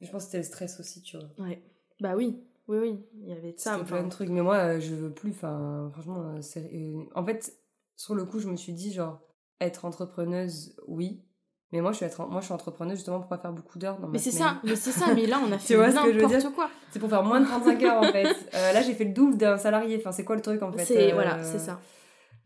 je 0.00 0.10
pense 0.10 0.22
que 0.22 0.26
c'était 0.26 0.38
le 0.38 0.44
stress 0.44 0.78
aussi 0.78 1.02
tu 1.02 1.16
vois. 1.16 1.28
Ouais. 1.44 1.62
Bah 2.00 2.14
oui, 2.16 2.40
oui 2.68 2.78
oui, 2.78 3.04
il 3.20 3.28
y 3.28 3.32
avait 3.32 3.52
de 3.52 3.58
ça. 3.58 3.78
plein 3.78 4.04
de 4.04 4.08
trucs 4.08 4.28
mais 4.28 4.42
moi 4.42 4.78
je 4.78 4.94
veux 4.94 5.12
plus, 5.12 5.30
enfin 5.30 5.90
franchement, 5.92 6.36
euh, 6.36 7.04
en 7.14 7.24
fait 7.24 7.52
sur 7.96 8.14
le 8.14 8.24
coup 8.24 8.38
je 8.38 8.48
me 8.48 8.56
suis 8.56 8.72
dit 8.72 8.92
genre 8.92 9.20
être 9.60 9.84
entrepreneuse 9.84 10.76
oui, 10.86 11.24
mais 11.72 11.82
moi, 11.82 11.92
je 11.92 11.98
suis, 11.98 12.06
être, 12.06 12.26
moi, 12.26 12.40
je 12.40 12.46
suis 12.46 12.54
entrepreneuse 12.54 12.96
justement 12.96 13.18
pour 13.20 13.28
pas 13.28 13.36
faire 13.36 13.52
beaucoup 13.52 13.78
d'heures 13.78 13.98
dans 13.98 14.08
Mais 14.08 14.18
c'est 14.18 14.30
ça, 14.30 14.58
mais 14.64 14.74
c'est 14.74 14.90
ça, 14.90 15.12
mais 15.14 15.26
là, 15.26 15.38
on 15.46 15.52
a 15.52 15.58
fait 15.58 15.76
n'importe 15.76 16.54
quoi. 16.54 16.70
C'est 16.90 16.98
pour 16.98 17.10
faire 17.10 17.22
moins 17.22 17.40
de 17.40 17.46
35 17.46 17.82
heures 17.82 18.02
en 18.02 18.12
fait. 18.12 18.28
Euh, 18.54 18.72
là, 18.72 18.80
j'ai 18.80 18.94
fait 18.94 19.04
le 19.04 19.12
double 19.12 19.36
d'un 19.36 19.58
salarié. 19.58 19.96
Enfin, 19.98 20.10
c'est 20.10 20.24
quoi 20.24 20.34
le 20.34 20.40
truc 20.40 20.62
en 20.62 20.72
fait 20.72 20.84
C'est, 20.84 21.12
voilà, 21.12 21.42
c'est 21.42 21.58
ça. 21.58 21.80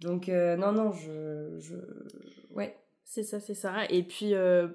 Donc, 0.00 0.28
euh, 0.28 0.56
non, 0.56 0.72
non, 0.72 0.92
je. 0.92 1.58
je... 1.58 1.76
Ouais. 2.54 2.76
C'est 3.04 3.22
ça, 3.22 3.40
c'est 3.40 3.54
ça. 3.54 3.84
Et 3.90 4.02
puis, 4.02 4.32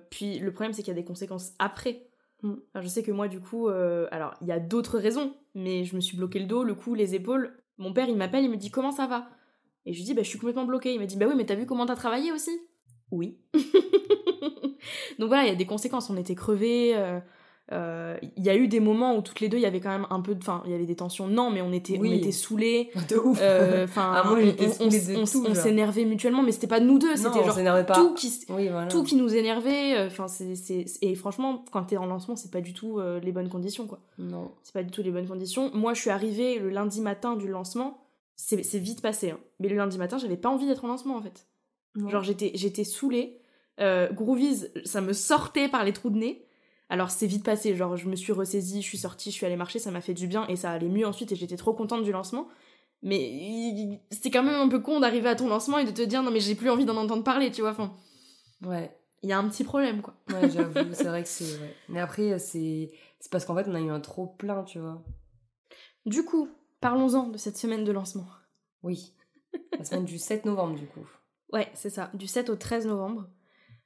puis 0.09 0.39
le 0.39 0.51
problème, 0.51 0.73
c'est 0.73 0.83
qu'il 0.83 0.93
y 0.93 0.97
a 0.97 1.01
des 1.01 1.05
conséquences 1.05 1.53
après. 1.59 2.03
Mm. 2.43 2.53
je 2.75 2.87
sais 2.87 3.01
que 3.01 3.11
moi, 3.11 3.27
du 3.27 3.39
coup, 3.39 3.67
alors, 3.67 4.35
il 4.41 4.47
y 4.47 4.51
a 4.51 4.59
d'autres 4.59 4.99
raisons, 4.99 5.35
mais 5.55 5.85
je 5.85 5.95
me 5.95 6.01
suis 6.01 6.17
bloqué 6.17 6.39
le 6.39 6.45
dos, 6.45 6.63
le 6.63 6.75
cou, 6.75 6.93
les 6.93 7.15
épaules. 7.15 7.57
Mon 7.77 7.93
père, 7.93 8.09
il 8.09 8.17
m'appelle, 8.17 8.43
il 8.43 8.51
me 8.51 8.57
dit 8.57 8.71
comment 8.71 8.91
ça 8.91 9.07
va? 9.07 9.27
Et 9.87 9.93
je 9.93 9.99
lui 9.99 10.05
dis, 10.05 10.13
bah, 10.13 10.21
je 10.21 10.27
suis 10.27 10.37
complètement 10.37 10.65
bloquée. 10.65 10.93
Il 10.93 10.99
m'a 10.99 11.05
dit, 11.05 11.15
bah 11.15 11.27
oui, 11.29 11.33
mais 11.37 11.45
t'as 11.45 11.55
vu 11.55 11.65
comment 11.65 11.85
t'as 11.85 11.95
travaillé 11.95 12.33
aussi? 12.33 12.51
Oui. 13.09 13.39
Donc 15.17 15.29
voilà, 15.29 15.43
il 15.43 15.47
y 15.47 15.51
a 15.51 15.55
des 15.55 15.65
conséquences. 15.65 16.09
On 16.09 16.17
était 16.17 16.35
crevés. 16.35 16.93
Euh, 16.93 16.97
euh, 16.97 17.19
il 17.71 18.43
y 18.43 18.49
a 18.49 18.55
eu 18.55 18.67
des 18.67 18.79
moments 18.79 19.15
où 19.15 19.21
toutes 19.21 19.39
les 19.39 19.49
deux 19.49 19.57
il 19.57 19.63
y 19.63 19.65
avait 19.65 19.79
quand 19.79 19.89
même 19.89 20.07
un 20.09 20.21
peu 20.21 20.35
de 20.35 20.39
enfin 20.39 20.61
il 20.65 20.71
y 20.71 20.75
avait 20.75 20.85
des 20.85 20.95
tensions. 20.95 21.27
Non 21.27 21.49
mais 21.49 21.61
on 21.61 21.71
était 21.71 21.97
on 21.99 22.03
était 22.05 22.31
saoulés. 22.31 22.91
De 23.09 23.17
ouf. 23.17 23.39
Euh, 23.41 23.85
enfin 23.85 24.13
ah, 24.15 24.33
on, 24.79 25.25
s'énervait 25.25 26.05
mutuellement 26.05 26.43
mais 26.43 26.51
c'était 26.51 26.67
pas 26.67 26.79
nous 26.79 26.99
deux 26.99 27.15
c'était 27.15 27.43
genre 27.43 27.85
tout 27.93 28.13
qui 28.13 28.45
tout 28.89 29.03
qui 29.03 29.15
nous 29.15 29.33
énervait 29.33 30.05
enfin 30.05 30.27
c'est 30.27 30.85
et 31.01 31.15
franchement 31.15 31.63
quand 31.71 31.83
t'es 31.83 31.97
en 31.97 32.05
lancement 32.05 32.35
c'est 32.35 32.51
pas 32.51 32.61
du 32.61 32.73
tout 32.73 32.99
les 33.21 33.31
bonnes 33.31 33.49
conditions 33.49 33.87
quoi. 33.87 33.99
Non. 34.17 34.51
C'est 34.63 34.73
pas 34.73 34.83
du 34.83 34.91
tout 34.91 35.01
les 35.01 35.11
bonnes 35.11 35.27
conditions. 35.27 35.71
Moi 35.73 35.93
je 35.93 36.01
suis 36.01 36.09
arrivée 36.09 36.59
le 36.59 36.69
lundi 36.69 37.01
matin 37.01 37.35
du 37.35 37.47
lancement 37.47 37.99
c'est 38.35 38.79
vite 38.79 39.01
passé 39.01 39.31
hein. 39.31 39.39
mais 39.59 39.67
le 39.67 39.75
lundi 39.75 39.97
matin 39.97 40.17
j'avais 40.17 40.37
pas 40.37 40.49
envie 40.49 40.67
d'être 40.67 40.85
en 40.85 40.87
lancement 40.87 41.15
en 41.15 41.21
fait. 41.21 41.47
Genre 42.05 42.23
j'étais 42.23 42.51
j'étais 42.55 42.83
saoulée. 42.83 43.39
Euh, 43.79 44.11
Groovies, 44.11 44.65
ça 44.85 45.01
me 45.01 45.13
sortait 45.13 45.67
par 45.67 45.83
les 45.83 45.93
trous 45.93 46.09
de 46.09 46.17
nez. 46.17 46.46
Alors 46.89 47.11
c'est 47.11 47.27
vite 47.27 47.43
passé, 47.43 47.75
genre 47.75 47.97
je 47.97 48.07
me 48.07 48.15
suis 48.15 48.31
ressaisie, 48.31 48.81
je 48.81 48.87
suis 48.87 48.97
sortie, 48.97 49.31
je 49.31 49.35
suis 49.35 49.45
allée 49.45 49.57
marcher, 49.57 49.79
ça 49.79 49.91
m'a 49.91 50.01
fait 50.01 50.13
du 50.13 50.27
bien 50.27 50.47
et 50.47 50.55
ça 50.55 50.71
allait 50.71 50.87
mieux 50.87 51.05
ensuite 51.05 51.31
et 51.31 51.35
j'étais 51.35 51.57
trop 51.57 51.73
contente 51.73 52.03
du 52.03 52.11
lancement. 52.11 52.47
Mais 53.03 53.99
c'était 54.09 54.31
quand 54.31 54.43
même 54.43 54.55
un 54.55 54.69
peu 54.69 54.79
con 54.79 54.99
d'arriver 54.99 55.29
à 55.29 55.35
ton 55.35 55.47
lancement 55.47 55.77
et 55.79 55.85
de 55.85 55.91
te 55.91 56.01
dire 56.01 56.23
non 56.23 56.31
mais 56.31 56.39
j'ai 56.39 56.55
plus 56.55 56.69
envie 56.69 56.85
d'en 56.85 56.97
entendre 56.97 57.23
parler, 57.23 57.51
tu 57.51 57.61
vois. 57.61 57.71
Enfin, 57.71 57.93
ouais. 58.63 58.97
Il 59.23 59.29
y 59.29 59.33
a 59.33 59.39
un 59.39 59.49
petit 59.49 59.63
problème 59.63 60.01
quoi. 60.01 60.15
Ouais, 60.29 60.49
j'avoue, 60.49 60.93
c'est 60.93 61.03
vrai 61.03 61.23
que 61.23 61.29
c'est. 61.29 61.59
Mais 61.89 61.99
après, 61.99 62.39
c'est 62.39 62.91
parce 63.31 63.45
qu'en 63.45 63.55
fait 63.55 63.67
on 63.67 63.75
a 63.75 63.81
eu 63.81 63.89
un 63.89 63.99
trop 63.99 64.27
plein, 64.27 64.63
tu 64.63 64.79
vois. 64.79 65.03
Du 66.05 66.23
coup, 66.23 66.47
parlons-en 66.79 67.27
de 67.27 67.37
cette 67.37 67.57
semaine 67.57 67.83
de 67.83 67.91
lancement. 67.91 68.27
Oui. 68.83 69.13
La 69.77 69.83
semaine 69.83 70.05
du 70.05 70.17
7 70.19 70.45
novembre 70.45 70.75
du 70.77 70.85
coup. 70.85 71.05
Ouais, 71.51 71.69
c'est 71.73 71.89
ça, 71.89 72.11
du 72.13 72.27
7 72.27 72.49
au 72.49 72.55
13 72.55 72.87
novembre. 72.87 73.27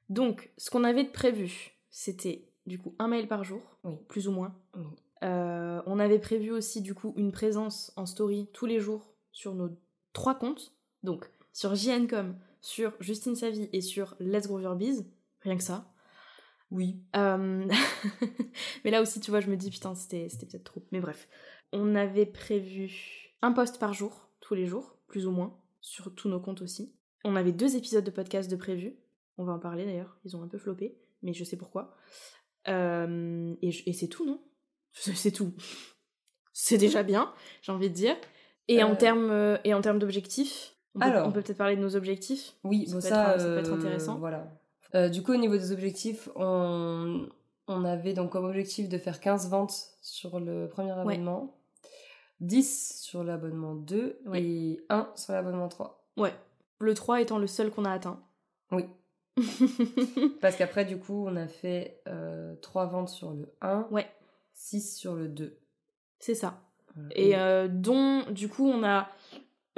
Donc, 0.10 0.52
ce 0.58 0.70
qu'on 0.70 0.84
avait 0.84 1.06
de 1.06 1.10
prévu, 1.10 1.72
c'était 1.90 2.51
du 2.66 2.78
coup 2.80 2.96
un 3.00 3.08
mail 3.08 3.28
par 3.28 3.44
jour, 3.44 3.62
Oui. 3.84 3.96
plus 4.08 4.28
ou 4.28 4.32
moins. 4.32 4.56
Oui. 4.76 4.86
Euh, 5.24 5.82
on 5.86 6.00
avait 6.00 6.20
prévu 6.20 6.52
aussi 6.52 6.82
du 6.82 6.94
coup 6.96 7.14
une 7.16 7.32
présence 7.32 7.94
en 7.96 8.06
story 8.06 8.50
tous 8.54 8.66
les 8.66 8.80
jours 8.80 9.14
sur 9.32 9.54
nos 9.54 9.70
trois 10.14 10.36
comptes. 10.36 10.74
Donc, 11.04 11.30
sur 11.54 11.76
JNcom, 11.76 12.36
sur 12.62 12.94
Justine 13.00 13.36
Savie 13.36 13.70
et 13.74 13.82
sur 13.82 14.16
Let's 14.20 14.48
Grow 14.48 14.60
Your 14.60 14.76
Biz. 14.76 15.06
Rien 15.42 15.58
que 15.58 15.64
ça. 15.64 15.92
Oui. 16.72 17.02
Euh, 17.16 17.68
Mais 18.86 18.92
là 18.92 19.02
aussi, 19.02 19.20
tu 19.20 19.32
vois, 19.32 19.42
je 19.42 19.50
me 19.50 19.58
dis, 19.58 19.70
putain, 19.70 19.94
c'était 19.96 20.30
c'était 20.30 20.46
peut-être 20.46 20.64
trop. 20.64 20.84
Mais 20.92 21.00
bref. 21.00 21.28
On 21.74 21.96
avait 21.96 22.26
prévu 22.26 23.36
un 23.42 23.52
post 23.54 23.80
par 23.80 23.94
jour, 23.94 24.30
tous 24.42 24.56
les 24.56 24.66
jours, 24.66 24.98
plus 25.08 25.26
ou 25.28 25.32
moins, 25.32 25.58
sur 25.82 26.14
tous 26.14 26.30
nos 26.30 26.40
comptes 26.40 26.62
aussi. 26.62 26.94
On 27.24 27.36
avait 27.36 27.52
deux 27.52 27.76
épisodes 27.76 28.04
de 28.04 28.12
podcast 28.12 28.50
de 28.50 28.56
prévus. 28.56 28.96
On 29.38 29.46
va 29.46 29.54
en 29.54 29.60
parler 29.60 29.86
d'ailleurs. 29.86 30.18
Ils 30.26 30.36
ont 30.36 30.44
un 30.44 30.48
peu 30.48 30.58
floppé, 30.58 30.98
mais 31.24 31.34
je 31.34 31.44
sais 31.44 31.58
pourquoi. 31.58 31.96
Euh, 32.68 33.56
et 33.62 33.94
c'est 33.94 34.08
tout, 34.08 34.26
non? 34.26 34.40
C'est 34.94 35.32
tout. 35.32 35.54
C'est 36.54 36.78
déjà 36.78 37.02
bien, 37.04 37.34
j'ai 37.62 37.72
envie 37.72 37.90
de 37.90 37.96
dire. 37.96 38.16
Et 38.68 38.84
en 38.84 38.92
Euh. 38.92 38.96
termes 38.96 39.32
euh, 39.32 39.58
et 39.64 39.74
en 39.74 39.82
termes 39.82 40.00
d'objectifs, 40.00 40.76
on 40.96 41.00
peut, 41.00 41.06
Alors. 41.06 41.28
on 41.28 41.32
peut 41.32 41.42
peut-être 41.42 41.58
parler 41.58 41.76
de 41.76 41.82
nos 41.82 41.96
objectifs? 41.96 42.56
Oui, 42.64 42.86
Ça 42.88 42.94
bon, 42.96 43.02
peut 43.02 43.08
ça, 43.08 43.34
être- 43.36 43.40
ça 43.42 43.48
peut 43.48 43.58
être 43.60 43.72
euh, 43.72 43.76
intéressant. 43.78 44.20
Voilà. 44.20 44.52
Du 45.10 45.24
coup, 45.24 45.32
au 45.32 45.38
niveau 45.38 45.56
des 45.58 45.72
objectifs, 45.72 46.28
on, 46.36 47.28
on 47.68 47.86
avait 47.86 48.14
donc 48.14 48.32
comme 48.34 48.44
objectif 48.46 48.90
de 48.90 48.98
faire 48.98 49.22
15 49.22 49.50
ventes 49.50 49.74
sur 50.02 50.40
le 50.42 50.68
premier 50.68 50.92
Ouais. 50.92 51.00
abonnement, 51.16 51.58
10 52.42 53.00
sur 53.02 53.24
l'abonnement 53.24 53.74
2 53.76 54.20
Ouais. 54.26 54.44
et 54.44 54.86
1 54.90 55.10
sur 55.16 55.32
l'abonnement 55.34 55.70
3. 55.70 56.06
Ouais. 56.18 56.34
Le 56.80 56.94
3 56.94 57.22
étant 57.22 57.38
le 57.38 57.48
seul 57.48 57.72
qu'on 57.72 57.86
a 57.86 57.92
atteint. 57.92 58.22
Oui. 58.72 58.84
Parce 60.42 60.56
qu'après, 60.56 60.86
du 60.86 60.98
coup, 60.98 61.26
on 61.28 61.36
a 61.36 61.48
fait 61.48 62.02
3 62.62 62.86
ventes 62.88 63.10
sur 63.10 63.32
le 63.32 63.48
1, 63.62 63.88
ouais, 63.92 64.08
6 64.54 64.98
sur 64.98 65.16
le 65.16 65.28
2. 65.28 65.58
c'est 66.20 66.36
ça. 66.36 66.62
Voilà. 66.96 67.10
Et 67.16 67.36
euh, 67.38 67.68
dont, 67.70 68.24
du 68.32 68.50
coup, 68.50 68.68
on 68.68 68.84
a, 68.84 69.08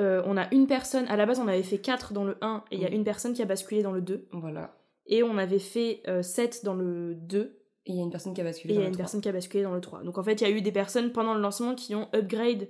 euh, 0.01 0.23
on 0.25 0.35
a 0.35 0.51
une 0.53 0.65
personne. 0.67 1.05
À 1.09 1.15
la 1.15 1.25
base, 1.27 1.39
on 1.39 1.47
avait 1.47 1.61
fait 1.63 1.77
4 1.77 2.11
dans 2.13 2.23
le 2.25 2.37
1 2.41 2.63
et 2.71 2.75
il 2.75 2.81
y 2.81 2.85
a 2.85 2.89
Mm. 2.89 2.93
une 2.93 3.03
personne 3.03 3.33
qui 3.33 3.41
a 3.41 3.45
basculé 3.45 3.83
dans 3.83 3.91
le 3.91 4.01
2. 4.01 4.27
Voilà. 4.31 4.75
Et 5.05 5.21
on 5.21 5.37
avait 5.37 5.59
fait 5.59 6.01
7 6.21 6.63
dans 6.65 6.73
le 6.73 7.13
2 7.15 7.59
Et 7.85 7.91
il 7.91 7.95
y 7.97 7.99
a 7.99 8.03
une 8.03 8.09
personne 8.09 8.33
qui 8.33 8.41
a 8.41 8.43
et 8.43 8.47
basculé 8.47 8.73
il 8.73 8.77
y 8.77 8.79
dans 8.79 8.81
a 8.81 8.85
le 8.85 8.89
une 8.89 8.93
3. 8.95 9.03
personne 9.03 9.21
qui 9.21 9.29
a 9.29 9.31
basculé 9.31 9.63
dans 9.63 9.73
le 9.73 9.81
3. 9.81 10.01
Donc 10.03 10.17
en 10.17 10.23
fait, 10.23 10.41
il 10.41 10.47
y 10.47 10.47
a 10.47 10.49
eu 10.49 10.61
des 10.61 10.71
personnes 10.71 11.11
pendant 11.11 11.33
le 11.35 11.41
lancement 11.41 11.75
qui 11.75 11.93
ont 11.93 12.07
upgrade 12.15 12.67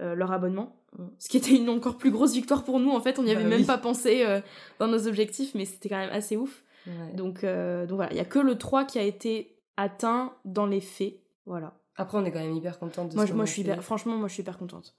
euh, 0.00 0.14
leur 0.14 0.32
abonnement. 0.32 0.76
Ce 1.18 1.28
qui 1.28 1.36
était 1.36 1.54
une 1.56 1.68
encore 1.68 1.96
plus 1.98 2.10
grosse 2.10 2.32
victoire 2.32 2.64
pour 2.64 2.80
nous. 2.80 2.90
En 2.90 3.00
fait, 3.00 3.18
on 3.18 3.22
n'y 3.22 3.30
avait 3.30 3.44
Bah 3.44 3.50
même 3.50 3.60
oui. 3.60 3.66
pas 3.66 3.78
pensé 3.78 4.24
euh, 4.26 4.40
dans 4.78 4.88
nos 4.88 5.06
objectifs, 5.06 5.54
mais 5.54 5.64
c'était 5.64 5.88
quand 5.88 5.98
même 5.98 6.10
assez 6.12 6.36
ouf. 6.36 6.64
Ouais. 6.86 7.12
Donc, 7.14 7.44
euh, 7.44 7.86
donc 7.86 7.96
voilà, 7.96 8.10
il 8.12 8.16
y 8.16 8.20
a 8.20 8.24
que 8.24 8.38
le 8.38 8.56
3 8.58 8.84
qui 8.86 8.98
a 8.98 9.02
été 9.02 9.56
atteint 9.76 10.32
dans 10.44 10.66
les 10.66 10.80
faits. 10.80 11.14
Voilà. 11.46 11.74
Après, 11.96 12.18
on 12.18 12.24
est 12.24 12.32
quand 12.32 12.40
même 12.40 12.54
hyper 12.56 12.78
contente 12.78 13.10
de 13.10 13.14
Moi, 13.16 13.26
ce 13.26 13.32
moi 13.32 13.42
a 13.42 13.46
je 13.46 13.52
suis 13.52 13.62
hyper- 13.62 13.82
franchement, 13.82 14.16
moi 14.16 14.26
je 14.28 14.32
suis 14.34 14.42
hyper 14.42 14.58
contente. 14.58 14.96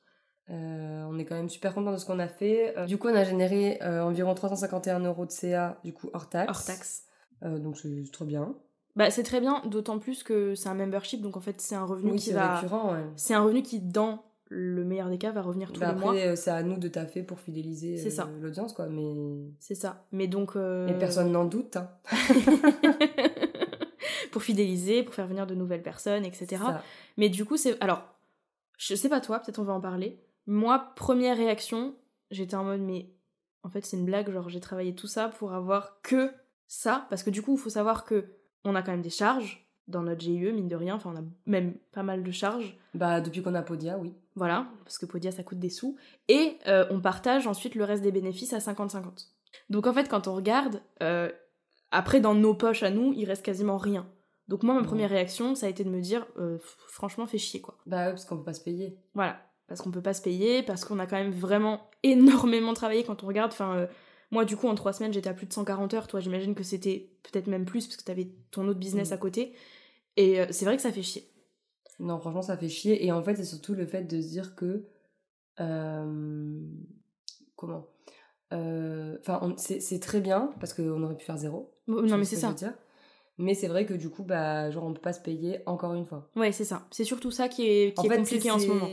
Euh, 0.49 1.06
on 1.10 1.18
est 1.20 1.26
quand 1.26 1.36
même 1.36 1.49
super 1.49 1.74
content 1.74 1.91
de 1.91 1.97
ce 1.97 2.06
qu'on 2.06 2.20
a 2.20 2.28
fait. 2.28 2.78
Euh, 2.78 2.86
du 2.86 2.97
coup, 2.97 3.08
on 3.08 3.16
a 3.16 3.24
généré 3.24 3.80
euh, 3.82 4.02
environ 4.04 4.34
351 4.34 4.99
euros 4.99 5.26
de 5.26 5.32
CA, 5.32 5.80
du 5.84 5.93
coup, 5.93 6.10
hors 6.14 6.30
taxe. 6.30 6.49
Hors 6.49 6.66
taxe. 6.66 7.04
Donc, 7.41 7.78
c'est 7.78 8.04
trop 8.12 8.26
bien. 8.26 8.54
Bah, 8.95 9.10
c'est 9.10 9.24
très 9.24 9.39
bien, 9.39 9.62
d'autant 9.66 9.97
plus 9.99 10.22
que 10.24 10.54
c'est 10.54 10.68
un 10.70 10.74
membership, 10.76 11.22
donc 11.22 11.38
en 11.38 11.39
fait, 11.39 11.60
c'est 11.62 11.76
un 11.76 11.86
revenu 11.86 12.12
Oui, 12.12 12.20
qui 12.20 12.34
va. 12.34 12.56
récurrent, 12.58 12.91
ouais. 12.93 13.04
C'est 13.16 13.34
un 13.34 13.41
revenu 13.43 13.64
qui, 13.64 13.80
dans 13.80 14.24
le 14.54 14.84
meilleur 14.84 15.08
des 15.10 15.18
cas, 15.18 15.32
va 15.32 15.41
revenir 15.41 15.72
tous 15.72 15.80
Bah, 15.80 15.93
les 15.93 15.99
mois. 15.99 16.12
après, 16.12 16.28
euh, 16.28 16.36
c'est 16.36 16.52
à 16.52 16.62
nous 16.62 16.78
de 16.78 16.89
taffer 16.89 17.24
pour 17.24 17.39
fidéliser 17.39 18.06
euh, 18.06 18.10
ça. 18.10 18.30
l'audience, 18.41 18.74
quoi. 18.74 18.88
Mais... 18.88 19.45
C'est 19.60 19.76
ça. 19.76 20.06
Mais 20.12 20.28
donc. 20.28 20.58
euh, 20.58 20.89
Et 20.89 20.93
personne 20.99 21.32
n'en 21.32 21.45
doute. 21.45 21.78
Hein. 21.78 21.89
pour 24.32 24.43
fidéliser, 24.43 25.04
pour 25.04 25.14
faire 25.14 25.28
venir 25.28 25.47
de 25.47 25.56
nouvelles 25.56 25.84
personnes, 25.84 26.26
etc. 26.26 26.62
Mais 27.18 27.30
du 27.30 27.45
coup, 27.45 27.58
c'est. 27.58 27.82
Alors, 27.82 28.04
je 28.78 28.95
sais 28.95 29.10
pas 29.10 29.22
toi, 29.22 29.39
peut-être 29.39 29.60
on 29.60 29.64
va 29.64 29.74
en 29.74 29.82
parler. 29.82 30.20
Moi, 30.47 30.93
première 30.95 31.38
réaction, 31.38 31.95
j'étais 32.30 32.56
en 32.56 32.64
mode, 32.64 32.82
mais 32.82 33.10
en 33.64 33.70
fait, 33.70 33.86
c'est 33.86 33.97
une 33.97 34.06
blague, 34.06 34.32
genre, 34.32 34.49
j'ai 34.49 34.60
travaillé 34.60 34.95
tout 34.95 35.08
ça 35.08 35.30
pour 35.30 35.54
avoir 35.54 36.02
que 36.02 36.32
ça. 36.68 37.06
Parce 37.10 37.24
que 37.24 37.30
du 37.30 37.41
coup, 37.41 37.54
il 37.54 37.60
faut 37.60 37.70
savoir 37.70 38.06
que 38.06 38.26
on 38.64 38.76
a 38.76 38.82
quand 38.82 38.91
même 38.91 39.02
des 39.02 39.10
charges 39.10 39.68
dans 39.91 40.01
notre 40.03 40.21
GIE, 40.21 40.51
mine 40.51 40.67
de 40.67 40.75
rien. 40.75 40.95
Enfin, 40.95 41.11
on 41.13 41.19
a 41.19 41.23
même 41.45 41.75
pas 41.91 42.03
mal 42.03 42.23
de 42.23 42.31
charges. 42.31 42.77
Bah, 42.93 43.21
depuis 43.21 43.41
qu'on 43.43 43.53
a 43.55 43.61
Podia, 43.61 43.97
oui. 43.97 44.13
Voilà, 44.35 44.67
parce 44.85 44.97
que 44.97 45.05
Podia, 45.05 45.31
ça 45.31 45.43
coûte 45.43 45.59
des 45.59 45.69
sous. 45.69 45.97
Et 46.27 46.57
euh, 46.67 46.85
on 46.89 46.99
partage 47.01 47.47
ensuite 47.47 47.75
le 47.75 47.83
reste 47.83 48.01
des 48.03 48.11
bénéfices 48.11 48.53
à 48.53 48.57
50-50. 48.59 49.27
Donc 49.69 49.85
en 49.87 49.93
fait, 49.93 50.07
quand 50.09 50.27
on 50.27 50.33
regarde, 50.35 50.81
euh, 51.03 51.29
après, 51.91 52.19
dans 52.21 52.33
nos 52.33 52.53
poches 52.53 52.83
à 52.83 52.89
nous, 52.89 53.13
il 53.15 53.25
reste 53.25 53.43
quasiment 53.45 53.77
rien. 53.77 54.07
Donc 54.47 54.63
moi, 54.63 54.73
ma 54.73 54.81
Ouais. 54.81 54.87
première 54.87 55.09
réaction, 55.09 55.55
ça 55.55 55.65
a 55.65 55.69
été 55.69 55.83
de 55.83 55.89
me 55.89 56.01
dire, 56.01 56.25
euh, 56.39 56.57
franchement, 56.87 57.27
fais 57.27 57.37
chier, 57.37 57.61
quoi. 57.61 57.77
Bah, 57.85 58.07
parce 58.09 58.25
qu'on 58.25 58.37
peut 58.37 58.43
pas 58.43 58.53
se 58.53 58.61
payer. 58.63 58.97
Voilà, 59.13 59.39
parce 59.67 59.81
qu'on 59.81 59.91
peut 59.91 60.01
pas 60.01 60.13
se 60.13 60.21
payer, 60.21 60.63
parce 60.63 60.83
qu'on 60.85 60.99
a 60.99 61.05
quand 61.05 61.17
même 61.17 61.31
vraiment 61.31 61.89
énormément 62.03 62.73
travaillé 62.73 63.03
quand 63.03 63.23
on 63.23 63.27
regarde. 63.27 63.51
Enfin, 63.51 63.87
moi, 64.31 64.45
du 64.45 64.55
coup, 64.55 64.67
en 64.69 64.75
trois 64.75 64.93
semaines, 64.93 65.11
j'étais 65.13 65.29
à 65.29 65.33
plus 65.33 65.45
de 65.45 65.53
140 65.53 65.93
heures. 65.93 66.07
Toi, 66.07 66.19
j'imagine 66.21 66.55
que 66.55 66.63
c'était 66.63 67.09
peut-être 67.23 67.47
même 67.47 67.65
plus, 67.65 67.87
parce 67.87 67.97
que 67.97 68.03
t'avais 68.03 68.29
ton 68.51 68.67
autre 68.67 68.79
business 68.79 69.11
Mm. 69.11 69.13
à 69.13 69.17
côté. 69.17 69.53
Et 70.18 70.39
euh, 70.39 70.45
c'est 70.51 70.66
vrai 70.66 70.76
que 70.76 70.82
ça 70.82 70.91
fait 70.91 71.01
chier. 71.03 71.28
Non, 71.99 72.20
franchement, 72.20 72.41
ça 72.41 72.57
fait 72.57 72.70
chier. 72.70 73.05
Et 73.05 73.12
en 73.12 73.22
fait, 73.22 73.36
c'est 73.36 73.43
surtout 73.45 73.74
le 73.74 73.86
fait 73.86 74.03
de 74.03 74.22
se 74.22 74.28
dire 74.28 74.55
que. 74.55 74.86
euh, 75.59 76.59
comment 77.55 77.88
Euh, 78.53 79.18
Enfin, 79.22 79.53
c'est 79.57 79.99
très 79.99 80.20
bien 80.22 80.51
parce 80.59 80.74
qu'on 80.74 81.03
aurait 81.03 81.16
pu 81.18 81.26
faire 81.26 81.38
zéro. 81.38 81.74
Non, 81.88 82.01
mais 82.18 82.26
ce 82.26 82.36
c'est 82.36 82.41
ça. 82.41 82.53
dire? 82.53 82.74
Mais 83.38 83.53
c'est 83.55 83.68
vrai 83.68 83.86
que 83.86 83.93
du 83.93 84.09
coup, 84.09 84.24
bah, 84.24 84.70
genre, 84.70 84.84
on 84.84 84.93
peut 84.93 85.01
pas 85.01 85.14
se 85.14 85.22
payer 85.22 85.62
encore 85.66 85.93
une 85.95 86.05
fois. 86.05 86.30
Ouais, 86.36 86.51
c'est 86.51 86.66
ça. 86.66 86.86
C'est 86.91 87.05
surtout 87.05 87.32
ça 87.32 87.47
qui 87.47 87.66
est, 87.68 87.93
qui 87.93 88.01
en 88.01 88.03
est 88.03 88.09
fait, 88.09 88.18
compliqué 88.18 88.51
en 88.51 88.59
ce 88.59 88.68
moment. 88.68 88.88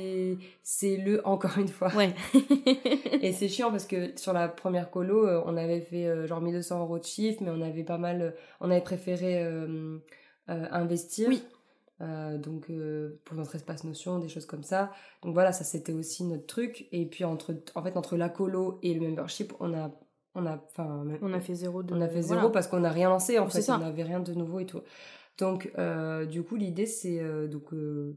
C'est 0.62 0.96
le 0.96 1.26
encore 1.26 1.58
une 1.58 1.68
fois. 1.68 1.92
Ouais. 1.94 2.14
Et 3.22 3.32
c'est 3.32 3.48
chiant 3.48 3.70
parce 3.70 3.84
que 3.86 4.16
sur 4.18 4.32
la 4.32 4.48
première 4.48 4.90
colo, 4.90 5.26
on 5.44 5.56
avait 5.56 5.80
fait 5.80 6.26
genre 6.26 6.40
1200 6.40 6.80
euros 6.80 6.98
de 6.98 7.04
chiffre, 7.04 7.42
mais 7.42 7.50
on 7.50 7.60
avait 7.60 7.84
pas 7.84 7.98
mal. 7.98 8.34
on 8.60 8.70
avait 8.70 8.80
préféré 8.80 9.42
euh, 9.44 9.98
investir. 10.48 11.28
Oui. 11.28 11.42
Euh, 12.00 12.38
donc 12.38 12.70
euh, 12.70 13.20
pour 13.24 13.36
notre 13.36 13.56
espace 13.56 13.82
notion, 13.84 14.18
des 14.18 14.28
choses 14.28 14.46
comme 14.46 14.62
ça. 14.62 14.92
Donc 15.22 15.34
voilà, 15.34 15.52
ça 15.52 15.64
c'était 15.64 15.92
aussi 15.92 16.24
notre 16.24 16.46
truc. 16.46 16.86
Et 16.92 17.06
puis 17.06 17.24
entre, 17.24 17.54
en 17.74 17.82
fait, 17.82 17.96
entre 17.96 18.16
la 18.16 18.28
colo 18.28 18.78
et 18.82 18.94
le 18.94 19.00
membership, 19.00 19.52
on 19.60 19.74
a, 19.74 19.90
on 20.34 20.46
a, 20.46 20.62
enfin, 20.68 21.04
on 21.22 21.32
a 21.32 21.40
fait 21.40 21.54
zéro 21.54 21.82
de. 21.82 21.94
on 21.94 22.00
a 22.00 22.08
fait 22.08 22.22
zéro 22.22 22.40
voilà. 22.40 22.52
parce 22.52 22.68
qu'on 22.68 22.80
n'a 22.80 22.90
rien 22.90 23.08
lancé 23.08 23.38
en 23.38 23.48
fait, 23.48 23.62
ça. 23.62 23.76
on 23.76 23.80
n'avait 23.80 24.04
rien 24.04 24.20
de 24.20 24.32
nouveau 24.32 24.60
et 24.60 24.66
tout. 24.66 24.80
Donc 25.38 25.72
euh, 25.78 26.24
du 26.26 26.42
coup 26.42 26.56
l'idée 26.56 26.86
c'est 26.86 27.20
euh, 27.20 27.46
donc 27.46 27.72
euh, 27.72 28.16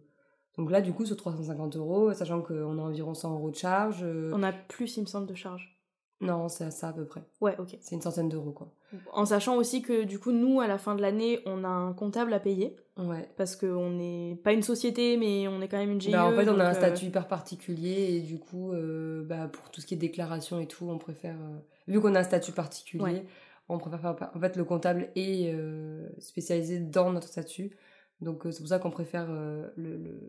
donc 0.57 0.69
là 0.71 0.82
du 0.82 0.91
coup 0.93 1.05
sur 1.05 1.15
350 1.15 1.75
euros, 1.75 2.13
sachant 2.13 2.41
qu'on 2.41 2.77
a 2.77 2.82
environ 2.82 3.13
100 3.13 3.34
euros 3.34 3.49
de 3.51 3.55
charge. 3.55 4.01
euh, 4.03 4.32
On 4.34 4.43
a 4.43 4.51
plus, 4.51 4.97
il 4.97 5.01
me 5.01 5.05
semble, 5.07 5.27
de 5.27 5.34
charge. 5.36 5.80
Non, 6.22 6.47
c'est 6.49 6.69
ça 6.72 6.89
à 6.89 6.93
peu 6.93 7.05
près. 7.05 7.22
Ouais, 7.41 7.55
ok. 7.59 7.78
C'est 7.82 7.95
une 7.95 8.01
centaine 8.01 8.30
d'euros 8.30 8.51
quoi. 8.51 8.72
En 9.13 9.26
sachant 9.26 9.55
aussi 9.55 9.82
que 9.82 10.03
du 10.03 10.19
coup, 10.19 10.32
nous, 10.32 10.61
à 10.61 10.67
la 10.67 10.78
fin 10.78 10.95
de 10.95 11.01
l'année, 11.01 11.39
on 11.45 11.63
a 11.63 11.67
un 11.67 11.93
comptable 11.93 12.34
à 12.34 12.39
payer. 12.39 12.76
Ouais. 12.97 13.28
Parce 13.38 13.55
qu'on 13.55 13.89
n'est 13.91 14.36
pas 14.43 14.53
une 14.53 14.61
société, 14.63 15.17
mais 15.17 15.47
on 15.47 15.61
est 15.61 15.67
quand 15.67 15.78
même 15.78 15.91
une 15.91 16.01
GIE. 16.01 16.11
Bah, 16.11 16.26
en 16.26 16.32
fait, 16.36 16.47
on 16.49 16.59
a 16.59 16.65
un 16.65 16.72
euh, 16.72 16.74
statut 16.74 17.05
hyper 17.05 17.28
particulier 17.28 18.15
et 18.17 18.22
du 18.22 18.38
coup, 18.38 18.72
euh, 18.74 19.24
bah, 19.24 19.47
pour 19.47 19.72
tout 19.72 19.82
ce 19.82 19.88
qui 19.88 19.93
est 19.95 19.97
déclaration 19.97 20.59
et 20.59 20.67
tout, 20.67 20.88
on 20.89 20.97
préfère. 20.97 21.36
euh, 21.41 21.57
Vu 21.88 21.99
qu'on 21.99 22.13
a 22.15 22.19
un 22.19 22.24
statut 22.24 22.51
particulier, 22.51 23.03
Ouais. 23.03 23.26
on 23.69 23.78
préfère 23.80 24.01
faire. 24.17 24.32
En 24.36 24.39
fait, 24.39 24.55
le 24.55 24.63
comptable 24.63 25.09
est 25.15 25.55
spécialisé 26.19 26.80
dans 26.80 27.11
notre 27.11 27.28
statut. 27.28 27.76
Donc, 28.19 28.43
c'est 28.51 28.59
pour 28.59 28.67
ça 28.67 28.78
qu'on 28.78 28.91
préfère 28.91 29.32
le, 29.32 29.97
le, 29.97 30.19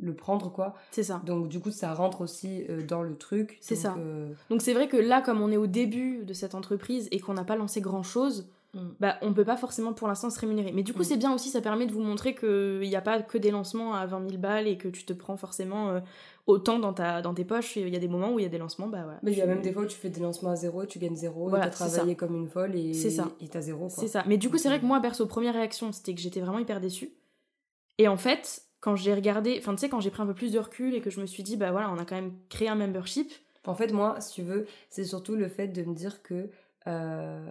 le 0.00 0.14
prendre, 0.14 0.50
quoi. 0.52 0.74
C'est 0.90 1.02
ça. 1.02 1.20
Donc, 1.24 1.48
du 1.48 1.60
coup, 1.60 1.70
ça 1.70 1.92
rentre 1.94 2.20
aussi 2.20 2.64
euh, 2.68 2.82
dans 2.86 3.02
le 3.02 3.16
truc. 3.16 3.58
C'est 3.60 3.76
ça. 3.76 3.94
euh, 3.98 4.32
Donc 4.50 4.62
c'est 4.62 4.72
vrai 4.74 4.88
que 4.88 4.96
là, 4.96 5.20
comme 5.22 5.40
on 5.40 5.50
est 5.50 5.56
au 5.56 5.66
début 5.66 6.24
de 6.24 6.32
cette 6.32 6.54
entreprise 6.54 7.08
et 7.10 7.20
qu'on 7.20 7.34
n'a 7.34 7.44
pas 7.44 7.56
lancé 7.56 7.80
grand-chose, 7.80 8.48
Mm. 8.74 8.80
bah 9.00 9.14
on 9.22 9.32
peut 9.32 9.46
pas 9.46 9.56
forcément 9.56 9.94
pour 9.94 10.08
l'instant 10.08 10.28
se 10.28 10.38
rémunérer. 10.38 10.72
Mais 10.72 10.82
du 10.82 10.92
coup, 10.92 11.00
Mm. 11.00 11.04
c'est 11.04 11.16
bien 11.16 11.32
aussi, 11.34 11.48
ça 11.48 11.62
permet 11.62 11.86
de 11.86 11.92
vous 11.92 12.02
montrer 12.02 12.34
qu'il 12.34 12.80
n'y 12.80 12.96
a 12.96 13.00
pas 13.00 13.22
que 13.22 13.38
des 13.38 13.50
lancements 13.50 13.94
à 13.94 14.04
20 14.04 14.28
000 14.28 14.38
balles 14.42 14.68
et 14.68 14.76
que 14.76 14.88
tu 14.88 15.04
te 15.06 15.14
prends 15.14 15.38
forcément 15.38 15.88
euh, 15.88 16.00
autant 16.46 16.78
dans, 16.78 16.92
ta, 16.92 17.22
dans 17.22 17.32
tes 17.32 17.46
poches. 17.46 17.76
Il 17.76 17.88
y 17.88 17.96
a 17.96 17.98
des 17.98 18.08
moments 18.08 18.30
où 18.34 18.38
il 18.38 18.42
y 18.42 18.44
a 18.46 18.50
des 18.50 18.58
lancements, 18.58 18.86
bah 18.86 19.00
voilà. 19.04 19.20
Mais 19.22 19.32
il 19.32 19.38
y 19.38 19.40
a 19.40 19.46
même 19.46 19.62
des 19.62 19.72
fois 19.72 19.84
où 19.84 19.86
tu 19.86 19.96
fais 19.96 20.10
des 20.10 20.20
lancements 20.20 20.50
à 20.50 20.56
zéro, 20.56 20.84
tu 20.84 20.98
gagnes 20.98 21.16
zéro, 21.16 21.48
Voilà, 21.48 21.68
et 21.68 21.70
t'as 21.70 21.76
travaillé 21.76 22.14
comme 22.14 22.36
une 22.36 22.46
folle 22.48 22.76
et 22.76 22.92
C'est 22.92 23.08
ça. 23.08 23.30
et 23.40 23.48
t'as 23.48 23.62
zéro, 23.62 23.86
quoi. 23.86 23.88
C'est 23.88 24.06
ça. 24.08 24.22
Mais 24.26 24.36
du 24.36 24.50
coup, 24.50 24.58
c'est 24.58 24.68
vrai 24.68 24.76
Donc, 24.76 24.82
que 24.82 24.86
moi, 24.88 25.00
perso, 25.00 25.24
première 25.24 25.54
réaction, 25.54 25.90
c'était 25.90 26.14
que 26.14 26.20
j'étais 26.20 26.40
vraiment 26.40 26.58
hyper 26.58 26.78
déçue. 26.82 27.14
Et 27.96 28.06
en 28.06 28.18
fait, 28.18 28.64
quand 28.80 28.96
j'ai 28.96 29.14
regardé, 29.14 29.56
enfin, 29.58 29.74
tu 29.74 29.80
sais, 29.80 29.88
quand 29.88 30.00
j'ai 30.00 30.10
pris 30.10 30.22
un 30.22 30.26
peu 30.26 30.34
plus 30.34 30.52
de 30.52 30.58
recul 30.58 30.94
et 30.94 31.00
que 31.00 31.10
je 31.10 31.20
me 31.20 31.26
suis 31.26 31.42
dit, 31.42 31.56
bah 31.56 31.70
voilà, 31.72 31.90
on 31.90 31.98
a 31.98 32.04
quand 32.04 32.14
même 32.16 32.32
créé 32.48 32.68
un 32.68 32.74
membership. 32.76 33.30
En 33.66 33.74
fait, 33.74 33.92
moi, 33.92 34.20
si 34.20 34.34
tu 34.34 34.42
veux, 34.42 34.66
c'est 34.88 35.04
surtout 35.04 35.34
le 35.36 35.48
fait 35.48 35.68
de 35.68 35.82
me 35.82 35.94
dire 35.94 36.22
que. 36.22 36.48
euh, 36.86 37.50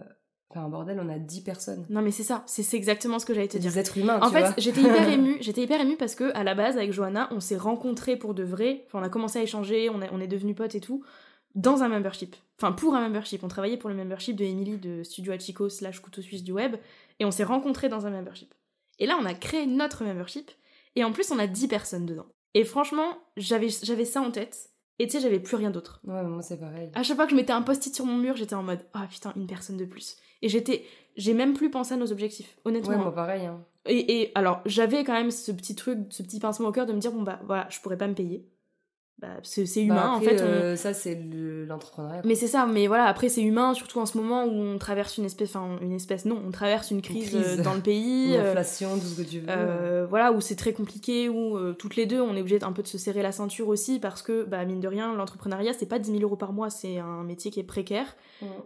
Enfin, 0.50 0.66
bordel, 0.70 0.98
on 0.98 1.10
a 1.10 1.18
10 1.18 1.42
personnes. 1.42 1.84
Non, 1.90 2.00
mais 2.00 2.10
c'est 2.10 2.22
ça, 2.22 2.42
c'est 2.46 2.74
exactement 2.74 3.18
ce 3.18 3.26
que 3.26 3.34
j'allais 3.34 3.48
te 3.48 3.58
dire. 3.58 3.70
des 3.70 3.78
êtres 3.78 3.98
humains, 3.98 4.18
En 4.22 4.28
tu 4.30 4.32
fait, 4.32 4.54
j'étais 4.56 4.80
hyper 4.80 5.06
émue. 5.12 5.36
J'étais 5.42 5.60
hyper 5.62 5.78
émue 5.78 5.98
parce 5.98 6.14
que 6.14 6.34
à 6.34 6.42
la 6.42 6.54
base, 6.54 6.78
avec 6.78 6.90
Johanna, 6.90 7.28
on 7.32 7.40
s'est 7.40 7.58
rencontrés 7.58 8.16
pour 8.16 8.32
de 8.32 8.44
vrai. 8.44 8.84
Enfin, 8.86 9.00
on 9.00 9.02
a 9.02 9.10
commencé 9.10 9.38
à 9.38 9.42
échanger, 9.42 9.90
on, 9.90 10.00
a- 10.00 10.10
on 10.10 10.20
est 10.22 10.26
devenus 10.26 10.56
potes 10.56 10.74
et 10.74 10.80
tout. 10.80 11.04
dans 11.54 11.82
un 11.82 11.88
membership. 11.88 12.34
Enfin, 12.58 12.72
pour 12.72 12.94
un 12.94 13.02
membership. 13.02 13.44
On 13.44 13.48
travaillait 13.48 13.76
pour 13.76 13.90
le 13.90 13.96
membership 13.96 14.36
de 14.36 14.44
Emily 14.44 14.78
de 14.78 15.02
Studio 15.02 15.32
Achiko 15.34 15.68
slash 15.68 16.00
Couteau 16.00 16.22
Suisse 16.22 16.42
du 16.42 16.52
Web. 16.52 16.76
Et 17.20 17.26
on 17.26 17.30
s'est 17.30 17.44
rencontrés 17.44 17.90
dans 17.90 18.06
un 18.06 18.10
membership. 18.10 18.54
Et 18.98 19.04
là, 19.06 19.18
on 19.20 19.26
a 19.26 19.34
créé 19.34 19.66
notre 19.66 20.02
membership. 20.02 20.50
Et 20.98 21.04
en 21.04 21.12
plus, 21.12 21.30
on 21.30 21.38
a 21.38 21.46
10 21.46 21.68
personnes 21.68 22.06
dedans. 22.06 22.26
Et 22.54 22.64
franchement, 22.64 23.18
j'avais 23.36 23.70
ça 24.04 24.20
en 24.20 24.32
tête. 24.32 24.70
Et 24.98 25.06
tu 25.06 25.12
sais, 25.12 25.20
j'avais 25.20 25.38
plus 25.38 25.54
rien 25.54 25.70
d'autre. 25.70 26.00
Ouais, 26.04 26.24
moi 26.24 26.42
c'est 26.42 26.58
pareil. 26.58 26.90
À 26.92 27.04
chaque 27.04 27.14
fois 27.14 27.26
que 27.26 27.30
je 27.30 27.36
mettais 27.36 27.52
un 27.52 27.62
post-it 27.62 27.94
sur 27.94 28.04
mon 28.04 28.16
mur, 28.16 28.34
j'étais 28.34 28.56
en 28.56 28.64
mode 28.64 28.80
Ah 28.94 29.06
putain, 29.08 29.32
une 29.36 29.46
personne 29.46 29.76
de 29.76 29.84
plus. 29.84 30.16
Et 30.42 30.48
j'étais. 30.48 30.84
J'ai 31.16 31.34
même 31.34 31.54
plus 31.54 31.70
pensé 31.70 31.94
à 31.94 31.96
nos 31.96 32.10
objectifs, 32.10 32.58
honnêtement. 32.64 32.90
Ouais, 32.90 32.96
moi 32.96 33.14
pareil. 33.14 33.46
Hein. 33.46 33.64
Et, 33.86 34.22
et 34.22 34.32
alors, 34.34 34.60
j'avais 34.66 35.04
quand 35.04 35.12
même 35.12 35.30
ce 35.30 35.52
petit 35.52 35.76
truc, 35.76 36.00
ce 36.10 36.24
petit 36.24 36.40
pincement 36.40 36.70
au 36.70 36.72
cœur 36.72 36.84
de 36.84 36.92
me 36.92 36.98
dire 36.98 37.12
Bon 37.12 37.22
bah 37.22 37.38
voilà, 37.44 37.68
je 37.70 37.78
pourrais 37.78 37.96
pas 37.96 38.08
me 38.08 38.14
payer 38.14 38.48
bah, 39.20 39.28
c'est 39.42 39.64
bah, 39.64 39.80
humain 39.80 40.12
en 40.12 40.20
fait. 40.20 40.40
Euh, 40.40 40.76
ça 40.76 40.94
c'est 40.94 41.20
l'entrepreneuriat. 41.66 42.22
mais 42.24 42.36
c'est 42.36 42.46
ça, 42.46 42.66
mais 42.66 42.86
voilà, 42.86 43.06
après 43.06 43.28
c'est 43.28 43.42
humain, 43.42 43.74
surtout 43.74 43.98
en 43.98 44.06
ce 44.06 44.16
moment 44.16 44.44
où 44.44 44.52
on 44.52 44.78
traverse 44.78 45.18
une 45.18 45.24
espèce, 45.24 45.56
enfin 45.56 45.76
une 45.82 45.92
espèce, 45.92 46.24
non, 46.24 46.40
on 46.46 46.52
traverse 46.52 46.92
une 46.92 47.02
crise, 47.02 47.34
euh, 47.34 47.62
dans 47.62 47.74
le 47.74 47.80
pays. 47.80 48.36
L'inflation, 48.36 48.96
tout 48.96 49.06
ce 49.06 49.20
que 49.20 49.28
tu 49.28 49.40
veux. 49.40 49.46
Euh, 49.48 50.06
voilà, 50.08 50.30
où 50.30 50.40
c'est 50.40 50.54
très 50.54 50.72
compliqué, 50.72 51.28
où 51.28 51.58
toutes 51.74 51.96
les 51.96 52.06
deux 52.06 52.20
on 52.20 52.36
est 52.36 52.40
obligé 52.40 52.62
un 52.62 52.72
peu 52.72 52.82
de 52.82 52.86
se 52.86 52.96
serrer 52.96 53.22
la 53.22 53.32
ceinture 53.32 53.66
aussi 53.66 53.98
parce 53.98 54.22
que, 54.22 54.44
bah, 54.44 54.64
mine 54.64 54.80
de 54.80 54.88
rien, 54.88 55.14
l'entrepreneuriat 55.16 55.72
c'est 55.72 55.86
pas 55.86 55.98
10 55.98 56.12
000 56.12 56.22
euros 56.22 56.36
par 56.36 56.52
mois, 56.52 56.70
c'est 56.70 56.98
un 56.98 57.24
métier 57.24 57.50
qui 57.50 57.58
est 57.58 57.64
précaire. 57.64 58.14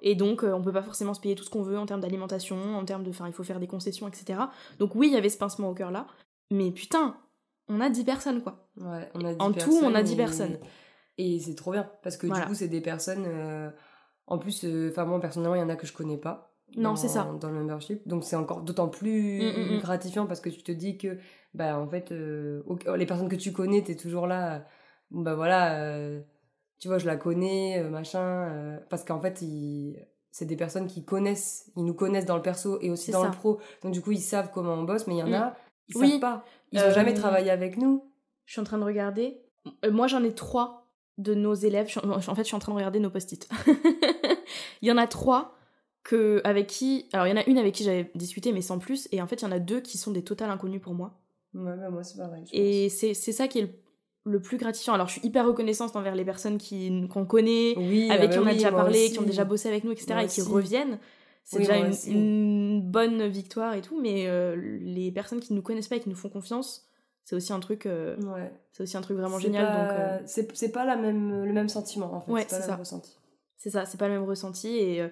Et 0.03 0.14
donc 0.14 0.42
on 0.42 0.61
peut 0.61 0.72
pas 0.72 0.82
forcément 0.82 1.14
se 1.14 1.20
payer 1.20 1.34
tout 1.34 1.44
ce 1.44 1.50
qu'on 1.50 1.62
veut 1.62 1.78
en 1.78 1.86
termes 1.86 2.00
d'alimentation, 2.00 2.76
en 2.76 2.84
termes 2.84 3.05
de. 3.05 3.11
Enfin, 3.11 3.26
il 3.26 3.32
faut 3.32 3.42
faire 3.42 3.61
des 3.61 3.66
concessions, 3.66 4.07
etc. 4.07 4.38
Donc 4.78 4.94
oui, 4.94 5.07
il 5.09 5.14
y 5.14 5.16
avait 5.16 5.30
ce 5.30 5.38
pincement 5.38 5.70
au 5.70 5.74
cœur 5.74 5.90
là. 5.90 6.07
Mais 6.50 6.70
putain, 6.70 7.16
on 7.69 7.81
a 7.81 7.91
10 7.91 8.05
personnes 8.05 8.43
quoi. 8.43 8.69
Ouais, 8.77 9.09
on 9.15 9.25
a 9.25 9.35
10 9.35 9.37
en 9.41 9.53
tout, 9.53 9.81
on 9.83 9.95
a 9.95 10.03
10 10.03 10.17
personnes. 10.17 10.59
Et 11.19 11.39
c'est 11.41 11.55
trop 11.55 11.73
bien 11.73 11.89
parce 12.03 12.17
que 12.17 12.27
du 12.27 12.41
coup, 12.47 12.55
c'est 12.55 12.69
des 12.69 12.81
personnes. 12.81 13.25
Euh, 13.27 13.71
en 14.27 14.39
plus, 14.39 14.65
euh, 14.65 14.89
enfin, 14.91 15.05
moi 15.05 15.21
personnellement, 15.21 15.55
il 15.55 15.61
y 15.61 15.65
en 15.65 15.69
a 15.69 15.77
que 15.77 15.87
je 15.87 15.93
connais 15.93 16.17
pas. 16.17 16.55
Non, 16.77 16.97
c'est 16.97 17.09
ça. 17.09 17.31
Dans 17.39 17.51
le 17.51 17.55
membership. 17.55 18.07
Donc, 18.09 18.25
c'est 18.25 18.37
encore 18.37 18.63
d'autant 18.63 18.89
plus 18.89 19.43
mm, 19.43 19.45
mm, 19.45 19.77
mm. 19.77 19.81
gratifiant 19.81 20.27
parce 20.27 20.41
que 20.41 20.49
tu 20.49 20.63
te 20.63 20.73
dis 20.73 20.97
que, 20.97 21.19
bah, 21.53 21.79
en 21.79 21.87
fait, 21.87 22.13
euh, 22.13 22.63
les 22.97 23.05
personnes 23.05 23.29
que 23.29 23.37
tu 23.37 23.53
connais, 23.53 23.85
tu 23.85 23.93
es 23.93 23.95
toujours 23.95 24.27
là. 24.27 24.65
bah 25.11 25.35
voilà, 25.35 25.79
tu 26.79 26.89
vois, 26.89 26.97
je 26.97 27.07
la 27.07 27.17
connais, 27.17 27.83
machin. 27.91 28.81
parce 28.89 29.05
qu'en 29.05 29.21
fait, 29.21 29.45
c'est 30.31 30.47
des 30.47 30.57
personnes 30.57 30.87
qui 30.87 31.05
connaissent, 31.05 31.71
ils 31.77 31.85
nous 31.85 31.93
connaissent 31.93 32.25
dans 32.25 32.37
le 32.37 32.43
perso 32.43 32.79
et 32.81 32.91
aussi 32.91 33.11
dans 33.11 33.25
le 33.25 33.31
pro. 33.31 33.61
Donc, 33.83 33.93
du 33.93 34.01
coup, 34.01 34.13
ils 34.13 34.23
savent 34.23 34.51
comment 34.51 34.73
on 34.73 34.85
bosse, 34.85 35.07
mais 35.07 35.17
il 35.17 35.19
y 35.19 35.23
en 35.23 35.33
a, 35.35 35.55
ils 35.89 35.97
oui. 35.97 36.11
savent 36.11 36.20
pas. 36.20 36.45
Ils 36.72 36.80
n'ont 36.80 36.91
jamais 36.91 37.14
travaillé 37.14 37.51
avec 37.51 37.76
nous. 37.76 38.05
Je 38.47 38.53
suis 38.53 38.61
en 38.61 38.64
train 38.64 38.78
de 38.78 38.85
regarder. 38.85 39.41
moi, 39.91 40.07
j'en 40.07 40.22
ai 40.24 40.35
trois 40.35 40.83
de 41.18 41.35
nos 41.35 41.55
élèves. 41.55 41.89
En 42.05 42.20
fait, 42.35 42.43
je 42.43 42.47
suis 42.49 42.57
en 42.57 42.59
train 42.59 42.72
de 42.72 42.76
regarder 42.76 42.99
nos 42.99 43.11
post-it. 43.11 43.49
il 44.83 44.89
y 44.89 44.93
en 44.93 44.99
a 44.99 45.07
trois 45.07 45.57
que, 46.05 46.41
avec 46.45 46.66
qui. 46.66 47.07
Alors, 47.12 47.26
il 47.26 47.30
y 47.30 47.33
en 47.33 47.37
a 47.37 47.45
une 47.47 47.59
avec 47.59 47.74
qui 47.74 47.85
j'avais 47.85 48.11
discuté, 48.14 48.53
mais 48.53 48.62
sans 48.62 48.78
plus. 48.78 49.09
Et 49.12 49.22
en 49.22 49.26
fait, 49.26 49.43
il 49.43 49.45
y 49.45 49.49
en 49.49 49.53
a 49.53 49.59
deux 49.59 49.80
qui 49.80 49.99
sont 49.99 50.11
des 50.11 50.24
totales 50.24 50.51
inconnus 50.51 50.80
pour 50.80 50.95
moi. 50.95 51.18
Ouais, 51.55 51.76
bah, 51.76 51.91
moi, 51.91 52.03
c'est 52.03 52.16
pareil. 52.16 52.45
Et 52.53 52.89
c'est 52.89 53.14
ça 53.14 53.49
qui 53.49 53.61
est 53.61 53.74
le, 54.24 54.41
plus 54.41 54.57
gratifiant. 54.57 54.95
Alors, 54.95 55.09
je 55.09 55.18
suis 55.18 55.26
hyper 55.26 55.47
reconnaissante 55.47 55.95
envers 55.97 56.14
les 56.14 56.24
personnes 56.24 56.59
qu'on 57.09 57.26
connaît, 57.26 57.74
avec 58.11 58.30
ah 58.30 58.33
qui 58.33 58.39
on 58.39 58.43
a 58.43 58.47
bah 58.47 58.53
déjà 58.55 58.72
parlé, 58.72 59.11
qui 59.11 59.18
ont 59.18 59.22
déjà 59.24 59.45
bossé 59.45 59.68
avec 59.68 59.85
nous, 59.85 59.93
etc., 59.93 60.20
et 60.22 60.26
qui 60.26 60.43
reviennent. 60.43 60.99
C'est 61.45 61.59
déjà 61.59 61.76
une, 62.07 62.80
bonne 62.82 63.26
victoire 63.26 63.74
et 63.74 63.82
tout, 63.82 64.01
mais 64.01 64.26
euh, 64.26 64.57
les 64.57 65.11
personnes 65.11 65.40
qui 65.40 65.53
ne 65.53 65.59
nous 65.59 65.62
connaissent 65.62 65.88
pas 65.88 65.97
et 65.97 66.01
qui 66.01 66.09
nous 66.09 66.16
font 66.16 66.28
confiance, 66.28 66.88
c'est 67.24 67.36
aussi 67.36 67.53
un 67.53 67.61
truc 67.61 67.86
euh, 67.86 68.16
ouais. 68.16 68.53
c'est 68.72 68.82
aussi 68.82 68.97
un 68.97 69.01
truc 69.01 69.16
vraiment 69.16 69.38
génial 69.38 69.66
donc 69.66 69.99
euh, 69.99 70.18
c'est 70.26 70.72
pas 70.72 70.84
la 70.84 70.97
même 70.97 71.45
le 71.45 71.53
même 71.53 71.68
sentiment 71.68 72.12
en 72.14 72.20
fait. 72.20 72.32
Ouais, 72.32 72.47
c'est 72.49 72.62
ça. 72.62 72.78
c'est 73.57 73.70
ça 73.70 73.86
c'est 73.86 73.99
pas 73.99 74.09
le 74.09 74.14
même 74.14 74.24
ressenti 74.24 74.76
et 74.76 75.01
euh, 75.01 75.09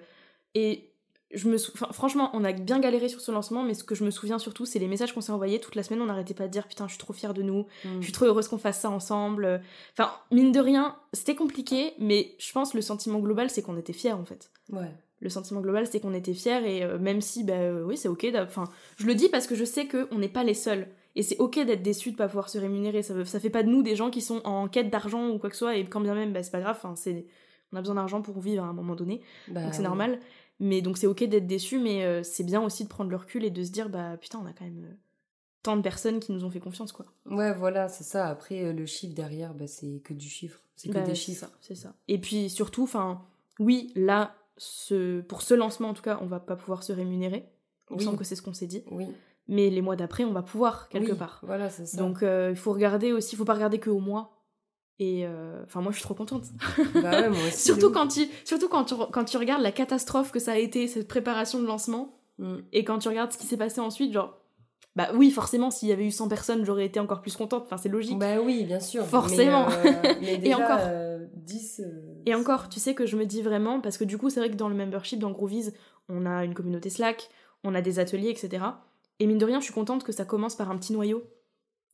et 0.53 0.89
je 1.33 1.47
me 1.47 1.57
franchement 1.57 2.29
on 2.33 2.43
a 2.43 2.51
bien 2.51 2.79
galéré 2.79 3.07
sur 3.07 3.21
ce 3.21 3.31
lancement 3.31 3.63
mais 3.63 3.73
ce 3.73 3.85
que 3.85 3.95
je 3.95 4.03
me 4.03 4.11
souviens 4.11 4.39
surtout 4.39 4.65
c'est 4.65 4.79
les 4.79 4.89
messages 4.89 5.13
qu'on 5.13 5.21
s'est 5.21 5.31
envoyés 5.31 5.61
toute 5.61 5.75
la 5.75 5.83
semaine 5.83 6.01
on 6.01 6.07
n'arrêtait 6.07 6.33
pas 6.33 6.47
de 6.47 6.51
dire 6.51 6.67
putain 6.67 6.87
je 6.87 6.93
suis 6.93 6.99
trop 6.99 7.13
fière 7.13 7.33
de 7.33 7.41
nous 7.41 7.67
mm. 7.85 7.99
je 7.99 8.03
suis 8.03 8.11
trop 8.11 8.25
heureuse 8.25 8.49
qu'on 8.49 8.57
fasse 8.57 8.81
ça 8.81 8.89
ensemble 8.89 9.61
enfin 9.93 10.11
mine 10.31 10.51
de 10.51 10.59
rien 10.59 10.97
c'était 11.13 11.35
compliqué 11.35 11.93
mais 11.99 12.35
je 12.39 12.51
pense 12.51 12.73
le 12.73 12.81
sentiment 12.81 13.19
global 13.19 13.49
c'est 13.49 13.61
qu'on 13.61 13.77
était 13.77 13.93
fiers 13.93 14.11
en 14.11 14.25
fait. 14.25 14.51
Ouais 14.69 14.91
le 15.21 15.29
sentiment 15.29 15.61
global 15.61 15.87
c'est 15.87 15.99
qu'on 15.99 16.13
était 16.13 16.33
fiers 16.33 16.65
et 16.65 16.85
même 16.97 17.21
si 17.21 17.43
bah 17.43 17.71
oui 17.85 17.95
c'est 17.95 18.09
ok 18.09 18.27
enfin 18.35 18.65
je 18.97 19.05
le 19.05 19.15
dis 19.15 19.29
parce 19.29 19.47
que 19.47 19.55
je 19.55 19.63
sais 19.63 19.85
que 19.85 20.07
on 20.11 20.17
n'est 20.17 20.27
pas 20.27 20.43
les 20.43 20.55
seuls 20.55 20.87
et 21.15 21.23
c'est 21.23 21.37
ok 21.39 21.59
d'être 21.65 21.81
déçu 21.81 22.11
de 22.11 22.15
pas 22.15 22.27
pouvoir 22.27 22.49
se 22.49 22.57
rémunérer. 22.57 23.03
Ça, 23.03 23.25
ça 23.25 23.39
fait 23.39 23.49
pas 23.49 23.63
de 23.63 23.69
nous 23.69 23.83
des 23.83 23.95
gens 23.95 24.09
qui 24.09 24.21
sont 24.21 24.41
en 24.45 24.67
quête 24.67 24.89
d'argent 24.89 25.29
ou 25.29 25.39
quoi 25.39 25.49
que 25.49 25.55
ce 25.55 25.59
soit. 25.59 25.75
Et 25.75 25.85
quand 25.85 26.01
bien 26.01 26.15
même, 26.15 26.31
bah, 26.31 26.43
c'est 26.43 26.51
pas 26.51 26.61
grave. 26.61 26.79
c'est, 26.95 27.25
on 27.71 27.77
a 27.77 27.81
besoin 27.81 27.95
d'argent 27.95 28.21
pour 28.21 28.39
vivre 28.39 28.63
à 28.63 28.67
un 28.67 28.73
moment 28.73 28.95
donné. 28.95 29.21
Bah 29.49 29.63
donc 29.63 29.73
c'est 29.73 29.83
normal. 29.83 30.19
Mais 30.59 30.81
donc 30.81 30.97
c'est 30.97 31.07
ok 31.07 31.23
d'être 31.23 31.47
déçu, 31.47 31.79
mais 31.79 32.05
euh, 32.05 32.21
c'est 32.23 32.43
bien 32.43 32.61
aussi 32.61 32.83
de 32.83 32.89
prendre 32.89 33.09
le 33.09 33.15
recul 33.15 33.43
et 33.43 33.49
de 33.49 33.63
se 33.63 33.71
dire, 33.71 33.89
bah 33.89 34.15
putain, 34.17 34.39
on 34.41 34.45
a 34.45 34.53
quand 34.53 34.65
même 34.65 34.85
euh, 34.85 34.95
tant 35.63 35.75
de 35.75 35.81
personnes 35.81 36.19
qui 36.19 36.31
nous 36.31 36.45
ont 36.45 36.51
fait 36.51 36.59
confiance, 36.59 36.91
quoi. 36.91 37.07
Ouais, 37.25 37.53
voilà, 37.53 37.89
c'est 37.89 38.03
ça. 38.03 38.27
Après, 38.27 38.63
euh, 38.63 38.71
le 38.73 38.85
chiffre 38.85 39.15
derrière, 39.15 39.53
bah, 39.53 39.67
c'est 39.67 40.01
que 40.03 40.13
du 40.13 40.29
chiffre. 40.29 40.59
C'est 40.75 40.89
que 40.89 40.93
bah, 40.93 41.01
des 41.01 41.15
chiffres. 41.15 41.49
C'est 41.61 41.75
ça, 41.75 41.95
Et 42.07 42.19
puis 42.19 42.49
surtout, 42.49 42.83
enfin, 42.83 43.23
oui, 43.59 43.91
là, 43.95 44.35
pour 45.27 45.41
ce 45.41 45.53
lancement 45.53 45.89
en 45.89 45.93
tout 45.93 46.03
cas, 46.03 46.19
on 46.21 46.27
va 46.27 46.39
pas 46.39 46.55
pouvoir 46.55 46.83
se 46.83 46.93
rémunérer. 46.93 47.49
Il 47.89 47.97
me 47.97 48.01
semble 48.01 48.17
que 48.17 48.23
c'est 48.23 48.35
ce 48.35 48.41
qu'on 48.41 48.53
s'est 48.53 48.67
dit. 48.67 48.83
Oui 48.91 49.07
mais 49.51 49.69
les 49.69 49.81
mois 49.81 49.95
d'après, 49.95 50.23
on 50.23 50.31
va 50.31 50.41
pouvoir 50.41 50.87
quelque 50.89 51.11
part. 51.11 51.41
Voilà, 51.43 51.69
c'est 51.69 51.85
ça. 51.85 51.97
Donc 51.97 52.23
euh, 52.23 52.49
il 52.51 52.55
faut 52.55 52.71
regarder 52.71 53.11
aussi, 53.11 53.35
il 53.35 53.37
faut 53.37 53.45
pas 53.45 53.53
regarder 53.53 53.79
que 53.79 53.89
au 53.89 53.99
mois. 53.99 54.37
Et 54.97 55.25
euh, 55.25 55.63
enfin, 55.65 55.81
moi, 55.81 55.91
je 55.91 55.97
suis 55.97 56.03
trop 56.03 56.13
contente. 56.13 56.45
Bah 56.93 57.11
ouais, 57.11 57.29
moi 57.29 57.39
aussi, 57.47 57.57
surtout 57.65 57.91
quand 57.91 58.07
tu, 58.07 58.27
surtout 58.45 58.69
quand 58.69 58.85
tu, 58.85 58.95
quand 59.11 59.25
tu 59.25 59.37
regardes 59.37 59.63
la 59.63 59.71
catastrophe 59.71 60.31
que 60.31 60.39
ça 60.39 60.53
a 60.53 60.57
été 60.57 60.87
cette 60.87 61.07
préparation 61.07 61.59
de 61.59 61.65
lancement, 61.65 62.13
mm. 62.37 62.57
et 62.71 62.83
quand 62.83 62.99
tu 62.99 63.09
regardes 63.09 63.31
ce 63.31 63.37
qui 63.37 63.45
s'est 63.45 63.57
passé 63.57 63.81
ensuite, 63.81 64.13
genre. 64.13 64.37
Bah 64.95 65.07
oui, 65.15 65.31
forcément, 65.31 65.71
s'il 65.71 65.87
y 65.87 65.93
avait 65.93 66.05
eu 66.05 66.11
100 66.11 66.27
personnes, 66.27 66.65
j'aurais 66.65 66.85
été 66.85 66.99
encore 66.99 67.21
plus 67.21 67.37
contente. 67.37 67.63
Enfin, 67.65 67.77
c'est 67.77 67.87
logique. 67.87 68.19
Bah 68.19 68.41
oui, 68.43 68.65
bien 68.65 68.81
sûr. 68.81 69.05
Forcément. 69.05 69.67
Mais, 70.21 70.35
euh, 70.35 70.37
déjà, 70.37 70.49
et 70.49 70.53
encore. 70.55 70.79
10. 71.33 71.81
Et 72.25 72.35
encore, 72.35 72.69
tu 72.69 72.79
sais 72.79 72.93
que 72.93 73.05
je 73.05 73.17
me 73.17 73.25
dis 73.25 73.41
vraiment, 73.41 73.81
parce 73.81 73.97
que 73.97 74.03
du 74.03 74.17
coup, 74.17 74.29
c'est 74.29 74.39
vrai 74.39 74.49
que 74.49 74.55
dans 74.55 74.69
le 74.69 74.75
membership, 74.75 75.19
dans 75.19 75.31
Groovies, 75.31 75.71
on 76.09 76.25
a 76.25 76.43
une 76.43 76.53
communauté 76.53 76.89
Slack, 76.89 77.29
on 77.63 77.75
a 77.75 77.81
des 77.81 77.99
ateliers, 77.99 78.29
etc. 78.29 78.63
Et 79.19 79.27
mine 79.27 79.37
de 79.37 79.45
rien, 79.45 79.59
je 79.59 79.65
suis 79.65 79.73
contente 79.73 80.03
que 80.03 80.11
ça 80.11 80.25
commence 80.25 80.55
par 80.55 80.71
un 80.71 80.77
petit 80.77 80.93
noyau. 80.93 81.23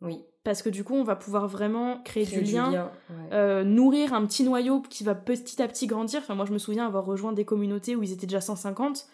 Oui. 0.01 0.21
Parce 0.43 0.61
que 0.61 0.69
du 0.69 0.83
coup, 0.83 0.93
on 0.93 1.03
va 1.03 1.15
pouvoir 1.15 1.47
vraiment 1.47 2.01
créer, 2.03 2.25
du 2.25 2.41
lien, 2.41 2.89
euh, 3.33 3.63
nourrir 3.63 4.13
un 4.13 4.25
petit 4.25 4.43
noyau 4.43 4.81
qui 4.81 5.03
va 5.03 5.13
petit 5.13 5.61
à 5.61 5.67
petit 5.67 5.87
grandir. 5.87 6.21
Enfin, 6.21 6.35
moi, 6.35 6.45
je 6.45 6.53
me 6.53 6.57
souviens 6.57 6.85
avoir 6.85 7.05
rejoint 7.05 7.33
des 7.33 7.43
communautés 7.43 7.95
où 7.95 8.03
ils 8.03 8.13
étaient 8.13 8.27
déjà 8.27 8.39
150. 8.39 9.07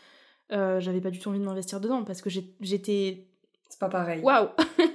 Euh, 0.52 0.80
j'avais 0.80 1.02
pas 1.02 1.10
du 1.10 1.20
tout 1.20 1.30
envie 1.30 1.40
de 1.40 1.46
m'investir 1.46 1.80
dedans 1.80 2.04
parce 2.04 2.22
que 2.22 2.30
j'étais. 2.30 3.28
C'est 3.74 3.80
pas 3.80 3.90
pareil. 3.90 4.22
Waouh 4.22 4.50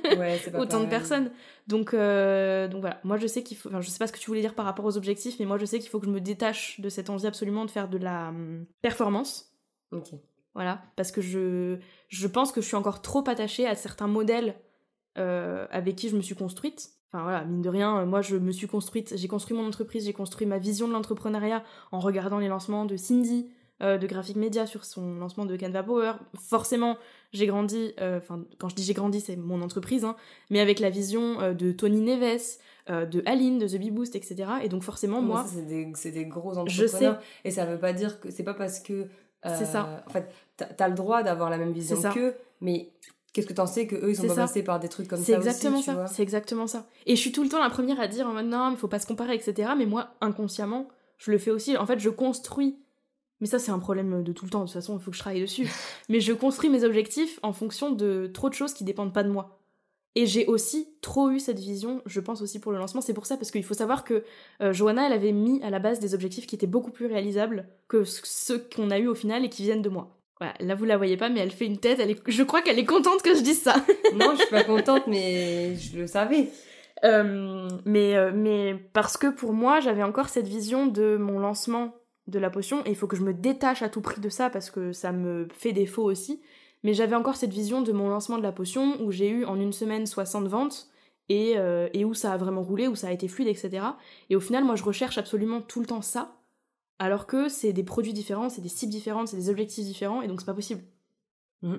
ouais, 0.04 0.40
Autant 0.56 0.78
de 0.78 0.86
personnes. 0.86 1.32
Donc, 1.66 1.94
euh, 1.94 2.68
donc 2.68 2.82
voilà. 2.82 3.00
Moi, 3.02 3.16
je 3.16 3.26
sais 3.26 3.42
qu'il 3.42 3.56
faut. 3.56 3.68
Enfin, 3.68 3.80
je 3.80 3.90
sais 3.90 3.98
pas 3.98 4.06
ce 4.06 4.12
que 4.12 4.20
tu 4.20 4.28
voulais 4.30 4.40
dire 4.40 4.54
par 4.54 4.64
rapport 4.64 4.84
aux 4.84 4.96
objectifs, 4.96 5.34
mais 5.40 5.46
moi, 5.46 5.58
je 5.58 5.64
sais 5.64 5.80
qu'il 5.80 5.90
faut 5.90 5.98
que 5.98 6.06
je 6.06 6.12
me 6.12 6.20
détache 6.20 6.78
de 6.78 6.88
cette 6.88 7.10
envie 7.10 7.26
absolument 7.26 7.64
de 7.64 7.72
faire 7.72 7.88
de 7.88 7.98
la 7.98 8.28
hum, 8.28 8.66
performance. 8.80 9.52
Ok. 9.90 10.10
Voilà, 10.54 10.80
parce 10.94 11.10
que 11.10 11.20
je, 11.20 11.78
je 12.06 12.26
pense 12.28 12.52
que 12.52 12.60
je 12.60 12.66
suis 12.66 12.76
encore 12.76 13.02
trop 13.02 13.28
attachée 13.28 13.66
à 13.66 13.74
certains 13.74 14.06
modèles 14.06 14.54
euh, 15.18 15.66
avec 15.72 15.96
qui 15.96 16.08
je 16.08 16.16
me 16.16 16.22
suis 16.22 16.36
construite. 16.36 16.90
Enfin 17.10 17.24
voilà, 17.24 17.44
mine 17.44 17.62
de 17.62 17.68
rien, 17.68 18.04
moi 18.04 18.22
je 18.22 18.36
me 18.36 18.52
suis 18.52 18.68
construite, 18.68 19.16
j'ai 19.16 19.28
construit 19.28 19.56
mon 19.56 19.66
entreprise, 19.66 20.04
j'ai 20.04 20.12
construit 20.12 20.46
ma 20.46 20.58
vision 20.58 20.86
de 20.86 20.92
l'entrepreneuriat 20.92 21.64
en 21.90 21.98
regardant 21.98 22.38
les 22.38 22.46
lancements 22.48 22.84
de 22.84 22.96
Cindy, 22.96 23.50
euh, 23.80 23.98
de 23.98 24.06
Graphic 24.08 24.34
Media 24.34 24.66
sur 24.66 24.84
son 24.84 25.14
lancement 25.14 25.46
de 25.46 25.56
Canva 25.56 25.84
Power. 25.84 26.12
Forcément, 26.34 26.98
j'ai 27.32 27.46
grandi, 27.46 27.92
euh, 28.00 28.18
enfin 28.18 28.44
quand 28.58 28.68
je 28.68 28.74
dis 28.74 28.82
j'ai 28.82 28.94
grandi, 28.94 29.20
c'est 29.20 29.36
mon 29.36 29.62
entreprise, 29.62 30.04
hein, 30.04 30.16
mais 30.50 30.60
avec 30.60 30.80
la 30.80 30.90
vision 30.90 31.52
de 31.52 31.72
Tony 31.72 32.00
Neves, 32.00 32.58
de 32.88 33.22
Aline, 33.26 33.58
de 33.58 33.68
The 33.68 33.76
Bee 33.76 33.90
Boost, 33.90 34.16
etc. 34.16 34.50
Et 34.62 34.68
donc 34.68 34.82
forcément, 34.82 35.20
moi... 35.20 35.44
C'est 35.46 35.66
des, 35.66 35.92
des, 36.10 36.24
gros 36.24 36.56
entrepreneurs. 36.56 36.70
Je 36.70 36.86
sais. 36.86 37.10
Et 37.44 37.50
ça 37.50 37.66
veut 37.66 37.78
pas 37.78 37.92
dire 37.92 38.18
que 38.18 38.30
c'est 38.30 38.44
pas 38.44 38.54
parce 38.54 38.80
que 38.80 39.08
c'est 39.44 39.66
ça. 39.66 40.04
En 40.06 40.10
fait, 40.10 40.28
t'as 40.56 40.88
le 40.88 40.94
droit 40.94 41.22
d'avoir 41.22 41.50
la 41.50 41.58
même 41.58 41.72
vision 41.72 42.00
qu'eux, 42.12 42.34
mais 42.60 42.92
qu'est-ce 43.32 43.46
que 43.46 43.52
t'en 43.52 43.66
sais 43.66 43.86
que 43.86 43.96
eux 43.96 44.10
ils 44.10 44.16
sont 44.16 44.26
pas 44.26 44.34
passés 44.34 44.62
par 44.62 44.80
des 44.80 44.88
trucs 44.88 45.08
comme 45.08 45.22
ça 45.22 45.34
exactement 45.34 45.78
aussi, 45.78 45.86
ça 45.86 46.06
c'est 46.06 46.22
exactement 46.22 46.66
ça 46.66 46.86
et 47.06 47.14
je 47.14 47.20
suis 47.20 47.32
tout 47.32 47.42
le 47.42 47.48
temps 47.48 47.60
la 47.60 47.70
première 47.70 48.00
à 48.00 48.08
dire 48.08 48.26
en 48.26 48.32
mode 48.32 48.46
non 48.46 48.70
mais 48.70 48.76
faut 48.76 48.88
pas 48.88 48.98
se 48.98 49.06
comparer 49.06 49.34
etc 49.34 49.72
mais 49.76 49.86
moi 49.86 50.14
inconsciemment 50.20 50.88
je 51.18 51.30
le 51.30 51.38
fais 51.38 51.50
aussi 51.50 51.76
en 51.76 51.86
fait 51.86 51.98
je 51.98 52.10
construis 52.10 52.78
mais 53.40 53.46
ça 53.46 53.58
c'est 53.58 53.70
un 53.70 53.78
problème 53.78 54.22
de 54.22 54.32
tout 54.32 54.44
le 54.44 54.50
temps 54.50 54.60
de 54.60 54.64
toute 54.64 54.74
façon 54.74 54.96
il 54.98 55.02
faut 55.02 55.10
que 55.10 55.16
je 55.16 55.22
travaille 55.22 55.40
dessus 55.40 55.68
mais 56.08 56.20
je 56.20 56.32
construis 56.32 56.70
mes 56.70 56.84
objectifs 56.84 57.38
en 57.42 57.52
fonction 57.52 57.90
de 57.90 58.30
trop 58.32 58.48
de 58.48 58.54
choses 58.54 58.74
qui 58.74 58.84
dépendent 58.84 59.12
pas 59.12 59.22
de 59.22 59.30
moi 59.30 59.58
et 60.18 60.26
j'ai 60.26 60.46
aussi 60.46 60.88
trop 61.00 61.30
eu 61.30 61.38
cette 61.38 61.60
vision, 61.60 62.02
je 62.04 62.18
pense 62.18 62.42
aussi 62.42 62.58
pour 62.58 62.72
le 62.72 62.78
lancement. 62.78 63.00
C'est 63.00 63.14
pour 63.14 63.26
ça, 63.26 63.36
parce 63.36 63.52
qu'il 63.52 63.62
faut 63.62 63.74
savoir 63.74 64.02
que 64.02 64.24
euh, 64.60 64.72
Johanna, 64.72 65.06
elle 65.06 65.12
avait 65.12 65.30
mis 65.30 65.62
à 65.62 65.70
la 65.70 65.78
base 65.78 66.00
des 66.00 66.12
objectifs 66.12 66.44
qui 66.44 66.56
étaient 66.56 66.66
beaucoup 66.66 66.90
plus 66.90 67.06
réalisables 67.06 67.68
que 67.86 68.02
ceux 68.02 68.58
qu'on 68.58 68.90
a 68.90 68.98
eu 68.98 69.06
au 69.06 69.14
final 69.14 69.44
et 69.44 69.48
qui 69.48 69.62
viennent 69.62 69.80
de 69.80 69.88
moi. 69.88 70.16
Voilà, 70.40 70.54
là 70.58 70.74
vous 70.74 70.86
la 70.86 70.96
voyez 70.96 71.16
pas, 71.16 71.28
mais 71.28 71.38
elle 71.38 71.52
fait 71.52 71.66
une 71.66 71.78
tête. 71.78 72.00
Elle 72.00 72.10
est... 72.10 72.20
Je 72.26 72.42
crois 72.42 72.62
qu'elle 72.62 72.80
est 72.80 72.84
contente 72.84 73.22
que 73.22 73.32
je 73.32 73.42
dise 73.42 73.62
ça. 73.62 73.76
non, 74.14 74.32
je 74.32 74.38
suis 74.38 74.50
pas 74.50 74.64
contente, 74.64 75.06
mais 75.06 75.76
je 75.76 75.98
le 75.98 76.08
savais. 76.08 76.48
Euh, 77.04 77.68
mais, 77.84 78.16
euh, 78.16 78.32
mais 78.34 78.74
parce 78.92 79.16
que 79.16 79.28
pour 79.28 79.52
moi, 79.52 79.78
j'avais 79.78 80.02
encore 80.02 80.30
cette 80.30 80.48
vision 80.48 80.88
de 80.88 81.16
mon 81.16 81.38
lancement 81.38 81.94
de 82.28 82.38
la 82.38 82.50
potion, 82.50 82.84
et 82.84 82.90
il 82.90 82.96
faut 82.96 83.06
que 83.06 83.16
je 83.16 83.22
me 83.22 83.34
détache 83.34 83.82
à 83.82 83.88
tout 83.88 84.00
prix 84.00 84.20
de 84.20 84.28
ça 84.28 84.50
parce 84.50 84.70
que 84.70 84.92
ça 84.92 85.12
me 85.12 85.48
fait 85.52 85.72
défaut 85.72 86.04
aussi. 86.04 86.40
Mais 86.84 86.94
j'avais 86.94 87.16
encore 87.16 87.36
cette 87.36 87.52
vision 87.52 87.82
de 87.82 87.90
mon 87.90 88.08
lancement 88.08 88.38
de 88.38 88.42
la 88.42 88.52
potion 88.52 89.02
où 89.02 89.10
j'ai 89.10 89.28
eu 89.28 89.44
en 89.44 89.58
une 89.58 89.72
semaine 89.72 90.06
60 90.06 90.46
ventes 90.46 90.88
et, 91.28 91.54
euh, 91.56 91.88
et 91.92 92.04
où 92.04 92.14
ça 92.14 92.32
a 92.32 92.36
vraiment 92.36 92.62
roulé, 92.62 92.86
où 92.86 92.94
ça 92.94 93.08
a 93.08 93.12
été 93.12 93.26
fluide, 93.26 93.48
etc. 93.48 93.84
Et 94.30 94.36
au 94.36 94.40
final, 94.40 94.64
moi, 94.64 94.76
je 94.76 94.84
recherche 94.84 95.18
absolument 95.18 95.60
tout 95.60 95.80
le 95.80 95.86
temps 95.86 96.02
ça, 96.02 96.36
alors 96.98 97.26
que 97.26 97.48
c'est 97.48 97.72
des 97.72 97.82
produits 97.82 98.12
différents, 98.12 98.48
c'est 98.48 98.60
des 98.60 98.68
cibles 98.68 98.92
différentes, 98.92 99.28
c'est 99.28 99.36
des 99.36 99.50
objectifs 99.50 99.84
différents, 99.84 100.22
et 100.22 100.28
donc 100.28 100.40
c'est 100.40 100.46
pas 100.46 100.54
possible. 100.54 100.82
Mmh. 101.62 101.74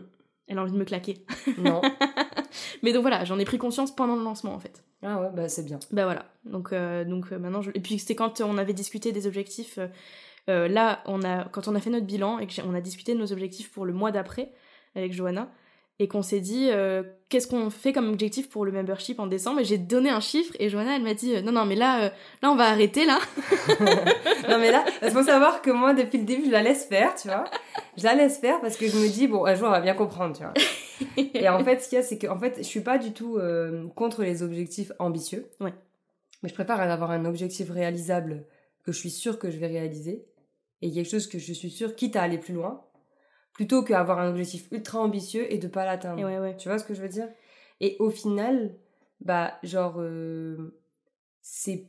Elle 0.48 0.58
a 0.58 0.62
envie 0.64 0.72
de 0.72 0.78
me 0.78 0.86
claquer. 0.86 1.26
Non. 1.60 1.82
Mais 2.84 2.92
donc 2.92 3.02
voilà, 3.02 3.24
j'en 3.24 3.38
ai 3.38 3.46
pris 3.46 3.58
conscience 3.58 3.96
pendant 3.96 4.16
le 4.16 4.24
lancement 4.24 4.54
en 4.54 4.60
fait. 4.60 4.84
Ah 5.04 5.22
ouais, 5.22 5.30
bah 5.34 5.48
c'est 5.48 5.64
bien. 5.64 5.80
Bah 5.92 6.06
voilà. 6.06 6.26
Donc, 6.44 6.74
euh, 6.74 7.06
donc 7.06 7.32
euh, 7.32 7.38
maintenant, 7.38 7.62
je... 7.62 7.72
et 7.74 7.80
puis 7.80 8.00
c'était 8.00 8.16
quand 8.16 8.42
on 8.42 8.58
avait 8.58 8.74
discuté 8.74 9.12
des 9.12 9.28
objectifs. 9.28 9.80
Euh, 10.50 10.68
là, 10.68 11.02
on 11.06 11.24
a, 11.24 11.46
quand 11.46 11.68
on 11.68 11.76
a 11.76 11.80
fait 11.80 11.90
notre 11.90 12.06
bilan 12.06 12.40
et 12.40 12.48
qu'on 12.48 12.74
a 12.74 12.82
discuté 12.82 13.14
de 13.14 13.20
nos 13.20 13.32
objectifs 13.32 13.72
pour 13.72 13.86
le 13.86 13.94
mois 13.94 14.12
d'après 14.12 14.52
avec 14.96 15.14
Johanna, 15.14 15.50
et 16.00 16.08
qu'on 16.08 16.22
s'est 16.22 16.40
dit 16.40 16.70
euh, 16.72 17.04
qu'est-ce 17.28 17.48
qu'on 17.48 17.70
fait 17.70 17.92
comme 17.92 18.10
objectif 18.10 18.50
pour 18.50 18.64
le 18.64 18.72
membership 18.72 19.20
en 19.20 19.28
décembre? 19.28 19.60
Et 19.60 19.66
j'ai 19.66 19.78
donné 19.78 20.10
un 20.10 20.22
chiffre 20.22 20.54
et 20.58 20.70
Johanna 20.70 20.96
elle 20.96 21.04
m'a 21.04 21.14
dit 21.14 21.36
euh, 21.36 21.42
non 21.42 21.52
non 21.52 21.66
mais 21.66 21.76
là 21.76 22.06
euh, 22.06 22.10
là 22.42 22.52
on 22.52 22.56
va 22.56 22.70
arrêter 22.70 23.06
là. 23.06 23.20
Non 24.50 24.58
mais 24.58 24.72
là 24.72 24.84
il 25.04 25.12
faut 25.12 25.24
savoir 25.24 25.62
que 25.62 25.70
moi 25.70 25.94
depuis 25.94 26.18
le 26.18 26.24
début 26.24 26.46
je 26.46 26.52
la 26.52 26.64
laisse 26.64 26.86
faire 26.86 27.14
tu 27.16 27.28
vois. 27.28 27.44
Je 27.98 28.04
la 28.04 28.16
laisse 28.16 28.40
faire 28.40 28.62
parce 28.62 28.78
que 28.78 28.88
je 28.88 28.98
me 28.98 29.08
dis 29.08 29.28
bon 29.28 29.46
un 29.46 29.54
jour 29.54 29.68
on 29.68 29.72
va 29.72 29.82
bien 29.82 29.94
comprendre 29.94 30.36
tu 30.36 30.44
vois. 30.44 30.54
Et 31.34 31.50
en 31.50 31.64
fait 31.64 31.82
ce 31.82 31.90
qu'il 31.90 31.98
y 31.98 32.00
a 32.00 32.04
c'est 32.04 32.18
que 32.18 32.28
en 32.28 32.40
fait 32.40 32.56
je 32.58 32.64
suis 32.64 32.82
pas 32.82 32.98
du 32.98 33.12
tout 33.12 33.38
contre 33.96 34.24
les 34.24 34.42
objectifs 34.42 34.92
ambitieux. 35.00 35.50
Ouais. 35.60 35.74
Mais 36.42 36.50
je 36.50 36.54
préfère 36.54 36.80
avoir 36.80 37.12
un 37.12 37.26
objectif 37.26 37.70
réalisable 37.70 38.46
que 38.86 38.94
je 38.94 38.98
suis 38.98 39.12
sûre 39.12 39.38
que 39.38 39.52
je 39.52 39.58
vais 39.58 39.68
réaliser 39.68 40.26
et 40.82 40.92
quelque 40.92 41.10
chose 41.10 41.28
que 41.28 41.40
je 41.40 41.54
suis 41.54 41.70
sûre 41.70 41.96
quitte 41.96 42.16
à 42.16 42.24
aller 42.24 42.38
plus 42.38 42.54
loin 42.54 42.86
plutôt 43.60 43.84
qu'avoir 43.84 44.20
un 44.20 44.30
objectif 44.30 44.68
ultra 44.72 45.02
ambitieux 45.02 45.52
et 45.52 45.58
de 45.58 45.68
pas 45.68 45.84
l'atteindre. 45.84 46.56
Tu 46.58 46.70
vois 46.70 46.80
ce 46.80 46.86
que 46.86 46.94
je 46.94 47.02
veux 47.02 47.10
dire? 47.10 47.28
Et 47.82 47.98
au 48.00 48.10
final, 48.10 48.74
bah, 49.20 49.56
genre, 49.64 49.96
euh, 49.98 50.80
c'est. 51.42 51.88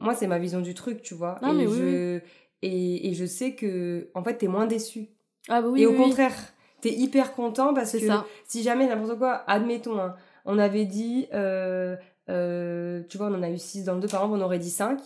Moi, 0.00 0.14
c'est 0.14 0.28
ma 0.28 0.38
vision 0.38 0.60
du 0.60 0.74
truc, 0.74 1.02
tu 1.02 1.14
vois. 1.14 1.40
et, 1.42 1.66
je... 1.66 2.20
Et, 2.62 3.08
et, 3.08 3.14
je 3.14 3.24
sais 3.24 3.56
que, 3.56 4.10
en 4.14 4.22
fait, 4.22 4.36
t'es 4.38 4.46
moins 4.46 4.66
déçu. 4.66 5.08
Ah, 5.48 5.60
bah 5.60 5.68
oui. 5.68 5.82
Et 5.82 5.86
au 5.86 5.94
contraire, 5.94 6.34
t'es 6.80 6.92
hyper 6.92 7.32
content 7.32 7.74
parce 7.74 7.92
que 7.92 7.98
si 8.44 8.62
jamais 8.62 8.86
n'importe 8.86 9.18
quoi, 9.18 9.42
admettons, 9.48 9.98
hein, 9.98 10.14
on 10.44 10.58
avait 10.58 10.84
dit. 10.84 11.26
Euh, 11.34 11.96
euh, 12.28 13.02
tu 13.08 13.18
vois, 13.18 13.28
on 13.28 13.34
en 13.34 13.42
a 13.42 13.50
eu 13.50 13.58
6 13.58 13.84
dans 13.84 13.94
le 13.94 14.00
2, 14.00 14.06
par 14.06 14.22
exemple, 14.22 14.40
on 14.40 14.44
aurait 14.44 14.58
dit 14.58 14.70
5 14.70 15.00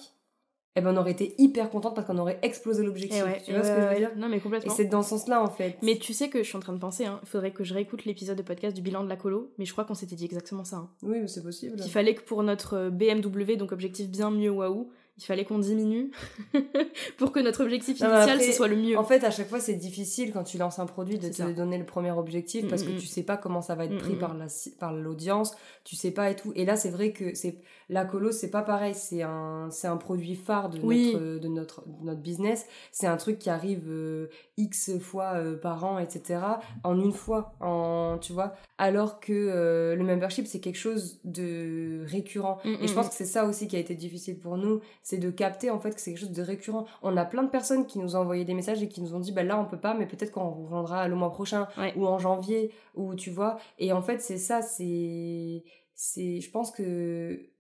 eh 0.74 0.80
ben 0.80 0.94
on 0.94 0.96
aurait 1.00 1.12
été 1.12 1.34
hyper 1.38 1.68
contente 1.70 1.94
parce 1.94 2.06
qu'on 2.06 2.18
aurait 2.18 2.38
explosé 2.42 2.82
l'objectif. 2.82 3.22
tu 3.44 3.52
vois 3.52 3.62
ce 3.62 3.70
que 3.70 3.82
je 3.82 3.88
veux 3.88 3.96
dire 3.96 4.10
Non 4.16 4.28
mais 4.28 4.40
complètement. 4.40 4.72
Et 4.72 4.76
c'est 4.76 4.86
dans 4.86 5.02
ce 5.02 5.10
sens-là 5.10 5.42
en 5.42 5.50
fait. 5.50 5.76
Mais 5.82 5.96
tu 5.96 6.12
sais 6.14 6.28
que 6.28 6.42
je 6.42 6.48
suis 6.48 6.56
en 6.56 6.60
train 6.60 6.72
de 6.72 6.78
penser, 6.78 7.04
hein, 7.04 7.20
il 7.22 7.28
faudrait 7.28 7.50
que 7.50 7.64
je 7.64 7.74
réécoute 7.74 8.04
l'épisode 8.04 8.38
de 8.38 8.42
podcast 8.42 8.74
du 8.74 8.82
bilan 8.82 9.04
de 9.04 9.08
la 9.08 9.16
colo, 9.16 9.52
mais 9.58 9.64
je 9.64 9.72
crois 9.72 9.84
qu'on 9.84 9.94
s'était 9.94 10.16
dit 10.16 10.24
exactement 10.24 10.64
ça. 10.64 10.76
Hein. 10.76 10.88
Oui, 11.02 11.18
c'est 11.26 11.42
possible. 11.42 11.76
Qu'il 11.76 11.90
fallait 11.90 12.14
que 12.14 12.22
pour 12.22 12.42
notre 12.42 12.74
euh, 12.74 12.90
BMW, 12.90 13.56
donc 13.56 13.72
objectif 13.72 14.08
bien 14.08 14.30
mieux 14.30 14.50
waouh, 14.50 14.90
il 15.18 15.24
fallait 15.24 15.44
qu'on 15.44 15.58
diminue 15.58 16.10
pour 17.18 17.32
que 17.32 17.40
notre 17.40 17.62
objectif 17.62 18.00
initial 18.00 18.40
ce 18.40 18.52
soit 18.52 18.68
le 18.68 18.76
mieux. 18.76 18.98
En 18.98 19.04
fait, 19.04 19.24
à 19.24 19.30
chaque 19.30 19.48
fois, 19.48 19.60
c'est 19.60 19.74
difficile 19.74 20.32
quand 20.32 20.44
tu 20.44 20.56
lances 20.56 20.78
un 20.78 20.86
produit 20.86 21.18
de 21.18 21.28
te 21.28 21.52
donner 21.52 21.78
le 21.78 21.84
premier 21.84 22.12
objectif 22.12 22.66
parce 22.68 22.82
que 22.82 22.90
mm, 22.90 22.94
mm, 22.94 22.98
tu 22.98 23.06
sais 23.06 23.22
pas 23.22 23.36
comment 23.36 23.60
ça 23.60 23.74
va 23.74 23.84
être 23.84 23.94
mm, 23.94 23.98
pris 23.98 24.14
par 24.14 24.34
la 24.34 24.46
par 24.78 24.92
l'audience, 24.94 25.54
tu 25.84 25.96
sais 25.96 26.10
pas 26.10 26.30
et 26.30 26.36
tout. 26.36 26.52
Et 26.56 26.64
là, 26.64 26.76
c'est 26.76 26.90
vrai 26.90 27.12
que 27.12 27.34
c'est 27.34 27.58
la 27.88 28.06
colo, 28.06 28.32
c'est 28.32 28.50
pas 28.50 28.62
pareil, 28.62 28.94
c'est 28.94 29.22
un 29.22 29.68
c'est 29.70 29.86
un 29.86 29.98
produit 29.98 30.34
phare 30.34 30.70
de 30.70 30.78
notre 30.78 31.38
de 31.40 31.48
notre 31.48 31.84
notre 32.02 32.20
business, 32.20 32.66
c'est 32.90 33.06
un 33.06 33.16
truc 33.16 33.38
qui 33.38 33.50
arrive 33.50 33.84
euh, 33.88 34.28
X 34.56 34.98
fois 34.98 35.34
euh, 35.34 35.56
par 35.56 35.84
an, 35.84 35.98
etc. 35.98 36.40
en 36.84 36.98
une 36.98 37.12
fois 37.12 37.54
en 37.60 38.18
tu 38.18 38.32
vois, 38.32 38.54
alors 38.78 39.20
que 39.20 39.32
euh, 39.32 39.94
le 39.94 40.04
membership 40.04 40.46
c'est 40.46 40.60
quelque 40.60 40.78
chose 40.78 41.20
de 41.24 42.04
récurrent. 42.06 42.58
et 42.64 42.88
je 42.88 42.94
pense 42.94 43.08
que 43.10 43.14
c'est 43.14 43.26
ça 43.26 43.44
aussi 43.44 43.68
qui 43.68 43.76
a 43.76 43.78
été 43.78 43.94
difficile 43.94 44.38
pour 44.38 44.56
nous, 44.56 44.80
c'est 45.03 45.18
de 45.18 45.30
capter 45.30 45.70
en 45.70 45.80
fait 45.80 45.94
que 45.94 46.00
c'est 46.00 46.12
quelque 46.12 46.20
chose 46.20 46.32
de 46.32 46.42
récurrent. 46.42 46.86
On 47.03 47.16
a 47.16 47.24
plein 47.24 47.42
de 47.42 47.50
personnes 47.50 47.86
qui 47.86 47.98
nous 47.98 48.16
ont 48.16 48.20
envoyé 48.20 48.44
des 48.44 48.55
messages 48.55 48.82
et 48.82 48.88
qui 48.88 49.03
nous 49.03 49.14
ont 49.14 49.20
dit 49.20 49.32
bah 49.32 49.42
là 49.42 49.59
on 49.59 49.64
peut 49.64 49.80
pas 49.80 49.94
mais 49.94 50.07
peut-être 50.07 50.30
qu'on 50.30 50.50
reviendra 50.50 51.09
le 51.09 51.16
mois 51.16 51.30
prochain 51.30 51.66
ou 51.96 52.07
en 52.07 52.18
janvier 52.18 52.72
ou 52.94 53.14
tu 53.14 53.30
vois. 53.30 53.59
Et 53.78 53.92
en 53.92 54.03
fait 54.03 54.20
c'est 54.20 54.38
ça 54.38 54.62
c'est 54.62 55.64
c'est 55.94 56.40
je 56.40 56.50
pense 56.50 56.70
que 56.70 57.50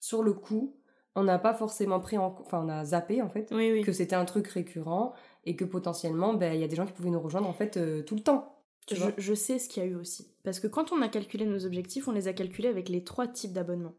sur 0.00 0.22
le 0.22 0.32
coup 0.32 0.76
on 1.14 1.24
n'a 1.24 1.38
pas 1.38 1.54
forcément 1.54 2.00
pris 2.00 2.18
en 2.18 2.36
enfin 2.40 2.62
on 2.64 2.68
a 2.68 2.84
zappé 2.84 3.22
en 3.22 3.28
fait 3.28 3.50
que 3.84 3.92
c'était 3.92 4.16
un 4.16 4.24
truc 4.24 4.46
récurrent 4.48 5.14
et 5.44 5.56
que 5.56 5.64
potentiellement 5.64 6.34
ben, 6.34 6.54
il 6.54 6.60
y 6.60 6.64
a 6.64 6.68
des 6.68 6.76
gens 6.76 6.86
qui 6.86 6.92
pouvaient 6.92 7.10
nous 7.10 7.20
rejoindre 7.20 7.48
en 7.48 7.52
fait 7.52 7.76
euh, 7.76 8.02
tout 8.02 8.14
le 8.14 8.22
temps 8.22 8.58
je, 8.90 9.06
je, 9.16 9.34
sais 9.34 9.60
ce 9.60 9.68
qu'il 9.68 9.80
y 9.80 9.86
a 9.86 9.88
eu 9.88 9.94
aussi. 9.94 10.34
Parce 10.42 10.58
que 10.58 10.66
quand 10.66 10.90
on 10.90 11.02
a 11.02 11.08
calculé 11.08 11.46
nos 11.46 11.64
objectifs 11.66 12.08
on 12.08 12.12
les 12.12 12.26
a 12.26 12.32
calculés 12.32 12.68
avec 12.68 12.88
les 12.88 13.04
trois 13.04 13.28
types 13.28 13.52
d'abonnements. 13.52 13.94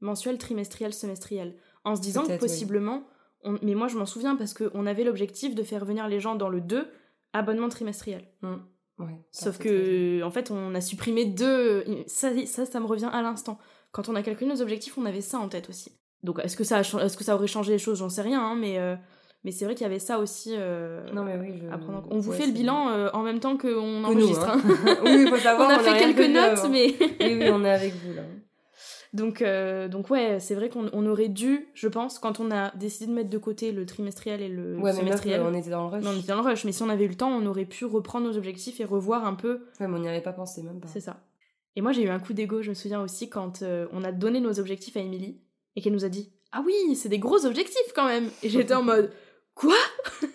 Mensuel 0.00 0.38
trimestriel 0.38 0.92
semestriel 0.92 1.56
en 1.84 1.96
se 1.96 2.00
disant 2.00 2.26
que 2.26 2.38
possiblement, 2.38 3.04
mais 3.62 3.74
moi 3.74 3.88
je 3.88 3.96
m'en 3.96 4.06
souviens 4.06 4.36
parce 4.36 4.54
qu'on 4.54 4.86
avait 4.86 5.04
l'objectif 5.04 5.54
de 5.54 5.62
faire 5.62 5.84
venir 5.84 6.08
les 6.08 6.20
gens 6.20 6.34
dans 6.34 6.48
le 6.48 6.60
2 6.60 6.88
abonnement 7.32 7.68
trimestriel. 7.68 8.24
Mmh. 8.42 8.54
Sauf 9.32 9.58
que, 9.58 10.22
en 10.22 10.30
fait, 10.30 10.50
on 10.50 10.74
a 10.74 10.80
supprimé 10.80 11.24
deux. 11.24 11.84
Ça, 12.06 12.30
ça, 12.46 12.64
ça 12.64 12.80
me 12.80 12.86
revient 12.86 13.10
à 13.12 13.22
l'instant. 13.22 13.58
Quand 13.92 14.08
on 14.08 14.14
a 14.14 14.22
calculé 14.22 14.50
nos 14.50 14.62
objectifs, 14.62 14.96
on 14.98 15.04
avait 15.04 15.20
ça 15.20 15.38
en 15.38 15.48
tête 15.48 15.68
aussi. 15.68 15.92
Donc, 16.22 16.38
est-ce 16.42 16.56
que 16.56 16.64
ça, 16.64 16.80
est-ce 16.80 17.16
que 17.16 17.24
ça 17.24 17.34
aurait 17.34 17.46
changé 17.46 17.72
les 17.72 17.78
choses? 17.78 17.98
J'en 17.98 18.08
sais 18.08 18.22
rien, 18.22 18.40
hein, 18.40 18.56
mais, 18.56 18.78
euh, 18.78 18.94
mais 19.42 19.50
c'est 19.50 19.64
vrai 19.64 19.74
qu'il 19.74 19.82
y 19.82 19.86
avait 19.86 19.98
ça 19.98 20.18
aussi. 20.18 20.54
Euh, 20.56 21.04
non, 21.12 21.24
mais 21.24 21.36
oui. 21.36 21.62
On 22.10 22.18
vous 22.18 22.32
fait 22.32 22.46
le 22.46 22.52
bilan 22.52 22.88
euh, 22.88 23.10
en 23.12 23.22
même 23.22 23.40
temps 23.40 23.56
qu'on 23.56 24.04
enregistre. 24.04 24.48
Hein. 24.48 24.60
Hein. 24.64 24.96
oui, 25.04 25.22
il 25.22 25.28
faut 25.28 25.38
savoir. 25.38 25.68
on 25.70 25.72
a 25.72 25.78
fait 25.80 25.98
quelques 25.98 26.32
notes, 26.32 26.70
mais. 26.70 26.94
oui, 27.20 27.38
oui, 27.40 27.50
on 27.52 27.64
est 27.64 27.70
avec 27.70 27.94
vous 27.94 28.14
là. 28.14 28.22
Donc, 29.14 29.42
euh, 29.42 29.86
donc 29.86 30.10
ouais, 30.10 30.40
c'est 30.40 30.56
vrai 30.56 30.68
qu'on 30.68 31.06
aurait 31.06 31.28
dû, 31.28 31.68
je 31.74 31.86
pense, 31.86 32.18
quand 32.18 32.40
on 32.40 32.50
a 32.50 32.74
décidé 32.74 33.06
de 33.06 33.12
mettre 33.12 33.30
de 33.30 33.38
côté 33.38 33.70
le 33.70 33.86
trimestriel 33.86 34.42
et 34.42 34.48
le 34.48 34.76
ouais, 34.76 34.92
semestriel. 34.92 35.40
Mais 35.40 35.46
on 35.46 35.54
était 35.54 35.70
dans 35.70 35.88
le 35.88 35.88
rush. 35.88 36.04
on 36.04 36.18
était 36.18 36.26
dans 36.26 36.42
le 36.42 36.48
rush, 36.48 36.64
mais 36.64 36.72
si 36.72 36.82
on 36.82 36.88
avait 36.88 37.04
eu 37.04 37.08
le 37.08 37.14
temps, 37.14 37.30
on 37.30 37.46
aurait 37.46 37.64
pu 37.64 37.84
reprendre 37.84 38.26
nos 38.26 38.36
objectifs 38.36 38.80
et 38.80 38.84
revoir 38.84 39.24
un 39.24 39.34
peu. 39.34 39.66
Ouais, 39.78 39.86
mais 39.86 39.96
on 39.96 40.00
n'y 40.00 40.08
avait 40.08 40.20
pas 40.20 40.32
pensé 40.32 40.64
même 40.64 40.80
pas. 40.80 40.88
C'est 40.88 41.00
ça. 41.00 41.22
Et 41.76 41.80
moi, 41.80 41.92
j'ai 41.92 42.02
eu 42.02 42.08
un 42.08 42.18
coup 42.18 42.32
d'ego, 42.32 42.60
je 42.60 42.70
me 42.70 42.74
souviens 42.74 43.00
aussi, 43.00 43.28
quand 43.30 43.62
euh, 43.62 43.86
on 43.92 44.02
a 44.02 44.10
donné 44.10 44.40
nos 44.40 44.58
objectifs 44.58 44.96
à 44.96 45.00
Émilie 45.00 45.40
et 45.76 45.80
qu'elle 45.80 45.92
nous 45.92 46.04
a 46.04 46.08
dit 46.08 46.32
Ah 46.50 46.64
oui, 46.66 46.96
c'est 46.96 47.08
des 47.08 47.20
gros 47.20 47.46
objectifs 47.46 47.92
quand 47.94 48.06
même 48.06 48.28
Et 48.42 48.48
j'étais 48.48 48.74
en 48.74 48.82
mode 48.82 49.12
Quoi? 49.54 49.76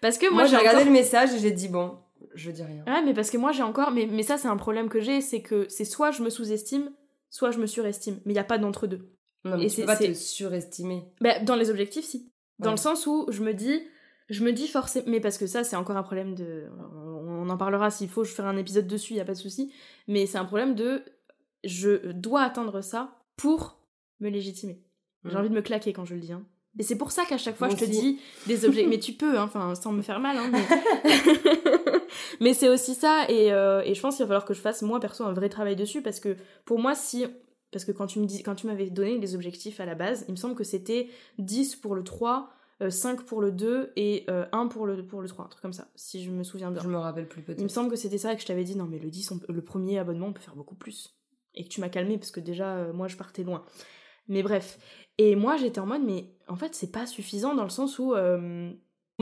Parce 0.00 0.18
que 0.18 0.32
moi, 0.32 0.44
j'ai 0.44 0.56
regardé 0.56 0.84
le 0.84 0.92
message 0.92 1.34
et 1.34 1.38
j'ai 1.40 1.50
dit 1.50 1.68
Bon, 1.68 1.98
je 2.34 2.50
dis 2.50 2.62
rien. 2.62 2.84
Ouais, 2.86 3.02
mais 3.04 3.14
parce 3.14 3.30
que 3.30 3.36
moi 3.36 3.52
j'ai 3.52 3.62
encore. 3.62 3.90
Mais, 3.90 4.06
mais 4.06 4.22
ça, 4.22 4.38
c'est 4.38 4.48
un 4.48 4.56
problème 4.56 4.88
que 4.88 5.00
j'ai, 5.00 5.20
c'est 5.20 5.42
que 5.42 5.66
c'est 5.68 5.84
soit 5.84 6.10
je 6.10 6.22
me 6.22 6.30
sous-estime, 6.30 6.90
soit 7.30 7.50
je 7.50 7.58
me 7.58 7.66
surestime. 7.66 8.20
Mais 8.24 8.32
il 8.32 8.34
n'y 8.34 8.40
a 8.40 8.44
pas 8.44 8.58
d'entre-deux. 8.58 9.10
Non, 9.44 9.56
mais 9.58 9.66
Et 9.66 9.70
tu 9.70 9.80
peux 9.80 9.86
pas 9.86 9.96
te 9.96 10.12
surestimer. 10.12 11.04
Bah, 11.20 11.40
dans 11.40 11.56
les 11.56 11.70
objectifs, 11.70 12.04
si. 12.04 12.30
Dans 12.58 12.70
le 12.70 12.76
sens 12.76 13.06
où 13.06 13.26
je 13.30 13.42
me 13.42 13.54
dis. 13.54 13.82
Je 14.28 14.44
me 14.44 14.52
dis 14.52 14.68
forcément. 14.68 15.04
Mais 15.08 15.20
parce 15.20 15.36
que 15.36 15.46
ça, 15.46 15.64
c'est 15.64 15.76
encore 15.76 15.96
un 15.96 16.02
problème 16.02 16.34
de. 16.34 16.66
On 16.94 17.48
en 17.48 17.56
parlera 17.56 17.90
s'il 17.90 18.08
faut, 18.08 18.24
je 18.24 18.32
ferai 18.32 18.48
un 18.48 18.56
épisode 18.56 18.86
dessus, 18.86 19.12
il 19.12 19.16
n'y 19.16 19.22
a 19.22 19.24
pas 19.24 19.34
de 19.34 19.38
souci. 19.38 19.72
Mais 20.08 20.26
c'est 20.26 20.38
un 20.38 20.44
problème 20.44 20.74
de. 20.74 21.02
Je 21.64 22.12
dois 22.12 22.42
atteindre 22.42 22.80
ça 22.80 23.22
pour 23.36 23.78
me 24.20 24.30
légitimer. 24.30 24.82
J'ai 25.24 25.34
mm. 25.34 25.36
envie 25.36 25.48
de 25.50 25.54
me 25.54 25.62
claquer 25.62 25.92
quand 25.92 26.04
je 26.04 26.14
le 26.14 26.20
dis. 26.20 26.32
Hein. 26.32 26.44
Et 26.78 26.82
c'est 26.82 26.96
pour 26.96 27.12
ça 27.12 27.24
qu'à 27.24 27.36
chaque 27.36 27.56
fois, 27.56 27.68
je 27.68 27.76
te 27.76 27.84
dis 27.84 28.18
des 28.46 28.64
objets. 28.64 28.86
mais 28.86 28.98
tu 28.98 29.12
peux, 29.12 29.38
hein, 29.38 29.44
enfin, 29.44 29.74
sans 29.74 29.92
me 29.92 30.02
faire 30.02 30.20
mal. 30.20 30.38
Hein, 30.38 30.50
mais, 30.50 30.62
c'est 32.54 32.68
aussi 32.68 32.94
ça. 32.94 33.26
Et, 33.28 33.52
euh, 33.52 33.82
et 33.84 33.94
je 33.94 34.00
pense 34.00 34.16
qu'il 34.16 34.24
va 34.24 34.28
falloir 34.28 34.44
que 34.44 34.54
je 34.54 34.60
fasse, 34.60 34.82
moi, 34.82 35.00
perso, 35.00 35.24
un 35.24 35.32
vrai 35.32 35.48
travail 35.48 35.76
dessus. 35.76 36.02
Parce 36.02 36.20
que 36.20 36.36
pour 36.64 36.78
moi, 36.78 36.94
si. 36.94 37.26
Parce 37.70 37.84
que 37.84 37.92
quand 37.92 38.06
tu 38.06 38.20
me 38.20 38.26
dis, 38.26 38.42
quand 38.42 38.54
tu 38.54 38.66
m'avais 38.66 38.90
donné 38.90 39.18
les 39.18 39.34
objectifs 39.34 39.80
à 39.80 39.86
la 39.86 39.94
base, 39.94 40.24
il 40.28 40.32
me 40.32 40.36
semble 40.36 40.54
que 40.54 40.64
c'était 40.64 41.08
10 41.38 41.76
pour 41.76 41.94
le 41.94 42.04
3, 42.04 42.50
5 42.86 43.20
euh, 43.20 43.24
pour 43.24 43.40
le 43.40 43.50
2 43.50 43.92
et 43.96 44.26
1 44.28 44.32
euh, 44.32 44.68
pour 44.68 44.86
le, 44.86 45.06
pour 45.06 45.22
le 45.22 45.28
3, 45.28 45.46
un 45.46 45.48
truc 45.48 45.62
comme 45.62 45.72
ça, 45.72 45.88
si 45.94 46.22
je 46.22 46.30
me 46.30 46.42
souviens 46.42 46.70
bien. 46.70 46.82
Je 46.82 46.88
me 46.88 46.98
rappelle 46.98 47.26
plus 47.26 47.42
peut-être. 47.42 47.60
Il 47.60 47.64
me 47.64 47.68
semble 47.68 47.88
que 47.88 47.96
c'était 47.96 48.18
ça 48.18 48.32
et 48.32 48.36
que 48.36 48.42
je 48.42 48.46
t'avais 48.46 48.64
dit, 48.64 48.76
non, 48.76 48.84
mais 48.84 48.98
le 48.98 49.08
10, 49.08 49.32
le 49.48 49.64
premier 49.64 49.98
abonnement, 49.98 50.26
on 50.26 50.32
peut 50.34 50.42
faire 50.42 50.56
beaucoup 50.56 50.74
plus. 50.74 51.16
Et 51.54 51.64
que 51.64 51.70
tu 51.70 51.80
m'as 51.80 51.88
calmé 51.88 52.18
parce 52.18 52.30
que 52.30 52.40
déjà, 52.40 52.92
moi, 52.92 53.08
je 53.08 53.16
partais 53.16 53.42
loin. 53.42 53.64
Mais 54.28 54.42
bref. 54.42 54.78
Et 55.18 55.36
moi, 55.36 55.56
j'étais 55.56 55.80
en 55.80 55.86
mode, 55.86 56.02
mais 56.02 56.34
en 56.48 56.56
fait, 56.56 56.74
c'est 56.74 56.90
pas 56.90 57.06
suffisant 57.06 57.54
dans 57.54 57.64
le 57.64 57.70
sens 57.70 57.98
où 57.98 58.14
euh, 58.14 58.72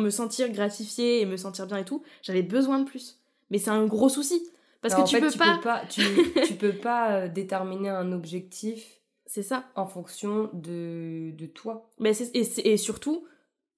me 0.00 0.10
sentir 0.10 0.50
gratifiée 0.50 1.20
et 1.20 1.26
me 1.26 1.36
sentir 1.36 1.66
bien 1.66 1.78
et 1.78 1.84
tout, 1.84 2.02
j'avais 2.22 2.42
besoin 2.42 2.80
de 2.80 2.84
plus. 2.84 3.20
Mais 3.50 3.58
c'est 3.58 3.70
un 3.70 3.86
gros 3.86 4.08
souci. 4.08 4.42
Parce 4.82 4.94
que 4.94 5.06
tu, 5.06 5.20
peux, 5.20 5.38
pas... 5.38 5.82
tu, 5.88 6.54
peux 6.54 6.72
pas 6.72 7.12
euh, 7.12 7.28
déterminer 7.28 7.90
un 7.90 8.12
objectif. 8.12 9.00
C'est 9.26 9.42
ça. 9.42 9.64
En 9.76 9.86
fonction 9.86 10.50
de, 10.54 11.32
de 11.32 11.46
toi. 11.46 11.90
Mais 11.98 12.12
et, 12.34 12.72
et, 12.72 12.76
surtout, 12.76 13.26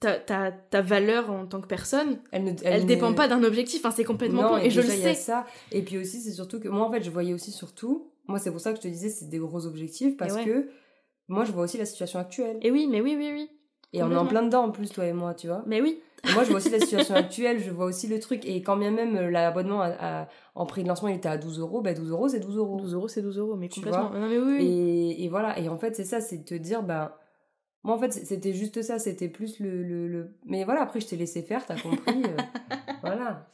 ta, 0.00 0.18
ta, 0.18 0.52
ta, 0.52 0.80
valeur 0.80 1.30
en 1.30 1.46
tant 1.46 1.60
que 1.60 1.66
personne, 1.66 2.18
elle 2.30 2.44
ne 2.44 2.52
elle, 2.62 2.86
dépend 2.86 3.12
pas 3.14 3.26
d'un 3.26 3.42
objectif. 3.42 3.84
Enfin, 3.84 3.94
c'est 3.94 4.04
complètement 4.04 4.48
con. 4.48 4.58
Et, 4.58 4.70
je 4.70 4.80
le 4.80 4.86
sais. 4.86 5.14
ça. 5.14 5.44
Et 5.72 5.82
puis 5.82 5.98
aussi, 5.98 6.20
c'est 6.20 6.30
surtout 6.30 6.60
que 6.60 6.68
moi, 6.68 6.86
en 6.86 6.92
fait, 6.92 7.02
je 7.02 7.10
voyais 7.10 7.34
aussi 7.34 7.50
surtout 7.50 8.12
Moi, 8.28 8.38
c'est 8.38 8.50
pour 8.52 8.60
ça 8.60 8.70
que 8.70 8.76
je 8.76 8.82
te 8.82 8.88
disais, 8.88 9.08
c'est 9.08 9.28
des 9.28 9.38
gros 9.38 9.66
objectifs 9.66 10.16
parce 10.16 10.36
que 10.36 10.68
moi, 11.28 11.44
je 11.44 11.52
vois 11.52 11.64
aussi 11.64 11.78
la 11.78 11.86
situation 11.86 12.20
actuelle. 12.20 12.58
Et 12.62 12.70
oui, 12.70 12.86
mais 12.88 13.00
oui, 13.00 13.16
oui, 13.18 13.30
oui. 13.32 13.50
Et 13.92 14.02
on 14.02 14.10
est 14.10 14.16
en 14.16 14.26
plein 14.26 14.42
dedans 14.42 14.64
en 14.64 14.70
plus, 14.70 14.90
toi 14.90 15.04
et 15.04 15.12
moi, 15.12 15.34
tu 15.34 15.48
vois. 15.48 15.62
Mais 15.66 15.80
oui. 15.80 16.00
Moi, 16.34 16.44
je 16.44 16.50
vois 16.50 16.58
aussi 16.58 16.70
la 16.70 16.78
situation 16.78 17.14
actuelle, 17.14 17.58
je 17.60 17.70
vois 17.70 17.86
aussi 17.86 18.06
le 18.06 18.20
truc. 18.20 18.44
Et 18.46 18.62
quand 18.62 18.76
bien 18.76 18.90
même 18.90 19.16
euh, 19.16 19.30
l'abonnement 19.30 19.84
en 20.54 20.66
prix 20.66 20.82
de 20.82 20.88
lancement, 20.88 21.08
il 21.08 21.16
était 21.16 21.28
à 21.28 21.36
12 21.36 21.58
euros, 21.58 21.80
ben 21.80 21.94
12 21.94 22.10
euros, 22.10 22.28
c'est 22.28 22.40
12 22.40 22.56
euros. 22.56 22.76
12 22.76 22.94
euros, 22.94 23.08
c'est 23.08 23.22
12 23.22 23.38
euros, 23.38 23.56
mais 23.56 23.68
complètement. 23.68 24.10
Non, 24.10 24.28
mais 24.28 24.38
oui, 24.38 24.64
Et, 24.64 25.24
et, 25.24 25.28
voilà. 25.28 25.58
Et 25.58 25.68
en 25.68 25.78
fait, 25.78 25.96
c'est 25.96 26.04
ça, 26.04 26.20
c'est 26.20 26.38
de 26.38 26.44
te 26.44 26.54
dire, 26.54 26.82
ben. 26.82 27.12
Moi, 27.84 27.96
en 27.96 27.98
fait, 27.98 28.12
c'était 28.12 28.52
juste 28.52 28.80
ça, 28.82 29.00
c'était 29.00 29.28
plus 29.28 29.58
le, 29.58 29.82
le, 29.82 30.06
le, 30.06 30.36
Mais 30.46 30.62
voilà, 30.62 30.82
après, 30.82 31.00
je 31.00 31.08
t'ai 31.08 31.16
laissé 31.16 31.42
faire, 31.42 31.66
t'as 31.66 31.74
compris. 31.74 32.22
Euh, 32.24 32.36
voilà. 33.02 33.50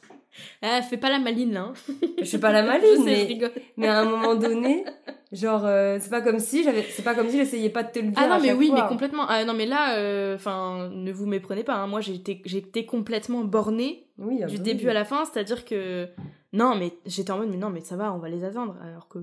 Ah, 0.61 0.83
fais 0.83 0.97
pas 0.97 1.09
la 1.09 1.17
maline 1.17 1.53
là. 1.53 1.61
Hein. 1.61 1.73
Je 2.19 2.25
suis 2.25 2.37
pas 2.37 2.51
la 2.51 2.61
maline, 2.63 3.03
mais, 3.03 3.39
mais 3.75 3.87
à 3.87 4.01
un 4.01 4.05
moment 4.05 4.35
donné, 4.35 4.85
genre, 5.31 5.65
euh, 5.65 5.97
c'est 5.99 6.09
pas 6.09 6.21
comme 6.21 6.39
si 6.39 6.63
j'avais, 6.63 6.83
c'est 6.83 7.03
pas 7.03 7.15
comme 7.15 7.29
si 7.29 7.37
j'essayais 7.37 7.69
pas 7.69 7.83
de 7.83 7.91
te 7.91 7.99
le 7.99 8.07
dire. 8.07 8.17
Ah 8.17 8.27
non, 8.27 8.39
mais 8.41 8.53
oui, 8.53 8.71
mais 8.73 8.81
complètement. 8.87 9.25
Ah 9.27 9.45
non, 9.45 9.53
mais 9.53 9.65
là, 9.65 9.97
euh, 9.97 10.35
enfin, 10.35 10.89
ne 10.91 11.11
vous 11.11 11.25
méprenez 11.25 11.63
pas. 11.63 11.75
Hein. 11.75 11.87
Moi, 11.87 12.01
j'étais, 12.01 12.41
j'étais 12.45 12.85
complètement 12.85 13.43
bornée 13.43 14.07
oui, 14.17 14.43
du 14.45 14.59
début 14.59 14.89
à 14.89 14.93
la 14.93 15.05
fin, 15.05 15.25
c'est-à-dire 15.25 15.65
que 15.65 16.07
non, 16.53 16.75
mais 16.75 16.93
j'étais 17.05 17.31
en 17.31 17.37
mode, 17.37 17.49
mais 17.49 17.57
non, 17.57 17.69
mais 17.69 17.81
ça 17.81 17.95
va, 17.95 18.13
on 18.13 18.17
va 18.17 18.29
les 18.29 18.43
atteindre. 18.43 18.75
Alors 18.83 19.07
que, 19.07 19.19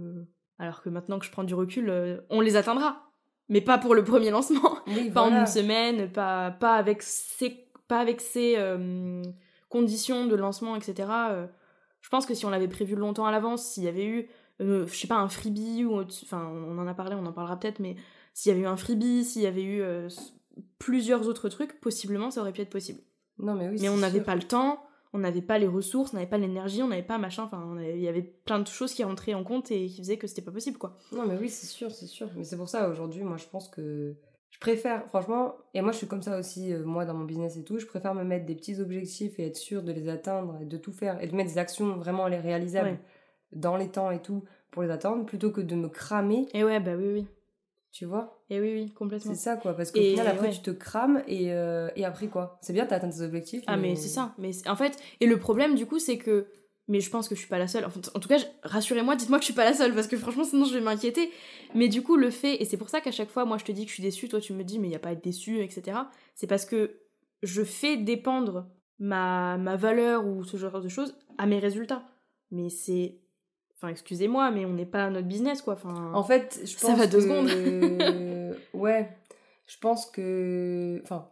alors 0.59 0.83
que 0.83 0.89
maintenant 0.89 1.19
que 1.19 1.27
je 1.27 1.31
prends 1.31 1.45
du 1.45 1.55
recul, 1.55 1.91
euh, 1.91 2.19
on 2.31 2.41
les 2.41 2.57
atteindra. 2.57 3.03
Mais 3.49 3.61
pas 3.61 3.79
pour 3.79 3.95
le 3.95 4.03
premier 4.03 4.31
lancement. 4.31 4.79
pas 5.15 5.23
en 5.23 5.33
une 5.33 5.47
semaine, 5.47 6.11
pas, 6.11 6.51
pas 6.51 6.75
avec 6.75 7.03
ces, 7.03 7.69
pas 7.87 8.01
avec 8.01 8.21
ces 8.21 8.57
conditions 9.69 10.27
de 10.27 10.35
lancement, 10.35 10.75
etc. 10.75 11.09
Je 12.01 12.09
pense 12.09 12.27
que 12.27 12.35
si 12.35 12.45
on 12.45 12.51
l'avait 12.51 12.69
prévu 12.69 12.95
longtemps 12.95 13.27
à 13.27 13.33
l'avance, 13.33 13.65
s'il 13.65 13.83
y 13.83 13.89
avait 13.89 14.07
eu, 14.07 14.29
euh, 14.61 14.87
je 14.87 14.95
sais 14.95 15.09
pas, 15.09 15.17
un 15.17 15.29
freebie, 15.29 15.85
ou 15.85 16.01
enfin, 16.01 16.51
on 16.53 16.79
en 16.79 16.87
a 16.87 16.95
parlé, 16.95 17.15
on 17.15 17.27
en 17.27 17.33
parlera 17.33 17.59
peut-être, 17.59 17.81
mais 17.81 17.97
s'il 18.35 18.51
y 18.51 18.55
avait 18.55 18.65
eu 18.65 18.67
un 18.67 18.77
freebie, 18.77 19.25
s'il 19.25 19.43
y 19.43 19.47
avait 19.47 19.63
eu 19.63 19.83
euh, 19.83 20.09
plusieurs 20.79 21.29
autres 21.29 21.49
trucs, 21.49 21.81
possiblement 21.81 22.31
ça 22.31 22.41
aurait 22.41 22.53
pu 22.53 22.63
être 22.63 22.71
possible. 22.71 23.01
Non, 23.39 23.55
mais 23.55 23.69
oui. 23.69 23.79
Mais 23.81 23.89
on 23.89 23.99
n'avait 23.99 24.23
pas 24.23 24.35
le 24.35 24.43
temps, 24.43 24.83
on 25.13 25.19
n'avait 25.19 25.43
pas 25.43 25.59
les 25.59 25.67
ressources, 25.67 26.13
on 26.13 26.17
n'avait 26.17 26.29
pas 26.29 26.39
l'énergie, 26.39 26.83
on 26.83 26.89
n'avait 26.89 27.03
pas 27.03 27.19
machin, 27.19 27.45
enfin, 27.45 27.77
il 27.81 28.01
y 28.01 28.09
avait 28.09 28.23
plein 28.23 28.59
de 28.59 28.67
choses 28.67 28.95
qui 28.95 29.05
rentraient 29.05 29.35
en 29.35 29.45
compte 29.45 29.71
et 29.71 29.87
qui 29.87 29.99
faisaient 29.99 30.17
que 30.17 30.27
c'était 30.27 30.43
pas 30.43 30.53
possible, 30.53 30.79
quoi. 30.79 30.97
Non, 31.13 31.27
mais 31.27 31.37
oui, 31.39 31.49
c'est 31.49 31.67
sûr, 31.67 31.91
c'est 31.91 32.07
sûr. 32.07 32.29
Mais 32.37 32.45
c'est 32.45 32.57
pour 32.57 32.69
ça, 32.69 32.89
aujourd'hui, 32.89 33.23
moi, 33.23 33.37
je 33.37 33.47
pense 33.47 33.69
que 33.69 34.17
je 34.57 34.61
préfère, 34.61 35.07
franchement, 35.09 35.55
et 35.75 35.83
moi 35.83 35.93
je 35.93 35.99
suis 35.99 36.07
comme 36.07 36.23
ça 36.23 36.39
aussi, 36.39 36.73
euh, 36.73 36.83
moi 36.83 37.05
dans 37.05 37.13
mon 37.13 37.27
business 37.27 37.59
et 37.59 37.63
tout, 37.63 37.79
je 37.79 37.85
préfère 37.85 38.15
me 38.15 38.25
mettre 38.25 38.47
des 38.47 38.55
petits 38.55 38.81
objectifs 38.81 39.39
et 39.39 39.49
être 39.49 39.57
sûr 39.59 39.83
de 39.83 39.93
les 39.93 40.09
atteindre 40.09 40.57
et 40.63 40.65
de 40.65 40.79
tout 40.79 40.93
faire 40.93 41.23
et 41.23 41.27
de 41.27 41.37
mettre 41.37 41.51
des 41.51 41.59
actions 41.59 41.97
vraiment 41.97 42.27
les 42.27 42.39
réalisables 42.39 42.99
dans 43.53 43.77
les 43.77 43.89
temps 43.89 44.11
et 44.11 44.21
tout 44.21 44.45
pour 44.71 44.83
les 44.83 44.91
atteindre 44.91 45.25
plutôt 45.25 45.51
que 45.51 45.61
de 45.61 45.75
me 45.75 45.89
cramer. 45.89 46.47
Et 46.53 46.65
ouais, 46.65 46.81
bah 46.81 46.95
oui, 46.97 47.09
oui. 47.13 47.27
Tu 47.93 48.05
vois? 48.05 48.43
Et 48.51 48.61
oui, 48.61 48.75
oui, 48.75 48.93
complètement. 48.93 49.33
C'est 49.33 49.41
ça 49.41 49.57
quoi, 49.57 49.75
parce 49.75 49.91
qu'au 49.91 50.03
final 50.03 50.27
après 50.27 50.51
tu 50.51 50.61
te 50.61 50.71
crames 50.71 51.23
et, 51.27 51.53
euh, 51.55 51.89
et 51.97 52.05
après 52.05 52.27
quoi? 52.27 52.59
C'est 52.61 52.75
bien, 52.75 52.85
t'as 52.85 52.97
atteint 52.97 53.09
tes 53.09 53.23
objectifs. 53.23 53.63
Ah, 53.67 53.79
mais, 53.79 53.97
c'est 53.97 54.09
ça. 54.09 54.35
Mais 54.37 54.51
en 54.69 54.77
fait, 54.77 54.99
et 55.21 55.27
le 55.27 55.39
problème 55.39 55.75
du 55.77 55.87
coup, 55.87 55.99
c'est 55.99 56.19
que 56.19 56.47
mais 56.89 57.01
je 57.01 57.11
pense 57.11 57.29
que 57.29 57.35
je 57.35 57.41
suis 57.41 57.49
pas 57.49 57.59
la 57.59 57.67
seule. 57.67 57.85
en 57.85 58.21
tout 58.21 58.29
cas, 58.29 58.37
rassurez-moi, 58.63 59.17
dites-moi 59.17 59.39
que 59.39 59.43
je 59.43 59.47
suis 59.47 59.55
pas 59.55 59.65
la 59.65 59.75
seule 59.75 59.95
parce 59.95 60.07
que 60.07 60.17
franchement, 60.17 60.45
sinon 60.45 60.67
je 60.67 60.75
vais 60.75 60.81
m'inquiéter. 60.81 61.31
Mais 61.75 61.89
du 61.89 62.03
coup, 62.03 62.17
le 62.17 62.31
fait, 62.31 62.61
et 62.63 62.65
c'est 62.65 62.77
pour 62.77 62.91
ça 62.91 63.01
qu'à 63.01 63.11
chaque 63.11 63.31
fois, 63.31 63.45
moi 63.45 63.59
je 63.59 63.65
te 63.65 63.73
dis 63.73 63.85
que 63.85 63.89
je 63.89 63.95
suis 63.95 64.03
déçue, 64.03 64.29
toi 64.29 64.41
tu 64.41 64.53
me 64.53 64.63
dis, 64.63 64.79
mais 64.79 64.87
il 64.87 64.91
n'y 64.91 64.97
a 64.97 65.01
pas 65.01 65.09
à 65.09 65.13
être 65.13 65.25
déçue, 65.25 65.61
etc. 65.63 65.99
C'est 66.35 66.47
parce 66.47 66.65
que 66.65 67.01
je 67.43 67.65
fais 67.65 67.97
dépendre 67.97 68.69
ma, 68.99 69.57
ma 69.57 69.77
valeur 69.77 70.27
ou 70.27 70.45
ce 70.45 70.57
genre 70.57 70.81
de 70.81 70.89
choses 70.89 71.17
à 71.39 71.47
mes 71.47 71.59
résultats. 71.59 72.05
Mais 72.51 72.69
c'est. 72.69 73.19
Enfin, 73.87 73.93
excusez-moi, 73.93 74.51
mais 74.51 74.67
on 74.67 74.73
n'est 74.73 74.85
pas 74.85 75.09
notre 75.11 75.29
business, 75.29 75.63
quoi. 75.63 75.75
Enfin, 75.75 76.13
en 76.13 76.25
fait, 76.25 76.61
je 76.65 76.73
pense. 76.73 76.91
Ça 76.91 76.95
va 76.95 77.07
deux 77.07 77.21
secondes. 77.21 77.49
ouais. 78.75 79.09
Je 79.67 79.79
pense 79.79 80.07
que. 80.07 81.01
Enfin, 81.05 81.29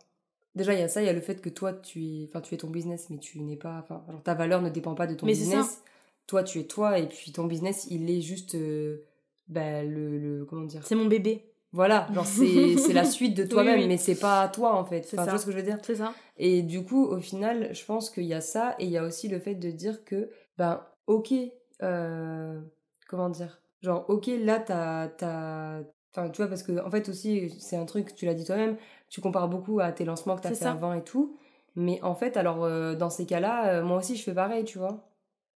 Déjà, 0.54 0.72
il 0.72 0.78
y 0.78 0.82
a 0.82 0.88
ça, 0.88 1.02
il 1.02 1.06
y 1.06 1.08
a 1.08 1.12
le 1.12 1.20
fait 1.20 1.40
que 1.40 1.48
toi, 1.48 1.72
tu 1.72 2.04
es, 2.04 2.28
enfin, 2.28 2.40
tu 2.40 2.54
es 2.54 2.58
ton 2.58 2.68
business, 2.68 3.10
mais 3.10 3.18
tu 3.18 3.40
n'es 3.40 3.56
pas, 3.56 3.82
enfin, 3.82 4.04
ta 4.22 4.34
valeur 4.34 4.62
ne 4.62 4.70
dépend 4.70 4.94
pas 4.94 5.08
de 5.08 5.14
ton 5.14 5.26
business. 5.26 5.82
Toi, 6.28 6.44
tu 6.44 6.60
es 6.60 6.64
toi, 6.64 6.98
et 6.98 7.08
puis 7.08 7.32
ton 7.32 7.44
business, 7.44 7.88
il 7.90 8.08
est 8.08 8.20
juste, 8.20 8.54
euh, 8.54 9.04
bah, 9.48 9.82
le, 9.82 10.16
le, 10.16 10.44
comment 10.44 10.64
dire 10.64 10.86
C'est 10.86 10.94
mon 10.94 11.06
bébé. 11.06 11.50
Voilà, 11.72 12.06
genre 12.14 12.24
c'est 12.24 12.76
la 12.92 13.04
suite 13.04 13.36
de 13.36 13.42
toi-même, 13.42 13.88
mais 13.88 13.96
c'est 13.96 14.14
pas 14.14 14.46
toi 14.46 14.76
en 14.76 14.84
fait. 14.84 15.04
C'est 15.04 15.16
ça. 15.16 15.24
Tu 15.24 15.30
vois 15.30 15.38
ce 15.40 15.46
que 15.46 15.50
je 15.50 15.56
veux 15.56 15.64
dire 15.64 15.78
C'est 15.82 15.96
ça. 15.96 16.14
Et 16.36 16.62
du 16.62 16.84
coup, 16.84 17.04
au 17.04 17.18
final, 17.18 17.74
je 17.74 17.84
pense 17.84 18.10
qu'il 18.10 18.26
y 18.26 18.32
a 18.32 18.40
ça, 18.40 18.76
et 18.78 18.84
il 18.84 18.90
y 18.90 18.96
a 18.96 19.02
aussi 19.02 19.26
le 19.26 19.40
fait 19.40 19.56
de 19.56 19.72
dire 19.72 20.04
que, 20.04 20.30
ben, 20.56 20.86
ok, 21.08 21.34
euh, 21.82 22.60
comment 23.08 23.28
dire? 23.28 23.60
Genre, 23.82 24.04
ok, 24.08 24.30
là, 24.40 24.58
t'as, 24.58 25.08
t'as, 25.08 25.82
Enfin, 26.16 26.30
tu 26.30 26.42
vois, 26.42 26.48
parce 26.48 26.62
que 26.62 26.84
en 26.84 26.90
fait 26.90 27.08
aussi, 27.08 27.50
c'est 27.58 27.76
un 27.76 27.86
truc, 27.86 28.14
tu 28.14 28.24
l'as 28.24 28.34
dit 28.34 28.44
toi-même, 28.44 28.76
tu 29.08 29.20
compares 29.20 29.48
beaucoup 29.48 29.80
à 29.80 29.90
tes 29.90 30.04
lancements 30.04 30.36
que 30.36 30.42
tu 30.42 30.46
as 30.46 30.54
fait 30.54 30.66
avant 30.66 30.94
et 30.94 31.02
tout. 31.02 31.36
Mais 31.74 32.00
en 32.02 32.14
fait, 32.14 32.36
alors, 32.36 32.62
euh, 32.62 32.94
dans 32.94 33.10
ces 33.10 33.26
cas-là, 33.26 33.68
euh, 33.68 33.82
moi 33.82 33.98
aussi, 33.98 34.14
je 34.14 34.22
fais 34.22 34.34
pareil, 34.34 34.64
tu 34.64 34.78
vois. 34.78 35.10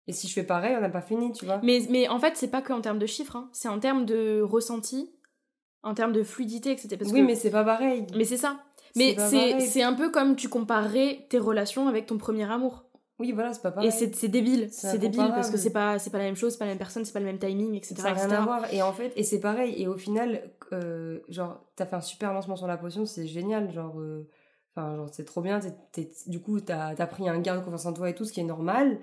Et 0.08 0.14
si 0.14 0.30
je 0.30 0.34
fais 0.34 0.44
pareil, 0.44 0.74
on 0.78 0.82
n'a 0.82 0.90
pas 0.90 1.02
fini, 1.02 1.34
tu 1.34 1.46
vois. 1.46 1.60
Mais, 1.62 1.82
mais 1.90 2.08
en 2.08 2.20
fait, 2.20 2.38
c'est 2.38 2.48
pas 2.48 2.62
qu'en 2.62 2.80
termes 2.80 3.00
de 3.00 3.06
chiffres, 3.06 3.36
hein. 3.36 3.50
c'est 3.52 3.68
en 3.68 3.80
termes 3.80 4.06
de 4.06 4.40
ressenti, 4.42 5.12
en 5.84 5.94
termes 5.94 6.14
de 6.14 6.24
fluidité, 6.24 6.72
etc. 6.72 6.98
oui, 7.12 7.22
mais 7.22 7.36
c'est 7.36 7.52
pas 7.52 7.66
pareil. 7.66 8.08
Mais 8.16 8.24
c'est 8.24 8.38
ça. 8.38 8.62
Mais 8.96 9.18
c'est 9.60 9.84
un 9.84 9.94
peu 9.94 10.10
comme 10.10 10.38
tu 10.38 10.48
comparerais 10.48 11.26
tes 11.30 11.38
relations 11.40 11.90
avec 11.90 12.06
ton 12.06 12.18
premier 12.18 12.50
amour. 12.50 12.85
Oui, 13.18 13.32
voilà, 13.32 13.54
c'est 13.54 13.62
pas 13.62 13.72
pareil. 13.72 13.88
Et 13.88 13.92
c'est 13.92 14.28
débile, 14.28 14.68
c'est 14.72 14.98
débile 14.98 15.30
parce 15.30 15.50
que 15.50 15.58
c'est 15.58 15.72
pas, 15.72 15.98
pas 15.98 16.18
la 16.18 16.26
même 16.26 16.36
chose, 16.36 16.54
c'est 16.54 16.60
pas 16.60 16.66
la 16.66 16.72
même 16.72 16.78
personne, 16.78 17.06
c'est 17.06 17.14
pas 17.14 17.22
le 17.22 17.26
même 17.26 17.40
timing, 17.40 17.76
etc. 17.76 17.96
Ça 17.98 18.04
n'a 18.04 18.14
rien 18.14 18.30
à 18.32 18.42
voir. 18.42 18.74
Et 18.74 18.82
en 18.82 18.92
fait, 18.92 19.14
et 19.16 19.24
c'est 19.24 19.40
pareil. 19.40 19.82
Et 19.82 19.88
au 19.88 19.96
final, 19.96 20.52
euh, 20.74 21.20
genre, 21.30 21.64
t'as 21.78 21.86
fait 21.86 21.96
un 21.96 22.02
super 22.02 22.34
lancement 22.34 22.58
sur 22.58 22.68
la 22.68 22.78
potion, 22.78 23.06
c'est 23.06 23.26
génial. 23.26 23.72
Genre, 23.72 23.98
euh, 24.00 24.28
enfin, 24.76 24.98
genre, 24.98 25.08
c'est 25.12 25.24
trop 25.24 25.42
bien. 25.42 25.62
du 26.28 26.42
coup, 26.42 26.60
t'as 26.60 26.94
as 26.98 27.08
pris 27.08 27.30
un 27.30 27.40
gain 27.40 27.58
de 27.58 27.64
confiance 27.64 27.86
en 27.86 27.94
toi 27.94 28.10
et 28.10 28.16
tout, 28.16 28.26
ce 28.26 28.34
qui 28.34 28.42
est 28.42 28.46
normal. 28.46 29.00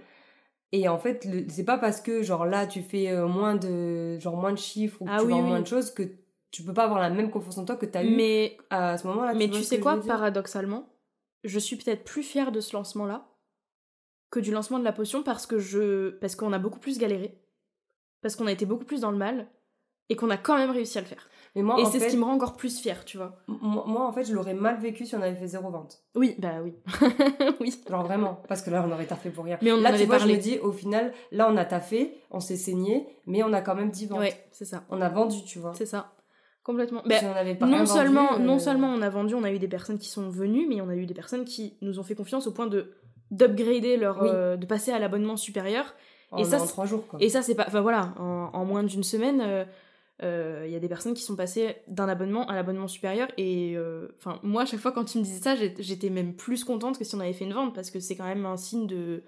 Et 0.73 0.89
en 0.89 0.99
fait, 0.99 1.27
c'est 1.49 1.65
pas 1.65 1.79
parce 1.79 2.03
que, 2.03 2.23
genre, 2.23 2.45
là, 2.45 2.67
tu 2.67 2.83
fais 2.83 3.11
euh, 3.11 3.27
moins 3.27 3.55
de, 3.55 4.19
genre, 4.19 4.37
moins 4.37 4.53
de 4.53 4.59
chiffres 4.59 5.01
ou 5.01 5.07
que 5.07 5.11
ah 5.11 5.19
tu 5.21 5.29
vends 5.29 5.43
moins 5.43 5.61
de 5.61 5.67
choses 5.67 5.91
que 5.91 6.03
tu 6.51 6.63
peux 6.63 6.75
pas 6.75 6.85
avoir 6.85 7.01
la 7.01 7.09
même 7.09 7.31
confiance 7.31 7.57
en 7.57 7.65
toi 7.65 7.77
que 7.77 7.87
t'as 7.87 8.05
eu 8.05 8.51
à 8.69 8.99
ce 8.99 9.07
moment-là. 9.07 9.33
Mais 9.33 9.49
tu 9.49 9.63
sais 9.63 9.81
quoi, 9.81 9.99
paradoxalement, 10.03 10.91
je 11.45 11.59
suis 11.59 11.77
peut-être 11.77 12.05
plus 12.05 12.23
fière 12.23 12.53
de 12.53 12.61
ce 12.61 12.77
lancement-là 12.77 13.32
que 14.33 14.41
du 14.41 14.51
lancement 14.51 14.80
de 14.80 14.85
la 14.85 14.93
potion 14.93 15.22
parce 15.22 15.47
que 15.47 15.61
je 15.61 16.09
parce 16.18 16.35
qu'on 16.35 16.53
a 16.53 16.59
beaucoup 16.59 16.80
plus 16.80 16.99
galéré, 16.99 17.39
parce 18.22 18.35
qu'on 18.35 18.49
a 18.49 18.53
été 18.53 18.66
beaucoup 18.66 18.87
plus 18.87 19.03
dans 19.03 19.12
le 19.12 19.18
mal 19.18 19.47
et 20.09 20.16
qu'on 20.16 20.30
a 20.30 20.37
quand 20.37 20.57
même 20.57 20.70
réussi 20.70 20.99
à 20.99 21.03
le 21.03 21.07
faire. 21.07 21.28
Mais 21.55 21.62
moi, 21.62 21.78
et 21.78 21.85
c'est 21.85 22.01
ce 22.01 22.09
qui 22.09 22.16
me 22.16 22.24
rend 22.24 22.33
encore 22.33 22.57
plus 22.57 22.80
fière, 22.80 23.05
tu 23.05 23.18
vois. 23.18 23.37
Moi, 23.47 24.07
en 24.07 24.11
fait, 24.11 24.24
je 24.24 24.33
l'aurais 24.33 24.55
mal 24.55 24.80
vécu 24.80 25.05
si 25.05 25.14
on 25.14 25.20
avait 25.20 25.37
fait 25.37 25.49
zéro 25.49 25.70
vente. 25.70 26.03
Oui, 26.14 26.35
bah 26.39 26.62
oui. 26.64 26.72
oui. 27.61 27.78
Genre 27.89 28.03
vraiment, 28.03 28.43
parce 28.49 28.62
que 28.62 28.70
là, 28.70 28.83
on 28.89 28.91
aurait 28.91 29.05
taffé 29.05 29.28
pour 29.28 29.45
rien. 29.45 29.59
Mais 29.61 29.70
on 29.70 29.76
là, 29.76 29.93
en 29.93 29.99
tu 29.99 30.07
vois, 30.07 30.16
parlé. 30.16 30.33
je 30.33 30.39
me 30.39 30.43
dis, 30.43 30.59
au 30.61 30.72
final, 30.72 31.12
là, 31.30 31.51
on 31.51 31.57
a 31.59 31.66
taffé, 31.66 32.16
on 32.30 32.41
s'est 32.41 32.57
saigné, 32.57 33.07
mais 33.26 33.43
on 33.43 33.53
a 33.53 33.61
quand 33.61 33.74
même 33.74 33.91
10 33.91 34.07
ventes. 34.07 34.20
Ouais, 34.20 34.47
c'est 34.51 34.64
ça. 34.64 34.85
On 34.89 35.03
a 35.03 35.11
vendu, 35.11 35.45
tu 35.45 35.59
vois. 35.59 35.74
C'est 35.74 35.85
ça. 35.85 36.14
Complètement. 36.62 37.03
Ben, 37.05 37.22
on 37.24 37.37
avait 37.37 37.55
pas 37.55 37.66
non, 37.66 37.85
seulement, 37.85 38.39
non 38.39 38.55
euh, 38.55 38.59
seulement 38.59 38.89
on 38.89 39.03
a 39.03 39.11
vendu, 39.11 39.35
on 39.35 39.43
a 39.43 39.51
eu 39.53 39.59
des 39.59 39.68
personnes 39.68 39.99
qui 39.99 40.09
sont 40.09 40.30
venues, 40.30 40.66
mais 40.68 40.80
on 40.80 40.89
a 40.89 40.95
eu 40.95 41.07
des 41.07 41.14
personnes 41.14 41.45
qui 41.45 41.76
nous 41.83 41.99
ont 41.99 42.04
fait 42.04 42.14
confiance 42.14 42.46
au 42.46 42.53
point 42.53 42.68
de 42.68 42.95
d'upgrader 43.33 43.96
leur 43.96 44.22
euh, 44.22 44.57
de 44.57 44.67
passer 44.67 44.92
à 44.92 45.00
l'abonnement 45.00 45.37
supérieur. 45.37 45.95
Et 46.38 46.45
ça 46.45 46.63
en 46.63 46.67
trois 46.67 46.87
jours 46.87 47.04
et 47.21 47.29
ça 47.29 47.42
c'est 47.42 47.54
pas 47.54 47.64
enfin 47.67 47.83
voilà 47.83 48.14
en, 48.18 48.64
moins 48.64 48.84
d'une 48.84 49.03
semaine 49.03 49.41
il 49.41 49.46
euh, 49.46 49.64
euh, 50.22 50.67
y 50.67 50.75
a 50.75 50.79
des 50.79 50.88
personnes 50.88 51.13
qui 51.13 51.22
sont 51.22 51.37
passées 51.37 51.76
d'un 51.88 52.09
abonnement 52.09 52.46
à 52.49 52.54
l'abonnement 52.54 52.88
supérieur 52.88 53.29
et 53.37 53.76
enfin 54.17 54.41
moi 54.42 54.63
à 54.63 54.64
chaque 54.64 54.80
fois 54.80 54.92
quand 54.92 55.04
tu 55.04 55.18
me 55.18 55.25
disais 55.25 55.42
ça 55.42 55.54
j'étais 55.79 56.09
même 56.09 56.34
plus 56.34 56.64
contente 56.64 56.99
que 56.99 57.04
si 57.04 57.14
on 57.14 57.21
avait 57.21 57.34
fait 57.34 57.45
une 57.45 57.53
vente 57.53 57.75
parce 57.75 57.91
que 57.91 58.00
c'est 58.00 58.17
quand 58.17 58.25
même 58.25 58.46
un 58.46 58.57
signe 58.57 58.87
de, 58.87 59.25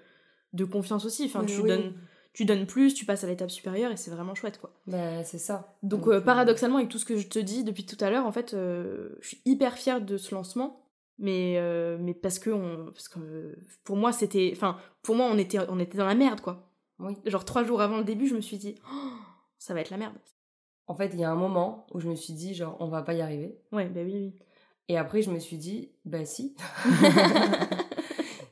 de 0.53 0.65
confiance 0.65 1.05
aussi. 1.05 1.25
Enfin 1.25 1.45
tu 1.45 1.61
donnes 1.61 1.93
tu 2.33 2.45
donnes 2.45 2.65
plus 2.65 2.95
tu 2.95 3.05
passes 3.05 3.23
à 3.23 3.27
l'étape 3.27 3.51
supérieure 3.51 3.91
et 3.91 3.97
c'est 3.97 4.09
vraiment 4.09 4.33
chouette 4.33 4.59
quoi. 4.59 4.71
Bah, 4.87 5.23
c'est 5.23 5.37
ça. 5.37 5.75
Donc, 5.83 6.11
paradoxalement 6.21 6.77
avec 6.77 6.89
tout 6.89 6.97
ce 6.97 7.05
que 7.05 7.17
je 7.17 7.27
te 7.27 7.37
dis 7.37 7.63
depuis 7.63 7.85
tout 7.85 8.03
à 8.03 8.09
l'heure 8.09 8.25
en 8.25 8.31
fait 8.31 8.53
je 8.53 9.27
suis 9.27 9.41
hyper 9.45 9.75
fière 9.77 10.01
de 10.01 10.17
ce 10.17 10.33
lancement 10.33 10.84
mais 11.17 11.55
euh, 11.57 11.97
mais 11.99 12.13
parce 12.13 12.39
que 12.39 12.49
on 12.49 12.85
parce 12.85 13.07
que 13.07 13.57
pour 13.83 13.95
moi 13.95 14.11
c'était 14.11 14.51
enfin 14.53 14.77
pour 15.01 15.15
moi 15.15 15.27
on 15.31 15.37
était 15.37 15.59
on 15.69 15.79
était 15.79 15.97
dans 15.97 16.05
la 16.05 16.15
merde 16.15 16.41
quoi. 16.41 16.69
Oui. 16.99 17.13
Genre 17.25 17.45
trois 17.45 17.63
jours 17.63 17.81
avant 17.81 17.97
le 17.97 18.03
début 18.03 18.27
je 18.27 18.35
me 18.35 18.41
suis 18.41 18.57
dit 18.57 18.75
oh, 18.85 19.11
ça 19.57 19.73
va 19.73 19.81
être 19.81 19.89
la 19.89 19.97
merde. 19.97 20.15
En 20.87 20.95
fait 20.95 21.11
il 21.13 21.19
y 21.19 21.23
a 21.23 21.31
un 21.31 21.35
moment 21.35 21.87
où 21.93 21.99
je 21.99 22.09
me 22.09 22.15
suis 22.15 22.33
dit 22.33 22.53
genre 22.53 22.77
on 22.79 22.87
va 22.87 23.01
pas 23.01 23.13
y 23.13 23.21
arriver. 23.21 23.57
Ouais 23.71 23.87
bah 23.87 24.01
oui 24.03 24.13
oui. 24.13 24.35
Et 24.87 24.97
après 24.97 25.21
je 25.21 25.31
me 25.31 25.39
suis 25.39 25.57
dit 25.57 25.91
bah 26.05 26.25
si. 26.25 26.55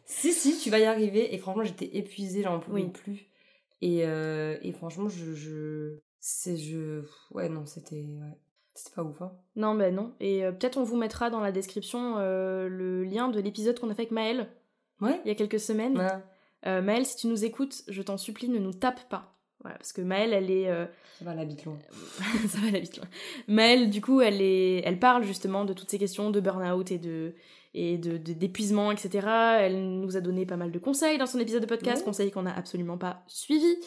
Si 0.05 0.31
si 0.31 0.57
tu 0.57 0.69
vas 0.69 0.79
y 0.79 0.85
arriver. 0.85 1.33
Et 1.33 1.37
franchement 1.37 1.63
j'étais 1.63 1.97
épuisée 1.97 2.43
j'en 2.43 2.59
pouvais 2.59 2.85
plus. 2.85 3.27
Et 3.81 4.05
euh, 4.05 4.57
et 4.61 4.71
franchement 4.71 5.09
je 5.09 5.33
je 5.33 5.99
c'est 6.19 6.55
je 6.55 7.03
ouais 7.31 7.49
non 7.49 7.65
c'était 7.65 8.05
ouais. 8.05 8.37
C'était 8.75 8.95
pas 8.95 9.03
ouf, 9.03 9.21
hein 9.21 9.31
Non, 9.55 9.75
ben 9.75 9.93
non. 9.93 10.13
Et 10.19 10.43
euh, 10.43 10.51
peut-être 10.51 10.77
on 10.77 10.83
vous 10.83 10.97
mettra 10.97 11.29
dans 11.29 11.41
la 11.41 11.51
description 11.51 12.15
euh, 12.17 12.67
le 12.67 13.03
lien 13.03 13.29
de 13.29 13.39
l'épisode 13.39 13.79
qu'on 13.79 13.89
a 13.89 13.95
fait 13.95 14.03
avec 14.03 14.11
Maëlle. 14.11 14.49
Ouais. 14.99 15.21
Il 15.25 15.27
y 15.27 15.31
a 15.31 15.35
quelques 15.35 15.59
semaines. 15.59 16.01
Euh, 16.65 16.81
Maëlle, 16.81 17.05
si 17.05 17.17
tu 17.17 17.27
nous 17.27 17.45
écoutes, 17.45 17.83
je 17.87 18.01
t'en 18.01 18.17
supplie, 18.17 18.49
ne 18.49 18.57
nous 18.57 18.73
tape 18.73 19.07
pas. 19.09 19.35
Voilà, 19.59 19.77
parce 19.77 19.93
que 19.93 20.01
Maëlle, 20.01 20.33
elle 20.33 20.49
est. 20.49 20.67
Ça 21.19 21.25
va, 21.25 21.35
la 21.35 21.45
bite 21.45 21.65
loin. 21.65 21.77
ça 22.47 22.57
va, 22.59 22.71
la 22.71 22.79
bite 22.79 22.97
loin. 22.97 23.07
Maëlle, 23.47 23.89
du 23.89 24.01
coup, 24.01 24.21
elle, 24.21 24.41
est... 24.41 24.81
elle 24.85 24.99
parle 24.99 25.23
justement 25.23 25.65
de 25.65 25.73
toutes 25.73 25.89
ces 25.89 25.99
questions 25.99 26.31
de 26.31 26.39
burn-out 26.39 26.91
et 26.91 26.97
de 26.97 27.35
et 27.73 27.97
de, 27.97 28.17
d'épuisement, 28.17 28.91
etc. 28.91 29.27
Elle 29.59 29.99
nous 29.99 30.15
a 30.15 30.21
donné 30.21 30.45
pas 30.45 30.57
mal 30.57 30.71
de 30.71 30.79
conseils 30.79 31.17
dans 31.17 31.25
son 31.25 31.39
épisode 31.39 31.61
de 31.61 31.67
podcast, 31.67 32.03
conseils 32.03 32.31
qu'on 32.31 32.43
n'a 32.43 32.55
absolument 32.55 32.97
pas 32.97 33.23
suivis. 33.27 33.77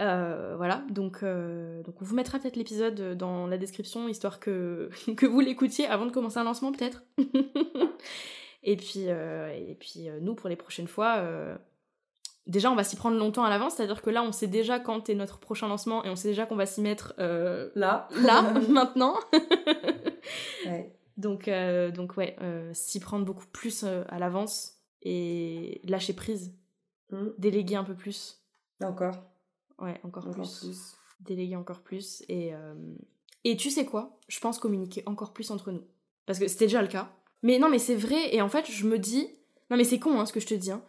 Euh, 0.00 0.54
voilà, 0.56 0.84
donc, 0.90 1.18
euh, 1.22 1.82
donc 1.82 2.00
on 2.00 2.04
vous 2.04 2.14
mettra 2.14 2.38
peut-être 2.38 2.56
l'épisode 2.56 3.16
dans 3.16 3.46
la 3.46 3.56
description, 3.56 4.08
histoire 4.08 4.40
que, 4.40 4.90
que 5.16 5.26
vous 5.26 5.40
l'écoutiez 5.40 5.86
avant 5.86 6.06
de 6.06 6.12
commencer 6.12 6.38
un 6.38 6.44
lancement, 6.44 6.72
peut-être. 6.72 7.04
et 8.62 8.76
puis, 8.76 9.04
et 9.04 9.76
puis 9.78 10.08
nous, 10.20 10.34
pour 10.34 10.48
les 10.48 10.56
prochaines 10.56 10.88
fois, 10.88 11.22
déjà 12.46 12.70
on 12.70 12.74
va 12.74 12.84
s'y 12.84 12.96
prendre 12.96 13.18
longtemps 13.18 13.44
à 13.44 13.50
l'avance, 13.50 13.74
c'est-à-dire 13.74 14.02
que 14.02 14.10
là 14.10 14.22
on 14.22 14.32
sait 14.32 14.46
déjà 14.46 14.78
quand 14.78 15.08
est 15.08 15.14
notre 15.14 15.38
prochain 15.38 15.68
lancement 15.68 16.04
et 16.04 16.10
on 16.10 16.16
sait 16.16 16.28
déjà 16.28 16.46
qu'on 16.46 16.56
va 16.56 16.66
s'y 16.66 16.80
mettre 16.80 17.14
euh, 17.18 17.70
là, 17.74 18.08
là, 18.22 18.42
maintenant. 18.68 19.16
Donc, 21.16 21.48
euh, 21.48 21.90
donc 21.90 22.16
ouais, 22.16 22.36
euh, 22.40 22.72
s'y 22.74 23.00
prendre 23.00 23.24
beaucoup 23.24 23.46
plus 23.46 23.84
à 23.84 24.18
l'avance 24.18 24.74
et 25.02 25.80
lâcher 25.84 26.12
prise, 26.12 26.54
hmm. 27.10 27.28
déléguer 27.38 27.76
un 27.76 27.84
peu 27.84 27.94
plus. 27.94 28.42
Encore. 28.82 29.16
Ouais, 29.78 29.98
encore, 30.04 30.30
plus. 30.30 30.96
Déléguer 31.20 31.56
encore 31.56 31.80
plus 31.80 32.22
et 32.28 32.52
et 33.44 33.56
tu 33.56 33.70
sais 33.70 33.86
quoi? 33.86 34.18
Je 34.28 34.40
pense 34.40 34.58
communiquer 34.58 35.02
encore 35.06 35.32
plus 35.32 35.50
entre 35.50 35.70
nous 35.70 35.84
parce 36.26 36.38
que 36.38 36.48
c'était 36.48 36.66
déjà 36.66 36.82
le 36.82 36.88
cas. 36.88 37.10
Mais 37.42 37.58
non, 37.58 37.68
mais 37.68 37.78
c'est 37.78 37.94
vrai 37.94 38.34
et 38.34 38.42
en 38.42 38.48
fait 38.48 38.70
je 38.70 38.86
me 38.86 38.98
dis 38.98 39.28
non 39.70 39.76
mais 39.76 39.84
c'est 39.84 39.98
con 39.98 40.20
hein, 40.20 40.26
ce 40.26 40.32
que 40.32 40.40
je 40.40 40.46
te 40.46 40.54
dis. 40.54 40.70
Hein. 40.70 40.82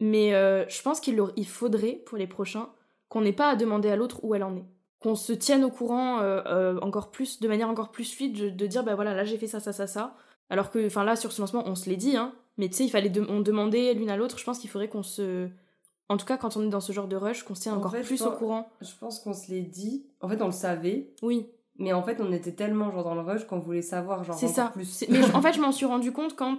Mais 0.00 0.34
euh, 0.34 0.66
je 0.68 0.80
pense 0.82 0.98
qu'il 0.98 1.22
il 1.36 1.46
faudrait, 1.46 2.02
pour 2.06 2.16
les 2.16 2.26
prochains, 2.26 2.70
qu'on 3.08 3.20
n'ait 3.20 3.34
pas 3.34 3.50
à 3.50 3.56
demander 3.56 3.90
à 3.90 3.96
l'autre 3.96 4.24
où 4.24 4.34
elle 4.34 4.42
en 4.42 4.56
est. 4.56 4.64
Qu'on 5.00 5.14
se 5.14 5.32
tienne 5.32 5.64
au 5.64 5.70
courant 5.70 6.20
euh, 6.20 6.42
euh, 6.46 6.78
encore 6.80 7.10
plus, 7.10 7.40
de 7.40 7.48
manière 7.48 7.68
encore 7.68 7.90
plus 7.90 8.14
fluide, 8.14 8.54
de, 8.54 8.66
dire, 8.66 8.84
bah 8.84 8.94
voilà, 8.94 9.14
là 9.14 9.24
j'ai 9.24 9.38
fait 9.38 9.46
ça, 9.46 9.58
ça, 9.58 9.72
ça, 9.72 9.86
ça. 9.86 10.14
Alors 10.50 10.70
que, 10.70 10.86
enfin 10.86 11.04
là, 11.04 11.16
sur 11.16 11.32
ce 11.32 11.40
lancement, 11.40 11.62
on 11.66 11.74
se 11.74 11.88
l'est 11.88 11.96
dit, 11.96 12.16
hein. 12.16 12.32
Mais 12.58 12.68
tu 12.68 12.74
sais, 12.74 12.84
il 12.84 12.90
fallait 12.90 13.10
on 13.28 13.40
demander 13.40 13.94
l'une 13.94 14.10
à 14.10 14.16
l'autre. 14.16 14.38
Je 14.38 14.44
pense 14.44 14.58
qu'il 14.58 14.68
faudrait 14.68 14.88
qu'on 14.88 15.02
se. 15.02 15.48
En 16.10 16.16
tout 16.16 16.26
cas, 16.26 16.36
quand 16.36 16.56
on 16.56 16.66
est 16.66 16.68
dans 16.68 16.80
ce 16.80 16.92
genre 16.92 17.08
de 17.08 17.16
rush, 17.16 17.44
qu'on 17.44 17.54
se 17.54 17.62
tienne 17.62 17.74
encore 17.74 17.92
plus 17.92 18.20
au 18.22 18.32
courant. 18.32 18.68
Je 18.82 18.90
pense 18.98 19.20
qu'on 19.20 19.32
se 19.32 19.50
l'est 19.50 19.62
dit. 19.62 20.04
En 20.20 20.28
fait, 20.28 20.42
on 20.42 20.46
le 20.46 20.52
savait. 20.52 21.14
Oui. 21.22 21.46
Mais 21.78 21.94
en 21.94 22.02
fait, 22.02 22.20
on 22.20 22.30
était 22.32 22.52
tellement 22.52 22.90
genre 22.90 23.04
dans 23.04 23.14
le 23.14 23.22
rush 23.22 23.46
qu'on 23.46 23.58
voulait 23.58 23.80
savoir 23.80 24.22
genre 24.24 24.36
encore 24.36 24.48
ça. 24.50 24.70
plus. 24.74 25.04
Mais 25.08 25.24
en 25.34 25.40
fait, 25.42 25.54
je 25.54 25.60
m'en 25.60 25.72
suis 25.72 25.86
rendu 25.86 26.12
compte 26.12 26.36
quand 26.36 26.58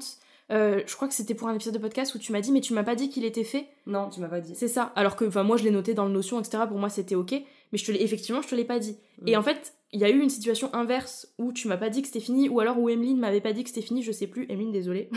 euh, 0.52 0.82
je 0.86 0.96
crois 0.96 1.08
que 1.08 1.14
c'était 1.14 1.34
pour 1.34 1.48
un 1.48 1.54
épisode 1.54 1.76
de 1.76 1.80
podcast 1.80 2.14
où 2.16 2.20
tu 2.20 2.32
m'as 2.32 2.42
dit, 2.42 2.52
mais 2.52 2.62
tu 2.62 2.74
m'as 2.74 2.84
pas 2.84 2.96
dit 2.96 3.10
qu'il 3.10 3.24
était 3.24 3.44
fait. 3.44 3.68
Non, 3.86 4.10
tu 4.10 4.20
m'as 4.20 4.28
pas 4.28 4.42
dit. 4.42 4.54
C'est 4.56 4.68
ça. 4.68 4.92
Alors 4.96 5.16
que, 5.16 5.26
enfin, 5.26 5.44
moi, 5.44 5.58
je 5.58 5.64
l'ai 5.64 5.72
noté 5.72 5.94
dans 5.94 6.06
le 6.06 6.12
Notion, 6.12 6.40
etc. 6.40 6.64
Pour 6.68 6.78
moi, 6.78 6.90
c'était 6.90 7.16
ok. 7.16 7.36
Mais 7.72 7.78
je 7.78 7.86
te 7.86 7.92
effectivement, 7.92 8.42
je 8.42 8.48
te 8.48 8.56
l'ai 8.56 8.66
pas 8.66 8.80
dit. 8.80 8.98
Mm. 9.22 9.28
Et 9.28 9.38
en 9.38 9.44
fait, 9.44 9.74
il 9.94 10.00
y 10.00 10.04
a 10.04 10.10
eu 10.10 10.20
une 10.20 10.30
situation 10.30 10.74
inverse 10.74 11.34
où 11.38 11.52
tu 11.54 11.68
m'as 11.68 11.78
pas 11.78 11.90
dit 11.90 12.02
que 12.02 12.08
c'était 12.08 12.20
fini, 12.20 12.50
ou 12.50 12.60
alors 12.60 12.80
où 12.80 12.90
Emeline 12.90 13.20
m'avait 13.20 13.42
pas 13.42 13.54
dit 13.54 13.64
que 13.64 13.70
c'était 13.70 13.82
fini, 13.82 14.04
je 14.04 14.12
sais 14.12 14.28
plus. 14.28 14.46
Emeline, 14.50 14.72
désolée. 14.72 15.10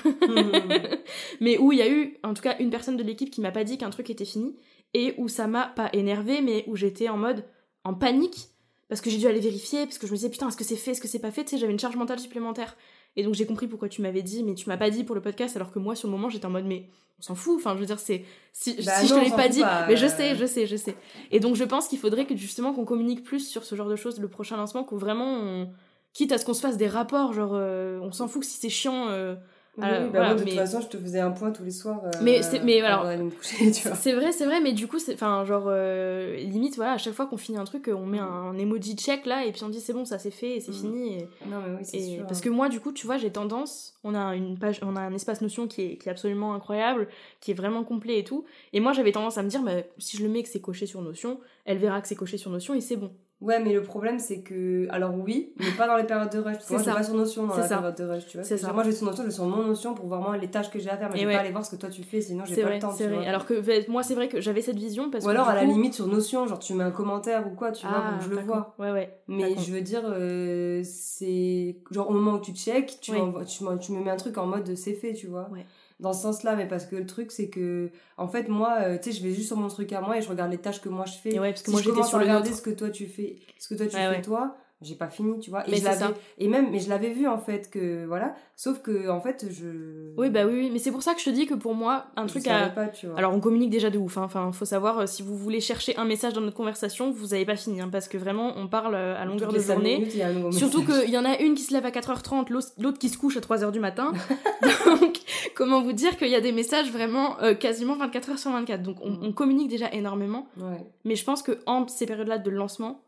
mais 1.40 1.59
où 1.59 1.72
il 1.72 1.78
y 1.78 1.82
a 1.82 1.90
eu, 1.90 2.16
en 2.22 2.35
tout 2.35 2.43
cas, 2.43 2.56
une 2.59 2.70
personne 2.70 2.97
de 2.97 3.02
l'équipe 3.02 3.31
qui 3.31 3.40
m'a 3.40 3.52
pas 3.52 3.64
dit 3.64 3.78
qu'un 3.78 3.90
truc 3.90 4.10
était 4.10 4.24
fini, 4.24 4.56
et 4.94 5.14
où 5.18 5.28
ça 5.28 5.47
m'a 5.47 5.66
pas 5.66 5.90
énervé, 5.93 6.40
mais 6.40 6.64
où 6.66 6.76
j'étais 6.76 7.09
en 7.09 7.16
mode 7.16 7.44
en 7.85 7.94
panique 7.94 8.48
parce 8.89 9.01
que 9.01 9.10
j'ai 9.10 9.18
dû 9.18 9.26
aller 9.26 9.40
vérifier, 9.40 9.86
parce 9.86 9.98
que 9.98 10.06
je 10.06 10.12
me 10.12 10.16
disais 10.16 10.31
putain, 10.31 10.48
est-ce 10.48 10.56
que 10.56 10.64
c'est 10.64 10.76
fait, 10.76 10.93
est-ce 10.93 11.01
que 11.01 11.09
c'est 11.09 11.18
pas 11.18 11.31
fait, 11.31 11.44
tu 11.44 11.51
sais, 11.51 11.59
j'avais 11.59 11.72
une 11.72 11.78
charge 11.78 11.97
mentale 11.97 12.18
supplémentaire. 12.18 12.76
Et 13.16 13.23
donc 13.23 13.35
j'ai 13.35 13.47
compris 13.47 13.66
pourquoi 13.66 13.89
tu 13.89 14.03
m'avais 14.03 14.23
dit, 14.23 14.43
mais 14.43 14.55
tu 14.55 14.69
m'as 14.69 14.77
pas 14.77 14.91
dit 14.91 15.05
pour 15.05 15.15
le 15.15 15.20
podcast, 15.20 15.57
alors 15.57 15.70
que 15.73 15.78
moi 15.78 15.95
sur 15.95 16.09
le 16.09 16.12
moment 16.12 16.28
j'étais 16.28 16.47
en 16.47 16.51
mode 16.51 16.65
mais 16.65 16.89
on 17.19 17.23
s'en 17.23 17.35
fout. 17.35 17.57
Enfin, 17.59 17.74
je 17.74 17.81
veux 17.81 17.86
dire, 17.86 18.01
c'est 18.01 18.24
si, 18.53 18.74
bah 18.85 18.93
si 19.01 19.07
je 19.07 19.15
te 19.15 19.20
l'ai 19.20 19.31
pas 19.31 19.49
dit, 19.49 19.62
mais 19.89 19.97
je 19.97 20.07
sais, 20.07 20.35
je 20.35 20.47
sais, 20.47 20.66
je 20.66 20.77
sais. 20.77 20.97
Et 21.31 21.41
donc 21.41 21.55
je 21.55 21.65
pense 21.65 21.89
qu'il 21.89 21.99
faudrait 21.99 22.27
que 22.27 22.36
justement 22.36 22.73
qu'on 22.73 22.85
communique 22.85 23.23
plus 23.23 23.49
sur 23.49 23.65
ce 23.65 23.74
genre 23.74 23.89
de 23.89 23.97
choses 23.97 24.20
le 24.20 24.28
prochain 24.28 24.57
lancement, 24.57 24.85
qu'on 24.85 24.97
vraiment, 24.97 25.32
on... 25.32 25.70
quitte 26.12 26.32
à 26.32 26.39
ce 26.39 26.45
qu'on 26.45 26.55
se 26.55 26.61
fasse 26.61 26.77
des 26.77 26.89
rapports, 26.89 27.32
genre 27.32 27.53
euh, 27.55 28.01
on 28.03 28.12
s'en 28.12 28.28
fout 28.28 28.43
que 28.43 28.49
si 28.49 28.59
c'est 28.59 28.69
chiant. 28.69 29.09
Euh, 29.09 29.36
oui, 29.76 29.86
bah 30.12 30.34
de 30.34 30.42
toute 30.44 30.52
façon, 30.52 30.80
je 30.80 30.86
te 30.86 30.96
faisais 30.96 31.18
un 31.18 31.32
point 31.32 31.51
tous 31.51 31.64
les 31.64 31.72
soirs. 31.72 32.01
Euh, 32.05 32.10
mais 32.22 32.42
c'est, 32.42 32.60
mais 32.60 32.80
alors, 32.80 33.06
c'est 33.42 34.12
vrai, 34.12 34.30
c'est 34.30 34.44
vrai, 34.44 34.60
mais 34.60 34.72
du 34.72 34.86
coup, 34.86 35.01
c'est, 35.01 35.14
enfin, 35.14 35.44
genre, 35.44 35.64
euh, 35.66 36.36
limite, 36.36 36.76
voilà, 36.76 36.92
à 36.92 36.98
chaque 36.98 37.14
fois 37.14 37.26
qu'on 37.26 37.36
finit 37.36 37.59
un 37.59 37.64
truc, 37.64 37.90
on 37.92 38.06
met 38.06 38.20
mm. 38.20 38.22
un, 38.22 38.59
emoji 38.59 38.94
check 38.94 39.26
là, 39.26 39.44
et 39.44 39.51
puis 39.51 39.64
on 39.64 39.68
dit 39.68 39.80
c'est 39.80 39.92
bon, 39.92 40.05
ça 40.05 40.18
c'est 40.18 40.30
fait, 40.30 40.56
et 40.56 40.60
c'est 40.60 40.70
mm. 40.70 40.74
fini. 40.74 41.18
Non, 41.46 41.59
mais 41.66 41.76
oui, 41.76 41.84
c'est 41.84 42.01
sûr. 42.01 42.26
Parce 42.26 42.40
que 42.40 42.48
moi, 42.48 42.68
du 42.68 42.78
coup, 42.78 42.92
tu 42.92 43.06
vois, 43.06 43.16
j'ai 43.16 43.30
tendance, 43.30 43.94
on 44.05 44.14
a 44.14 44.36
une 44.36 44.59
page, 44.59 44.78
on 44.82 44.94
a 44.94 45.01
un 45.01 45.12
espace 45.12 45.40
notion 45.40 45.66
qui 45.66 45.82
est, 45.82 45.96
qui 45.96 46.09
est 46.09 46.12
absolument 46.12 46.55
incroyable, 46.55 47.09
qui 47.40 47.51
est 47.51 47.55
vraiment 47.55 47.82
complet 47.82 48.20
et 48.20 48.24
tout, 48.24 48.44
et 48.72 48.80
moi, 48.80 48.92
j'avais 48.92 49.12
tendance 49.12 49.38
à 49.38 49.42
me 49.42 49.48
dire, 49.48 49.62
bah, 49.62 49.82
si 49.98 50.16
je 50.16 50.22
le 50.22 50.28
mets 50.28 50.44
que 50.44 50.48
c'est 50.48 50.60
coché 50.60 50.86
sur 50.86 51.02
notion, 51.02 51.40
elle 51.64 51.78
verra 51.78 52.01
que 52.01 52.06
c'est 52.06 52.14
coché 52.14 52.36
sur 52.36 52.51
notion, 52.51 52.74
et 52.74 52.80
c'est 52.80 52.96
bon. 52.96 53.10
Ouais, 53.44 53.60
mais 53.60 53.74
le 53.74 53.82
problème, 53.82 54.18
c'est 54.18 54.40
que. 54.40 54.86
Alors, 54.88 55.14
oui, 55.14 55.52
mais 55.58 55.70
pas 55.76 55.86
dans 55.86 55.96
les 55.96 56.04
périodes 56.04 56.32
de 56.32 56.38
rush. 56.38 56.56
moi, 56.70 56.82
je 56.82 56.90
pas 56.90 57.02
sur 57.02 57.14
Notion 57.14 57.46
dans 57.46 57.54
la 57.54 57.68
période 57.68 57.94
de 57.94 58.04
rush, 58.04 58.26
tu 58.26 58.38
vois. 58.38 58.44
Ça. 58.44 58.72
Moi, 58.72 58.82
je 58.84 58.88
vais 58.88 58.94
sur 58.94 59.04
Notion, 59.04 59.22
je 59.22 59.28
vais 59.28 59.34
sur 59.34 59.44
mon 59.44 59.64
Notion 59.64 59.94
pour 59.94 60.06
voir 60.06 60.22
moi 60.22 60.38
les 60.38 60.50
tâches 60.50 60.70
que 60.70 60.78
j'ai 60.78 60.88
à 60.88 60.96
faire, 60.96 61.10
mais 61.12 61.18
je 61.18 61.26
vais 61.26 61.34
pas 61.34 61.40
aller 61.40 61.50
voir 61.50 61.64
ce 61.64 61.70
que 61.70 61.76
toi 61.76 61.90
tu 61.90 62.02
fais, 62.02 62.22
sinon 62.22 62.44
j'ai 62.46 62.62
pas 62.62 62.70
le 62.70 62.78
temps. 62.78 62.90
C'est 62.90 63.06
vrai. 63.06 63.26
Alors 63.26 63.44
que 63.44 63.90
moi, 63.90 64.02
c'est 64.02 64.14
vrai 64.14 64.28
que 64.28 64.40
j'avais 64.40 64.62
cette 64.62 64.78
vision. 64.78 65.10
Parce 65.10 65.26
ou 65.26 65.28
alors, 65.28 65.48
à 65.48 65.54
la 65.54 65.64
limite, 65.64 65.92
sur 65.92 66.06
Notion, 66.06 66.46
genre 66.46 66.58
tu 66.58 66.72
mets 66.72 66.84
un 66.84 66.90
commentaire 66.90 67.46
ou 67.46 67.54
quoi, 67.54 67.70
tu 67.70 67.86
vois, 67.86 68.00
pour 68.00 68.18
que 68.18 68.24
je 68.24 68.30
le 68.30 68.40
vois. 68.40 68.74
Ouais, 68.78 68.90
ouais. 68.90 69.18
Mais 69.28 69.54
je 69.58 69.72
veux 69.72 69.82
dire, 69.82 70.02
euh, 70.06 70.80
c'est. 70.82 71.76
Genre, 71.90 72.08
au 72.08 72.12
moment 72.12 72.32
où 72.32 72.40
tu 72.40 72.52
check, 72.52 72.98
tu, 73.02 73.12
tu, 73.46 73.64
tu 73.80 73.92
me 73.92 74.02
mets 74.02 74.10
un 74.10 74.16
truc 74.16 74.38
en 74.38 74.46
mode 74.46 74.74
c'est 74.74 74.94
fait, 74.94 75.12
tu 75.12 75.26
vois. 75.26 75.50
Ouais 75.52 75.66
dans 76.05 76.12
ce 76.12 76.20
sens-là, 76.20 76.55
mais 76.55 76.68
parce 76.68 76.85
que 76.85 76.97
le 76.97 77.06
truc, 77.06 77.32
c'est 77.32 77.48
que, 77.48 77.90
en 78.18 78.28
fait, 78.28 78.48
moi, 78.48 78.76
euh, 78.82 78.98
tu 78.98 79.10
sais, 79.10 79.18
je 79.18 79.22
vais 79.22 79.35
juste 79.35 79.48
sur 79.48 79.56
mon 79.56 79.68
truc 79.68 79.90
à 79.93 80.02
moi 80.02 80.18
et 80.18 80.22
je 80.22 80.28
regarde 80.28 80.51
les 80.51 80.59
tâches 80.59 80.82
que 80.82 80.90
moi 80.90 81.06
je 81.06 81.14
fais. 81.14 81.35
Et 81.35 81.40
ouais, 81.40 81.51
parce 81.51 81.62
que 81.62 81.70
moi, 81.70 81.81
j'étais 81.81 82.02
sur 82.02 82.18
le 82.18 82.24
regarder 82.24 82.52
ce 82.52 82.60
que 82.60 82.70
toi 82.70 82.90
tu 82.90 83.06
fais, 83.06 83.36
ce 83.59 83.68
que 83.68 83.74
toi 83.74 83.86
tu 83.86 83.97
fais 83.97 84.22
toi, 84.22 84.56
j'ai 84.85 84.94
pas 84.94 85.09
fini, 85.09 85.40
tu 85.40 85.51
vois. 85.51 85.69
Et, 85.69 85.77
je 85.77 85.85
l'avais, 85.85 86.15
et 86.39 86.48
même, 86.48 86.70
mais 86.70 86.78
je 86.78 86.89
l'avais 86.89 87.11
vu 87.11 87.27
en 87.27 87.39
fait 87.39 87.70
que 87.70 88.05
voilà, 88.06 88.35
sauf 88.56 88.81
que 88.81 89.09
en 89.09 89.20
fait 89.20 89.47
je. 89.51 90.12
Oui 90.16 90.31
bah 90.31 90.47
oui, 90.47 90.55
oui, 90.55 90.70
mais 90.73 90.78
c'est 90.78 90.90
pour 90.90 91.02
ça 91.02 91.15
que 91.15 91.20
je 91.20 91.24
te 91.24 91.31
dis 91.31 91.47
que 91.47 91.55
pour 91.55 91.74
moi 91.74 92.06
un 92.16 92.27
truc 92.27 92.47
à. 92.47 92.69
Pas, 92.69 92.89
tu 92.89 93.06
vois. 93.06 93.19
Alors 93.19 93.35
on 93.35 93.40
communique 93.40 93.70
déjà 93.70 93.90
de 93.90 93.98
ouf, 93.98 94.19
hein. 94.19 94.23
enfin 94.24 94.52
faut 94.52 94.65
savoir 94.65 95.01
euh, 95.01 95.06
si 95.06 95.23
vous 95.23 95.36
voulez 95.36 95.61
chercher 95.61 95.97
un 95.97 96.05
message 96.05 96.35
dans 96.35 96.40
notre 96.40 96.56
conversation, 96.56 97.11
vous 97.11 97.35
avez 97.35 97.44
pas 97.44 97.56
fini, 97.56 97.81
hein, 97.81 97.89
parce 97.90 98.09
que 98.09 98.19
vraiment 98.19 98.52
on 98.56 98.69
parle 98.69 98.94
euh, 98.94 99.20
à 99.20 99.24
longueur 99.24 99.52
de 99.52 99.59
journée. 99.59 100.09
Surtout 100.52 100.85
qu'il 100.85 101.11
y 101.11 101.19
en 101.19 101.24
a 101.24 101.39
une 101.39 101.55
qui 101.55 101.62
se 101.62 101.73
lève 101.73 101.86
à 101.86 101.90
4h30, 101.90 102.51
l'autre 102.51 102.98
qui 102.98 103.09
se 103.09 103.19
couche 103.19 103.36
à 103.36 103.40
3h 103.40 103.70
du 103.70 103.81
matin. 103.81 104.12
Donc 105.01 105.19
comment 105.55 105.82
vous 105.82 105.93
dire 105.93 106.16
qu'il 106.16 106.28
y 106.28 106.35
a 106.35 106.40
des 106.40 106.52
messages 106.52 106.90
vraiment 106.90 107.40
euh, 107.43 107.55
quasiment 107.55 107.97
24h 107.97 108.36
sur 108.39 108.51
24. 108.51 108.82
Donc 108.82 108.97
on, 109.02 109.11
mm. 109.11 109.19
on 109.23 109.32
communique 109.32 109.69
déjà 109.69 109.93
énormément. 109.93 110.47
Ouais. 110.56 110.85
Mais 111.05 111.16
je 111.16 111.24
pense 111.24 111.43
que 111.43 111.59
entre 111.66 111.93
ces 111.93 112.06
périodes-là 112.06 112.39
de 112.39 112.51
lancement 112.51 113.02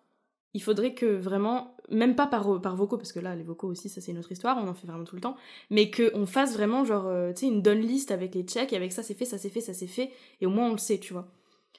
il 0.56 0.60
faudrait 0.60 0.94
que 0.94 1.04
vraiment, 1.04 1.76
même 1.90 2.16
pas 2.16 2.26
par, 2.26 2.62
par 2.62 2.76
vocaux, 2.76 2.96
parce 2.96 3.12
que 3.12 3.20
là, 3.20 3.36
les 3.36 3.42
vocaux 3.42 3.68
aussi, 3.68 3.90
ça 3.90 4.00
c'est 4.00 4.12
une 4.12 4.18
autre 4.18 4.32
histoire, 4.32 4.56
on 4.56 4.66
en 4.66 4.72
fait 4.72 4.86
vraiment 4.86 5.04
tout 5.04 5.14
le 5.14 5.20
temps, 5.20 5.36
mais 5.68 5.90
qu'on 5.90 6.24
fasse 6.24 6.54
vraiment, 6.54 6.82
genre, 6.82 7.04
euh, 7.08 7.34
tu 7.34 7.40
sais, 7.40 7.46
une 7.46 7.60
done 7.60 7.80
list 7.80 8.10
avec 8.10 8.34
les 8.34 8.42
checks, 8.42 8.72
et 8.72 8.76
avec 8.76 8.90
ça 8.90 9.02
c'est 9.02 9.12
fait, 9.12 9.26
ça 9.26 9.36
c'est 9.36 9.50
fait, 9.50 9.60
ça 9.60 9.74
c'est 9.74 9.86
fait, 9.86 10.10
et 10.40 10.46
au 10.46 10.50
moins 10.50 10.68
on 10.68 10.72
le 10.72 10.78
sait, 10.78 10.96
tu 10.96 11.12
vois. 11.12 11.28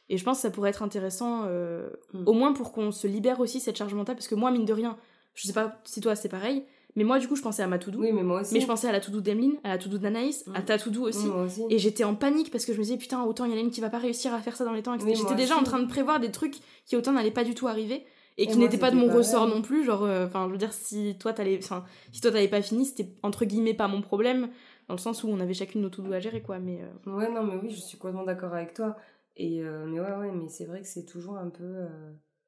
Et 0.10 0.18
je 0.18 0.24
pense 0.24 0.38
que 0.38 0.42
ça 0.44 0.52
pourrait 0.52 0.70
être 0.70 0.84
intéressant, 0.84 1.46
euh, 1.48 1.90
mm. 2.14 2.28
au 2.28 2.34
moins 2.34 2.54
pour 2.54 2.72
qu'on 2.72 2.92
se 2.92 3.08
libère 3.08 3.40
aussi 3.40 3.60
cette 3.60 3.78
charge 3.78 3.96
mentale, 3.96 4.16
parce 4.16 4.28
que 4.28 4.36
moi, 4.36 4.52
mine 4.52 4.66
de 4.66 4.74
rien, 4.74 4.96
je 5.34 5.48
sais 5.48 5.54
pas 5.54 5.82
si 5.84 6.00
toi 6.00 6.16
c'est 6.16 6.30
pareil, 6.30 6.64
mais 6.96 7.04
moi, 7.04 7.18
du 7.18 7.28
coup, 7.28 7.36
je 7.36 7.42
pensais 7.42 7.64
à 7.64 7.68
ma 7.68 7.80
to 7.80 7.92
Oui, 7.96 8.12
mais 8.12 8.24
moi 8.24 8.42
aussi. 8.42 8.54
Mais 8.54 8.60
je 8.60 8.66
pensais 8.68 8.88
à 8.88 8.92
la 8.92 9.00
to-do 9.00 9.22
d'Emeline, 9.22 9.56
à 9.64 9.70
la 9.70 9.78
to-do 9.78 9.98
d'Anaïs, 9.98 10.46
à 10.54 10.62
mm. 10.62 10.66
ta 10.66 10.78
to-do 10.78 11.08
aussi. 11.08 11.28
Et 11.72 11.80
j'étais 11.80 12.04
en 12.04 12.14
panique 12.14 12.52
parce 12.52 12.66
que 12.66 12.74
je 12.74 12.78
me 12.78 12.84
disais, 12.84 12.98
putain, 12.98 13.24
autant 13.24 13.46
il 13.46 13.52
y 13.52 13.54
en 13.56 13.58
a 13.58 13.60
une 13.60 13.72
qui 13.72 13.82
va 13.82 13.90
pas 13.90 13.98
réussir 13.98 14.36
à 14.36 14.40
faire 14.40 14.56
ça 14.56 14.66
dans 14.66 14.74
les 14.74 14.84
temps. 14.84 14.96
j'étais 15.00 15.36
déjà 15.36 15.58
en 15.58 15.64
train 15.64 15.80
de 15.80 15.88
prévoir 15.88 16.20
des 16.20 16.32
trucs 16.32 16.58
qui 16.86 16.96
autant 16.96 17.14
n'allaient 17.14 17.32
pas 17.32 17.44
du 17.44 17.56
tout 17.56 17.68
arriver 17.68 18.06
et 18.38 18.48
qui 18.48 18.58
n'était 18.58 18.78
pas 18.78 18.92
de 18.92 18.96
mon 18.96 19.14
ressort 19.14 19.48
non 19.48 19.62
plus 19.62 19.84
genre 19.84 20.04
euh, 20.04 20.26
enfin 20.28 20.46
je 20.48 20.52
veux 20.52 20.58
dire 20.58 20.74
si 20.74 21.18
toi 21.20 21.34
t'allais 21.34 21.60
enfin 21.62 21.84
si 22.12 22.22
toi 22.22 22.32
t'avais 22.32 22.48
pas 22.48 22.62
fini 22.62 22.86
c'était 22.86 23.10
entre 23.24 23.46
guillemets 23.46 23.74
pas 23.74 23.88
mon 23.88 24.02
problème 24.02 24.50
dans 24.88 24.94
le 24.94 25.00
sens 25.00 25.24
où 25.24 25.28
on 25.28 25.40
avait 25.40 25.54
chacune 25.54 25.82
nos 25.82 25.90
tout 25.90 26.06
à 26.12 26.20
gérer 26.20 26.42
quoi 26.42 26.60
mais 26.60 26.82
euh, 26.82 27.12
ouais 27.12 27.32
non 27.32 27.44
mais 27.44 27.56
oui 27.56 27.70
je 27.72 27.80
suis 27.80 27.98
complètement 27.98 28.24
d'accord 28.24 28.54
avec 28.54 28.74
toi. 28.74 28.96
Et 29.40 29.62
euh, 29.62 29.86
mais 29.86 30.00
ouais 30.00 30.16
ouais 30.16 30.32
mais 30.32 30.50
c'est 30.50 30.66
vrai 30.66 30.82
que 30.82 30.88
c'est 30.88 31.06
toujours 31.06 31.38
un 31.38 31.50
peu 31.50 31.86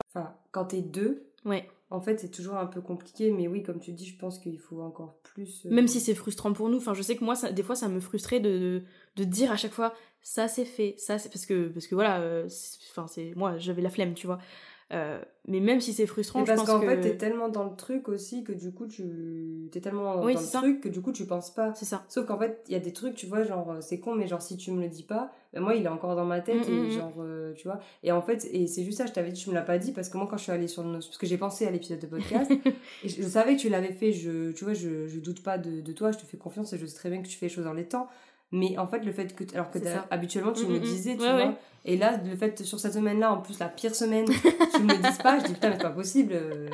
enfin 0.08 0.34
quand 0.52 0.66
t'es 0.66 0.82
deux 0.82 1.28
ouais. 1.46 1.70
en 1.92 2.02
fait 2.02 2.20
c'est 2.20 2.32
toujours 2.32 2.56
un 2.56 2.66
peu 2.66 2.82
compliqué 2.82 3.30
mais 3.30 3.48
oui 3.48 3.62
comme 3.62 3.80
tu 3.80 3.92
dis 3.92 4.08
je 4.08 4.18
pense 4.18 4.40
qu'il 4.40 4.58
faut 4.58 4.82
encore 4.82 5.20
plus 5.22 5.66
même 5.66 5.88
si 5.88 6.00
c'est 6.00 6.16
frustrant 6.16 6.52
pour 6.52 6.68
nous 6.68 6.78
enfin 6.78 6.96
je 6.96 7.04
sais 7.04 7.16
que 7.16 7.24
moi 7.24 7.36
ça, 7.36 7.52
des 7.52 7.62
fois 7.62 7.76
ça 7.76 7.90
me 7.90 8.00
frustrait 8.00 8.40
de, 8.40 8.82
de, 9.18 9.24
dire 9.24 9.52
à 9.52 9.56
chaque 9.56 9.72
fois 9.72 9.94
ça 10.24 10.48
c'est 10.48 10.66
fait 10.66 10.96
ça 10.98 11.20
c'est 11.20 11.30
parce 11.30 11.46
que 11.46 11.68
parce 11.68 11.86
que 11.86 11.94
voilà 11.94 12.44
enfin 12.90 13.06
c'est 13.06 13.34
moi 13.36 13.60
j'avais 13.60 13.84
la 13.84 13.92
flemme 13.92 14.16
tu 14.16 14.26
vois 14.26 14.40
euh, 14.92 15.20
mais 15.48 15.60
même 15.60 15.82
si 15.82 15.94
c'est 15.94 16.08
frustrant, 16.08 16.44
parce 16.44 16.64
qu'en 16.64 16.82
fait, 16.82 17.02
t'es 17.02 17.18
tellement 17.18 17.50
dans 17.50 17.64
le 17.64 17.76
truc 17.76 18.08
aussi 18.10 18.44
que 18.44 18.52
du 18.52 18.72
coup, 18.72 18.88
tu 18.88 19.70
t'es 19.72 19.82
tellement 19.82 20.16
dans 20.16 20.26
le 20.26 20.52
truc 20.52 20.82
que 20.82 20.90
du 20.90 21.02
coup, 21.02 21.12
tu 21.12 21.26
penses 21.26 21.52
pas. 21.52 21.74
C'est 21.76 21.86
ça. 21.86 22.06
Sauf 22.08 22.26
qu'en 22.26 22.38
fait, 22.38 22.64
il 22.68 22.74
y 22.74 22.76
a 22.76 22.80
des 22.80 22.94
trucs, 22.94 23.16
tu 23.16 23.28
vois, 23.28 23.44
genre, 23.44 23.72
euh, 23.72 23.82
c'est 23.82 24.00
con, 24.00 24.16
mais 24.16 24.28
genre, 24.28 24.42
si 24.42 24.58
tu 24.58 24.72
me 24.72 24.82
le 24.82 24.88
dis 24.88 25.04
pas, 25.04 25.32
ben 25.54 25.62
moi, 25.62 25.76
il 25.76 25.84
est 25.84 25.90
encore 25.90 26.16
dans 26.16 26.26
ma 26.26 26.42
tête 26.42 26.68
mm, 26.68 26.72
et 26.72 26.76
mm, 26.76 26.88
mm. 26.88 26.92
genre, 26.92 27.14
euh, 27.20 27.54
tu 27.54 27.68
vois. 27.68 27.80
Et 28.04 28.12
en 28.12 28.22
fait, 28.22 28.48
et 28.52 28.68
c'est 28.68 28.84
juste 28.84 28.98
ça, 28.98 29.06
je 29.06 29.12
t'avais 29.12 29.32
dit, 29.32 29.42
tu 29.42 29.50
me 29.50 29.56
l'as 29.56 29.62
pas 29.62 29.78
dit 29.78 29.92
parce 29.92 30.10
que 30.10 30.18
moi, 30.18 30.28
quand 30.30 30.38
je 30.38 30.44
suis 30.44 30.52
allée 30.52 30.68
sur 30.68 30.84
le. 30.84 30.94
Parce 30.94 31.18
que 31.18 31.28
j'ai 31.28 31.38
pensé 31.38 31.68
à 31.68 31.72
l'épisode 31.72 32.00
de 32.00 32.08
podcast 32.08 32.52
et 33.04 33.10
je, 33.10 33.24
savais 33.24 33.56
que 33.56 33.62
tu 33.62 33.70
l'avais 33.70 33.94
fait, 33.94 34.12
je, 34.12 34.52
tu 34.52 34.64
vois, 34.64 34.74
je, 34.74 35.08
je 35.08 35.20
doute 35.20 35.44
pas 35.44 35.60
de, 35.60 35.82
de 35.82 35.92
toi, 35.94 36.12
je 36.12 36.18
te 36.18 36.26
fais 36.26 36.38
confiance 36.38 36.74
et 36.74 36.78
je 36.78 36.86
sais 36.86 36.96
très 36.96 37.10
bien 37.10 37.22
que 37.22 37.28
tu 37.28 37.38
fais 37.38 37.46
les 37.48 37.54
choses 37.54 37.66
dans 37.66 37.74
les 37.74 37.86
temps. 37.86 38.08
Mais 38.52 38.78
en 38.78 38.88
fait, 38.88 39.00
le 39.06 39.12
fait 39.12 39.36
que. 39.36 39.44
Alors 39.54 39.70
que 39.72 39.80
habituellement, 40.10 40.54
tu 40.54 40.66
Mm, 40.66 40.70
me 40.72 40.78
mm, 40.78 40.82
disais, 40.82 41.14
mm. 41.14 41.18
tu 41.18 41.24
Ouais, 41.24 41.32
vois. 41.32 41.46
ouais. 41.50 41.56
Et 41.86 41.98
là, 41.98 42.20
le 42.24 42.36
fait, 42.36 42.64
sur 42.64 42.80
cette 42.80 42.94
semaine-là, 42.94 43.32
en 43.34 43.42
plus, 43.42 43.58
la 43.60 43.68
pire 43.70 43.96
semaine, 43.96 44.26
tu 44.76 44.82
me 44.84 44.90
le 44.96 44.98
dises 44.98 45.18
pas, 45.20 45.40
je 45.40 45.46
dis 45.46 45.54
putain, 45.54 45.70
mais 45.70 45.76
c'est 45.76 45.82
pas 45.84 45.90
possible. 45.92 46.34
euh. 46.34 46.68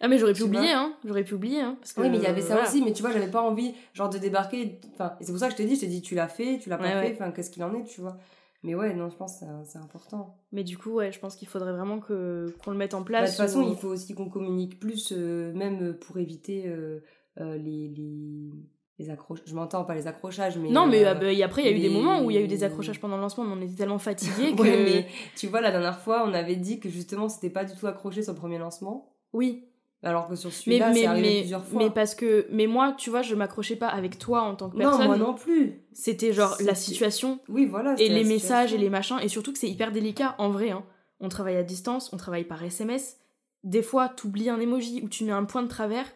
Ah, 0.00 0.08
mais 0.08 0.18
j'aurais 0.18 0.32
pu 0.32 0.38
Tu 0.40 0.44
oublier, 0.46 0.72
hein. 0.72 0.94
J'aurais 1.04 1.22
pu 1.22 1.34
oublier, 1.34 1.60
hein. 1.60 1.76
Parce 1.80 1.92
que, 1.92 2.00
Oui, 2.00 2.08
mais 2.10 2.16
il 2.16 2.22
y 2.22 2.26
avait 2.26 2.40
ça 2.40 2.54
voilà. 2.54 2.68
aussi, 2.68 2.82
mais 2.82 2.92
tu 2.92 3.02
vois, 3.02 3.12
j'avais 3.12 3.30
pas 3.30 3.42
envie, 3.42 3.72
genre, 3.94 4.08
de 4.10 4.18
débarquer. 4.18 4.80
Enfin, 4.94 5.14
et 5.20 5.24
c'est 5.24 5.30
pour 5.32 5.38
ça 5.38 5.46
que 5.46 5.52
je 5.52 5.58
t'ai 5.58 5.64
dit, 5.64 5.76
je 5.76 5.80
t'ai 5.80 5.86
dit, 5.86 6.02
tu 6.02 6.14
l'as 6.14 6.28
fait, 6.28 6.58
tu 6.60 6.68
l'as 6.70 6.76
pas 6.78 6.84
Ouais, 7.00 7.08
fait, 7.08 7.12
enfin, 7.14 7.30
qu'est-ce 7.30 7.50
qu'il 7.50 7.62
en 7.62 7.72
est, 7.74 7.84
tu 7.84 8.00
vois. 8.00 8.16
Mais 8.64 8.74
ouais, 8.76 8.94
non, 8.94 9.10
je 9.10 9.16
pense 9.16 9.40
que 9.40 9.46
c'est- 9.64 9.78
important. 9.78 10.36
Mais 10.52 10.62
du 10.64 10.78
coup, 10.78 10.90
ouais, 10.92 11.10
je 11.12 11.18
pense 11.18 11.34
qu'il 11.36 11.48
faudrait 11.48 11.72
vraiment 11.72 11.98
que 12.00 12.54
qu'on 12.64 12.70
le 12.70 12.76
mette 12.76 12.94
en 12.94 12.98
Bah, 12.98 13.02
de 13.02 13.06
place. 13.08 13.30
toute 13.30 13.38
façon, 13.46 13.62
il 13.68 13.76
faut 13.76 13.88
aussi 13.88 14.14
qu'on 14.14 14.28
communique 14.28 14.78
plus, 14.80 15.12
euh, 15.12 15.52
même 15.52 15.94
pour 15.94 16.16
éviter 16.18 16.64
euh, 16.66 17.00
les, 17.38 17.88
les, 17.88 18.50
les 18.98 19.10
accrochages. 19.10 19.44
Je 19.46 19.54
m'entends 19.54 19.84
pas 19.84 19.94
les 19.94 20.06
accrochages, 20.06 20.56
mais. 20.58 20.70
Non, 20.70 20.86
mais 20.86 21.04
euh, 21.04 21.10
euh, 21.10 21.14
bah, 21.14 21.32
et 21.32 21.42
après, 21.42 21.62
il 21.62 21.66
y 21.66 21.68
a 21.68 21.76
eu 21.76 21.80
des 21.80 21.88
moments 21.88 22.22
où 22.22 22.30
il 22.30 22.34
y 22.34 22.38
a 22.38 22.42
eu 22.42 22.48
des 22.48 22.64
accrochages 22.64 23.00
pendant 23.00 23.16
le 23.16 23.22
lancement, 23.22 23.44
mais 23.44 23.54
on 23.54 23.62
était 23.62 23.76
tellement 23.76 23.98
fatigués 23.98 24.52
que. 24.56 24.62
Ouais, 24.62 24.84
mais 24.84 25.06
tu 25.36 25.46
vois, 25.48 25.60
la 25.60 25.70
dernière 25.70 25.98
fois, 25.98 26.24
on 26.26 26.34
avait 26.34 26.56
dit 26.56 26.80
que 26.80 26.88
justement, 26.88 27.28
c'était 27.28 27.50
pas 27.50 27.64
du 27.64 27.74
tout 27.74 27.86
accroché 27.86 28.22
sur 28.22 28.32
le 28.32 28.38
premier 28.38 28.58
lancement. 28.58 29.14
Oui, 29.32 29.64
Alors 30.02 30.28
que 30.28 30.36
sur 30.36 30.52
celui-là, 30.52 30.90
mais, 30.90 31.00
c'est 31.00 31.06
arrivé 31.06 31.28
mais, 31.28 31.40
plusieurs 31.40 31.64
fois. 31.64 31.82
mais 31.82 31.90
parce 31.90 32.14
que. 32.14 32.46
Mais 32.50 32.66
moi, 32.66 32.94
tu 32.96 33.10
vois, 33.10 33.22
je 33.22 33.34
m'accrochais 33.34 33.76
pas 33.76 33.88
avec 33.88 34.18
toi 34.18 34.42
en 34.42 34.54
tant 34.54 34.68
que 34.68 34.76
non, 34.76 34.90
personne. 34.90 35.06
moi 35.06 35.16
non 35.16 35.34
plus. 35.34 35.80
C'était 35.92 36.32
genre 36.32 36.56
la 36.60 36.74
situation 36.74 37.40
Oui, 37.48 37.66
voilà. 37.66 37.94
et 37.98 38.08
les 38.08 38.24
messages 38.24 38.74
et 38.74 38.78
les 38.78 38.90
machins. 38.90 39.18
Et 39.22 39.28
surtout 39.28 39.52
que 39.52 39.58
c'est 39.58 39.70
hyper 39.70 39.90
délicat 39.92 40.34
en 40.38 40.50
vrai. 40.50 40.70
Hein. 40.70 40.84
On 41.20 41.28
travaille 41.28 41.56
à 41.56 41.62
distance, 41.62 42.12
on 42.12 42.16
travaille 42.16 42.44
par 42.44 42.62
SMS. 42.62 43.16
Des 43.64 43.82
fois, 43.82 44.08
t'oublies 44.08 44.50
un 44.50 44.58
emoji 44.58 45.02
ou 45.04 45.08
tu 45.08 45.24
mets 45.24 45.30
un 45.32 45.44
point 45.44 45.62
de 45.62 45.68
travers. 45.68 46.06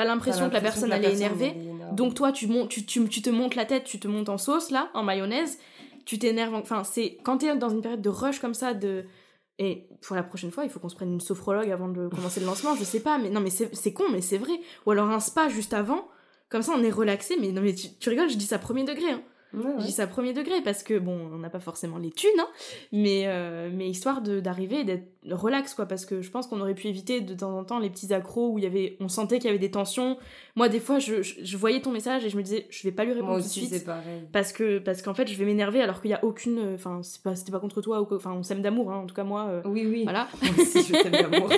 T'as 0.00 0.06
l'impression 0.06 0.48
que 0.48 0.54
la 0.54 0.62
personne 0.62 0.88
que 0.88 0.94
elle 0.94 1.04
est 1.04 1.12
énervée. 1.12 1.54
Donc 1.92 2.14
toi, 2.14 2.32
tu, 2.32 2.46
montes, 2.46 2.70
tu, 2.70 2.86
tu, 2.86 3.06
tu 3.06 3.20
te 3.20 3.28
montes 3.28 3.54
la 3.54 3.66
tête, 3.66 3.84
tu 3.84 4.00
te 4.00 4.08
montes 4.08 4.30
en 4.30 4.38
sauce, 4.38 4.70
là, 4.70 4.88
en 4.94 5.02
mayonnaise, 5.02 5.58
tu 6.06 6.18
t'énerves. 6.18 6.54
Enfin, 6.54 6.84
c'est 6.84 7.18
quand 7.22 7.38
t'es 7.38 7.54
dans 7.56 7.68
une 7.68 7.82
période 7.82 8.00
de 8.00 8.08
rush 8.08 8.38
comme 8.38 8.54
ça, 8.54 8.72
de... 8.72 9.04
Et 9.58 9.88
pour 10.00 10.16
la 10.16 10.22
prochaine 10.22 10.50
fois, 10.50 10.64
il 10.64 10.70
faut 10.70 10.80
qu'on 10.80 10.88
se 10.88 10.94
prenne 10.94 11.12
une 11.12 11.20
sophrologue 11.20 11.70
avant 11.70 11.88
de 11.88 12.08
commencer 12.08 12.40
le 12.40 12.46
lancement, 12.46 12.74
je 12.76 12.84
sais 12.84 13.00
pas, 13.00 13.18
mais 13.18 13.28
non, 13.28 13.42
mais 13.42 13.50
c'est 13.50 13.74
c'est 13.74 13.92
con, 13.92 14.04
mais 14.10 14.22
c'est 14.22 14.38
vrai. 14.38 14.58
Ou 14.86 14.92
alors 14.92 15.10
un 15.10 15.20
spa 15.20 15.50
juste 15.50 15.74
avant, 15.74 16.08
comme 16.48 16.62
ça 16.62 16.72
on 16.74 16.82
est 16.82 16.90
relaxé, 16.90 17.36
mais 17.38 17.52
non, 17.52 17.60
mais 17.60 17.74
tu, 17.74 17.88
tu 17.98 18.08
rigoles, 18.08 18.30
je 18.30 18.38
dis 18.38 18.46
ça 18.46 18.58
premier 18.58 18.84
degré. 18.84 19.10
Hein. 19.10 19.22
Ouais, 19.52 19.62
Je 19.78 19.84
dis 19.86 19.92
ça 19.92 20.06
premier 20.06 20.32
degré 20.32 20.60
parce 20.62 20.82
que, 20.82 20.98
bon, 20.98 21.28
on 21.32 21.38
n'a 21.38 21.50
pas 21.50 21.58
forcément 21.60 21.98
les 21.98 22.10
thunes, 22.10 22.30
hein, 22.38 22.48
mais, 22.92 23.24
euh, 23.26 23.70
mais 23.72 23.88
histoire 23.88 24.20
d'arriver 24.22 24.80
et 24.80 24.84
d'être 24.84 25.08
relax, 25.30 25.74
quoi, 25.74 25.86
parce 25.86 26.06
que 26.06 26.22
je 26.22 26.30
pense 26.30 26.46
qu'on 26.46 26.60
aurait 26.60 26.74
pu 26.74 26.86
éviter 26.86 27.20
de 27.20 27.34
temps 27.34 27.58
en 27.58 27.64
temps 27.64 27.78
les 27.78 27.90
petits 27.90 28.14
accros 28.14 28.50
où 28.52 28.58
il 28.58 28.64
y 28.64 28.66
avait, 28.66 28.96
on 29.00 29.08
sentait 29.08 29.38
qu'il 29.38 29.46
y 29.46 29.50
avait 29.50 29.58
des 29.58 29.70
tensions. 29.70 30.18
Moi, 30.56 30.68
des 30.68 30.80
fois, 30.80 30.98
je, 30.98 31.22
je, 31.22 31.34
je 31.42 31.56
voyais 31.56 31.80
ton 31.82 31.90
message 31.90 32.24
et 32.24 32.30
je 32.30 32.36
me 32.36 32.42
disais, 32.42 32.66
je 32.70 32.82
vais 32.84 32.92
pas 32.92 33.04
lui 33.04 33.12
répondre 33.12 33.32
Moi 33.32 33.40
tout 33.40 33.46
de 33.46 33.50
suite 33.50 33.84
pareil. 33.84 34.22
parce 34.32 34.52
que 34.52 34.78
parce 34.78 35.02
qu'en 35.02 35.14
fait 35.14 35.26
je 35.28 35.34
vais 35.36 35.44
m'énerver 35.44 35.80
alors 35.82 36.00
qu'il 36.00 36.10
y 36.10 36.14
a 36.14 36.24
aucune 36.24 36.74
enfin 36.74 37.00
c'est 37.02 37.22
pas 37.22 37.34
c'était 37.36 37.52
pas 37.52 37.60
contre 37.60 37.80
toi 37.82 38.06
enfin 38.10 38.32
on 38.32 38.42
s'aime 38.42 38.62
d'amour 38.62 38.90
hein, 38.92 38.98
en 38.98 39.06
tout 39.06 39.14
cas 39.14 39.24
moi 39.24 39.46
euh, 39.48 39.62
Oui, 39.64 39.86
oui. 39.86 40.02
voilà 40.04 40.28
Moi 40.42 40.50
aussi, 40.58 40.82
je 40.82 40.92
t'aime 40.92 41.12
d'amour. 41.12 41.50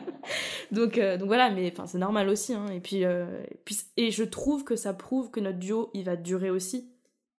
donc 0.72 0.98
euh, 0.98 1.16
donc 1.16 1.26
voilà 1.28 1.50
mais 1.50 1.70
enfin 1.72 1.86
c'est 1.86 1.98
normal 1.98 2.28
aussi 2.28 2.52
hein. 2.54 2.66
et 2.74 2.80
puis 2.80 3.02
et 3.02 3.24
puis 3.64 3.76
et 3.96 4.10
je 4.10 4.24
trouve 4.24 4.64
que 4.64 4.76
ça 4.76 4.92
prouve 4.92 5.30
que 5.30 5.40
notre 5.40 5.58
duo 5.58 5.90
il 5.94 6.04
va 6.04 6.16
durer 6.16 6.50
aussi 6.50 6.90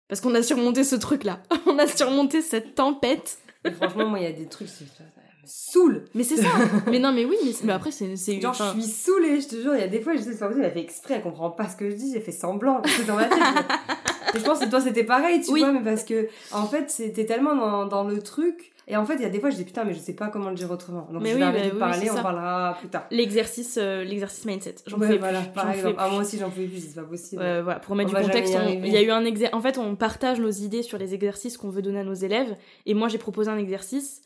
parce 0.07 0.21
qu'on 0.21 0.33
a 0.35 0.41
surmonté 0.43 0.83
ce 0.83 0.95
truc 0.95 1.23
là 1.23 1.39
on 1.65 1.77
a 1.79 1.87
surmonté 1.87 2.41
cette 2.41 2.75
tempête 2.75 3.37
Et 3.65 3.71
franchement, 3.71 4.07
moi, 4.07 4.19
il 4.19 4.23
y 4.23 4.27
a 4.27 4.31
des 4.31 4.47
trucs, 4.47 4.67
ça 4.69 4.83
me 4.83 4.89
saoule. 5.49 6.05
mais 6.13 6.23
c'est 6.23 6.37
ça 6.37 6.47
mais 6.87 6.99
non 6.99 7.11
mais 7.13 7.23
oui 7.25 7.37
mais, 7.45 7.51
mais 7.63 7.73
après 7.73 7.91
c'est 7.91 8.15
Genre, 8.41 8.51
enfin, 8.51 8.73
je 8.75 8.81
suis 8.81 8.91
saoulée, 8.91 9.39
je 9.41 9.47
te 9.47 9.55
jure. 9.61 9.75
Il 9.75 9.79
y 9.79 9.83
a 9.83 9.87
des 9.87 10.01
fois, 10.01 10.13
je 10.15 10.21
sais, 10.21 10.35
possible, 10.37 10.61
elle 10.63 10.73
fait 10.73 10.81
exprès, 10.81 11.15
elle 11.15 11.21
comprend 11.21 11.49
pas 11.51 11.69
ce 11.69 11.75
que 11.77 11.89
je 11.89 11.95
dis, 11.95 12.11
j'ai 12.13 12.19
fait 12.21 12.31
semblant. 12.33 12.81
C'est 12.85 13.05
dans 13.05 13.15
ma 13.15 13.25
tête. 13.25 13.37
je- 14.33 14.37
Et 14.37 14.39
je 14.41 14.43
pense 14.45 14.59
que 14.59 14.65
toi, 14.69 14.81
c'était 14.81 15.05
pareil, 15.05 15.41
tu 15.41 15.51
Oui. 15.51 15.61
vois, 15.61 15.71
mais 15.71 15.81
parce 15.83 16.03
que, 16.03 16.27
en 16.51 16.65
fait, 16.67 16.89
c'était 16.89 17.25
tellement 17.25 17.55
dans, 17.55 17.85
dans 17.85 18.03
le 18.03 18.21
truc. 18.21 18.73
Et 18.89 18.95
en 18.95 19.05
fait, 19.05 19.15
il 19.15 19.21
y 19.21 19.25
a 19.25 19.29
des 19.29 19.39
fois, 19.41 19.49
je 19.49 19.57
dis 19.57 19.65
putain, 19.65 19.83
mais 19.83 19.93
je 19.93 19.99
sais 19.99 20.13
pas 20.13 20.29
comment 20.29 20.49
le 20.49 20.55
dire 20.55 20.71
autrement. 20.71 21.07
Donc, 21.11 21.21
Mais 21.21 21.29
je 21.29 21.33
oui, 21.35 21.39
vais 21.41 21.45
arrêter 21.45 21.63
bah 21.65 21.69
de 21.69 21.73
oui, 21.73 21.79
parler, 21.79 22.09
on 22.09 22.15
ça. 22.15 22.21
parlera 22.23 22.77
plus 22.79 22.87
tard. 22.87 23.05
l'exercice 23.11 23.77
euh, 23.81 24.03
l'exercice 24.05 24.45
mindset 24.45 24.75
j'en 24.87 24.97
Ouais, 24.97 25.07
pouvais 25.07 25.17
voilà, 25.17 25.41
plus, 25.41 25.49
par 25.51 25.69
exemple. 25.71 25.95
Ah, 25.97 26.07
moi 26.09 26.21
aussi, 26.21 26.37
j'en 26.37 26.49
pouvais 26.49 26.67
plus, 26.67 26.79
c'est 26.79 26.95
pas 26.95 27.05
possible. 27.05 27.41
Euh, 27.41 27.63
voilà, 27.63 27.79
pour 27.79 27.95
mettre 27.95 28.13
On 28.15 28.19
du 28.19 28.25
contexte, 28.25 28.55
il 28.83 28.87
y 28.87 28.95
a 28.97 29.01
eu 29.01 29.11
un 29.11 29.25
exercice. 29.25 29.53
En 29.53 29.61
fait, 29.61 29.77
on 29.77 29.95
partage 29.97 30.39
nos 30.39 30.49
idées 30.49 30.83
sur 30.83 30.97
les 30.97 31.13
exercices 31.13 31.57
qu'on 31.57 31.69
veut 31.69 31.81
donner 31.81 31.99
à 31.99 32.03
nos 32.05 32.13
élèves. 32.13 32.55
Et 32.85 32.93
moi, 32.93 33.09
j'ai 33.09 33.17
proposé 33.17 33.49
un 33.51 33.57
exercice 33.57 34.21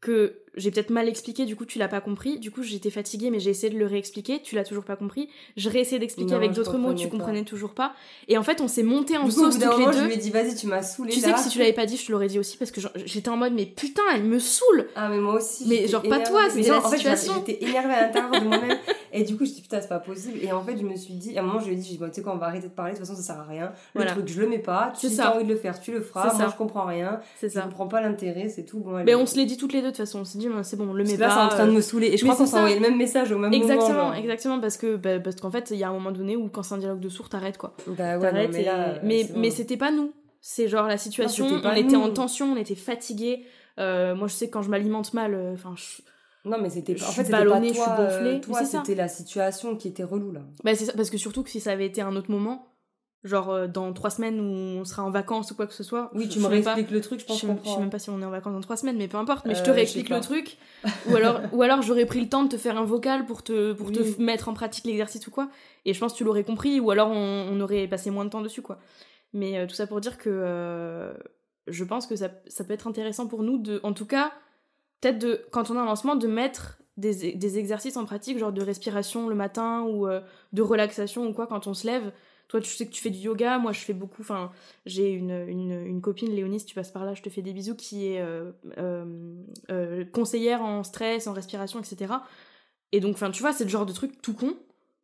que 0.00 0.40
j'ai 0.56 0.70
peut-être 0.70 0.90
mal 0.90 1.08
expliqué, 1.08 1.44
du 1.44 1.54
coup, 1.56 1.64
tu 1.64 1.78
l'as 1.78 1.88
pas 1.88 2.00
compris. 2.00 2.38
Du 2.38 2.50
coup, 2.50 2.62
j'étais 2.62 2.90
fatiguée, 2.90 3.30
mais 3.30 3.38
j'ai 3.40 3.50
essayé 3.50 3.72
de 3.72 3.78
le 3.78 3.86
réexpliquer. 3.86 4.40
Tu 4.42 4.54
l'as 4.56 4.64
toujours 4.64 4.84
pas 4.84 4.96
compris. 4.96 5.28
Je 5.56 5.68
réessayé 5.68 5.98
d'expliquer 5.98 6.34
avec 6.34 6.52
d'autres 6.52 6.76
mots, 6.78 6.92
tu 6.94 7.08
comprenais 7.08 7.42
pas. 7.42 7.48
toujours 7.48 7.70
pas. 7.74 7.92
Et 8.28 8.36
en 8.36 8.42
fait, 8.42 8.60
on 8.60 8.68
s'est 8.68 8.82
monté 8.82 9.16
en 9.16 9.24
Du 9.26 9.30
sauce 9.30 9.54
toutes 9.54 9.62
les 9.62 9.66
moment, 9.68 9.92
je 9.92 9.98
deux. 9.98 10.06
lui 10.06 10.14
ai 10.14 10.16
dit, 10.16 10.30
vas-y, 10.30 10.54
tu 10.56 10.66
m'as 10.66 10.82
saoulée. 10.82 11.12
Tu 11.12 11.20
sais 11.20 11.32
que 11.32 11.38
si 11.40 11.48
tu 11.50 11.58
l'avais 11.58 11.72
pas 11.72 11.86
dit, 11.86 11.96
je 11.96 12.06
te 12.06 12.12
l'aurais 12.12 12.28
dit 12.28 12.38
aussi 12.38 12.56
parce 12.56 12.70
que 12.70 12.80
j'étais 13.04 13.28
en 13.28 13.36
mode, 13.36 13.52
mais 13.52 13.66
putain, 13.66 14.02
elle 14.14 14.24
me 14.24 14.38
saoule! 14.38 14.88
Ah, 14.96 15.08
mais 15.08 15.18
moi 15.18 15.34
aussi. 15.34 15.66
Mais 15.68 15.86
genre, 15.86 16.02
pas 16.02 16.20
toi, 16.20 16.42
c'était 16.50 16.68
la 16.68 16.78
en 16.78 16.82
fait. 16.90 16.98
J'étais 16.98 17.64
énervée 17.64 17.94
à 17.94 18.02
l'intérieur 18.06 18.30
de 18.32 18.46
moi-même. 18.46 18.78
Et 19.12 19.24
du 19.24 19.36
coup, 19.36 19.44
je 19.44 19.50
dis 19.50 19.60
putain, 19.62 19.80
c'est 19.80 19.88
pas 19.88 19.98
possible. 19.98 20.38
Et 20.42 20.52
en 20.52 20.62
fait, 20.62 20.76
je 20.78 20.84
me 20.84 20.94
suis 20.94 21.14
dit, 21.14 21.36
à 21.36 21.42
un 21.42 21.44
moment, 21.44 21.58
je 21.58 21.66
lui 21.66 21.72
ai 21.72 21.76
dit, 21.76 21.98
bon, 21.98 22.06
tu 22.08 22.14
sais 22.14 22.22
quoi, 22.22 22.32
on 22.34 22.38
va 22.38 22.46
arrêter 22.46 22.68
de 22.68 22.72
parler, 22.72 22.92
de 22.92 22.98
toute 22.98 23.06
façon, 23.06 23.16
ça 23.20 23.26
sert 23.34 23.40
à 23.40 23.44
rien. 23.44 23.72
Le 23.94 24.00
Voilà. 24.02 24.12
truc, 24.12 24.28
je 24.28 24.40
le 24.40 24.48
mets 24.48 24.58
pas. 24.60 24.92
Ça. 24.94 25.08
t'as 25.16 25.34
envie 25.34 25.44
de 25.44 25.48
le 25.52 25.56
faire, 25.56 25.80
tu 25.80 25.90
le 25.92 26.00
feras. 26.00 26.32
Moi, 26.34 26.48
je 26.50 26.56
comprends 26.56 26.84
rien. 26.86 27.20
Je 27.42 27.48
comprends 27.60 27.88
pas 27.88 28.00
l'intérêt, 28.00 28.48
c'est 28.48 28.64
tout. 28.64 28.84
Mais 29.04 29.14
on 29.14 29.26
se 29.26 29.36
l'est 29.36 29.46
dit 29.46 29.56
toutes 29.56 29.72
les 29.72 29.80
deux 29.80 29.86
de 29.86 29.90
toute 29.90 29.96
façon. 29.98 30.24
Dit, 30.40 30.48
ben, 30.48 30.62
c'est 30.62 30.76
bon, 30.76 30.88
on 30.90 30.92
le 30.92 31.04
met 31.04 31.14
que 31.14 31.20
là, 31.20 31.28
pas. 31.28 31.34
c'est 31.34 31.40
en 31.40 31.48
train 31.48 31.66
de 31.66 31.70
euh, 31.70 31.74
me 31.74 31.80
saouler. 31.80 32.08
Et 32.08 32.16
je 32.16 32.24
crois 32.24 32.34
qu'on 32.36 32.46
s'est 32.46 32.56
envoyé 32.56 32.74
le 32.76 32.80
même 32.80 32.96
message 32.96 33.30
au 33.32 33.38
même 33.38 33.50
moment. 33.50 33.62
Exactement, 33.62 34.14
exactement, 34.14 34.60
parce 34.60 34.76
que 34.76 34.96
bah, 34.96 35.20
parce 35.20 35.36
qu'en 35.36 35.50
fait, 35.50 35.70
il 35.70 35.76
y 35.76 35.84
a 35.84 35.88
un 35.88 35.92
moment 35.92 36.12
donné 36.12 36.36
où 36.36 36.48
quand 36.48 36.62
c'est 36.62 36.74
un 36.74 36.78
dialogue 36.78 37.00
de 37.00 37.08
sourds, 37.08 37.28
t'arrêtes 37.28 37.58
quoi. 37.58 37.74
Bah 37.86 38.18
ouais, 38.18 38.32
non, 38.32 38.48
mais 38.52 38.62
et- 38.62 38.64
là. 38.64 38.94
mais, 39.02 39.24
bon. 39.24 39.50
c'était 39.50 39.76
pas 39.76 39.90
nous. 39.90 40.12
C'est 40.40 40.68
genre 40.68 40.86
la 40.86 40.96
situation, 40.98 41.60
pas 41.60 41.72
on 41.72 41.76
était 41.76 41.96
nous. 41.96 42.00
en 42.02 42.10
tension, 42.10 42.52
on 42.52 42.56
était 42.56 42.74
fatigués. 42.74 43.44
Euh, 43.78 44.14
moi, 44.14 44.26
je 44.28 44.32
sais 44.34 44.46
que 44.48 44.52
quand 44.52 44.62
je 44.62 44.70
m'alimente 44.70 45.12
mal, 45.14 45.34
euh, 45.34 45.52
enfin, 45.54 45.74
je- 45.76 46.02
Non, 46.48 46.56
mais 46.60 46.70
c'était 46.70 46.94
En 46.94 47.04
fait, 47.06 47.24
c'était 47.24 47.30
pas 47.32 47.38
ballonnée, 47.40 47.68
je 47.68 47.74
toi. 47.74 47.84
suis 47.84 48.02
gonflée, 48.04 48.36
euh, 48.36 48.40
Toi, 48.40 48.64
c'était 48.64 48.94
la 48.94 49.08
situation 49.08 49.76
qui 49.76 49.88
était 49.88 50.04
relou, 50.04 50.32
là. 50.32 50.40
bah, 50.64 50.74
c'est 50.74 50.86
ça, 50.86 50.92
parce 50.96 51.10
que 51.10 51.18
surtout 51.18 51.42
que 51.42 51.50
si 51.50 51.60
ça 51.60 51.72
avait 51.72 51.84
été 51.86 52.00
un 52.00 52.16
autre 52.16 52.30
moment, 52.30 52.69
genre 53.22 53.50
euh, 53.50 53.66
dans 53.66 53.92
trois 53.92 54.08
semaines 54.10 54.40
où 54.40 54.44
on 54.80 54.84
sera 54.84 55.02
en 55.04 55.10
vacances 55.10 55.50
ou 55.50 55.54
quoi 55.54 55.66
que 55.66 55.74
ce 55.74 55.82
soit. 55.82 56.10
Oui, 56.14 56.24
je- 56.24 56.28
tu 56.30 56.34
je 56.34 56.38
me 56.38 56.44
pas- 56.44 56.50
réexpliques 56.72 56.90
le 56.90 57.00
truc, 57.02 57.20
je 57.20 57.24
Je 57.24 57.28
pense 57.28 57.40
qu'on 57.42 57.58
je 57.62 57.68
sais 57.74 57.78
même 57.80 57.90
pas 57.90 57.98
si 57.98 58.08
on 58.10 58.20
est 58.22 58.24
en 58.24 58.30
vacances 58.30 58.54
dans 58.54 58.60
trois 58.60 58.76
semaines, 58.78 58.96
mais 58.96 59.08
peu 59.08 59.18
importe. 59.18 59.44
Mais 59.46 59.54
je 59.54 59.62
te 59.62 59.70
Euh, 59.70 59.74
réexplique 59.74 60.04
je 60.08 60.14
sais 60.14 60.18
le 60.18 60.20
truc. 60.24 60.56
ou 61.10 61.16
alors, 61.16 61.40
ou 61.52 61.62
alors 61.62 61.82
j'aurais 61.82 62.06
pris 62.06 62.20
le 62.20 62.28
temps 62.28 62.42
de 62.44 62.48
te 62.48 62.56
faire 62.56 62.78
un 62.78 62.84
vocal 62.84 63.26
pour 63.26 63.42
te, 63.42 63.72
pour 63.74 63.92
te 63.92 64.00
Oui. 64.00 64.16
mettre 64.18 64.48
en 64.48 64.54
pratique 64.54 64.86
l'exercice 64.86 65.26
ou 65.26 65.30
quoi. 65.30 65.50
Et 65.84 65.92
je 65.92 66.00
pense 66.00 66.12
que 66.12 66.18
tu 66.18 66.24
l'aurais 66.24 66.44
compris. 66.44 66.80
Ou 66.80 66.90
alors 66.90 67.10
on, 67.10 67.48
on 67.50 67.60
aurait 67.60 67.86
passé 67.88 68.10
moins 68.10 68.24
de 68.24 68.30
temps 68.30 68.40
dessus, 68.42 68.62
quoi. 68.62 68.78
Mais 69.34 69.58
euh, 69.58 69.66
tout 69.66 69.74
ça 69.74 69.86
pour 69.86 70.00
dire 70.00 70.16
que 70.18 70.30
euh, 70.32 71.12
je 71.66 71.84
pense 71.84 72.06
que 72.06 72.16
ça, 72.16 72.30
ça 72.46 72.64
peut 72.64 72.72
être 72.72 72.86
intéressant 72.88 73.26
pour 73.26 73.42
nous 73.42 73.58
de, 73.58 73.80
en 73.82 73.92
tout 73.92 74.06
cas, 74.06 74.32
peut-être 75.00 75.18
de, 75.18 75.44
quand 75.52 75.70
on 75.70 75.76
a 75.76 75.80
un 75.80 75.84
lancement, 75.84 76.16
de 76.16 76.26
mettre 76.26 76.78
des, 76.96 77.32
des 77.34 77.58
exercices 77.58 77.96
en 77.96 78.04
pratique, 78.06 78.38
genre 78.38 78.52
de 78.52 78.62
respiration 78.62 79.28
le 79.28 79.34
matin 79.34 79.82
ou 79.82 80.06
de 80.52 80.62
relaxation 80.62 81.26
ou 81.28 81.32
quoi 81.32 81.46
quand 81.46 81.66
on 81.66 81.74
se 81.74 81.86
lève. 81.86 82.12
Toi, 82.50 82.60
tu 82.60 82.68
sais 82.68 82.84
que 82.84 82.90
tu 82.90 83.00
fais 83.00 83.10
du 83.10 83.18
yoga, 83.20 83.58
moi 83.58 83.70
je 83.70 83.78
fais 83.78 83.92
beaucoup. 83.94 84.22
Enfin, 84.22 84.50
j'ai 84.84 85.12
une, 85.12 85.30
une, 85.48 85.70
une 85.86 86.00
copine, 86.00 86.34
Léonie, 86.34 86.58
si 86.58 86.66
tu 86.66 86.74
passes 86.74 86.90
par 86.90 87.04
là, 87.04 87.14
je 87.14 87.22
te 87.22 87.30
fais 87.30 87.42
des 87.42 87.52
bisous, 87.52 87.76
qui 87.76 88.08
est 88.08 88.20
euh, 88.20 88.50
euh, 88.76 89.04
euh, 89.70 90.04
conseillère 90.04 90.60
en 90.62 90.82
stress, 90.82 91.28
en 91.28 91.32
respiration, 91.32 91.78
etc. 91.78 92.12
Et 92.90 92.98
donc, 92.98 93.14
enfin, 93.14 93.30
tu 93.30 93.40
vois, 93.40 93.52
c'est 93.52 93.62
le 93.62 93.70
genre 93.70 93.86
de 93.86 93.92
truc 93.92 94.20
tout 94.20 94.34
con 94.34 94.54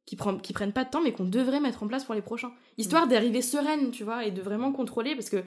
qui, 0.06 0.16
prend, 0.16 0.36
qui 0.38 0.52
prennent 0.52 0.72
pas 0.72 0.84
de 0.84 0.90
temps, 0.90 1.00
mais 1.02 1.12
qu'on 1.12 1.24
devrait 1.24 1.60
mettre 1.60 1.84
en 1.84 1.86
place 1.86 2.04
pour 2.04 2.14
les 2.16 2.20
prochains. 2.22 2.50
Histoire 2.78 3.06
d'arriver 3.06 3.42
sereine, 3.42 3.92
tu 3.92 4.02
vois, 4.02 4.24
et 4.26 4.32
de 4.32 4.42
vraiment 4.42 4.72
contrôler, 4.72 5.14
parce 5.14 5.30
que 5.30 5.44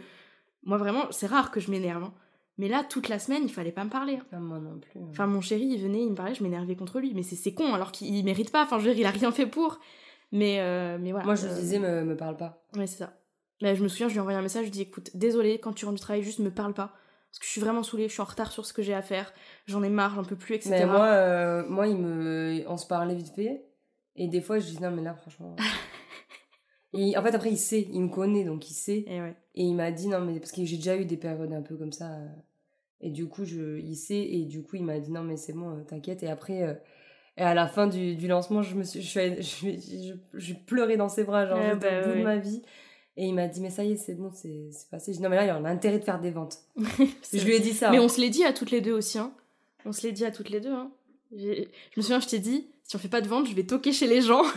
moi, 0.63 0.77
vraiment, 0.77 1.03
c'est 1.11 1.27
rare 1.27 1.51
que 1.51 1.59
je 1.59 1.69
m'énerve. 1.69 2.03
hein. 2.03 2.13
Mais 2.57 2.69
là, 2.69 2.84
toute 2.84 3.09
la 3.09 3.19
semaine, 3.19 3.43
il 3.43 3.51
fallait 3.51 3.71
pas 3.73 3.84
me 3.84 3.89
parler. 3.89 4.15
hein. 4.15 4.26
Ah, 4.31 4.39
moi 4.39 4.59
non 4.59 4.80
plus. 4.80 5.01
Enfin, 5.11 5.27
mon 5.27 5.41
chéri, 5.41 5.65
il 5.65 5.81
venait, 5.81 6.03
il 6.03 6.11
me 6.11 6.15
parlait, 6.15 6.34
je 6.35 6.43
m'énervais 6.43 6.76
contre 6.77 6.99
lui. 6.99 7.13
Mais 7.13 7.23
c'est 7.23 7.35
c'est 7.38 7.53
con, 7.53 7.73
alors 7.73 7.91
qu'il 7.91 8.13
il 8.15 8.23
mérite 8.23 8.51
pas. 8.51 8.63
Enfin, 8.63 8.80
je 8.80 8.88
veux 8.88 8.93
dire, 8.93 9.01
il 9.01 9.05
a 9.05 9.11
rien 9.11 9.31
fait 9.31 9.47
pour. 9.47 9.80
Mais, 10.31 10.60
euh, 10.60 10.97
mais 10.99 11.11
voilà. 11.11 11.26
Moi, 11.26 11.35
je 11.35 11.47
Euh, 11.47 11.56
disais, 11.60 11.80
me, 11.80 12.03
me 12.03 12.15
parle 12.15 12.38
pas. 12.38 12.64
Ouais, 12.76 12.88
c'est 12.88 12.99
ça. 12.99 13.14
Mais 13.61 13.76
je 13.76 13.84
me 13.84 13.88
souviens, 13.88 14.07
je 14.07 14.14
lui 14.14 14.18
ai 14.19 14.22
envoyé 14.22 14.38
un 14.38 14.41
message, 14.41 14.65
je 14.65 14.72
lui 14.72 14.80
ai 14.80 14.84
dit 14.84 14.89
écoute, 14.89 15.11
désolé, 15.15 15.60
quand 15.60 15.73
tu 15.73 15.85
rentres 15.85 15.95
du 15.97 16.01
travail, 16.01 16.23
juste 16.23 16.39
me 16.39 16.51
parle 16.51 16.73
pas. 16.73 16.93
Parce 17.30 17.39
que 17.39 17.45
je 17.45 17.51
suis 17.51 17.61
vraiment 17.61 17.84
saoulée, 17.84 18.07
je 18.07 18.14
suis 18.14 18.22
en 18.22 18.26
retard 18.26 18.51
sur 18.51 18.65
ce 18.65 18.73
que 18.73 18.81
j'ai 18.81 18.93
à 18.93 19.01
faire, 19.01 19.31
j'en 19.68 19.84
ai 19.84 19.89
marre, 19.89 20.15
j'en 20.15 20.23
peux 20.23 20.35
plus, 20.38 20.56
etc. 20.56 20.72
Mais 20.80 20.85
moi, 20.85 21.06
euh, 21.06 21.64
moi 21.68 21.88
il 21.88 21.97
me... 21.97 22.64
on 22.68 22.77
se 22.77 22.88
parlait 22.88 23.14
vite 23.15 23.30
fait. 23.35 23.65
Et 24.15 24.27
des 24.27 24.41
fois, 24.41 24.60
je 24.60 24.65
dis 24.65 24.81
non, 24.81 24.91
mais 24.91 25.03
là, 25.03 25.14
franchement. 25.14 25.56
et 26.93 27.15
en 27.18 27.22
fait, 27.22 27.35
après, 27.35 27.51
il 27.51 27.57
sait, 27.57 27.88
il 27.91 28.01
me 28.01 28.10
connaît, 28.10 28.43
donc 28.45 28.69
il 28.69 28.73
sait. 28.73 29.03
Et 29.07 29.22
ouais. 29.22 29.35
Et 29.56 29.64
il 29.64 29.76
m'a 29.76 29.91
dit 29.91 30.07
non, 30.07 30.22
mais 30.22 30.39
parce 30.39 30.51
que 30.51 30.64
j'ai 30.65 30.77
déjà 30.77 30.95
eu 30.97 31.06
des 31.06 31.18
périodes 31.18 31.53
un 31.53 31.61
peu 31.61 31.76
comme 31.76 31.91
ça. 31.91 32.18
Et 33.01 33.11
du 33.11 33.27
coup, 33.27 33.45
je... 33.45 33.77
il 33.80 33.95
sait. 33.95 34.22
Et 34.22 34.45
du 34.45 34.64
coup, 34.64 34.77
il 34.77 34.84
m'a 34.84 34.99
dit 34.99 35.11
non, 35.11 35.23
mais 35.23 35.38
c'est 35.38 35.53
bon, 35.53 35.84
t'inquiète. 35.85 36.23
Et 36.23 36.30
après, 36.30 36.81
et 37.40 37.44
à 37.44 37.53
la 37.53 37.68
fin 37.68 37.88
du, 37.88 38.16
du 38.16 38.28
lancement, 38.28 38.61
je 38.61 38.76
me 38.76 38.84
suis, 38.84 39.02
je, 39.02 39.07
suis 39.07 39.20
allée- 39.20 39.41
je, 39.41 39.70
je, 39.70 40.14
je 40.38 40.53
pleurais 40.53 40.98
dans 40.98 41.10
ses 41.10 41.24
bras, 41.24 41.48
genre, 41.48 41.57
j'étais 41.57 41.76
bah 41.76 42.02
au 42.02 42.03
bout 42.03 42.10
ouais. 42.11 42.20
de 42.20 42.24
ma 42.24 42.38
vie. 42.38 42.61
Et 43.18 43.26
il 43.26 43.34
m'a 43.34 43.48
dit, 43.48 43.60
mais 43.61 43.70
ça 43.70 43.84
y 43.84 43.94
est, 43.94 43.98
c'est 43.98 44.14
bon, 44.14 44.32
c'est 44.34 44.70
passé. 44.91 45.11
J'ai 45.11 45.18
dit, 45.18 45.24
non, 45.24 45.30
mais 45.30 45.36
là, 45.38 45.44
il 45.44 45.48
y 45.48 45.49
a 45.49 45.56
un 45.56 45.66
intérêt 45.66 45.99
de 45.99 46.03
faire 46.03 46.20
des 46.22 46.32
ventes. 46.32 46.60
Je 47.34 47.44
lui 47.44 47.56
ai 47.56 47.60
dit 47.60 47.74
ça. 47.74 47.91
Mais 47.91 47.99
on 47.99 48.07
se 48.07 48.22
l'est 48.22 48.30
dit 48.30 48.44
à 48.45 48.53
toutes 48.53 48.72
les 48.72 48.82
deux 48.82 48.94
aussi, 48.94 49.18
hein. 49.18 49.34
On 49.86 49.91
se 49.91 50.06
l'est 50.06 50.14
dit 50.14 50.26
à 50.26 50.32
toutes 50.32 50.49
les 50.49 50.60
deux, 50.60 50.72
hein. 50.72 50.91
Je 51.36 51.66
me 51.98 52.02
souviens, 52.02 52.20
je 52.20 52.28
t'ai 52.28 52.40
dit, 52.40 52.68
si 52.84 52.95
on 52.95 52.99
fait 52.99 53.07
pas 53.07 53.22
de 53.22 53.28
vente, 53.28 53.48
je 53.48 53.56
vais 53.56 53.64
toquer 53.64 53.91
chez 53.94 54.07
les 54.07 54.22
gens. 54.22 54.44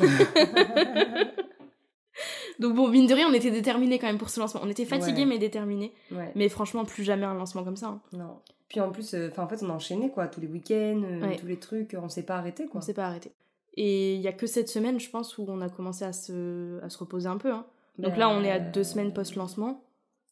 Donc 2.63 2.77
bon, 2.77 2.89
mine 2.89 3.07
de 3.07 3.15
rien, 3.15 3.29
on 3.29 3.35
était 3.35 3.51
déterminés 3.51 3.99
quand 3.99 4.07
même 4.07 4.19
pour 4.19 4.31
ce 4.31 4.41
lancement. 4.41 4.61
On 4.65 4.71
était 4.71 4.85
fatigués 4.85 5.27
mais 5.27 5.39
déterminés. 5.39 5.93
Mais 6.35 6.49
franchement, 6.49 6.85
plus 6.85 7.05
jamais 7.05 7.27
un 7.27 7.35
lancement 7.35 7.65
comme 7.65 7.77
ça. 7.77 7.89
Hein. 7.89 8.01
Non. 8.13 8.39
Puis 8.69 8.81
en 8.81 8.91
plus, 8.91 9.13
euh, 9.13 9.29
en 9.37 9.47
fait, 9.47 9.63
on 9.63 9.69
a 9.69 9.73
enchaîné 9.75 10.11
quoi, 10.11 10.29
tous 10.29 10.41
les 10.41 10.47
week-ends, 10.47 11.03
euh, 11.05 11.37
tous 11.39 11.47
les 11.47 11.59
trucs, 11.59 11.95
on 12.01 12.09
s'est 12.09 12.23
pas 12.23 12.37
arrêté 12.37 12.67
quoi. 12.67 12.79
On 12.79 12.81
s'est 12.81 12.95
pas 12.95 13.05
arrêté. 13.05 13.31
Et 13.75 14.15
il 14.15 14.21
y 14.23 14.29
a 14.29 14.33
que 14.33 14.47
cette 14.47 14.71
semaine, 14.71 14.99
je 14.99 15.11
pense, 15.11 15.37
où 15.37 15.45
on 15.47 15.61
a 15.61 15.69
commencé 15.69 16.07
à 16.07 16.15
se, 16.15 16.83
à 16.83 16.89
se 16.89 16.97
reposer 16.97 17.29
un 17.29 17.37
peu. 17.37 17.53
Hein. 17.53 17.67
Donc 17.99 18.17
là, 18.17 18.31
on 18.31 18.43
est 18.43 18.51
à 18.51 18.59
deux 18.59 18.85
semaines 18.85 19.13
post-lancement. 19.13 19.85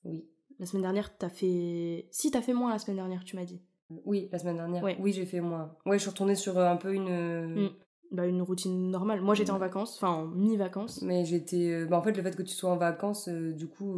Oui. 0.04 0.24
La 0.58 0.66
semaine 0.66 0.82
dernière, 0.82 1.16
t'as 1.16 1.28
fait. 1.28 2.06
Si, 2.10 2.30
t'as 2.30 2.42
fait 2.42 2.54
moins 2.54 2.70
la 2.70 2.78
semaine 2.78 2.96
dernière, 2.96 3.24
tu 3.24 3.36
m'as 3.36 3.44
dit. 3.44 3.60
Oui, 4.04 4.28
la 4.32 4.38
semaine 4.38 4.56
dernière. 4.56 4.82
Oui, 5.00 5.12
j'ai 5.12 5.26
fait 5.26 5.40
moins. 5.40 5.74
Ouais, 5.84 5.98
je 5.98 6.02
suis 6.02 6.10
retournée 6.10 6.34
sur 6.34 6.56
euh, 6.58 6.70
un 6.70 6.76
peu 6.76 6.94
une. 6.94 7.64
Mm. 7.64 7.70
Bah, 8.10 8.26
une 8.26 8.42
routine 8.42 8.90
normale. 8.90 9.20
Moi, 9.20 9.34
j'étais 9.34 9.52
en 9.52 9.58
vacances, 9.58 9.96
enfin 9.96 10.08
en 10.08 10.26
mi-vacances. 10.26 11.02
Mais 11.02 11.24
j'étais. 11.24 11.70
Euh, 11.70 11.86
bah, 11.86 11.96
en 11.96 12.02
fait, 12.02 12.16
le 12.16 12.22
fait 12.22 12.34
que 12.34 12.42
tu 12.42 12.54
sois 12.54 12.70
en 12.70 12.76
vacances, 12.76 13.28
euh, 13.28 13.52
du 13.52 13.68
coup. 13.68 13.94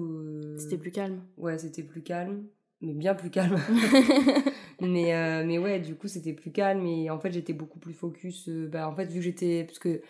C'était 0.58 0.76
plus 0.76 0.90
calme. 0.90 1.22
Ouais, 1.38 1.58
c'était 1.58 1.82
plus 1.82 2.02
calme. 2.02 2.44
Mais 2.82 2.92
bien 2.92 3.14
plus 3.14 3.30
calme. 3.30 3.56
mais, 4.80 5.44
mais 5.44 5.58
ouais, 5.58 5.80
du 5.80 5.94
coup, 5.94 6.08
c'était 6.08 6.34
plus 6.34 6.52
calme. 6.52 6.84
Et 6.86 7.10
en 7.10 7.18
fait, 7.18 7.32
j'étais 7.32 7.54
beaucoup 7.54 7.78
plus 7.78 7.94
focus. 7.94 8.48
bah, 8.48 8.88
en 8.88 8.94
fait, 8.94 9.06
vu 9.06 9.16
que 9.16 9.24
j'étais. 9.24 9.64
Parce 9.64 9.78
que, 9.78 10.02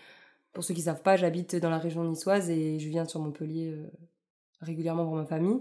pour 0.53 0.65
ceux 0.65 0.75
qui 0.75 0.83
savent 0.83 1.03
pas, 1.03 1.17
j'habite 1.17 1.57
dans 1.57 1.71
la 1.71 1.79
région 1.79 2.05
niçoise 2.05 2.51
et 2.51 2.79
je 2.79 2.89
viens 2.89 3.05
sur 3.05 3.21
Montpellier 3.21 3.77
régulièrement 4.61 5.05
pour 5.05 5.17
ma 5.17 5.25
famille. 5.25 5.61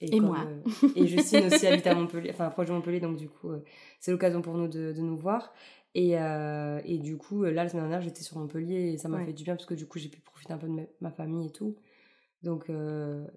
Et, 0.00 0.20
moi. 0.20 0.38
Euh, 0.46 0.88
et 0.94 1.06
Justine 1.06 1.46
aussi 1.46 1.66
habite 1.66 1.86
à 1.86 1.94
Montpellier, 1.94 2.30
enfin 2.30 2.50
proche 2.50 2.66
de 2.66 2.72
Montpellier, 2.72 3.00
donc 3.00 3.16
du 3.16 3.28
coup, 3.28 3.50
euh, 3.50 3.64
c'est 3.98 4.10
l'occasion 4.10 4.42
pour 4.42 4.54
nous 4.54 4.68
de, 4.68 4.92
de, 4.92 5.00
nous 5.00 5.16
voir. 5.16 5.54
Et, 5.98 6.18
euh, 6.18 6.78
et 6.84 6.98
du 6.98 7.16
coup, 7.16 7.44
là, 7.44 7.52
la 7.52 7.68
semaine 7.70 7.84
dernière, 7.84 8.02
j'étais 8.02 8.22
sur 8.22 8.36
Montpellier 8.36 8.92
et 8.92 8.98
ça 8.98 9.08
m'a 9.08 9.24
fait 9.24 9.32
du 9.32 9.44
bien 9.44 9.56
parce 9.56 9.64
que 9.64 9.72
du 9.72 9.86
coup, 9.86 9.98
j'ai 9.98 10.10
pu 10.10 10.20
profiter 10.20 10.52
un 10.52 10.58
peu 10.58 10.68
de 10.68 10.86
ma, 11.00 11.10
famille 11.10 11.46
et 11.46 11.50
tout. 11.50 11.74
Donc, 12.42 12.70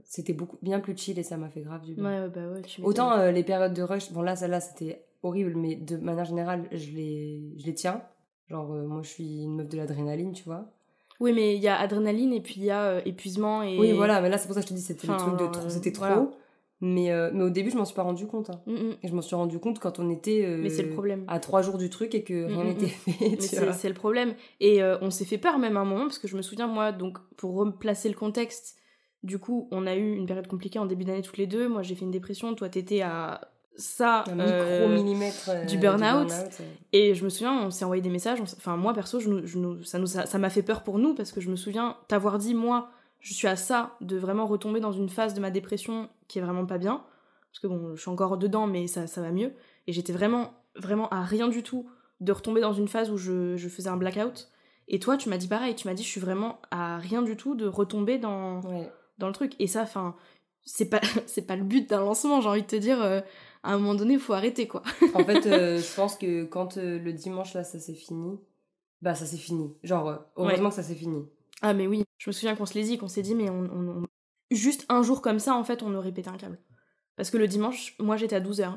c'était 0.04 0.34
beaucoup 0.34 0.58
bien 0.62 0.82
plus 0.82 0.96
chill 0.98 1.18
et 1.18 1.24
ça 1.24 1.38
m'a 1.38 1.48
fait 1.48 1.62
grave 1.62 1.86
du 1.86 1.94
bien. 1.94 2.04
Ouais, 2.04 2.30
bah 2.30 2.52
ouais, 2.52 2.62
Autant 2.84 3.32
les 3.32 3.44
périodes 3.44 3.74
de 3.74 3.82
rush, 3.82 4.12
bon 4.12 4.22
là, 4.22 4.36
celle-là, 4.36 4.60
c'était 4.60 5.06
horrible, 5.24 5.56
mais 5.56 5.76
de 5.76 5.96
manière 5.96 6.26
générale, 6.26 6.68
je 6.74 6.92
les, 6.92 7.54
je 7.58 7.66
les 7.66 7.74
tiens. 7.74 8.04
Genre, 8.50 8.68
moi, 8.68 9.04
je 9.04 9.10
suis 9.10 9.44
une 9.44 9.56
meuf 9.56 9.70
de 9.70 9.78
l'adrénaline, 9.78 10.34
tu 10.34 10.44
vois. 10.44 10.70
Oui, 11.22 11.32
mais 11.32 11.56
il 11.56 11.62
y 11.62 11.70
a 11.70 11.80
adrénaline 11.80 12.34
et 12.34 12.42
puis 12.42 12.56
il 12.58 12.66
y 12.66 12.72
a 12.72 13.06
épuisement. 13.08 13.64
Et... 13.64 13.80
Oui, 13.80 13.94
voilà, 13.94 14.20
mais 14.20 14.30
là, 14.30 14.38
c'est 14.38 14.48
pour 14.48 14.56
ça 14.56 14.62
que 14.62 14.68
je 14.68 14.74
te 14.74 14.76
dis, 14.78 14.82
c'était 14.82 15.08
le 15.08 15.16
truc 15.16 15.38
de 15.38 15.48
trop. 15.48 15.70
C'était 15.70 15.94
trop. 15.94 16.32
Mais, 16.82 17.12
euh, 17.12 17.30
mais 17.34 17.44
au 17.44 17.50
début, 17.50 17.72
je 17.72 17.78
m'en 17.78 17.84
suis 17.84 17.96
pas 17.96 18.04
rendu 18.04 18.26
compte. 18.26 18.50
Hein. 18.50 18.62
Mm, 18.66 18.74
mm. 18.74 18.96
Et 19.04 19.08
je 19.10 19.14
m'en 19.14 19.22
suis 19.22 19.36
rendu 19.36 19.60
compte 19.60 19.80
quand 19.80 20.00
on 20.00 20.10
était 20.10 20.46
euh, 20.46 20.58
mais 20.62 20.70
c'est 20.70 20.84
le 20.84 20.92
problème. 20.92 21.26
à 21.28 21.40
trois 21.40 21.62
jours 21.62 21.78
du 21.78 21.90
truc 21.90 22.16
et 22.16 22.24
que 22.24 22.46
rien 22.46 22.64
mm, 22.64 22.68
n'était 22.68 22.88
fait. 22.88 23.42
c'est 23.74 23.90
le 23.90 23.94
problème. 23.94 24.34
Et 24.60 24.82
euh, 24.82 24.98
on 25.02 25.10
s'est 25.10 25.26
fait 25.26 25.38
peur 25.38 25.60
même 25.60 25.76
à 25.76 25.82
un 25.82 25.86
moment, 25.86 26.04
parce 26.04 26.20
que 26.20 26.28
je 26.28 26.38
me 26.38 26.42
souviens, 26.42 26.68
moi, 26.68 26.92
donc 26.92 27.18
pour 27.36 27.56
replacer 27.56 28.08
le 28.08 28.16
contexte, 28.16 28.78
du 29.24 29.40
coup, 29.40 29.68
on 29.72 29.86
a 29.86 29.96
eu 29.96 30.16
une 30.16 30.26
période 30.26 30.48
compliquée 30.48 30.80
en 30.80 30.86
début 30.86 31.04
d'année 31.04 31.22
toutes 31.22 31.38
les 31.38 31.48
deux. 31.48 31.68
Moi, 31.68 31.82
j'ai 31.82 31.96
fait 31.96 32.06
une 32.06 32.12
dépression. 32.12 32.56
Toi, 32.56 32.70
t'étais 32.70 33.02
à 33.02 33.52
ça 33.76 34.24
un 34.28 34.36
micro 34.36 34.90
millimètre 34.90 35.66
du 35.66 35.78
burn-out 35.78 36.32
et 36.92 37.16
je 37.16 37.24
me 37.24 37.30
souviens 37.30 37.54
on 37.64 37.72
s'est 37.72 37.86
envoyé 37.86 38.02
des 38.02 38.10
messages 38.10 38.42
enfin 38.42 38.76
moi 38.76 38.94
perso 38.94 39.22
je, 39.22 39.46
je, 39.46 39.84
ça 39.84 40.00
nous 40.00 40.08
ça 40.08 40.38
m'a 40.38 40.50
fait 40.50 40.64
peur 40.64 40.84
pour 40.84 41.00
nous 41.00 41.16
parce 41.16 41.32
que 41.32 41.40
je 41.40 41.50
me 41.50 41.56
souviens 41.56 41.96
t'avoir 42.10 42.40
dit 42.40 42.54
moi 42.54 42.90
je 43.20 43.34
suis 43.34 43.48
à 43.48 43.56
ça 43.56 43.96
de 44.02 44.18
vraiment 44.18 44.46
retomber 44.46 44.80
dans 44.80 44.92
une 44.92 45.10
phase 45.10 45.34
de 45.34 45.40
ma 45.40 45.52
dépression 45.52 46.10
qui 46.28 46.40
est 46.40 46.42
vraiment 46.42 46.66
pas 46.66 46.78
bien. 46.78 47.04
Parce 47.52 47.60
que 47.60 47.68
bon, 47.68 47.96
je 47.96 48.02
suis 48.02 48.10
encore 48.10 48.38
dedans, 48.38 48.68
mais 48.68 48.88
ça, 48.88 49.08
ça 49.08 49.22
va 49.22 49.32
mieux. 49.32 49.54
Et 49.88 49.94
j'étais 49.94 50.14
vraiment, 50.14 50.54
vraiment 50.76 51.10
à 51.10 51.24
rien 51.24 51.48
du 51.48 51.64
tout 51.64 51.90
de 52.20 52.32
retomber 52.32 52.62
dans 52.62 52.74
une 52.74 52.88
phase 52.88 53.10
où 53.10 53.18
je, 53.18 53.58
je 53.58 53.70
faisais 53.70 53.90
un 53.90 53.98
blackout. 53.98 54.50
Et 54.88 55.00
toi, 55.00 55.18
tu 55.18 55.30
m'as 55.30 55.38
dit 55.38 55.48
pareil, 55.48 55.76
tu 55.76 55.88
m'as 55.88 55.94
dit 55.94 56.04
je 56.04 56.10
suis 56.10 56.22
vraiment 56.22 56.62
à 56.72 56.98
rien 56.98 57.22
du 57.22 57.38
tout 57.38 57.56
de 57.56 57.68
retomber 57.68 58.18
dans, 58.18 58.62
dans 59.18 59.28
le 59.28 59.34
truc. 59.34 59.54
Et 59.60 59.68
ça, 59.68 59.84
enfin, 59.84 60.16
c'est 60.64 60.90
pas, 60.90 61.02
c'est 61.26 61.46
pas 61.46 61.56
le 61.56 61.64
but 61.64 61.90
d'un 61.90 62.02
lancement, 62.02 62.42
j'ai 62.42 62.50
envie 62.50 62.62
de 62.62 62.68
te 62.68 62.76
dire. 62.76 63.02
Euh, 63.02 63.22
à 63.62 63.74
un 63.74 63.78
moment 63.78 63.96
donné, 63.96 64.14
il 64.14 64.20
faut 64.20 64.34
arrêter, 64.34 64.68
quoi. 64.68 64.84
en 65.14 65.24
fait, 65.26 65.46
euh, 65.46 65.78
je 65.78 65.96
pense 65.96 66.16
que 66.16 66.46
quand 66.46 66.78
euh, 66.78 66.98
le 66.98 67.12
dimanche, 67.12 67.54
là, 67.54 67.64
ça 67.64 67.78
s'est 67.78 67.94
fini, 67.94 68.40
bah 69.02 69.16
ça 69.16 69.26
s'est 69.26 69.38
fini. 69.38 69.76
Genre, 69.84 70.20
heureusement 70.38 70.70
que 70.70 70.76
ça 70.76 70.84
s'est 70.84 70.96
fini. 70.96 71.26
Ah 71.62 71.74
mais 71.74 71.88
oui, 71.88 72.04
je 72.18 72.30
me 72.30 72.34
souviens 72.34 72.56
qu'on 72.56 72.66
se 72.66 72.74
les 72.74 72.84
dit, 72.84 72.98
qu'on 72.98 73.08
s'est 73.08 73.22
dit, 73.22 73.36
mais 73.36 73.50
on, 73.50 74.06
juste 74.52 74.86
un 74.90 75.02
jour 75.02 75.22
comme 75.22 75.40
ça, 75.40 75.56
en 75.56 75.64
fait, 75.64 75.84
on 75.84 75.94
aurait 75.96 76.12
pété 76.12 76.30
un 76.30 76.38
câble. 76.38 76.60
Parce 77.16 77.30
que 77.32 77.38
le 77.38 77.48
dimanche, 77.48 77.96
moi 78.00 78.18
j'étais 78.18 78.36
à 78.36 78.40
12h. 78.40 78.74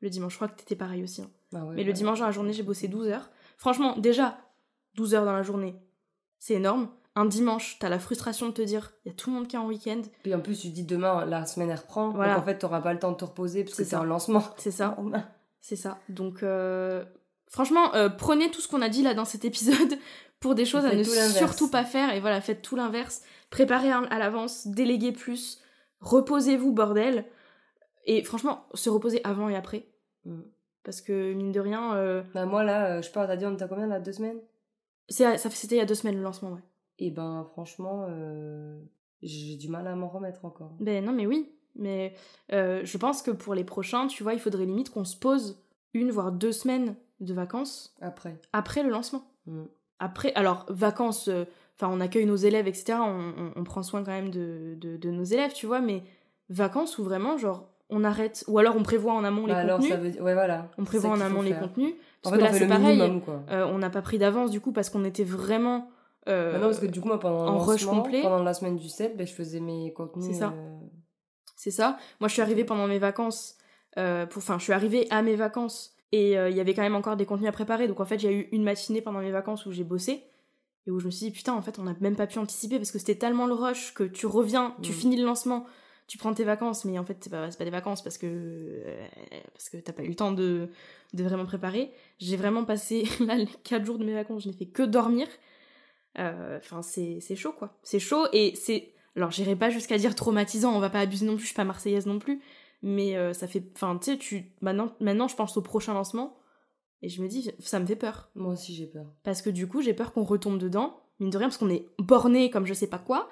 Le 0.00 0.10
dimanche, 0.10 0.32
je 0.32 0.38
crois 0.38 0.48
que 0.48 0.56
t'étais 0.56 0.76
pareil 0.76 1.02
aussi. 1.02 1.22
Hein. 1.22 1.30
Ah 1.54 1.64
mais 1.74 1.84
le 1.84 1.92
dimanche 1.92 2.20
dans 2.20 2.26
la 2.26 2.32
journée, 2.32 2.52
j'ai 2.52 2.62
bossé 2.62 2.88
12 2.88 3.08
heures. 3.08 3.30
Franchement, 3.58 3.96
déjà, 3.98 4.38
12 4.94 5.14
heures 5.14 5.24
dans 5.24 5.32
la 5.32 5.42
journée, 5.42 5.74
c'est 6.38 6.54
énorme. 6.54 6.88
Un 7.16 7.26
dimanche, 7.26 7.78
t'as 7.80 7.88
la 7.88 7.98
frustration 7.98 8.46
de 8.46 8.52
te 8.52 8.62
dire, 8.62 8.92
il 9.04 9.08
y 9.08 9.10
a 9.10 9.14
tout 9.14 9.30
le 9.30 9.36
monde 9.36 9.48
qui 9.48 9.56
est 9.56 9.58
en 9.58 9.66
week-end. 9.66 10.00
Puis 10.22 10.34
en 10.34 10.40
plus, 10.40 10.60
tu 10.60 10.68
dis 10.68 10.84
demain, 10.84 11.24
la 11.26 11.44
semaine 11.44 11.68
elle 11.70 11.78
reprend. 11.78 12.10
Donc 12.10 12.22
en 12.22 12.42
fait, 12.42 12.58
t'auras 12.58 12.80
pas 12.80 12.92
le 12.92 13.00
temps 13.00 13.10
de 13.10 13.16
te 13.16 13.24
reposer 13.24 13.64
parce 13.64 13.76
que 13.76 13.84
c'est 13.84 13.96
un 13.96 14.04
lancement. 14.04 14.44
C'est 14.56 14.70
ça. 14.70 14.96
c'est 15.60 15.76
ça. 15.76 15.98
Donc, 16.08 16.42
euh, 16.42 17.04
franchement, 17.48 17.94
euh, 17.94 18.08
prenez 18.08 18.50
tout 18.50 18.60
ce 18.60 18.68
qu'on 18.68 18.80
a 18.80 18.88
dit 18.88 19.02
là 19.02 19.14
dans 19.14 19.24
cet 19.24 19.44
épisode 19.44 19.98
pour 20.40 20.54
des 20.54 20.64
choses 20.64 20.86
à 20.86 20.94
ne 20.94 21.02
surtout 21.02 21.70
pas 21.70 21.84
faire. 21.84 22.12
Et 22.14 22.20
voilà, 22.20 22.40
faites 22.40 22.62
tout 22.62 22.76
l'inverse. 22.76 23.22
Préparez 23.50 23.90
à 23.90 24.18
l'avance, 24.18 24.66
déléguez 24.66 25.12
plus, 25.12 25.62
reposez-vous, 26.00 26.72
bordel. 26.72 27.26
Et 28.06 28.24
franchement, 28.24 28.64
se 28.74 28.88
reposer 28.88 29.20
avant 29.24 29.48
et 29.48 29.56
après. 29.56 29.86
Mm. 30.24 30.40
Parce 30.82 31.02
que, 31.02 31.34
mine 31.34 31.52
de 31.52 31.60
rien. 31.60 31.94
Euh, 31.94 32.22
bah, 32.34 32.46
moi, 32.46 32.64
là, 32.64 32.96
euh, 32.96 33.02
je 33.02 33.10
pars, 33.10 33.26
t'as 33.26 33.36
dit, 33.36 33.44
on 33.44 33.52
était 33.52 33.68
combien 33.68 33.86
là 33.86 34.00
Deux 34.00 34.12
semaines? 34.12 34.40
C'était 35.08 35.74
il 35.74 35.78
y 35.78 35.80
a 35.80 35.86
deux 35.86 35.94
semaines 35.94 36.16
le 36.16 36.22
lancement, 36.22 36.52
ouais. 36.52 36.62
Et 36.98 37.10
ben, 37.10 37.46
franchement, 37.52 38.06
euh, 38.08 38.80
j'ai 39.22 39.56
du 39.56 39.68
mal 39.68 39.86
à 39.86 39.94
m'en 39.94 40.08
remettre 40.08 40.44
encore. 40.44 40.76
Ben 40.80 41.04
non, 41.04 41.12
mais 41.12 41.26
oui. 41.26 41.52
Mais 41.76 42.14
je 42.50 42.96
pense 42.96 43.22
que 43.22 43.30
pour 43.30 43.54
les 43.54 43.64
prochains, 43.64 44.06
tu 44.06 44.22
vois, 44.22 44.34
il 44.34 44.40
faudrait 44.40 44.66
limite 44.66 44.90
qu'on 44.90 45.04
se 45.04 45.16
pose 45.16 45.62
une 45.92 46.10
voire 46.10 46.32
deux 46.32 46.52
semaines 46.52 46.94
de 47.20 47.34
vacances. 47.34 47.96
Après. 48.00 48.40
Après 48.52 48.82
le 48.82 48.90
lancement. 48.90 49.24
Mm. 49.46 49.64
Après, 50.00 50.32
alors, 50.34 50.64
vacances, 50.70 51.28
euh, 51.28 51.44
enfin, 51.76 51.92
on 51.92 52.00
accueille 52.00 52.24
nos 52.24 52.36
élèves, 52.36 52.66
etc. 52.66 52.98
On, 53.54 53.62
prend 53.64 53.82
soin 53.82 54.02
quand 54.02 54.10
même 54.10 54.30
de, 54.30 54.74
de, 54.76 55.10
nos 55.10 55.24
élèves, 55.24 55.52
tu 55.52 55.66
vois, 55.66 55.80
mais 55.80 56.02
vacances 56.48 56.98
où 56.98 57.04
vraiment, 57.04 57.36
genre, 57.36 57.68
on 57.90 58.02
arrête, 58.02 58.42
ou 58.48 58.58
alors 58.58 58.76
on 58.76 58.82
prévoit 58.82 59.12
en 59.12 59.24
amont 59.24 59.46
les 59.46 59.52
bah, 59.52 59.66
contenus. 59.66 59.90
Ça 59.90 59.96
veut... 59.96 60.22
ouais, 60.22 60.34
voilà. 60.34 60.70
On 60.78 60.84
prévoit 60.84 61.10
en 61.10 61.20
amont 61.20 61.42
les 61.42 61.52
contenus. 61.52 61.94
Parce 62.22 62.36
que 62.36 62.40
là, 62.40 62.52
c'est 62.52 62.66
pareil. 62.66 63.00
Euh, 63.50 63.66
on 63.66 63.78
n'a 63.78 63.90
pas 63.90 64.00
pris 64.00 64.18
d'avance, 64.18 64.50
du 64.50 64.60
coup, 64.60 64.72
parce 64.72 64.88
qu'on 64.88 65.04
était 65.04 65.24
vraiment. 65.24 65.90
Euh, 66.28 66.52
bah 66.52 66.58
non, 66.58 66.66
parce 66.66 66.80
que 66.80 66.86
du 66.86 67.00
coup, 67.00 67.08
moi, 67.08 67.20
pendant, 67.20 67.46
en 67.46 67.58
rush 67.58 67.84
complet, 67.84 68.22
pendant 68.22 68.42
la 68.42 68.54
semaine 68.54 68.76
du 68.76 68.88
7, 68.88 69.16
ben, 69.16 69.26
je 69.26 69.32
faisais 69.32 69.60
mes 69.60 69.92
contenus. 69.92 70.26
C'est 70.26 70.34
ça. 70.34 70.54
C'est 71.56 71.70
ça. 71.70 71.98
Moi, 72.20 72.28
je 72.28 72.32
suis 72.32 72.42
arrivée 72.42 72.64
pendant 72.64 72.86
mes 72.86 72.98
vacances. 72.98 73.58
Enfin, 73.98 74.58
je 74.58 74.64
suis 74.64 74.72
arrivée 74.72 75.06
à 75.10 75.20
mes 75.20 75.36
vacances 75.36 75.94
et 76.12 76.36
euh, 76.36 76.50
il 76.50 76.56
y 76.56 76.60
avait 76.60 76.74
quand 76.74 76.82
même 76.82 76.96
encore 76.96 77.16
des 77.16 77.26
contenus 77.26 77.48
à 77.48 77.52
préparer. 77.52 77.86
Donc 77.88 78.00
en 78.00 78.04
fait, 78.04 78.18
j'ai 78.18 78.32
eu 78.32 78.48
une 78.52 78.62
matinée 78.62 79.00
pendant 79.00 79.20
mes 79.20 79.30
vacances 79.30 79.66
où 79.66 79.72
j'ai 79.72 79.84
bossé. 79.84 80.22
Et 80.86 80.90
où 80.90 80.98
je 80.98 81.06
me 81.06 81.10
suis 81.10 81.26
dit, 81.26 81.32
putain, 81.32 81.52
en 81.54 81.62
fait, 81.62 81.78
on 81.78 81.82
n'a 81.82 81.94
même 82.00 82.16
pas 82.16 82.26
pu 82.26 82.38
anticiper 82.38 82.78
parce 82.78 82.90
que 82.90 82.98
c'était 82.98 83.16
tellement 83.16 83.46
le 83.46 83.52
rush 83.52 83.92
que 83.92 84.02
tu 84.02 84.26
reviens, 84.26 84.74
tu 84.82 84.92
mm. 84.92 84.94
finis 84.94 85.16
le 85.16 85.26
lancement, 85.26 85.66
tu 86.06 86.16
prends 86.16 86.32
tes 86.32 86.44
vacances, 86.44 86.86
mais 86.86 86.98
en 86.98 87.04
fait, 87.04 87.18
c'est 87.20 87.30
pas, 87.30 87.48
pas 87.48 87.64
des 87.64 87.70
vacances 87.70 88.02
parce 88.02 88.16
que, 88.16 88.26
euh, 88.26 89.06
parce 89.52 89.68
que 89.68 89.76
t'as 89.76 89.92
pas 89.92 90.02
eu 90.02 90.08
le 90.08 90.14
temps 90.14 90.32
de, 90.32 90.68
de 91.12 91.22
vraiment 91.22 91.44
préparer. 91.44 91.90
J'ai 92.18 92.36
vraiment 92.36 92.64
passé, 92.64 93.04
là, 93.20 93.36
les 93.36 93.46
4 93.46 93.84
jours 93.84 93.98
de 93.98 94.04
mes 94.04 94.14
vacances, 94.14 94.44
je 94.44 94.48
n'ai 94.48 94.54
fait 94.54 94.66
que 94.66 94.82
dormir. 94.82 95.28
Euh, 96.18 96.58
enfin, 96.58 96.82
c'est 96.82 97.36
chaud, 97.36 97.52
quoi. 97.52 97.78
C'est 97.82 98.00
chaud 98.00 98.26
et 98.32 98.54
c'est. 98.56 98.92
Alors, 99.16 99.30
j'irai 99.30 99.56
pas 99.56 99.70
jusqu'à 99.70 99.98
dire 99.98 100.14
traumatisant, 100.14 100.74
on 100.74 100.80
va 100.80 100.88
pas 100.88 101.00
abuser 101.00 101.26
non 101.26 101.34
plus, 101.34 101.42
je 101.42 101.46
suis 101.48 101.54
pas 101.54 101.64
marseillaise 101.64 102.06
non 102.06 102.18
plus 102.18 102.40
mais 102.82 103.16
euh, 103.16 103.32
ça 103.32 103.46
fait 103.46 103.64
enfin 103.74 103.98
tu 103.98 104.12
sais 104.12 104.18
tu 104.18 104.52
maintenant 104.60 104.94
maintenant 105.00 105.28
je 105.28 105.36
pense 105.36 105.56
au 105.56 105.62
prochain 105.62 105.94
lancement. 105.94 106.36
Et 107.02 107.08
je 107.08 107.22
me 107.22 107.28
dis 107.28 107.50
ça 107.58 107.80
me 107.80 107.86
fait 107.86 107.96
peur. 107.96 108.30
Moi 108.34 108.52
aussi 108.52 108.74
j'ai 108.74 108.86
peur. 108.86 109.06
Parce 109.22 109.42
que 109.42 109.50
du 109.50 109.66
coup 109.66 109.82
j'ai 109.82 109.94
peur 109.94 110.12
qu'on 110.12 110.24
retombe 110.24 110.58
dedans. 110.58 111.00
Mine 111.18 111.30
de 111.30 111.38
rien 111.38 111.48
parce 111.48 111.58
qu'on 111.58 111.70
est 111.70 111.86
borné 111.98 112.50
comme 112.50 112.66
je 112.66 112.74
sais 112.74 112.86
pas 112.86 112.98
quoi. 112.98 113.28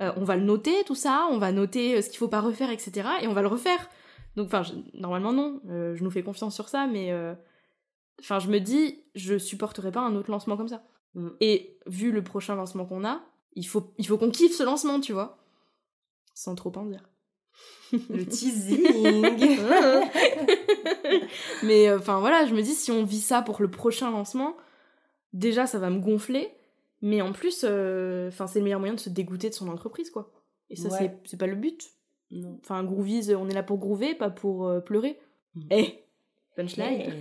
Euh, 0.00 0.12
on 0.16 0.24
va 0.24 0.36
le 0.36 0.42
noter 0.42 0.84
tout 0.84 0.94
ça. 0.94 1.28
On 1.30 1.38
va 1.38 1.52
noter 1.52 1.96
euh, 1.96 2.02
ce 2.02 2.08
qu'il 2.08 2.18
faut 2.18 2.28
pas 2.28 2.40
refaire 2.40 2.70
etc 2.70 3.08
et 3.22 3.28
on 3.28 3.32
va 3.32 3.42
le 3.42 3.48
refaire. 3.48 3.88
Donc 4.36 4.46
enfin 4.46 4.62
normalement 4.94 5.32
non. 5.32 5.60
Je 5.66 6.02
nous 6.02 6.10
fais 6.10 6.22
confiance 6.22 6.54
sur 6.54 6.68
ça 6.68 6.86
mais 6.86 7.12
enfin 8.20 8.38
je 8.38 8.48
me 8.48 8.58
dis 8.58 9.04
je 9.14 9.38
supporterai 9.38 9.90
pas 9.92 10.00
un 10.00 10.14
autre 10.14 10.30
lancement 10.30 10.56
comme 10.56 10.68
ça. 10.68 10.82
Mm. 11.14 11.28
et 11.40 11.76
vu 11.86 12.12
le 12.12 12.22
prochain 12.22 12.54
lancement 12.54 12.86
qu'on 12.86 13.04
a 13.04 13.20
il 13.54 13.66
faut 13.66 13.92
il 13.98 14.06
faut 14.06 14.16
qu'on 14.16 14.30
kiffe 14.30 14.56
ce 14.56 14.62
lancement 14.62 15.00
tu 15.00 15.12
vois. 15.12 15.38
Sans 16.34 16.54
trop 16.54 16.72
en 16.76 16.86
dire 16.86 17.09
le 17.92 18.24
teasing. 18.24 18.82
Mais 21.62 21.88
euh, 21.88 21.98
enfin 21.98 22.20
voilà, 22.20 22.46
je 22.46 22.54
me 22.54 22.62
dis 22.62 22.74
si 22.74 22.90
on 22.90 23.04
vit 23.04 23.20
ça 23.20 23.42
pour 23.42 23.60
le 23.60 23.70
prochain 23.70 24.10
lancement, 24.10 24.56
déjà 25.32 25.66
ça 25.66 25.78
va 25.78 25.90
me 25.90 26.00
gonfler, 26.00 26.50
mais 27.02 27.22
en 27.22 27.32
plus, 27.32 27.64
euh, 27.64 28.28
enfin 28.28 28.46
c'est 28.46 28.60
le 28.60 28.64
meilleur 28.64 28.80
moyen 28.80 28.94
de 28.94 29.00
se 29.00 29.10
dégoûter 29.10 29.48
de 29.48 29.54
son 29.54 29.68
entreprise 29.68 30.10
quoi. 30.10 30.32
Et 30.68 30.76
ça 30.76 30.88
c'est 31.24 31.36
pas 31.36 31.46
le 31.46 31.56
but. 31.56 31.90
Enfin 32.60 32.84
Groovies, 32.84 33.34
on 33.34 33.48
est 33.48 33.54
là 33.54 33.64
pour 33.64 33.78
groover, 33.78 34.14
pas 34.14 34.30
pour 34.30 34.68
euh, 34.68 34.80
pleurer. 34.80 35.18
Mm. 35.56 35.62
Eh, 35.70 36.04
punchline. 36.56 37.20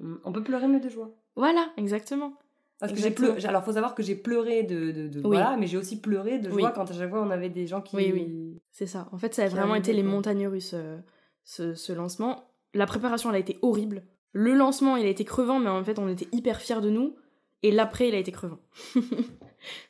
on 0.24 0.32
peut 0.32 0.42
pleurer 0.42 0.68
mais 0.68 0.80
de 0.80 0.88
joie. 0.88 1.14
Voilà, 1.34 1.70
exactement. 1.76 2.32
Parce 2.78 2.92
que 2.92 2.98
j'ai 2.98 3.10
pleuré. 3.10 3.44
Alors, 3.46 3.64
faut 3.64 3.72
savoir 3.72 3.94
que 3.94 4.02
j'ai 4.02 4.14
pleuré 4.14 4.62
de, 4.62 4.90
de, 4.90 5.20
voilà, 5.20 5.56
mais 5.56 5.66
j'ai 5.66 5.78
aussi 5.78 6.00
pleuré 6.00 6.38
de 6.38 6.50
joie 6.50 6.72
quand 6.72 6.90
à 6.90 6.94
chaque 6.94 7.08
fois 7.08 7.22
on 7.22 7.30
avait 7.30 7.48
des 7.48 7.66
gens 7.66 7.80
qui. 7.80 7.96
Oui, 7.96 8.10
oui. 8.12 8.60
C'est 8.70 8.86
ça. 8.86 9.08
En 9.12 9.18
fait, 9.18 9.34
ça 9.34 9.44
a 9.44 9.48
vraiment 9.48 9.74
été 9.74 9.92
les 9.92 10.02
montagnes 10.02 10.46
russes, 10.46 10.74
euh, 10.74 10.98
ce, 11.44 11.74
ce, 11.74 11.92
lancement. 11.92 12.50
La 12.74 12.86
préparation, 12.86 13.30
elle 13.30 13.36
a 13.36 13.40
été 13.40 13.58
horrible. 13.62 14.04
Le 14.32 14.52
lancement, 14.52 14.96
il 14.96 15.06
a 15.06 15.08
été 15.08 15.24
crevant, 15.24 15.58
mais 15.58 15.70
en 15.70 15.82
fait, 15.82 15.98
on 15.98 16.08
était 16.08 16.28
hyper 16.32 16.60
fiers 16.60 16.82
de 16.82 16.90
nous. 16.90 17.16
Et 17.62 17.70
l'après, 17.70 18.08
il 18.08 18.14
a 18.14 18.18
été 18.18 18.32
crevant. 18.32 18.58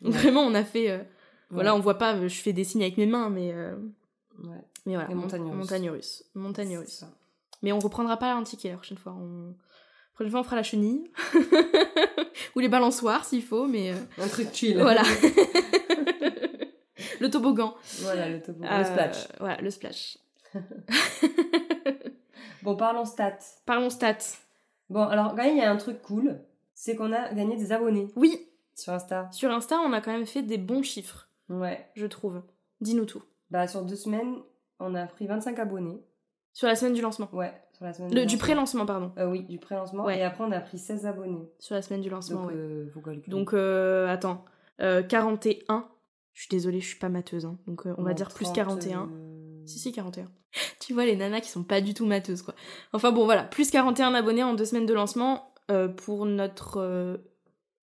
Donc, 0.00 0.12
vraiment, 0.12 0.42
on 0.42 0.54
a 0.54 0.62
fait. 0.62 0.90
Euh, 0.90 1.02
voilà, 1.50 1.74
on 1.74 1.80
voit 1.80 1.98
pas, 1.98 2.26
je 2.26 2.40
fais 2.40 2.52
des 2.52 2.64
signes 2.64 2.82
avec 2.82 2.96
mes 2.98 3.06
mains, 3.06 3.30
mais. 3.30 3.52
Euh, 3.52 3.74
ouais. 4.44 4.64
Mais 4.86 4.94
voilà, 4.94 5.12
montagne 5.12 5.90
russe. 5.90 6.24
Montagne 6.34 6.78
russe. 6.78 7.04
Mais 7.62 7.72
on 7.72 7.80
reprendra 7.80 8.16
pas 8.16 8.32
l'antiqué 8.32 8.70
la 8.70 8.76
prochaine 8.76 8.98
fois. 8.98 9.12
On... 9.12 9.56
Prochaine 10.16 10.30
fois, 10.30 10.40
on 10.40 10.44
fera 10.44 10.56
la 10.56 10.62
chenille. 10.62 11.10
Ou 12.56 12.60
les 12.60 12.68
balançoires 12.68 13.26
s'il 13.26 13.42
faut, 13.42 13.66
mais. 13.66 13.92
Euh, 13.92 13.96
Un 14.16 14.28
truc 14.28 14.48
chill. 14.50 14.80
Voilà. 14.80 15.02
le 17.20 17.30
toboggan. 17.30 17.74
Voilà, 18.00 18.30
le 18.30 18.40
toboggan. 18.40 18.78
le 18.78 18.84
splash. 18.84 19.28
Voilà, 19.38 19.60
le 19.60 19.70
splash. 19.70 20.16
bon, 22.62 22.76
parlons 22.76 23.04
stats. 23.04 23.36
Parlons 23.66 23.90
stats. 23.90 24.38
Bon, 24.88 25.02
alors, 25.02 25.34
quand 25.36 25.42
il 25.42 25.58
y 25.58 25.60
a 25.60 25.70
un 25.70 25.76
truc 25.76 26.00
cool, 26.00 26.40
c'est 26.72 26.96
qu'on 26.96 27.12
a 27.12 27.30
gagné 27.34 27.56
des 27.56 27.72
abonnés. 27.72 28.08
Oui. 28.16 28.48
Sur 28.74 28.94
Insta. 28.94 29.28
Sur 29.32 29.50
Insta, 29.50 29.78
on 29.80 29.92
a 29.92 30.00
quand 30.00 30.12
même 30.12 30.26
fait 30.26 30.42
des 30.42 30.58
bons 30.58 30.82
chiffres. 30.82 31.28
Ouais. 31.50 31.90
Je 31.94 32.06
trouve. 32.06 32.42
Dis-nous 32.80 33.04
tout. 33.04 33.22
Bah, 33.50 33.68
sur 33.68 33.82
deux 33.82 33.96
semaines, 33.96 34.36
on 34.80 34.94
a 34.94 35.04
pris 35.06 35.26
25 35.26 35.58
abonnés. 35.58 36.02
Sur 36.54 36.68
la 36.68 36.76
semaine 36.76 36.94
du 36.94 37.02
lancement 37.02 37.28
Ouais, 37.34 37.52
sur 37.76 37.84
la 37.84 37.92
semaine 37.92 38.14
Le, 38.14 38.24
du 38.24 38.38
pré-lancement, 38.38 38.86
pardon. 38.86 39.12
Euh, 39.18 39.28
oui, 39.28 39.42
du 39.42 39.58
pré-lancement. 39.58 40.08
Et 40.08 40.22
après, 40.22 40.44
on 40.44 40.52
a 40.52 40.60
pris 40.60 40.78
16 40.78 41.04
abonnés. 41.04 41.46
Sur 41.58 41.74
la 41.74 41.82
semaine 41.82 42.00
du 42.00 42.08
lancement, 42.08 42.42
Donc, 42.42 42.50
ouais. 42.50 42.56
euh. 42.56 43.20
Donc, 43.28 43.52
euh, 43.52 44.08
attends. 44.08 44.44
41. 44.78 45.86
Je 46.32 46.40
suis 46.40 46.48
désolée, 46.48 46.80
je 46.80 46.86
suis 46.86 46.98
pas 46.98 47.08
matheuse. 47.08 47.44
Hein. 47.44 47.58
Donc, 47.66 47.84
on 47.84 48.02
va 48.02 48.14
dire 48.14 48.28
plus 48.28 48.50
41. 48.50 49.10
Si, 49.66 49.78
si, 49.78 49.92
41. 49.92 50.26
tu 50.80 50.94
vois, 50.94 51.04
les 51.04 51.16
nanas 51.16 51.40
qui 51.40 51.50
sont 51.50 51.64
pas 51.64 51.80
du 51.80 51.92
tout 51.92 52.06
matheuses, 52.06 52.42
quoi. 52.42 52.54
Enfin 52.92 53.12
bon, 53.12 53.24
voilà. 53.24 53.42
Plus 53.42 53.70
41 53.70 54.14
abonnés 54.14 54.42
en 54.42 54.54
deux 54.54 54.64
semaines 54.64 54.86
de 54.86 54.94
lancement 54.94 55.52
pour 55.96 56.24
notre 56.24 57.20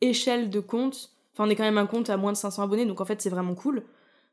échelle 0.01 0.49
de 0.49 0.59
compte. 0.59 1.11
Enfin, 1.33 1.45
on 1.45 1.49
est 1.49 1.55
quand 1.55 1.63
même 1.63 1.77
un 1.77 1.87
compte 1.87 2.09
à 2.09 2.17
moins 2.17 2.31
de 2.31 2.37
500 2.37 2.63
abonnés, 2.63 2.85
donc 2.85 3.01
en 3.01 3.05
fait, 3.05 3.21
c'est 3.21 3.29
vraiment 3.29 3.55
cool. 3.55 3.83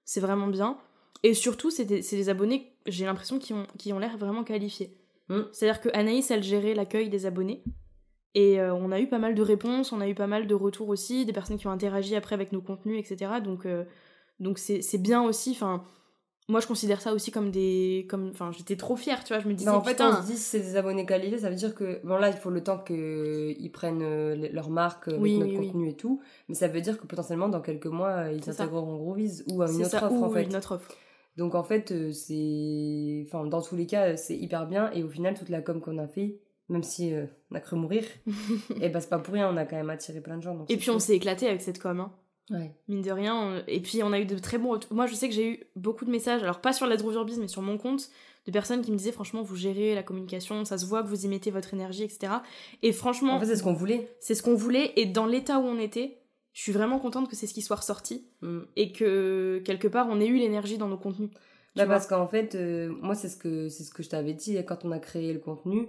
C'est 0.04 0.20
vraiment 0.20 0.46
bien. 0.46 0.78
Et 1.22 1.34
surtout, 1.34 1.70
c'est 1.70 1.84
des, 1.84 2.28
abonnés, 2.28 2.72
j'ai 2.86 3.04
l'impression, 3.04 3.38
qui 3.38 3.52
ont, 3.52 3.66
qui 3.78 3.92
ont 3.92 3.98
l'air 3.98 4.16
vraiment 4.16 4.44
qualifiés. 4.44 4.96
Mm. 5.30 5.42
C'est-à-dire 5.52 5.80
que 5.80 5.88
Anaïs, 5.94 6.30
elle 6.30 6.42
gérait 6.42 6.74
l'accueil 6.74 7.08
des 7.08 7.24
abonnés. 7.24 7.62
Et 8.34 8.60
euh, 8.60 8.74
on 8.74 8.92
a 8.92 9.00
eu 9.00 9.08
pas 9.08 9.18
mal 9.18 9.34
de 9.34 9.42
réponses, 9.42 9.92
on 9.92 10.00
a 10.00 10.08
eu 10.08 10.14
pas 10.14 10.26
mal 10.26 10.46
de 10.46 10.54
retours 10.54 10.88
aussi, 10.88 11.24
des 11.24 11.32
personnes 11.32 11.56
qui 11.56 11.66
ont 11.66 11.72
interagi 11.72 12.14
après 12.14 12.34
avec 12.34 12.52
nos 12.52 12.60
contenus, 12.60 12.98
etc. 12.98 13.32
Donc, 13.42 13.66
euh, 13.66 13.84
donc 14.38 14.58
c'est, 14.58 14.98
bien 14.98 15.22
aussi. 15.22 15.50
Enfin, 15.50 15.82
moi, 16.48 16.60
je 16.60 16.66
considère 16.66 17.00
ça 17.00 17.12
aussi 17.12 17.32
comme 17.32 17.50
des. 17.50 18.06
Comme, 18.08 18.30
enfin, 18.30 18.52
j'étais 18.56 18.76
trop 18.76 18.94
fière, 18.94 19.24
tu 19.24 19.32
vois. 19.32 19.42
Je 19.42 19.48
me 19.48 19.54
disais. 19.54 19.70
en 19.70 19.82
fait, 19.82 20.00
on 20.00 20.22
se 20.22 20.26
dit 20.26 20.36
si 20.36 20.42
c'est 20.42 20.60
des 20.60 20.76
abonnés 20.76 21.06
qualifiés, 21.06 21.38
ça 21.38 21.50
veut 21.50 21.56
dire 21.56 21.74
que. 21.74 22.00
Bon, 22.04 22.18
là, 22.18 22.28
il 22.28 22.36
faut 22.36 22.50
le 22.50 22.62
temps 22.62 22.78
qu'ils 22.78 23.70
prennent 23.72 24.02
euh, 24.02 24.48
leur 24.52 24.70
marque 24.70 25.08
avec 25.08 25.20
notre 25.20 25.54
contenu 25.54 25.88
et 25.88 25.96
tout. 25.96 26.20
Mais 26.48 26.54
ça 26.54 26.68
veut 26.68 26.80
dire 26.80 27.00
que 27.00 27.06
potentiellement, 27.06 27.48
dans 27.48 27.60
quelques 27.60 27.86
mois, 27.86 28.30
ils 28.30 28.48
intégreront 28.48 28.96
Groovies 28.96 29.42
ou 29.48 29.62
à 29.62 29.70
une 29.70 29.84
autre 29.84 30.04
offre, 30.04 30.22
en 30.22 30.30
fait. 30.30 30.44
Une 30.44 30.56
autre 30.56 30.76
offre. 30.76 30.96
Donc 31.36 31.54
en 31.54 31.62
fait, 31.62 31.92
euh, 31.92 32.12
c'est. 32.12 33.24
Enfin, 33.26 33.46
dans 33.46 33.62
tous 33.62 33.76
les 33.76 33.86
cas, 33.86 34.16
c'est 34.16 34.36
hyper 34.36 34.66
bien. 34.66 34.90
Et 34.92 35.02
au 35.02 35.08
final, 35.08 35.34
toute 35.34 35.48
la 35.48 35.62
com 35.62 35.80
qu'on 35.80 35.98
a 35.98 36.06
fait, 36.06 36.40
même 36.68 36.82
si 36.82 37.14
euh, 37.14 37.26
on 37.50 37.54
a 37.56 37.60
cru 37.60 37.76
mourir, 37.76 38.04
et 38.26 38.32
eh 38.82 38.88
ben 38.88 39.00
c'est 39.00 39.08
pas 39.08 39.18
pour 39.18 39.34
rien, 39.34 39.52
on 39.52 39.56
a 39.56 39.64
quand 39.64 39.76
même 39.76 39.90
attiré 39.90 40.20
plein 40.20 40.36
de 40.36 40.42
gens. 40.42 40.64
et 40.68 40.76
puis 40.76 40.90
on 40.90 40.98
s'est 40.98 41.16
éclaté 41.16 41.46
avec 41.46 41.62
cette 41.62 41.80
com. 41.80 42.00
Hein. 42.00 42.12
Ouais. 42.50 42.74
Mine 42.88 43.02
de 43.02 43.12
rien. 43.12 43.62
Et 43.68 43.80
puis 43.80 44.02
on 44.02 44.12
a 44.12 44.18
eu 44.18 44.24
de 44.24 44.36
très 44.38 44.58
bons 44.58 44.80
Moi, 44.90 45.06
je 45.06 45.14
sais 45.14 45.28
que 45.28 45.34
j'ai 45.34 45.48
eu 45.48 45.60
beaucoup 45.76 46.04
de 46.04 46.10
messages, 46.10 46.42
alors 46.42 46.60
pas 46.60 46.72
sur 46.72 46.86
la 46.86 46.96
Biz, 46.96 47.38
mais 47.38 47.48
sur 47.48 47.62
mon 47.62 47.78
compte, 47.78 48.10
de 48.46 48.52
personnes 48.52 48.82
qui 48.82 48.90
me 48.90 48.96
disaient 48.96 49.12
franchement, 49.12 49.42
vous 49.42 49.56
gérez 49.56 49.94
la 49.94 50.02
communication, 50.02 50.64
ça 50.64 50.78
se 50.78 50.86
voit 50.86 51.02
que 51.02 51.08
vous 51.08 51.24
y 51.24 51.28
mettez 51.28 51.50
votre 51.50 51.74
énergie, 51.74 52.02
etc. 52.02 52.32
Et 52.82 52.92
franchement. 52.92 53.34
En 53.34 53.40
fait, 53.40 53.46
c'est 53.46 53.56
ce 53.56 53.62
qu'on 53.62 53.72
voulait. 53.72 54.08
C'est 54.18 54.34
ce 54.34 54.42
qu'on 54.42 54.54
voulait. 54.54 54.92
Et 54.96 55.06
dans 55.06 55.26
l'état 55.26 55.58
où 55.58 55.62
on 55.62 55.78
était, 55.78 56.19
je 56.52 56.62
suis 56.62 56.72
vraiment 56.72 56.98
contente 56.98 57.28
que 57.28 57.36
c'est 57.36 57.46
ce 57.46 57.54
qui 57.54 57.62
soit 57.62 57.76
ressorti 57.76 58.26
mm. 58.42 58.60
et 58.76 58.92
que 58.92 59.62
quelque 59.64 59.88
part 59.88 60.08
on 60.10 60.20
ait 60.20 60.26
eu 60.26 60.36
l'énergie 60.36 60.78
dans 60.78 60.88
nos 60.88 60.98
contenus. 60.98 61.30
Bah 61.76 61.86
parce 61.86 62.06
qu'en 62.06 62.26
fait, 62.26 62.56
euh, 62.56 62.88
moi 63.00 63.14
c'est 63.14 63.28
ce 63.28 63.36
que 63.36 63.68
c'est 63.68 63.84
ce 63.84 63.92
que 63.92 64.02
je 64.02 64.08
t'avais 64.08 64.32
dit 64.32 64.56
quand 64.66 64.84
on 64.84 64.90
a 64.90 64.98
créé 64.98 65.32
le 65.32 65.38
contenu, 65.38 65.88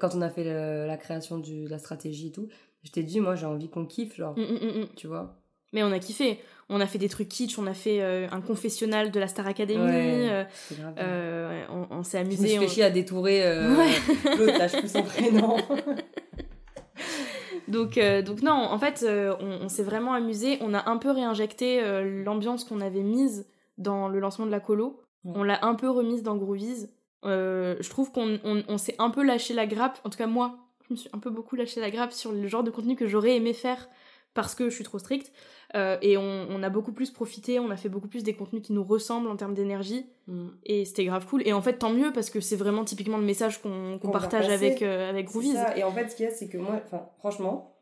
quand 0.00 0.14
on 0.14 0.20
a 0.20 0.28
fait 0.28 0.44
la 0.44 0.96
création 0.96 1.38
de 1.38 1.68
la 1.68 1.78
stratégie 1.78 2.28
et 2.28 2.32
tout, 2.32 2.48
je 2.82 2.90
t'ai 2.90 3.02
dit 3.02 3.20
moi 3.20 3.36
j'ai 3.36 3.46
envie 3.46 3.68
qu'on 3.68 3.86
kiffe 3.86 4.16
genre, 4.16 4.36
mm, 4.36 4.42
mm, 4.42 4.86
tu 4.96 5.06
vois? 5.06 5.38
Mais 5.72 5.82
on 5.82 5.92
a 5.92 5.98
kiffé. 5.98 6.38
On 6.68 6.80
a 6.80 6.86
fait 6.86 6.98
des 6.98 7.08
trucs 7.08 7.28
kitsch, 7.28 7.58
on 7.58 7.66
a 7.66 7.72
fait 7.72 8.02
euh, 8.02 8.28
un 8.30 8.42
confessionnal 8.42 9.10
de 9.10 9.18
la 9.18 9.26
Star 9.26 9.46
Academy. 9.46 9.80
Euh, 9.80 11.64
on, 11.90 12.02
s'est 12.02 12.18
amusé. 12.18 12.56
Je 12.56 12.60
me 12.60 12.66
suis 12.66 12.82
on... 12.82 12.86
à 12.86 12.90
détourer 12.90 13.42
l'autre, 13.54 14.58
là, 14.58 14.66
je 14.68 14.78
plus 14.78 14.92
son 14.92 15.02
prénom. 15.02 15.56
Donc, 17.68 17.98
euh, 17.98 18.22
donc 18.22 18.42
non, 18.42 18.52
en 18.52 18.78
fait, 18.78 19.04
euh, 19.06 19.34
on, 19.40 19.68
s'est 19.68 19.82
vraiment 19.82 20.14
amusé. 20.14 20.58
On 20.60 20.74
a 20.74 20.88
un 20.88 20.96
peu 20.96 21.10
réinjecté 21.10 21.82
euh, 21.82 22.24
l'ambiance 22.24 22.64
qu'on 22.64 22.80
avait 22.80 23.02
mise 23.02 23.46
dans 23.78 24.08
le 24.08 24.20
lancement 24.20 24.46
de 24.46 24.50
la 24.50 24.60
colo. 24.60 25.00
On 25.24 25.42
l'a 25.42 25.64
un 25.64 25.74
peu 25.74 25.88
remise 25.88 26.22
dans 26.22 26.36
Groovies. 26.36 26.88
je 27.24 27.88
trouve 27.88 28.10
qu'on 28.10 28.38
on, 28.44 28.78
s'est 28.78 28.96
un 28.98 29.10
peu 29.10 29.22
lâché 29.22 29.54
la 29.54 29.66
grappe. 29.66 30.00
En 30.04 30.10
tout 30.10 30.18
cas, 30.18 30.26
moi, 30.26 30.56
je 30.88 30.94
me 30.94 30.96
suis 30.96 31.10
un 31.12 31.18
peu 31.18 31.30
beaucoup 31.30 31.56
lâché 31.56 31.80
la 31.80 31.90
grappe 31.90 32.12
sur 32.12 32.32
le 32.32 32.46
genre 32.48 32.64
de 32.64 32.70
contenu 32.70 32.96
que 32.96 33.06
j'aurais 33.06 33.36
aimé 33.36 33.52
faire 33.52 33.88
parce 34.34 34.54
que 34.54 34.70
je 34.70 34.74
suis 34.74 34.84
trop 34.84 34.98
stricte. 34.98 35.32
et 35.74 36.16
on, 36.16 36.62
a 36.62 36.68
beaucoup 36.70 36.92
plus 36.92 37.10
profité, 37.10 37.58
on 37.58 37.70
a 37.70 37.76
fait 37.76 37.88
beaucoup 37.88 38.08
plus 38.08 38.22
des 38.22 38.34
contenus 38.34 38.62
qui 38.62 38.72
nous 38.72 38.84
ressemblent 38.84 39.28
en 39.28 39.36
termes 39.36 39.54
d'énergie. 39.54 40.06
Mm. 40.26 40.48
Et 40.64 40.84
c'était 40.84 41.04
grave 41.04 41.26
cool. 41.26 41.42
Et 41.46 41.52
en 41.52 41.62
fait, 41.62 41.78
tant 41.78 41.90
mieux 41.90 42.12
parce 42.12 42.30
que 42.30 42.40
c'est 42.40 42.56
vraiment 42.56 42.84
typiquement 42.84 43.18
le 43.18 43.24
message 43.24 43.60
qu'on 43.60 43.98
partage 44.12 44.48
avec, 44.48 44.82
avec 44.82 45.26
Groovies. 45.26 45.56
Et 45.76 45.84
en 45.84 45.92
fait, 45.92 46.08
ce 46.08 46.16
qu'il 46.16 46.24
y 46.24 46.28
a, 46.28 46.32
c'est 46.32 46.48
que 46.48 46.58
moi, 46.58 46.80
franchement, 47.18 47.76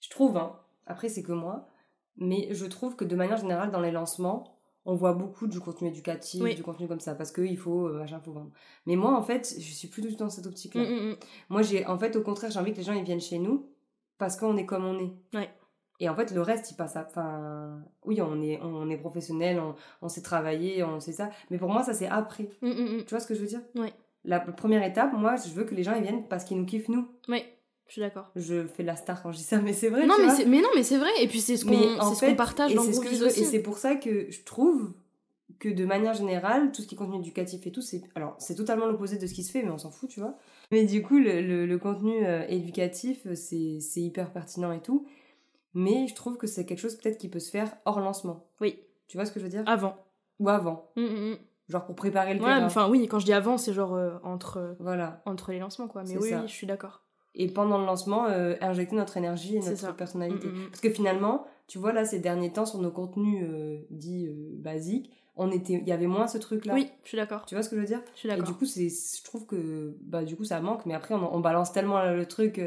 je 0.00 0.10
trouve, 0.10 0.36
hein, 0.36 0.58
après 0.86 1.08
c'est 1.08 1.22
que 1.22 1.32
moi, 1.32 1.68
mais 2.16 2.48
je 2.50 2.66
trouve 2.66 2.96
que 2.96 3.04
de 3.04 3.16
manière 3.16 3.38
générale 3.38 3.70
dans 3.70 3.80
les 3.80 3.90
lancements, 3.90 4.58
on 4.84 4.94
voit 4.94 5.12
beaucoup 5.12 5.46
du 5.46 5.60
contenu 5.60 5.88
éducatif, 5.88 6.42
du 6.42 6.62
contenu 6.62 6.88
comme 6.88 7.00
ça, 7.00 7.14
parce 7.14 7.30
qu'il 7.30 7.56
faut, 7.56 7.86
euh, 7.86 7.98
machin, 7.98 8.20
faut 8.20 8.32
vendre. 8.32 8.50
Mais 8.86 8.96
moi, 8.96 9.16
en 9.16 9.22
fait, 9.22 9.54
je 9.58 9.72
suis 9.72 9.88
plus 9.88 10.02
du 10.02 10.08
tout 10.08 10.16
dans 10.16 10.28
cette 10.28 10.46
optique-là. 10.46 10.82
Mm, 10.82 10.86
mm, 10.86 11.10
mm. 11.10 11.16
Moi, 11.50 11.62
j'ai, 11.62 11.86
en 11.86 11.98
fait, 11.98 12.16
au 12.16 12.22
contraire, 12.22 12.50
j'ai 12.50 12.58
envie 12.58 12.72
que 12.72 12.78
les 12.78 12.82
gens 12.82 12.92
ils 12.92 13.04
viennent 13.04 13.20
chez 13.20 13.38
nous 13.38 13.68
parce 14.18 14.36
qu'on 14.36 14.56
est 14.56 14.66
comme 14.66 14.84
on 14.84 14.98
est. 14.98 15.48
Et 16.02 16.08
en 16.08 16.16
fait, 16.16 16.32
le 16.32 16.42
reste, 16.42 16.68
il 16.72 16.74
passe 16.74 16.96
à. 16.96 17.06
Enfin, 17.08 17.78
oui, 18.04 18.20
on 18.20 18.42
est, 18.42 18.58
on 18.60 18.90
est 18.90 18.96
professionnel, 18.96 19.60
on, 19.60 19.76
on 20.02 20.08
sait 20.08 20.20
travailler, 20.20 20.82
on 20.82 20.98
sait 20.98 21.12
ça. 21.12 21.30
Mais 21.48 21.58
pour 21.58 21.68
moi, 21.68 21.84
ça, 21.84 21.94
c'est 21.94 22.08
après. 22.08 22.48
Tu 22.60 23.04
vois 23.08 23.20
ce 23.20 23.26
que 23.28 23.36
je 23.36 23.40
veux 23.40 23.46
dire? 23.46 23.60
La 24.24 24.40
première 24.40 24.82
étape, 24.82 25.12
moi, 25.12 25.36
je 25.36 25.52
veux 25.52 25.62
que 25.62 25.76
les 25.76 25.84
gens 25.84 25.94
ils 25.94 26.02
viennent 26.02 26.26
parce 26.26 26.42
qu'ils 26.42 26.56
nous 26.56 26.66
kiffent, 26.66 26.88
nous. 26.88 27.06
Oui. 27.28 27.44
Je 27.86 27.92
suis 27.92 28.00
d'accord. 28.00 28.32
Je 28.34 28.66
fais 28.66 28.82
la 28.82 28.96
star 28.96 29.22
quand 29.22 29.30
je 29.30 29.36
dis 29.36 29.44
ça, 29.44 29.58
mais 29.58 29.72
c'est 29.72 29.90
vrai. 29.90 30.04
Non, 30.04 30.16
mais, 30.18 30.44
mais 30.44 30.60
non, 30.60 30.70
mais 30.74 30.82
c'est 30.82 30.98
vrai. 30.98 31.10
Et 31.20 31.28
puis 31.28 31.40
c'est 31.40 31.56
ce 31.56 31.64
qu'on 31.64 32.34
partage 32.34 32.74
dans 32.74 32.84
Groovies 32.84 33.22
aussi. 33.22 33.42
Et 33.42 33.44
c'est 33.44 33.62
pour 33.62 33.78
ça 33.78 33.94
que 33.94 34.28
je 34.28 34.42
trouve 34.42 34.92
que 35.60 35.68
de 35.68 35.84
manière 35.84 36.14
générale, 36.14 36.72
tout 36.72 36.82
ce 36.82 36.88
qui 36.88 36.96
est 36.96 36.98
contenu 36.98 37.18
éducatif 37.18 37.64
et 37.68 37.70
tout, 37.70 37.82
c'est 37.82 38.02
alors 38.16 38.34
c'est 38.38 38.56
totalement 38.56 38.86
l'opposé 38.86 39.18
de 39.18 39.26
ce 39.28 39.34
qui 39.34 39.44
se 39.44 39.52
fait, 39.52 39.62
mais 39.62 39.70
on 39.70 39.78
s'en 39.78 39.92
fout, 39.92 40.10
tu 40.10 40.18
vois. 40.18 40.36
Mais 40.72 40.84
du 40.84 41.02
coup, 41.02 41.18
le, 41.18 41.66
le, 41.66 41.78
contenu 41.78 42.26
euh, 42.26 42.44
éducatif, 42.48 43.26
c'est 43.34 44.00
hyper 44.00 44.32
pertinent 44.32 44.72
et 44.72 44.80
tout. 44.80 45.06
Mais 45.74 46.06
je 46.06 46.14
trouve 46.14 46.36
que 46.36 46.46
c'est 46.46 46.66
quelque 46.66 46.80
chose 46.80 46.96
peut-être 46.96 47.18
qui 47.18 47.28
peut 47.28 47.40
se 47.40 47.50
faire 47.50 47.74
hors 47.84 48.00
lancement. 48.00 48.50
Oui. 48.60 48.78
Tu 49.08 49.16
vois 49.16 49.26
ce 49.26 49.32
que 49.32 49.40
je 49.40 49.44
veux 49.44 49.50
dire? 49.50 49.64
Avant. 49.66 49.96
Ou 50.38 50.48
avant. 50.48 50.90
Mmh, 50.96 51.02
mmh, 51.02 51.30
mmh. 51.30 51.36
Genre 51.68 51.86
pour 51.86 51.94
préparer 51.94 52.34
le 52.34 52.42
ouais, 52.42 52.62
Enfin 52.62 52.88
oui, 52.88 53.06
quand 53.08 53.18
je 53.18 53.24
dis 53.24 53.32
avant, 53.32 53.56
c'est 53.56 53.72
genre 53.72 53.94
euh, 53.94 54.12
entre, 54.24 54.76
voilà. 54.80 55.22
entre 55.26 55.52
les 55.52 55.58
lancements, 55.58 55.88
quoi. 55.88 56.02
Mais 56.02 56.16
oui, 56.18 56.30
oui, 56.32 56.40
je 56.46 56.52
suis 56.52 56.66
d'accord 56.66 57.02
et 57.34 57.48
pendant 57.48 57.78
le 57.78 57.86
lancement 57.86 58.26
euh, 58.26 58.54
injecter 58.60 58.96
notre 58.96 59.16
énergie 59.16 59.56
et 59.56 59.60
notre 59.60 59.94
personnalité. 59.96 60.48
Mm, 60.48 60.50
mm, 60.50 60.62
mm. 60.64 60.68
Parce 60.68 60.80
que 60.80 60.90
finalement, 60.90 61.46
tu 61.66 61.78
vois 61.78 61.92
là 61.92 62.04
ces 62.04 62.18
derniers 62.18 62.52
temps 62.52 62.66
sur 62.66 62.80
nos 62.80 62.90
contenus 62.90 63.44
euh, 63.48 63.80
dits 63.90 64.28
basiques, 64.58 65.10
on 65.36 65.50
était 65.50 65.74
il 65.74 65.88
y 65.88 65.92
avait 65.92 66.06
moins 66.06 66.26
ce 66.26 66.36
truc 66.36 66.66
là. 66.66 66.74
Oui, 66.74 66.90
je 67.04 67.08
suis 67.08 67.16
d'accord. 67.16 67.46
Tu 67.46 67.54
vois 67.54 67.62
ce 67.62 67.70
que 67.70 67.76
je 67.76 67.80
veux 67.80 67.86
dire? 67.86 68.02
Je 68.14 68.18
suis 68.20 68.28
d'accord. 68.28 68.44
Et 68.44 68.46
du 68.46 68.54
coup, 68.54 68.66
c'est 68.66 68.88
je 68.88 69.24
trouve 69.24 69.46
que 69.46 69.96
bah 70.02 70.24
du 70.24 70.36
coup 70.36 70.44
ça 70.44 70.60
manque 70.60 70.84
mais 70.84 70.94
après 70.94 71.14
on, 71.14 71.40
balance 71.40 71.72
tellement 71.72 72.04
le 72.04 72.26
truc 72.26 72.60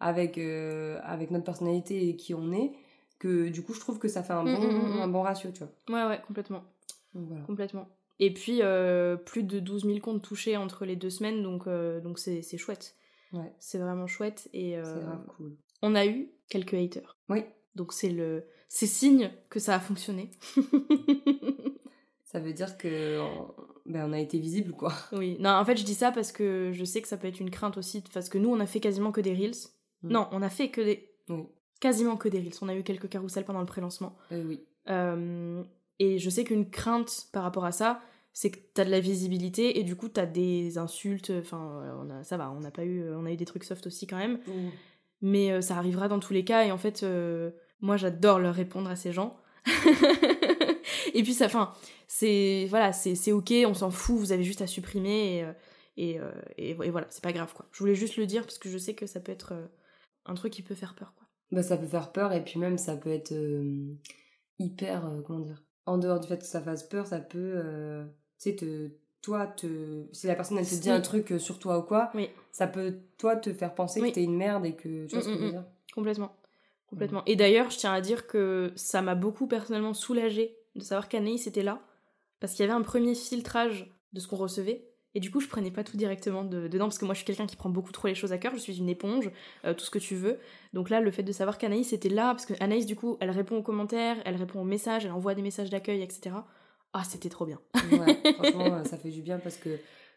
avec 0.00 0.38
avec 0.38 1.30
notre 1.30 1.44
personnalité 1.44 2.08
et 2.08 2.16
qui 2.16 2.34
on 2.34 2.52
est 2.52 2.72
que 3.18 3.48
du 3.48 3.62
coup, 3.62 3.74
je 3.74 3.80
trouve 3.80 3.98
que 3.98 4.08
ça 4.08 4.22
fait 4.22 4.32
un 4.32 4.44
bon 4.44 5.00
un 5.00 5.08
bon 5.08 5.22
ratio, 5.22 5.50
tu 5.50 5.64
vois. 5.64 6.02
Ouais 6.02 6.08
ouais, 6.08 6.20
complètement. 6.26 6.64
Complètement. 7.46 7.88
Et 8.20 8.32
puis, 8.32 8.60
plus 9.24 9.42
de 9.42 9.58
12 9.60 9.84
000 9.84 9.98
comptes 10.00 10.22
touchés 10.22 10.56
entre 10.56 10.84
les 10.84 10.96
deux 10.96 11.10
semaines, 11.10 11.42
donc 11.42 11.68
donc 11.68 12.18
c'est 12.18 12.58
chouette. 12.58 12.94
C'est 13.58 13.78
vraiment 13.78 14.06
chouette 14.06 14.48
et 14.52 14.78
euh, 14.78 14.84
cool. 15.36 15.56
on 15.82 15.94
a 15.94 16.06
eu 16.06 16.30
quelques 16.48 16.74
haters. 16.74 17.16
Oui. 17.28 17.44
Donc 17.74 17.92
c'est 17.92 18.10
le 18.10 18.44
c'est 18.68 18.86
signe 18.86 19.30
que 19.50 19.60
ça 19.60 19.74
a 19.74 19.80
fonctionné. 19.80 20.30
ça 22.24 22.40
veut 22.40 22.52
dire 22.52 22.78
que 22.78 23.20
ben, 23.86 24.08
on 24.08 24.12
a 24.12 24.18
été 24.18 24.38
visible 24.38 24.72
quoi. 24.72 24.92
Oui. 25.12 25.36
Non, 25.40 25.50
en 25.50 25.64
fait, 25.64 25.76
je 25.76 25.84
dis 25.84 25.94
ça 25.94 26.10
parce 26.10 26.32
que 26.32 26.70
je 26.72 26.84
sais 26.84 27.02
que 27.02 27.08
ça 27.08 27.16
peut 27.16 27.28
être 27.28 27.40
une 27.40 27.50
crainte 27.50 27.76
aussi 27.76 28.02
parce 28.12 28.28
que 28.28 28.38
nous 28.38 28.50
on 28.50 28.60
a 28.60 28.66
fait 28.66 28.80
quasiment 28.80 29.12
que 29.12 29.20
des 29.20 29.34
reels. 29.34 29.68
Mm. 30.02 30.12
Non, 30.12 30.28
on 30.32 30.42
a 30.42 30.48
fait 30.48 30.70
que 30.70 30.80
des 30.80 31.10
Oui. 31.28 31.44
quasiment 31.80 32.16
que 32.16 32.28
des 32.28 32.38
reels. 32.40 32.54
On 32.62 32.68
a 32.68 32.74
eu 32.74 32.82
quelques 32.82 33.08
carousels 33.08 33.44
pendant 33.44 33.60
le 33.60 33.66
pré-lancement. 33.66 34.16
oui. 34.30 34.60
et 35.98 36.18
je 36.18 36.30
sais 36.30 36.44
qu'une 36.44 36.70
crainte 36.70 37.28
par 37.32 37.42
rapport 37.42 37.64
à 37.64 37.72
ça, 37.72 38.00
c'est 38.32 38.50
que 38.50 38.58
t'as 38.74 38.84
de 38.84 38.90
la 38.90 39.00
visibilité 39.00 39.80
et 39.80 39.82
du 39.82 39.96
coup 39.96 40.08
t'as 40.08 40.26
des 40.26 40.78
insultes. 40.78 41.30
Enfin, 41.30 41.82
on 42.00 42.10
a, 42.10 42.24
ça 42.24 42.36
va, 42.36 42.50
on 42.50 42.60
n'a 42.60 42.70
pas 42.70 42.84
eu, 42.84 43.12
on 43.12 43.26
a 43.26 43.32
eu 43.32 43.36
des 43.36 43.44
trucs 43.44 43.64
soft 43.64 43.86
aussi 43.86 44.06
quand 44.06 44.18
même. 44.18 44.38
Mmh. 44.46 44.68
Mais 45.20 45.60
ça 45.62 45.76
arrivera 45.76 46.06
dans 46.06 46.20
tous 46.20 46.32
les 46.32 46.44
cas 46.44 46.64
et 46.64 46.70
en 46.70 46.78
fait, 46.78 47.04
moi 47.80 47.96
j'adore 47.96 48.38
leur 48.38 48.54
répondre 48.54 48.88
à 48.88 48.96
ces 48.96 49.12
gens. 49.12 49.36
et 51.14 51.22
puis 51.22 51.34
ça, 51.34 51.46
enfin, 51.46 51.72
c'est 52.06 52.66
voilà, 52.70 52.92
c'est 52.92 53.32
ok, 53.32 53.52
on 53.66 53.74
s'en 53.74 53.90
fout, 53.90 54.16
vous 54.16 54.32
avez 54.32 54.44
juste 54.44 54.62
à 54.62 54.66
supprimer 54.66 55.44
et, 55.96 56.18
euh, 56.20 56.30
et, 56.56 56.70
et, 56.70 56.90
voilà, 56.90 57.06
c'est 57.10 57.22
pas 57.22 57.32
grave 57.32 57.52
quoi. 57.54 57.66
Je 57.72 57.80
voulais 57.80 57.94
juste 57.94 58.16
le 58.16 58.26
dire 58.26 58.42
parce 58.42 58.58
que 58.58 58.68
je 58.68 58.78
sais 58.78 58.94
que 58.94 59.06
ça 59.06 59.20
peut 59.20 59.32
être 59.32 59.52
euh, 59.52 59.66
un 60.26 60.34
truc 60.34 60.52
qui 60.52 60.62
peut 60.62 60.74
faire 60.74 60.94
peur 60.94 61.14
quoi. 61.16 61.26
Bah 61.50 61.62
ça 61.62 61.76
peut 61.76 61.86
faire 61.86 62.12
peur 62.12 62.32
et 62.32 62.44
puis 62.44 62.58
même 62.58 62.76
ça 62.78 62.96
peut 62.96 63.10
être 63.10 63.32
euh, 63.32 63.94
hyper, 64.58 65.10
comment 65.26 65.40
dire, 65.40 65.62
en 65.86 65.98
dehors 65.98 66.20
du 66.20 66.28
fait 66.28 66.38
que 66.38 66.44
ça 66.44 66.60
fasse 66.60 66.82
peur, 66.82 67.06
ça 67.06 67.20
peut, 67.20 67.62
tu 68.38 68.50
sais, 68.50 68.56
te 68.56 68.90
toi, 69.22 69.46
te... 69.46 70.06
si 70.12 70.26
la 70.26 70.34
personne 70.34 70.58
elle 70.58 70.68
te 70.68 70.74
dit 70.74 70.90
un 70.90 71.00
truc 71.00 71.34
sur 71.38 71.58
toi 71.58 71.78
ou 71.78 71.82
quoi, 71.82 72.10
oui. 72.14 72.28
ça 72.52 72.66
peut 72.66 72.98
toi 73.16 73.36
te 73.36 73.52
faire 73.52 73.74
penser 73.74 74.00
que 74.00 74.14
t'es 74.14 74.24
une 74.24 74.36
merde 74.36 74.66
et 74.66 74.74
que 74.74 75.06
tu 75.06 75.14
vois 75.14 75.22
ce 75.22 75.28
que 75.28 75.34
je 75.34 75.38
veux 75.38 75.44
mm, 75.44 75.44
mm, 75.44 75.48
mm. 75.48 75.52
dire. 75.52 75.64
Complètement. 75.94 76.36
Complètement. 76.88 77.22
Et 77.26 77.36
d'ailleurs, 77.36 77.70
je 77.70 77.78
tiens 77.78 77.92
à 77.92 78.00
dire 78.00 78.26
que 78.26 78.72
ça 78.74 79.02
m'a 79.02 79.14
beaucoup 79.14 79.46
personnellement 79.46 79.94
soulagé 79.94 80.56
de 80.74 80.82
savoir 80.82 81.08
qu'Anaïs 81.08 81.46
était 81.46 81.62
là, 81.62 81.80
parce 82.40 82.54
qu'il 82.54 82.64
y 82.64 82.68
avait 82.68 82.78
un 82.78 82.82
premier 82.82 83.14
filtrage 83.14 83.92
de 84.12 84.20
ce 84.20 84.28
qu'on 84.28 84.36
recevait. 84.36 84.87
Et 85.14 85.20
du 85.20 85.30
coup, 85.30 85.40
je 85.40 85.48
prenais 85.48 85.70
pas 85.70 85.84
tout 85.84 85.96
directement 85.96 86.44
dedans, 86.44 86.84
parce 86.84 86.98
que 86.98 87.04
moi, 87.04 87.14
je 87.14 87.18
suis 87.18 87.26
quelqu'un 87.26 87.46
qui 87.46 87.56
prend 87.56 87.70
beaucoup 87.70 87.92
trop 87.92 88.08
les 88.08 88.14
choses 88.14 88.32
à 88.32 88.38
cœur, 88.38 88.52
je 88.54 88.60
suis 88.60 88.78
une 88.78 88.88
éponge, 88.88 89.30
euh, 89.64 89.74
tout 89.74 89.84
ce 89.84 89.90
que 89.90 89.98
tu 89.98 90.14
veux. 90.14 90.38
Donc 90.74 90.90
là, 90.90 91.00
le 91.00 91.10
fait 91.10 91.22
de 91.22 91.32
savoir 91.32 91.58
qu'Anaïs 91.58 91.92
était 91.92 92.10
là, 92.10 92.34
parce 92.34 92.46
que 92.46 92.54
Anaïs, 92.60 92.86
du 92.86 92.94
coup, 92.94 93.16
elle 93.20 93.30
répond 93.30 93.56
aux 93.56 93.62
commentaires, 93.62 94.16
elle 94.24 94.36
répond 94.36 94.60
aux 94.60 94.64
messages, 94.64 95.06
elle 95.06 95.12
envoie 95.12 95.34
des 95.34 95.42
messages 95.42 95.70
d'accueil, 95.70 96.02
etc. 96.02 96.36
Ah, 96.92 97.04
c'était 97.04 97.30
trop 97.30 97.46
bien. 97.46 97.58
ouais, 97.90 98.32
franchement, 98.34 98.84
ça 98.84 98.98
fait 98.98 99.10
du 99.10 99.22
bien, 99.22 99.38
parce 99.38 99.56
que 99.56 99.70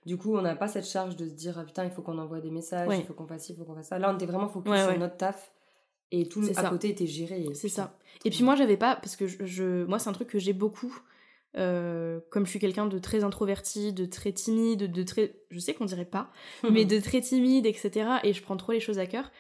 du 0.06 0.18
coup, 0.18 0.36
on 0.36 0.42
n'a 0.42 0.56
pas 0.56 0.68
cette 0.68 0.88
charge 0.88 1.16
de 1.16 1.26
se 1.26 1.34
dire, 1.34 1.58
ah, 1.58 1.64
putain, 1.64 1.86
il 1.86 1.92
faut 1.92 2.02
qu'on 2.02 2.18
envoie 2.18 2.42
des 2.42 2.52
messages, 2.52 2.90
il 2.94 3.06
faut 3.06 3.14
qu'on 3.14 3.28
fasse 3.28 3.46
ci, 3.46 3.54
il 3.54 3.58
faut 3.58 3.64
qu'on 3.66 3.76
fasse 3.76 3.88
ça. 3.88 4.00
Là, 4.00 4.12
on 4.12 4.16
était 4.16 4.26
vraiment 4.26 4.50
focus 4.50 4.74
sur 4.74 4.98
notre 4.98 5.18
taf 5.18 5.52
et 6.12 6.28
tout 6.28 6.44
à 6.56 6.70
côté 6.70 6.90
était 6.90 7.08
géré. 7.08 7.46
C'est 7.54 7.70
ça. 7.70 7.98
Et 8.26 8.30
puis 8.30 8.44
moi, 8.44 8.56
j'avais 8.56 8.78
pas, 8.78 8.96
parce 8.96 9.16
que 9.16 9.28
je, 9.28 9.86
moi, 9.86 10.00
c'est 10.00 10.10
un 10.10 10.14
truc 10.14 10.28
que 10.28 10.40
j'ai 10.40 10.54
beaucoup. 10.54 10.94
Euh, 11.58 12.22
comme 12.30 12.46
je 12.46 12.52
suis 12.52 12.60
quelqu'un 12.60 12.86
de 12.86 12.98
très 12.98 13.24
introverti, 13.24 13.92
de 13.92 14.06
très 14.06 14.32
timide, 14.32 14.92
de 14.92 15.04
très. 15.04 15.36
Je 15.50 15.60
sais 15.60 15.74
qu'on 15.74 15.86
dirait 15.86 16.06
pas, 16.06 16.32
mais 16.70 16.86
de 16.86 17.00
très 17.00 17.22
timide, 17.22 17.66
etc. 17.66 18.10
Et 18.24 18.34
je 18.34 18.42
prends 18.42 18.58
trop 18.58 18.72
les 18.72 18.80
choses 18.80 19.00
à 19.00 19.06
cœur. 19.06 19.32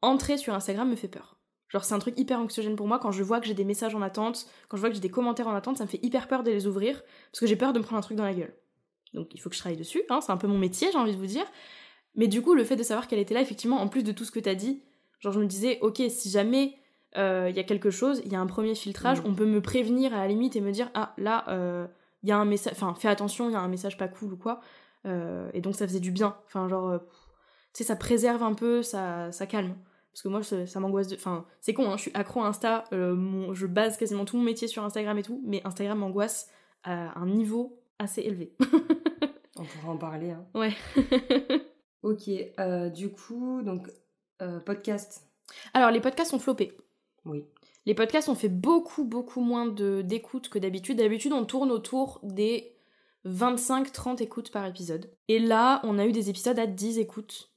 Entrer 0.00 0.36
sur 0.38 0.54
Instagram 0.54 0.88
me 0.88 0.96
fait 0.96 1.08
peur. 1.08 1.36
Genre, 1.68 1.84
c'est 1.84 1.94
un 1.94 1.98
truc 1.98 2.18
hyper 2.18 2.38
anxiogène 2.38 2.76
pour 2.76 2.86
moi 2.86 2.98
quand 2.98 3.12
je 3.12 3.22
vois 3.22 3.40
que 3.40 3.46
j'ai 3.46 3.54
des 3.54 3.64
messages 3.64 3.94
en 3.94 4.00
attente, 4.00 4.46
quand 4.68 4.76
je 4.76 4.80
vois 4.80 4.88
que 4.88 4.94
j'ai 4.94 5.02
des 5.02 5.10
commentaires 5.10 5.48
en 5.48 5.54
attente, 5.54 5.76
ça 5.76 5.84
me 5.84 5.88
fait 5.88 6.02
hyper 6.02 6.28
peur 6.28 6.42
de 6.42 6.50
les 6.50 6.66
ouvrir 6.66 7.02
parce 7.30 7.40
que 7.40 7.46
j'ai 7.46 7.56
peur 7.56 7.72
de 7.72 7.78
me 7.78 7.84
prendre 7.84 7.98
un 7.98 8.02
truc 8.02 8.16
dans 8.16 8.24
la 8.24 8.32
gueule. 8.32 8.54
Donc, 9.12 9.34
il 9.34 9.40
faut 9.40 9.50
que 9.50 9.56
je 9.56 9.60
travaille 9.60 9.76
dessus, 9.76 10.02
hein, 10.08 10.20
c'est 10.22 10.32
un 10.32 10.36
peu 10.36 10.46
mon 10.46 10.56
métier, 10.56 10.88
j'ai 10.92 10.98
envie 10.98 11.12
de 11.12 11.18
vous 11.18 11.26
dire. 11.26 11.44
Mais 12.14 12.26
du 12.26 12.40
coup, 12.40 12.54
le 12.54 12.64
fait 12.64 12.76
de 12.76 12.82
savoir 12.82 13.06
qu'elle 13.06 13.18
était 13.18 13.34
là, 13.34 13.42
effectivement, 13.42 13.80
en 13.80 13.88
plus 13.88 14.02
de 14.02 14.12
tout 14.12 14.24
ce 14.24 14.30
que 14.30 14.40
t'as 14.40 14.54
dit, 14.54 14.82
Genre, 15.20 15.32
je 15.32 15.40
me 15.40 15.46
disais, 15.46 15.78
ok, 15.80 16.02
si 16.08 16.30
jamais 16.30 16.77
il 17.14 17.20
euh, 17.20 17.50
y 17.50 17.58
a 17.58 17.64
quelque 17.64 17.90
chose, 17.90 18.20
il 18.24 18.32
y 18.32 18.36
a 18.36 18.40
un 18.40 18.46
premier 18.46 18.74
filtrage, 18.74 19.20
mm. 19.20 19.26
on 19.26 19.34
peut 19.34 19.46
me 19.46 19.60
prévenir 19.60 20.12
à 20.12 20.18
la 20.18 20.28
limite 20.28 20.56
et 20.56 20.60
me 20.60 20.70
dire, 20.70 20.90
ah 20.94 21.14
là, 21.16 21.44
il 21.48 21.52
euh, 21.52 21.86
y 22.22 22.32
a 22.32 22.36
un 22.36 22.44
message, 22.44 22.72
enfin, 22.74 22.94
fais 22.94 23.08
attention, 23.08 23.48
il 23.48 23.52
y 23.52 23.56
a 23.56 23.60
un 23.60 23.68
message 23.68 23.96
pas 23.96 24.08
cool 24.08 24.34
ou 24.34 24.36
quoi. 24.36 24.60
Euh, 25.06 25.48
et 25.54 25.60
donc, 25.60 25.74
ça 25.74 25.86
faisait 25.86 26.00
du 26.00 26.10
bien. 26.10 26.36
Enfin, 26.46 26.68
genre, 26.68 27.00
tu 27.72 27.78
sais, 27.78 27.84
ça 27.84 27.96
préserve 27.96 28.42
un 28.42 28.52
peu, 28.52 28.82
ça, 28.82 29.32
ça 29.32 29.46
calme. 29.46 29.74
Parce 30.12 30.22
que 30.22 30.28
moi, 30.28 30.42
ça, 30.42 30.80
m'angoisse 30.80 31.08
de. 31.08 31.14
Enfin, 31.14 31.46
c'est 31.60 31.72
con, 31.72 31.90
hein, 31.90 31.96
je 31.96 32.02
suis 32.02 32.10
accro 32.14 32.42
à 32.42 32.48
Insta, 32.48 32.84
je 32.90 33.66
base 33.66 33.96
quasiment 33.96 34.24
tout 34.24 34.36
mon 34.36 34.42
métier 34.42 34.68
sur 34.68 34.84
Instagram 34.84 35.16
et 35.16 35.22
tout, 35.22 35.40
mais 35.46 35.62
Instagram 35.64 35.98
m'angoisse 35.98 36.50
à 36.82 37.18
un 37.18 37.26
niveau 37.26 37.80
assez 37.98 38.20
élevé. 38.22 38.54
on 39.56 39.64
pourra 39.64 39.92
en 39.92 39.96
parler. 39.96 40.30
Hein. 40.30 40.44
Ouais. 40.54 40.74
ok, 42.02 42.92
du 42.92 43.10
coup, 43.10 43.62
donc 43.62 43.88
podcast 44.66 45.22
Alors, 45.72 45.90
les 45.90 46.00
podcasts 46.00 46.34
ont 46.34 46.38
floppé. 46.38 46.76
Oui. 47.28 47.44
Les 47.86 47.94
podcasts 47.94 48.28
ont 48.28 48.34
fait 48.34 48.48
beaucoup, 48.48 49.04
beaucoup 49.04 49.40
moins 49.40 49.66
d'écoutes 49.66 50.48
que 50.48 50.58
d'habitude. 50.58 50.98
D'habitude, 50.98 51.32
on 51.32 51.44
tourne 51.44 51.70
autour 51.70 52.20
des 52.22 52.74
25-30 53.26 54.22
écoutes 54.22 54.50
par 54.50 54.66
épisode. 54.66 55.10
Et 55.28 55.38
là, 55.38 55.80
on 55.84 55.98
a 55.98 56.06
eu 56.06 56.12
des 56.12 56.30
épisodes 56.30 56.58
à 56.58 56.66
10 56.66 56.98
écoutes. 56.98 57.50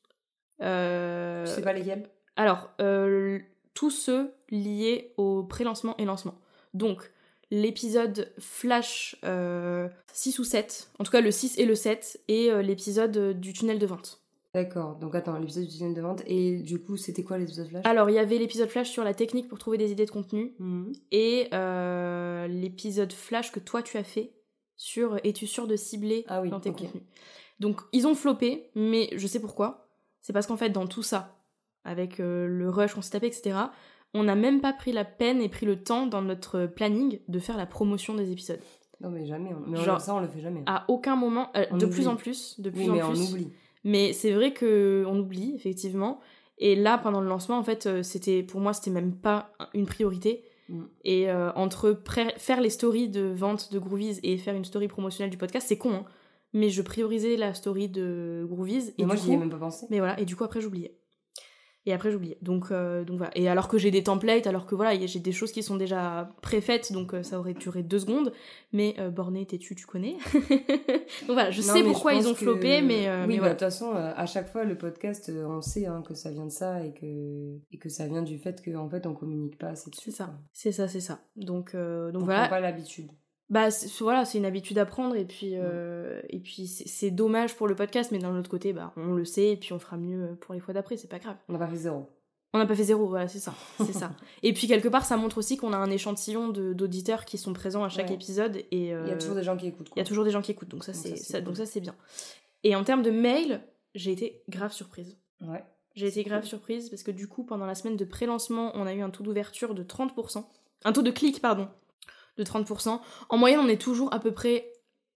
Euh... 0.61 1.45
Je 1.45 1.51
sais 1.51 1.61
pas 1.61 1.73
lesquels? 1.73 2.09
Alors, 2.35 2.69
euh, 2.79 3.39
tous 3.73 3.89
ceux 3.89 4.33
liés 4.49 5.13
au 5.17 5.43
pré-lancement 5.43 5.97
et 5.97 6.05
lancement. 6.05 6.35
Donc, 6.73 7.11
l'épisode 7.49 8.31
Flash 8.39 9.15
6 9.15 9.19
euh, 9.25 9.89
ou 10.39 10.43
7, 10.43 10.91
en 10.99 11.03
tout 11.03 11.11
cas 11.11 11.21
le 11.21 11.31
6 11.31 11.57
et 11.57 11.65
le 11.65 11.75
7, 11.75 12.21
et 12.29 12.51
l'épisode 12.63 13.37
du 13.39 13.51
tunnel 13.51 13.79
de 13.79 13.85
vente. 13.85 14.20
D'accord, 14.53 14.97
donc 14.97 15.15
attends, 15.15 15.37
l'épisode 15.37 15.65
du 15.65 15.77
tunnel 15.77 15.93
de 15.93 16.01
vente, 16.01 16.23
et 16.27 16.57
du 16.57 16.81
coup, 16.81 16.97
c'était 16.97 17.23
quoi 17.23 17.37
l'épisode 17.37 17.69
flash? 17.69 17.85
Alors, 17.85 18.09
il 18.09 18.13
y 18.13 18.19
avait 18.19 18.37
l'épisode 18.37 18.67
flash 18.67 18.89
sur 18.89 19.05
la 19.05 19.13
technique 19.13 19.47
pour 19.47 19.57
trouver 19.57 19.77
des 19.77 19.91
idées 19.93 20.05
de 20.05 20.11
contenu, 20.11 20.55
mhm. 20.59 20.91
et 21.11 21.47
euh, 21.53 22.47
l'épisode 22.47 23.13
flash 23.13 23.51
que 23.53 23.61
toi 23.61 23.81
tu 23.81 23.97
as 23.97 24.03
fait 24.03 24.33
sur 24.75 25.17
es-tu 25.23 25.47
sûr 25.47 25.67
de 25.67 25.77
cibler 25.77 26.25
ah 26.27 26.45
dans 26.45 26.59
tes 26.59 26.71
contenus? 26.71 27.03
Donc, 27.61 27.79
ils 27.93 28.07
ont 28.07 28.15
floppé, 28.15 28.71
mais 28.75 29.09
je 29.15 29.25
sais 29.25 29.39
pourquoi. 29.39 29.87
C'est 30.21 30.33
parce 30.33 30.47
qu'en 30.47 30.57
fait, 30.57 30.69
dans 30.69 30.87
tout 30.87 31.03
ça, 31.03 31.37
avec 31.85 32.19
euh, 32.19 32.45
le 32.47 32.69
rush 32.69 32.93
qu'on 32.93 33.01
s'est 33.01 33.11
tapé, 33.11 33.27
etc., 33.27 33.57
on 34.13 34.23
n'a 34.23 34.35
même 34.35 34.59
pas 34.59 34.73
pris 34.73 34.91
la 34.91 35.05
peine 35.05 35.41
et 35.41 35.47
pris 35.47 35.65
le 35.65 35.81
temps 35.81 36.07
dans 36.07 36.21
notre 36.21 36.65
planning 36.65 37.19
de 37.27 37.39
faire 37.39 37.55
la 37.55 37.65
promotion 37.65 38.15
des 38.15 38.31
épisodes. 38.31 38.59
Non, 38.99 39.09
mais 39.09 39.25
jamais. 39.25 39.51
Mais 39.67 39.77
Genre, 39.77 40.01
ça, 40.01 40.13
on 40.13 40.19
le 40.19 40.27
fait 40.27 40.41
jamais. 40.41 40.63
À 40.65 40.85
aucun 40.89 41.15
moment, 41.15 41.49
euh, 41.55 41.65
de 41.77 41.85
plus 41.85 42.07
en 42.07 42.15
plus, 42.15 42.59
de 42.59 42.69
plus 42.69 42.81
oui, 42.81 42.89
en 42.89 42.93
mais 42.93 43.03
on 43.03 43.13
oublie. 43.13 43.51
Mais 43.83 44.13
c'est 44.13 44.31
vrai 44.31 44.53
que 44.53 45.05
on 45.07 45.19
oublie 45.19 45.53
effectivement. 45.55 46.19
Et 46.57 46.75
là, 46.75 46.99
pendant 46.99 47.21
le 47.21 47.27
lancement, 47.27 47.57
en 47.57 47.63
fait, 47.63 47.87
euh, 47.87 48.03
c'était 48.03 48.43
pour 48.43 48.61
moi, 48.61 48.73
c'était 48.73 48.91
même 48.91 49.15
pas 49.15 49.51
une 49.73 49.87
priorité. 49.87 50.43
Mm. 50.69 50.83
Et 51.03 51.29
euh, 51.29 51.51
entre 51.53 51.99
faire 52.37 52.61
les 52.61 52.69
stories 52.69 53.09
de 53.09 53.33
vente 53.35 53.73
de 53.73 53.79
Groovies 53.79 54.19
et 54.23 54.37
faire 54.37 54.55
une 54.55 54.65
story 54.65 54.87
promotionnelle 54.87 55.31
du 55.31 55.37
podcast, 55.37 55.67
c'est 55.67 55.77
con. 55.77 55.93
Hein. 55.93 56.05
mais 56.53 56.69
je 56.69 56.81
priorisais 56.81 57.35
la 57.35 57.53
story 57.53 57.89
de 57.89 58.45
Groovies. 58.47 58.93
Et 58.97 59.05
moi, 59.05 59.15
j'y 59.15 59.33
ai 59.33 59.37
même 59.37 59.49
pas 59.49 59.57
pensé. 59.57 59.87
Mais 59.89 59.97
voilà, 59.99 60.19
et 60.19 60.25
du 60.25 60.35
coup, 60.35 60.43
après, 60.43 60.61
j'oubliais. 60.61 61.00
Et 61.87 61.93
après, 61.93 62.11
j'oubliais. 62.11 62.37
Donc, 62.43 62.65
euh, 62.69 63.03
donc 63.03 63.17
voilà. 63.17 63.35
Et 63.35 63.49
alors 63.49 63.67
que 63.67 63.79
j'ai 63.79 63.89
des 63.89 64.03
templates, 64.03 64.45
alors 64.45 64.67
que 64.67 64.75
voilà, 64.75 64.95
j'ai 65.07 65.19
des 65.19 65.31
choses 65.31 65.51
qui 65.51 65.63
sont 65.63 65.77
déjà 65.77 66.29
préfaites, 66.41 66.91
donc 66.91 67.13
euh, 67.13 67.23
ça 67.23 67.39
aurait 67.39 67.55
duré 67.55 67.81
deux 67.81 67.99
secondes. 67.99 68.31
Mais 68.71 68.93
euh, 68.99 69.09
borné, 69.09 69.47
têtu, 69.47 69.73
tu 69.73 69.87
connais? 69.87 70.17
donc 70.33 71.29
voilà, 71.29 71.49
je 71.49 71.61
sais 71.61 71.83
pourquoi 71.83 72.13
ils 72.13 72.27
ont 72.27 72.35
floppé, 72.35 72.81
mais. 72.81 73.09
oui, 73.27 73.39
bah, 73.39 73.47
de 73.47 73.49
toute 73.51 73.59
façon, 73.61 73.93
à 73.93 74.25
chaque 74.27 74.49
fois, 74.49 74.63
le 74.63 74.77
podcast, 74.77 75.31
on 75.35 75.61
sait 75.61 75.87
hein, 75.87 76.03
que 76.07 76.13
ça 76.13 76.29
vient 76.29 76.45
de 76.45 76.51
ça 76.51 76.85
et 76.85 76.93
que, 76.93 77.57
et 77.71 77.77
que 77.77 77.89
ça 77.89 78.07
vient 78.07 78.21
du 78.21 78.37
fait 78.37 78.63
qu'en 78.63 78.89
fait, 78.89 79.07
on 79.07 79.13
communique 79.13 79.57
pas 79.57 79.69
assez 79.69 79.89
dessus. 79.89 80.11
C'est 80.11 80.17
ça, 80.17 80.33
c'est 80.53 80.71
ça, 80.71 80.87
c'est 80.87 80.99
ça. 80.99 81.19
Donc, 81.35 81.75
donc 81.75 82.21
on 82.21 82.25
voilà. 82.25 82.47
pas 82.47 82.59
l'habitude 82.59 83.09
bah 83.51 83.67
voilà 83.99 84.23
c'est 84.23 84.37
une 84.37 84.45
habitude 84.45 84.77
à 84.77 84.85
prendre 84.85 85.15
et 85.17 85.25
puis 85.25 85.51
euh, 85.55 86.21
et 86.29 86.39
puis 86.39 86.67
c'est 86.67 87.11
dommage 87.11 87.55
pour 87.55 87.67
le 87.67 87.75
podcast 87.75 88.11
mais 88.11 88.17
d'un 88.17 88.35
autre 88.37 88.49
côté 88.49 88.71
bah 88.71 88.93
on 88.95 89.13
le 89.13 89.25
sait 89.25 89.49
et 89.49 89.57
puis 89.57 89.73
on 89.73 89.79
fera 89.79 89.97
mieux 89.97 90.37
pour 90.39 90.53
les 90.53 90.61
fois 90.61 90.73
d'après 90.73 90.95
c'est 90.95 91.09
pas 91.09 91.19
grave. 91.19 91.35
On 91.49 91.53
n'a 91.53 91.59
pas 91.59 91.67
fait 91.67 91.75
zéro. 91.75 92.09
On 92.53 92.59
n'a 92.59 92.65
pas 92.65 92.75
fait 92.75 92.85
zéro 92.85 93.07
voilà 93.07 93.27
c'est 93.27 93.39
ça 93.39 93.53
c'est 93.77 93.91
ça. 93.91 94.13
Et 94.41 94.53
puis 94.53 94.67
quelque 94.67 94.87
part 94.87 95.03
ça 95.03 95.17
montre 95.17 95.37
aussi 95.37 95.57
qu'on 95.57 95.73
a 95.73 95.77
un 95.77 95.91
échantillon 95.91 96.47
d'auditeurs 96.47 97.25
qui 97.25 97.37
sont 97.37 97.51
présents 97.51 97.83
à 97.83 97.89
chaque 97.89 98.09
épisode 98.09 98.55
et 98.55 98.65
il 98.71 98.85
y 98.87 98.91
a 98.93 98.95
euh, 98.95 99.19
toujours 99.19 99.35
des 99.35 99.43
gens 99.43 99.57
qui 99.57 99.67
écoutent 99.67 99.91
il 99.97 99.99
y 99.99 100.01
a 100.01 100.05
toujours 100.05 100.23
des 100.23 100.31
gens 100.31 100.41
qui 100.41 100.51
écoutent 100.51 100.69
donc 100.69 100.85
ça 100.85 100.93
c'est 100.93 101.41
donc 101.41 101.57
ça 101.57 101.65
c'est 101.65 101.81
bien. 101.81 101.95
Et 102.63 102.73
en 102.73 102.85
termes 102.85 103.03
de 103.03 103.11
mail 103.11 103.59
j'ai 103.95 104.13
été 104.13 104.43
grave 104.47 104.71
surprise. 104.71 105.17
Ouais. 105.41 105.61
J'ai 105.95 106.07
été 106.07 106.23
grave 106.23 106.45
surprise 106.45 106.89
parce 106.89 107.03
que 107.03 107.11
du 107.11 107.27
coup 107.27 107.43
pendant 107.43 107.65
la 107.65 107.75
semaine 107.75 107.97
de 107.97 108.05
pré-lancement 108.05 108.71
on 108.75 108.87
a 108.87 108.93
eu 108.93 109.01
un 109.01 109.09
taux 109.09 109.25
d'ouverture 109.25 109.75
de 109.75 109.83
30% 109.83 110.45
un 110.85 110.93
taux 110.93 111.01
de 111.01 111.11
clic 111.11 111.41
pardon 111.41 111.67
de 112.37 112.43
30%. 112.43 112.99
En 113.29 113.37
moyenne, 113.37 113.59
on 113.59 113.67
est 113.67 113.81
toujours 113.81 114.13
à 114.13 114.19
peu 114.19 114.31
près 114.31 114.71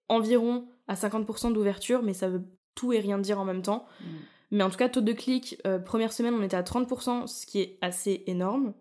environ 0.10 0.68
à 0.88 0.96
50% 0.96 1.54
d'ouverture, 1.54 2.04
mais 2.04 2.14
ça 2.14 2.30
veut 2.30 2.44
tout 2.76 2.94
et 2.94 3.00
rien 3.00 3.18
dire 3.18 3.40
en 3.40 3.46
même 3.46 3.62
temps. 3.62 3.86
Mm. 4.02 4.06
Mais 4.52 4.64
en 4.64 4.70
tout 4.70 4.78
cas, 4.78 4.90
taux 4.90 5.02
de 5.02 5.14
clic, 5.14 5.60
euh, 5.66 5.80
première 5.80 6.14
semaine, 6.14 6.34
on 6.34 6.44
était 6.44 6.58
à 6.58 6.64
30%, 6.64 7.28
ce 7.28 7.46
qui 7.46 7.60
est 7.62 7.78
assez 7.82 8.24
énorme. 8.28 8.74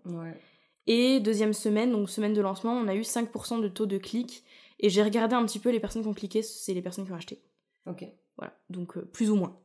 Et 0.87 1.21
deuxième 1.21 1.55
semaine, 1.55 1.93
donc 1.93 2.11
semaine 2.11 2.35
de 2.35 2.41
lancement, 2.41 2.75
on 2.75 2.87
a 2.87 2.95
eu 2.95 3.01
5% 3.01 3.61
de 3.61 3.69
taux 3.69 3.87
de 3.87 3.99
clic. 3.99 4.45
Et 4.81 4.91
j'ai 4.91 5.03
regardé 5.03 5.35
un 5.35 5.45
petit 5.47 5.59
peu 5.59 5.71
les 5.71 5.81
personnes 5.81 6.03
qui 6.03 6.09
ont 6.09 6.15
cliqué, 6.15 6.43
c'est 6.43 6.75
les 6.75 6.83
personnes 6.83 7.07
qui 7.07 7.13
ont 7.13 7.17
acheté. 7.17 7.43
Ok. 7.87 8.05
Voilà, 8.37 8.53
donc 8.69 8.97
euh, 8.97 9.05
plus 9.05 9.31
ou 9.31 9.37
moins. 9.37 9.59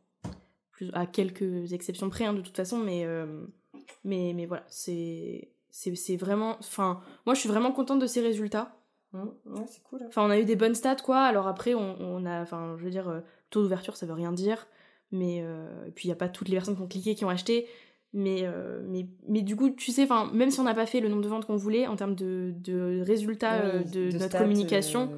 Plus, 0.72 0.90
à 0.94 1.06
quelques 1.06 1.74
exceptions 1.74 2.10
près, 2.10 2.26
hein, 2.26 2.34
de 2.34 2.42
toute 2.42 2.56
façon, 2.56 2.78
mais, 2.78 3.06
euh, 3.06 3.46
mais, 4.04 4.34
mais 4.34 4.46
voilà, 4.46 4.66
c'est 4.70 5.52
c'est 5.72 6.16
vraiment. 6.16 6.58
Enfin, 6.60 7.02
moi, 7.26 7.36
je 7.36 7.40
suis 7.40 7.50
vraiment 7.50 7.72
contente 7.72 8.00
de 8.00 8.08
ces 8.08 8.22
résultats. 8.22 8.76
Mmh, 9.14 9.24
ouais, 9.46 9.66
c'est 9.68 9.84
cool. 9.84 10.00
Hein. 10.04 10.08
Enfin, 10.08 10.26
on 10.26 10.30
a 10.30 10.40
eu 10.40 10.46
des 10.46 10.56
bonnes 10.56 10.76
stats, 10.76 10.98
quoi. 10.98 11.22
Alors 11.22 11.48
après, 11.48 11.74
on, 11.74 12.26
a. 12.26 12.42
Enfin, 12.42 12.76
je 12.78 12.84
veux 12.84 12.92
dire, 12.92 13.10
euh, 13.10 13.22
taux 13.50 13.62
d'ouverture, 13.62 13.96
ça 13.96 14.06
veut 14.06 14.14
rien 14.14 14.32
dire. 14.32 14.68
Mais. 15.12 15.42
Euh, 15.42 15.86
et 15.88 15.92
puis, 15.92 16.08
il 16.08 16.10
n'y 16.10 16.14
a 16.14 16.18
pas 16.18 16.30
toutes 16.30 16.50
les 16.50 16.56
personnes 16.56 16.76
qui 16.76 16.82
ont 16.82 16.88
cliqué 16.88 17.16
qui 17.16 17.26
ont 17.26 17.30
acheté. 17.30 17.68
Mais, 18.12 18.42
euh, 18.44 18.82
mais, 18.88 19.06
mais 19.28 19.44
du 19.44 19.56
coup, 19.56 19.70
tu 19.70 19.92
sais, 19.92 20.08
même 20.34 20.50
si 20.50 20.60
on 20.60 20.64
n'a 20.64 20.74
pas 20.74 20.88
fait 20.88 21.00
le 21.00 21.10
nombre 21.10 21.22
de 21.22 21.28
ventes 21.28 21.46
qu'on 21.46 21.58
voulait 21.58 21.86
en 21.86 21.96
termes 21.96 22.16
de, 22.16 22.54
de 22.58 23.04
résultats 23.06 23.62
euh, 23.62 23.84
de, 23.84 24.18
notre 24.18 24.36
communication, 24.36 25.12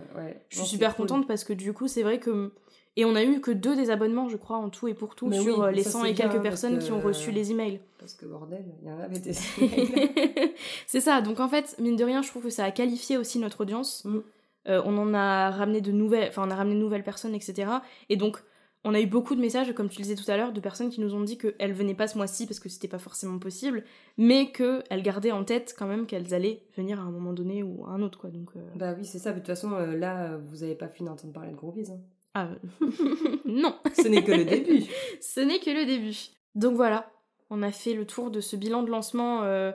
je 0.49 0.57
suis 0.57 0.68
super 0.68 0.95
contente 0.95 1.26
parce 1.26 1.45
que 1.45 1.53
du 1.53 1.73
coup, 1.73 1.88
c'est 1.88 2.03
vrai 2.03 2.19
que. 2.19 2.53
Et 2.98 3.06
on 3.06 3.16
a 3.16 3.24
eu 3.24 3.40
que 3.40 3.52
deux 3.52 3.76
désabonnements, 3.76 4.28
je 4.28 4.36
crois, 4.36 4.58
en 4.58 4.70
tout 4.70 4.88
et 4.88 4.94
pour 4.94 5.16
tout, 5.16 5.32
sur 5.32 5.68
les 5.68 5.84
100 5.84 6.06
et 6.06 6.14
quelques 6.14 6.42
personnes 6.42 6.80
qui 6.80 6.92
ont 6.92 7.00
reçu 7.00 7.32
les 7.32 7.52
emails. 7.52 7.80
Parce 7.98 8.14
que 8.14 8.26
bordel, 8.26 8.66
il 8.82 8.88
y 8.88 8.92
en 8.92 9.00
avait 9.00 9.20
des 9.20 9.34
C'est 10.88 11.00
ça, 11.00 11.22
donc 11.22 11.40
en 11.40 11.48
fait, 11.48 11.76
mine 11.80 11.96
de 11.96 12.04
rien, 12.04 12.22
je 12.22 12.28
trouve 12.28 12.44
que 12.44 12.50
ça 12.50 12.66
a 12.66 12.72
qualifié 12.72 13.18
aussi 13.18 13.40
notre 13.40 13.62
audience. 13.62 14.04
Mm. 14.06 14.20
Euh, 14.68 14.82
on 14.86 14.98
en 14.98 15.14
a 15.14 15.50
ramené 15.52 15.82
de 15.82 15.92
nouvelles, 15.92 16.30
enfin, 16.30 16.44
on 16.46 16.52
a 16.52 16.56
ramené 16.56 16.76
de 16.76 16.82
nouvelles 16.82 17.04
personnes, 17.04 17.34
etc. 17.34 17.72
Et 18.10 18.18
donc, 18.18 18.44
on 18.84 18.94
a 18.94 19.00
eu 19.00 19.06
beaucoup 19.06 19.36
de 19.36 19.42
messages, 19.42 19.72
comme 19.74 19.90
tu 19.90 20.00
le 20.00 20.04
disais 20.04 20.16
tout 20.16 20.30
à 20.30 20.38
l'heure, 20.38 20.52
de 20.52 20.60
personnes 20.60 20.90
qui 20.90 21.02
nous 21.02 21.14
ont 21.14 21.22
dit 21.22 21.38
qu'elles 21.38 21.74
venaient 21.74 21.96
pas 21.96 22.08
ce 22.08 22.18
mois-ci 22.18 22.48
parce 22.48 22.60
que 22.60 22.68
c'était 22.68 22.88
pas 22.88 23.00
forcément 23.00 23.38
possible, 23.38 23.84
mais 24.18 24.52
qu'elles 24.52 25.04
gardaient 25.04 25.32
en 25.32 25.44
tête 25.44 25.76
quand 25.78 25.88
même 25.88 26.06
qu'elles 26.08 26.34
allaient 26.34 26.64
venir 26.76 27.00
à 27.00 27.04
un 27.04 27.12
moment 27.12 27.34
donné 27.34 27.64
ou 27.64 27.86
à 27.86 27.92
un 27.92 28.02
autre, 28.02 28.20
quoi. 28.20 28.32
Donc, 28.32 28.50
euh. 28.56 28.60
Bah 28.76 28.94
oui, 28.98 29.06
c'est 29.06 29.20
ça. 29.20 29.32
De 29.32 29.38
toute 29.38 29.48
façon, 29.48 29.74
euh, 29.74 29.96
là, 29.96 30.38
vous 30.38 30.64
avez 30.64 30.76
pas 30.76 30.88
fini 30.88 31.10
d'entendre 31.10 31.34
parler 31.34 31.52
de 31.52 31.56
gros 31.56 31.74
Hein. 31.78 32.00
Ah, 32.34 32.49
non 33.45 33.76
Ce 33.94 34.08
n'est 34.08 34.24
que 34.24 34.32
le 34.32 34.45
début 34.45 34.86
Ce 35.22 35.40
n'est 35.40 35.60
que 35.60 35.70
le 35.70 35.86
début. 35.86 36.16
Donc 36.56 36.76
voilà, 36.76 37.12
on 37.49 37.62
a 37.62 37.72
fait 37.72 37.94
le 37.94 38.06
tour 38.06 38.32
de 38.32 38.40
ce 38.40 38.56
bilan 38.56 38.84
de 38.84 38.90
lancement 38.90 39.44
euh, 39.44 39.72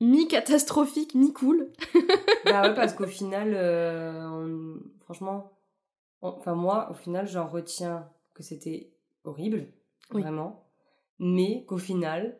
mi-catastrophique, 0.00 1.14
mi-cool. 1.14 1.70
bah 2.44 2.62
ouais, 2.62 2.74
parce 2.74 2.94
qu'au 2.94 3.06
final, 3.06 3.54
franchement, 5.00 5.52
enfin 6.20 6.54
moi, 6.54 6.88
au 6.90 6.94
final, 6.94 7.28
j'en 7.28 7.46
retiens 7.46 8.08
que 8.34 8.42
c'était 8.42 8.92
horrible, 9.24 9.68
vraiment, 10.10 10.66
mais 11.18 11.64
qu'au 11.66 11.78
final, 11.78 12.38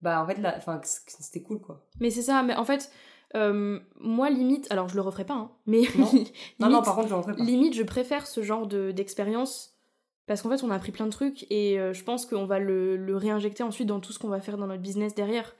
bah 0.00 0.22
en 0.22 0.26
fait, 0.26 0.38
enfin, 0.56 0.80
c'était 0.84 1.42
cool 1.42 1.60
quoi. 1.60 1.84
Mais 2.00 2.10
c'est 2.10 2.22
ça, 2.22 2.42
mais 2.42 2.54
en 2.54 2.64
fait, 2.64 2.90
euh, 3.34 3.80
moi 4.00 4.30
limite, 4.30 4.66
alors 4.70 4.88
je 4.88 4.94
le 4.94 5.00
referai 5.00 5.24
pas, 5.24 5.34
hein, 5.34 5.50
mais 5.66 5.82
non. 5.98 6.06
limite, 6.12 6.32
non, 6.60 6.82
par 6.82 6.94
contre, 6.94 7.08
je 7.08 7.12
le 7.12 7.18
referai 7.18 7.36
pas. 7.36 7.42
Limite, 7.42 7.74
je 7.74 7.82
préfère 7.82 8.26
ce 8.26 8.42
genre 8.42 8.66
d'expérience. 8.66 9.74
parce 10.26 10.42
qu'en 10.42 10.50
fait, 10.50 10.62
on 10.64 10.70
a 10.70 10.74
appris 10.74 10.92
plein 10.92 11.06
de 11.06 11.12
trucs 11.12 11.46
et 11.50 11.78
euh, 11.78 11.92
je 11.92 12.04
pense 12.04 12.26
qu'on 12.26 12.46
va 12.46 12.58
le, 12.58 12.96
le, 12.96 13.16
réinjecter 13.16 13.62
ensuite 13.62 13.88
dans 13.88 14.00
tout 14.00 14.12
ce 14.12 14.18
qu'on 14.18 14.28
va 14.28 14.40
faire 14.40 14.58
dans 14.58 14.66
notre 14.66 14.82
business 14.82 15.14
derrière. 15.14 15.54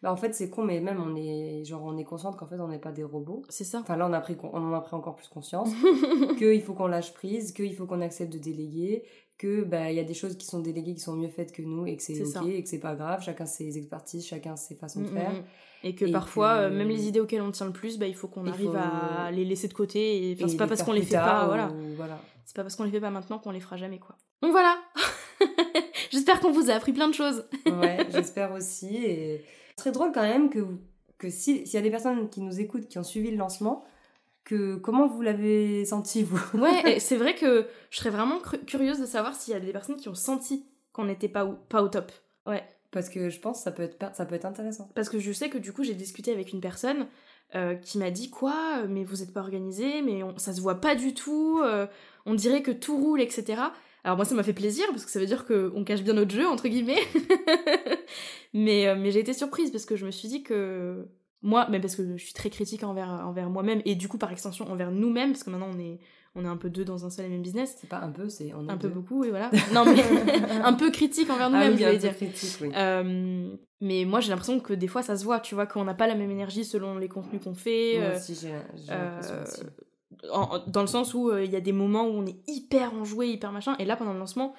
Bah 0.00 0.12
en 0.12 0.16
fait 0.16 0.32
c'est 0.32 0.48
con 0.48 0.62
mais 0.62 0.78
même 0.78 1.02
on 1.04 1.16
est 1.16 1.64
genre 1.64 1.82
on 1.82 1.98
est 1.98 2.04
consciente 2.04 2.36
qu'en 2.36 2.46
fait 2.46 2.60
on 2.60 2.68
n'est 2.68 2.78
pas 2.78 2.92
des 2.92 3.02
robots. 3.02 3.42
C'est 3.48 3.64
ça. 3.64 3.80
Enfin 3.80 3.96
là 3.96 4.06
on 4.08 4.12
a 4.12 4.20
pris 4.20 4.36
on 4.44 4.56
en 4.56 4.72
a 4.72 4.80
pris 4.80 4.94
encore 4.94 5.16
plus 5.16 5.26
conscience 5.26 5.70
qu'il 6.38 6.62
faut 6.62 6.74
qu'on 6.74 6.86
lâche 6.86 7.12
prise, 7.14 7.52
qu'il 7.52 7.74
faut 7.74 7.86
qu'on 7.86 8.00
accepte 8.00 8.32
de 8.32 8.38
déléguer, 8.38 9.02
que 9.38 9.62
bah 9.62 9.90
il 9.90 9.96
y 9.96 10.00
a 10.00 10.04
des 10.04 10.14
choses 10.14 10.36
qui 10.36 10.46
sont 10.46 10.58
déléguées 10.58 10.94
qui 10.94 11.00
sont 11.00 11.14
mieux 11.14 11.28
faites 11.28 11.52
que 11.52 11.62
nous 11.62 11.86
et 11.86 11.96
que 11.96 12.02
c'est 12.02 12.20
ok 12.20 12.46
et 12.46 12.62
que 12.62 12.68
c'est 12.68 12.80
pas 12.80 12.96
grave, 12.96 13.22
chacun 13.22 13.46
ses 13.46 13.78
expertises, 13.78 14.26
chacun 14.26 14.56
ses 14.56 14.74
façons 14.74 15.00
de 15.00 15.06
mm, 15.06 15.10
mm, 15.10 15.16
faire. 15.16 15.32
Mm. 15.32 15.44
Et 15.84 15.94
que 15.94 16.10
parfois 16.10 16.54
euh, 16.54 16.70
même 16.70 16.88
les 16.88 17.06
idées 17.06 17.20
auxquelles 17.20 17.40
on 17.40 17.52
tient 17.52 17.66
le 17.66 17.72
plus, 17.72 17.98
bah 17.98 18.08
il 18.08 18.16
faut 18.16 18.26
qu'on 18.26 18.46
arrive 18.48 18.76
à 18.76 19.30
les 19.30 19.44
laisser 19.44 19.68
de 19.68 19.74
côté 19.74 20.30
et 20.30 20.34
enfin, 20.34 20.48
c'est 20.48 20.56
pas 20.56 20.66
parce 20.66 20.82
qu'on 20.82 20.92
les 20.92 21.02
fait 21.02 21.14
pas 21.14 21.46
voilà. 21.46 21.72
voilà. 21.96 22.20
C'est 22.44 22.56
pas 22.56 22.62
parce 22.62 22.74
qu'on 22.74 22.84
les 22.84 22.90
fait 22.90 23.00
pas 23.00 23.10
maintenant 23.10 23.38
qu'on 23.38 23.52
les 23.52 23.60
fera 23.60 23.76
jamais 23.76 24.00
quoi. 24.00 24.16
Donc 24.42 24.50
voilà. 24.50 24.76
J'espère 26.10 26.40
qu'on 26.40 26.50
vous 26.50 26.70
a 26.70 26.74
appris 26.74 26.92
plein 26.92 27.08
de 27.08 27.14
choses. 27.14 27.44
ouais, 27.66 28.06
j'espère 28.12 28.52
aussi 28.52 28.96
et 28.96 29.44
très 29.76 29.92
drôle 29.92 30.10
quand 30.12 30.22
même 30.22 30.50
que, 30.50 30.66
que 31.18 31.30
s'il 31.30 31.68
y 31.68 31.76
a 31.76 31.80
des 31.80 31.90
personnes 31.90 32.28
qui 32.28 32.40
nous 32.40 32.58
écoutent, 32.58 32.88
qui 32.88 32.98
ont 32.98 33.04
suivi 33.04 33.30
le 33.30 33.36
lancement, 33.36 33.84
que 34.48 34.76
comment 34.76 35.06
vous 35.06 35.20
l'avez 35.20 35.84
senti, 35.84 36.22
vous 36.22 36.40
Ouais, 36.58 36.98
c'est 36.98 37.16
vrai 37.16 37.34
que 37.34 37.66
je 37.90 37.98
serais 37.98 38.10
vraiment 38.10 38.40
curieuse 38.66 38.98
de 38.98 39.06
savoir 39.06 39.34
s'il 39.34 39.52
y 39.52 39.56
a 39.56 39.60
des 39.60 39.72
personnes 39.72 39.96
qui 39.96 40.08
ont 40.08 40.14
senti 40.14 40.64
qu'on 40.92 41.04
n'était 41.04 41.28
pas, 41.28 41.44
pas 41.68 41.82
au 41.82 41.88
top. 41.88 42.10
Ouais. 42.46 42.64
Parce 42.90 43.10
que 43.10 43.28
je 43.28 43.38
pense 43.38 43.58
que 43.58 43.64
ça 43.64 43.72
peut 43.72 43.82
être, 43.82 44.16
ça 44.16 44.24
peut 44.24 44.34
être 44.34 44.46
intéressant. 44.46 44.88
Parce 44.94 45.10
que 45.10 45.18
je 45.18 45.30
sais 45.32 45.50
que 45.50 45.58
du 45.58 45.74
coup, 45.74 45.84
j'ai 45.84 45.94
discuté 45.94 46.32
avec 46.32 46.54
une 46.54 46.62
personne 46.62 47.06
euh, 47.54 47.74
qui 47.74 47.98
m'a 47.98 48.10
dit 48.10 48.30
quoi 48.30 48.86
Mais 48.88 49.04
vous 49.04 49.16
n'êtes 49.16 49.34
pas 49.34 49.40
organisé, 49.40 50.00
mais 50.00 50.22
ça 50.38 50.54
se 50.54 50.62
voit 50.62 50.80
pas 50.80 50.94
du 50.94 51.12
tout, 51.12 51.60
euh, 51.62 51.86
on 52.24 52.34
dirait 52.34 52.62
que 52.62 52.70
tout 52.70 52.96
roule, 52.96 53.20
etc. 53.20 53.62
Alors 54.04 54.16
moi 54.16 54.24
ça 54.24 54.34
m'a 54.34 54.42
fait 54.42 54.52
plaisir 54.54 54.86
parce 54.90 55.04
que 55.04 55.10
ça 55.10 55.18
veut 55.20 55.26
dire 55.26 55.44
qu'on 55.44 55.84
cache 55.84 56.02
bien 56.02 56.14
notre 56.14 56.30
jeu 56.30 56.46
entre 56.46 56.68
guillemets. 56.68 57.02
mais 58.54 58.86
euh, 58.88 58.96
mais 58.98 59.10
j'ai 59.10 59.20
été 59.20 59.34
surprise 59.34 59.70
parce 59.70 59.84
que 59.84 59.96
je 59.96 60.06
me 60.06 60.10
suis 60.10 60.28
dit 60.28 60.42
que 60.42 61.06
moi, 61.42 61.66
mais 61.70 61.80
parce 61.80 61.96
que 61.96 62.16
je 62.16 62.24
suis 62.24 62.32
très 62.32 62.50
critique 62.50 62.82
envers, 62.82 63.08
envers 63.08 63.48
moi-même 63.50 63.80
et 63.84 63.94
du 63.94 64.08
coup 64.08 64.18
par 64.18 64.32
extension 64.32 64.70
envers 64.70 64.90
nous-mêmes 64.90 65.32
parce 65.32 65.44
que 65.44 65.50
maintenant 65.50 65.70
on 65.72 65.78
est 65.78 66.00
on 66.34 66.44
est 66.44 66.48
un 66.48 66.56
peu 66.56 66.70
deux 66.70 66.84
dans 66.84 67.04
un 67.04 67.10
seul 67.10 67.26
et 67.26 67.28
même 67.28 67.42
business. 67.42 67.76
C'est 67.80 67.88
pas 67.88 67.98
un 67.98 68.10
peu, 68.10 68.28
c'est 68.28 68.52
un 68.52 68.76
peu 68.76 68.88
beaucoup 68.88 69.24
et 69.24 69.30
voilà. 69.30 69.50
non 69.72 69.84
mais 69.84 70.02
un 70.64 70.72
peu 70.72 70.90
critique 70.90 71.30
envers 71.30 71.50
nous-mêmes, 71.50 71.74
ah 71.74 71.78
je 71.78 71.84
vais 71.84 71.98
dire. 71.98 72.16
Critique, 72.16 72.58
oui. 72.60 72.70
Euh, 72.74 73.54
mais 73.80 74.04
moi 74.04 74.20
j'ai 74.20 74.30
l'impression 74.30 74.60
que 74.60 74.72
des 74.72 74.88
fois 74.88 75.02
ça 75.02 75.16
se 75.16 75.24
voit, 75.24 75.40
tu 75.40 75.54
vois, 75.54 75.66
qu'on 75.66 75.84
n'a 75.84 75.94
pas 75.94 76.06
la 76.06 76.14
même 76.14 76.30
énergie 76.30 76.64
selon 76.64 76.98
les 76.98 77.08
contenus 77.08 77.42
qu'on 77.42 77.54
fait. 77.54 77.98
Moi 77.98 78.08
euh, 78.08 78.16
aussi 78.16 78.34
j'ai 78.34 78.52
aussi 79.20 79.62
dans 80.66 80.80
le 80.80 80.86
sens 80.86 81.14
où 81.14 81.30
euh, 81.30 81.44
il 81.44 81.50
y 81.50 81.56
a 81.56 81.60
des 81.60 81.72
moments 81.72 82.04
où 82.04 82.12
on 82.12 82.26
est 82.26 82.36
hyper 82.46 82.94
enjoué, 82.94 83.28
hyper 83.28 83.52
machin, 83.52 83.76
et 83.78 83.84
là 83.84 83.96
pendant 83.96 84.12
le 84.12 84.18
lancement, 84.18 84.54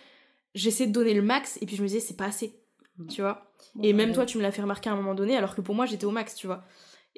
j'essaie 0.55 0.87
de 0.87 0.91
donner 0.91 1.13
le 1.13 1.21
max, 1.21 1.57
et 1.61 1.65
puis 1.65 1.75
je 1.75 1.81
me 1.81 1.87
disais 1.87 1.99
c'est 1.99 2.15
pas 2.15 2.25
assez, 2.25 2.59
mm. 2.97 3.07
tu 3.07 3.21
vois. 3.21 3.48
Et 3.81 3.93
même 3.93 4.13
toi 4.13 4.25
tu 4.25 4.37
me 4.37 4.43
l'as 4.43 4.51
fait 4.51 4.61
remarquer 4.61 4.89
à 4.89 4.93
un 4.93 4.95
moment 4.95 5.15
donné, 5.15 5.37
alors 5.37 5.55
que 5.55 5.61
pour 5.61 5.75
moi 5.75 5.85
j'étais 5.85 6.05
au 6.05 6.11
max, 6.11 6.35
tu 6.35 6.47
vois. 6.47 6.63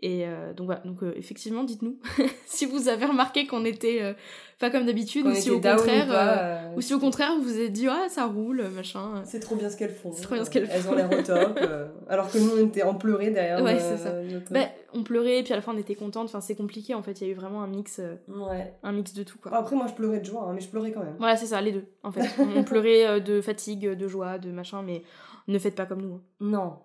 Et 0.03 0.26
euh, 0.26 0.53
donc 0.53 0.65
voilà, 0.65 0.81
donc 0.81 1.03
euh, 1.03 1.13
effectivement, 1.15 1.63
dites-nous 1.63 1.99
si 2.47 2.65
vous 2.65 2.89
avez 2.89 3.05
remarqué 3.05 3.45
qu'on 3.45 3.65
était 3.65 3.99
euh, 4.01 4.13
pas 4.57 4.72
comme 4.72 4.88
d'habitude 4.88 5.27
ou 5.27 5.35
si 5.35 5.51
au 5.51 5.59
contraire 5.61 6.72
ou, 6.76 6.81
si 6.81 6.93
au 6.95 6.99
contraire 6.99 7.35
vous 7.35 7.43
vous 7.43 7.59
êtes 7.59 7.72
dit 7.72 7.88
ah 7.88 8.07
ça 8.09 8.26
roule 8.26 8.63
machin. 8.73 9.22
C'est 9.26 9.39
trop 9.39 9.55
bien 9.55 9.69
ce 9.69 9.77
qu'elles 9.77 9.93
font. 9.93 10.11
C'est 10.11 10.23
trop 10.23 10.34
bien 10.34 10.43
ce 10.43 10.49
qu'elles 10.49 10.65
font. 10.65 10.73
Elles 10.73 10.89
ont 10.89 10.95
l'air 10.95 11.09
au 11.11 11.22
top. 11.22 11.59
alors 12.09 12.31
que 12.31 12.39
nous 12.39 12.49
on 12.57 12.68
était 12.68 12.81
en 12.81 12.95
pleurer 12.95 13.30
derrière. 13.30 13.61
Ouais, 13.61 13.80
c'est 13.80 13.97
ça. 13.97 14.11
Bah, 14.49 14.61
on 14.93 15.03
pleurait 15.03 15.39
et 15.39 15.43
puis 15.43 15.53
à 15.53 15.55
la 15.55 15.61
fin 15.61 15.73
on 15.76 15.77
était 15.77 15.95
contente. 15.95 16.26
Enfin 16.26 16.41
c'est 16.41 16.55
compliqué 16.55 16.95
en 16.95 17.03
fait. 17.03 17.22
Il 17.22 17.27
y 17.27 17.30
a 17.30 17.34
eu 17.34 17.35
vraiment 17.35 17.61
un 17.61 17.68
mix. 17.68 18.01
ouais. 18.27 18.73
Un 18.81 18.93
mix 18.93 19.13
de 19.13 19.22
tout 19.22 19.38
quoi. 19.38 19.55
Après 19.55 19.76
moi 19.76 19.85
je 19.88 19.93
pleurais 19.93 20.19
de 20.19 20.26
joie, 20.26 20.47
hein, 20.49 20.53
mais 20.55 20.61
je 20.61 20.69
pleurais 20.69 20.91
quand 20.91 21.03
même. 21.03 21.15
Voilà 21.19 21.35
c'est 21.35 21.47
ça 21.47 21.61
les 21.61 21.73
deux 21.73 21.85
en 22.01 22.11
fait. 22.11 22.27
on 22.39 22.63
pleurait 22.63 23.22
de 23.22 23.39
fatigue, 23.39 23.88
de 23.88 24.07
joie, 24.07 24.39
de 24.39 24.49
machin, 24.49 24.81
mais 24.81 25.03
ne 25.47 25.59
faites 25.59 25.76
pas 25.76 25.85
comme 25.85 26.01
nous. 26.01 26.15
Hein. 26.15 26.23
Non. 26.39 26.80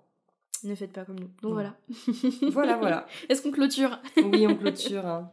Ne 0.65 0.74
faites 0.74 0.93
pas 0.93 1.05
comme 1.05 1.19
nous. 1.19 1.31
Donc 1.43 1.53
voilà. 1.53 1.77
voilà, 2.51 2.77
voilà. 2.77 3.07
Est-ce 3.28 3.43
qu'on 3.43 3.51
clôture? 3.51 3.99
Oui, 4.16 4.47
on 4.47 4.57
clôture. 4.57 5.07
Hein. 5.07 5.31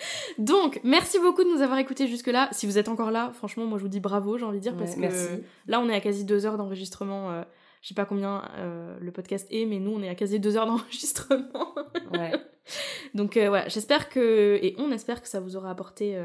Donc, 0.38 0.80
merci 0.84 1.18
beaucoup 1.18 1.44
de 1.44 1.48
nous 1.48 1.62
avoir 1.62 1.78
écoutés 1.78 2.06
jusque-là. 2.06 2.48
Si 2.52 2.66
vous 2.66 2.78
êtes 2.78 2.88
encore 2.88 3.10
là, 3.10 3.32
franchement, 3.34 3.66
moi 3.66 3.78
je 3.78 3.82
vous 3.82 3.88
dis 3.88 4.00
bravo, 4.00 4.38
j'ai 4.38 4.44
envie 4.44 4.58
de 4.58 4.62
dire, 4.62 4.76
parce 4.76 4.94
que 4.94 5.42
là 5.66 5.80
on 5.80 5.88
est 5.88 5.94
à 5.94 6.00
quasi 6.00 6.24
deux 6.24 6.46
heures 6.46 6.56
d'enregistrement. 6.56 7.30
Euh, 7.30 7.42
je 7.82 7.88
sais 7.88 7.94
pas 7.94 8.04
combien 8.04 8.42
euh, 8.56 8.96
le 9.00 9.12
podcast 9.12 9.46
est, 9.50 9.64
mais 9.66 9.78
nous 9.78 9.92
on 9.92 10.02
est 10.02 10.08
à 10.08 10.14
quasi 10.14 10.40
deux 10.40 10.56
heures 10.56 10.66
d'enregistrement. 10.66 11.74
ouais. 12.12 12.32
Donc 13.14 13.36
euh, 13.36 13.48
voilà, 13.48 13.68
j'espère 13.68 14.08
que, 14.08 14.58
et 14.62 14.74
on 14.78 14.90
espère 14.92 15.22
que 15.22 15.28
ça 15.28 15.40
vous 15.40 15.56
aura 15.56 15.70
apporté 15.70 16.18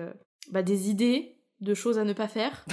bah, 0.51 0.61
des 0.61 0.89
idées 0.89 1.37
de 1.61 1.73
choses 1.73 1.97
à 1.97 2.03
ne 2.03 2.13
pas 2.13 2.27
faire. 2.27 2.65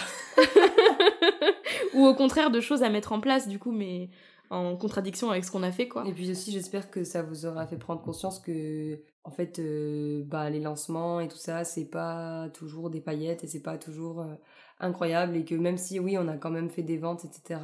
Ou 1.95 2.07
au 2.07 2.15
contraire 2.15 2.51
de 2.51 2.61
choses 2.61 2.83
à 2.83 2.91
mettre 2.91 3.13
en 3.13 3.21
place, 3.21 3.49
du 3.49 3.59
coup, 3.59 3.73
mais 3.73 4.11
en 4.51 4.77
contradiction 4.77 5.31
avec 5.31 5.45
ce 5.45 5.51
qu'on 5.51 5.63
a 5.63 5.71
fait 5.71 5.89
quoi. 5.89 6.05
Et 6.07 6.13
puis 6.13 6.31
aussi 6.31 6.51
j'espère 6.51 6.91
que 6.91 7.05
ça 7.05 7.23
vous 7.23 7.47
aura 7.47 7.67
fait 7.67 7.77
prendre 7.77 8.03
conscience 8.03 8.41
que 8.41 9.01
en 9.23 9.31
fait 9.31 9.61
euh, 9.61 10.25
bah 10.27 10.51
les 10.51 10.61
lancements 10.61 11.21
et 11.21 11.29
tout 11.29 11.37
ça 11.37 11.63
c'est 11.63 11.85
pas 11.85 12.49
toujours 12.53 12.91
des 12.91 13.01
paillettes 13.01 13.45
et 13.45 13.47
c'est 13.47 13.63
pas 13.63 13.79
toujours 13.79 14.21
euh, 14.23 14.35
incroyable 14.81 15.37
et 15.37 15.45
que 15.45 15.55
même 15.55 15.79
si 15.79 16.01
oui 16.01 16.19
on 16.19 16.27
a 16.27 16.37
quand 16.37 16.51
même 16.51 16.69
fait 16.69 16.83
des 16.83 16.99
ventes 16.99 17.25
etc 17.25 17.61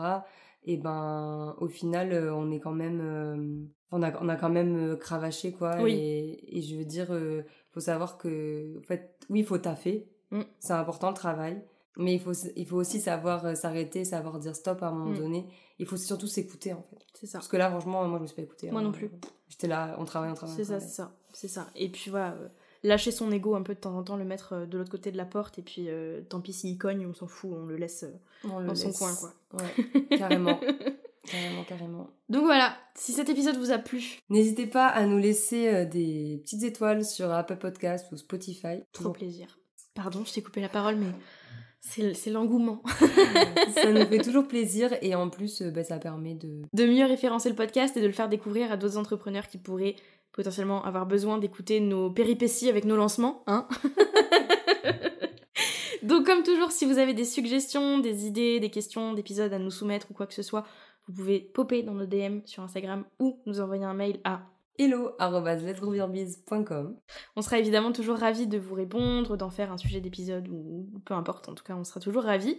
et 0.65 0.77
ben 0.77 1.57
au 1.59 1.67
final 1.67 2.13
euh, 2.13 2.33
on 2.33 2.53
est 2.53 2.61
quand 2.61 2.73
même 2.73 3.69
on 3.91 4.03
a 4.03 4.23
on 4.23 4.29
a 4.29 4.37
quand 4.37 4.51
même 4.51 4.97
cravaché 4.97 5.53
quoi 5.53 5.89
et, 5.89 6.39
et, 6.57 6.63
je 6.63 6.77
veux 6.77 6.85
dire 6.85 7.09
faut 7.73 7.81
savoir 7.81 8.17
que 8.17 8.79
en 8.79 8.83
fait 8.83 9.19
oui 9.29 9.41
il 9.41 9.47
faut 9.47 9.59
taffer 9.59 10.09
mm. 10.31 10.43
c'est 10.61 10.75
important 10.75 11.09
le 11.09 11.15
travail 11.15 11.65
mais 11.97 12.15
il 12.15 12.21
faut, 12.21 12.33
il 12.57 12.67
faut 12.67 12.77
aussi 12.77 13.01
savoir 13.01 13.57
s'arrêter, 13.57 14.05
savoir 14.05 14.39
dire 14.39 14.55
stop 14.55 14.83
à 14.83 14.89
un 14.89 14.93
moment 14.93 15.13
mm. 15.13 15.19
donné 15.19 15.47
il 15.79 15.87
faut 15.87 15.97
surtout 15.97 16.27
s'écouter 16.27 16.73
en 16.73 16.83
fait. 16.83 16.99
C'est 17.15 17.27
ça. 17.27 17.39
Parce 17.39 17.49
que 17.49 17.57
là, 17.57 17.71
franchement, 17.71 18.07
moi 18.07 18.19
je 18.19 18.23
me 18.23 18.27
suis 18.27 18.37
pas 18.37 18.43
écoutée. 18.43 18.71
Moi 18.71 18.81
hein. 18.81 18.85
non 18.85 18.93
plus. 18.93 19.11
J'étais 19.49 19.69
là, 19.69 19.97
on 19.99 20.05
travaille, 20.05 20.31
on 20.31 20.35
travaille. 20.35 20.57
C'est 20.57 20.65
ça, 20.65 20.81
c'est 20.81 20.89
ça, 20.89 21.17
c'est 21.33 21.49
ça. 21.49 21.69
Et 21.75 21.91
puis 21.91 22.11
voilà, 22.11 22.33
euh, 22.33 22.49
lâcher 22.83 23.11
son 23.11 23.31
ego 23.31 23.55
un 23.55 23.63
peu 23.63 23.75
de 23.75 23.81
temps 23.81 23.97
en 23.97 24.03
temps, 24.03 24.17
le 24.17 24.25
mettre 24.25 24.55
euh, 24.55 24.67
de 24.67 24.79
l'autre 24.79 24.91
côté 24.91 25.13
de 25.13 25.17
la 25.17 25.27
porte, 25.27 25.59
et 25.59 25.63
puis 25.63 25.89
euh, 25.89 26.23
tant 26.29 26.41
pis 26.41 26.53
s'il 26.53 26.79
cogne, 26.79 27.07
on 27.07 27.15
s'en 27.15 27.27
fout, 27.27 27.51
on 27.53 27.67
le 27.67 27.77
laisse 27.77 28.05
dans 28.45 28.75
son 28.75 28.93
coin 28.93 29.15
quoi. 29.15 29.33
Ouais, 29.55 30.09
carrément. 30.19 30.59
Carrément, 31.25 31.65
carrément. 31.65 32.11
Donc 32.29 32.45
voilà, 32.45 32.77
si 32.95 33.13
cet 33.13 33.29
épisode 33.29 33.57
vous 33.57 33.73
a 33.73 33.79
plu, 33.79 34.21
n'hésitez 34.31 34.67
pas 34.67 34.87
à 34.87 35.07
nous 35.07 35.19
laisser 35.19 35.85
des 35.87 36.41
petites 36.45 36.63
étoiles 36.63 37.05
sur 37.05 37.33
Apple 37.33 37.57
Podcast 37.57 38.07
ou 38.13 38.17
Spotify. 38.17 38.85
Trop 38.93 39.11
plaisir. 39.11 39.59
Pardon, 39.95 40.25
je 40.25 40.33
t'ai 40.33 40.43
coupé 40.43 40.61
la 40.61 40.69
parole, 40.69 40.97
mais 40.97 41.07
c'est 41.81 42.31
l'engouement. 42.31 42.83
ça 43.75 43.93
nous 43.93 44.07
fait 44.07 44.19
toujours 44.19 44.49
plaisir 44.49 44.93
et 45.03 45.15
en 45.15 45.29
plus, 45.29 45.63
euh, 45.63 45.71
bah, 45.71 45.85
ça 45.85 45.99
permet 45.99 46.35
de... 46.35 46.63
De 46.73 46.87
mieux 46.87 47.07
référencer 47.07 47.49
le 47.49 47.55
podcast 47.55 47.97
et 47.97 48.01
de 48.01 48.07
le 48.07 48.13
faire 48.13 48.29
découvrir 48.29 48.73
à 48.73 48.77
d'autres 48.77 48.99
entrepreneurs 48.99 49.47
qui 49.47 49.59
pourraient 49.59 49.97
potentiellement 50.33 50.85
avoir 50.85 51.07
besoin 51.07 51.39
d'écouter 51.39 51.81
nos 51.81 52.11
péripéties 52.11 52.69
avec 52.69 52.85
nos 52.85 52.97
lancements. 52.97 53.43
Hein 53.47 53.69
Donc 56.03 56.27
comme 56.27 56.43
toujours, 56.43 56.71
si 56.71 56.85
vous 56.85 56.99
avez 56.99 57.15
des 57.15 57.25
suggestions, 57.25 57.99
des 57.99 58.27
idées, 58.27 58.61
des 58.61 58.71
questions 58.71 59.13
d'épisodes 59.13 59.53
à 59.53 59.59
nous 59.59 59.71
soumettre 59.71 60.09
ou 60.11 60.15
quoi 60.15 60.27
que 60.27 60.35
ce 60.35 60.43
soit, 60.43 60.65
vous 61.07 61.15
pouvez 61.15 61.41
popper 61.41 61.83
dans 61.83 61.95
nos 61.95 62.07
DM 62.07 62.41
sur 62.45 62.63
Instagram 62.63 63.05
ou 63.19 63.41
nous 63.47 63.61
envoyer 63.61 63.85
un 63.85 63.95
mail 63.95 64.21
à 64.25 64.43
hello.let'sgrowyourbiz.com 64.79 66.97
On 67.37 67.43
sera 67.43 67.59
évidemment 67.59 67.93
toujours 67.93 68.17
ravis 68.19 68.47
de 68.47 68.59
vous 68.59 68.75
répondre, 68.75 69.37
d'en 69.37 69.51
faire 69.51 69.73
un 69.73 69.79
sujet 69.79 70.01
d'épisode 70.01 70.49
ou 70.49 70.89
peu 71.05 71.15
importe, 71.15 71.49
en 71.49 71.55
tout 71.55 71.65
cas 71.65 71.75
on 71.75 71.83
sera 71.85 72.01
toujours 72.01 72.25
ravis. 72.25 72.59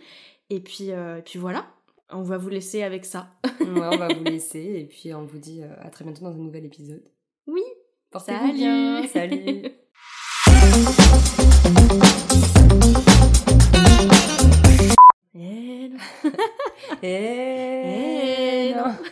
Et 0.49 0.59
puis, 0.59 0.91
euh, 0.91 1.21
puis 1.23 1.39
voilà, 1.39 1.67
on 2.09 2.23
va 2.23 2.37
vous 2.37 2.49
laisser 2.49 2.83
avec 2.83 3.05
ça. 3.05 3.29
ouais, 3.59 3.67
on 3.67 3.97
va 3.97 4.07
vous 4.07 4.23
laisser 4.23 4.59
et 4.59 4.85
puis 4.85 5.13
on 5.13 5.25
vous 5.25 5.39
dit 5.39 5.61
euh, 5.63 5.73
à 5.79 5.89
très 5.89 6.05
bientôt 6.05 6.25
dans 6.25 6.33
un 6.33 6.37
nouvel 6.37 6.65
épisode. 6.65 7.03
Oui, 7.47 7.63
portez-vous 8.11 8.53
bien. 8.53 9.05
Salut. 9.07 9.63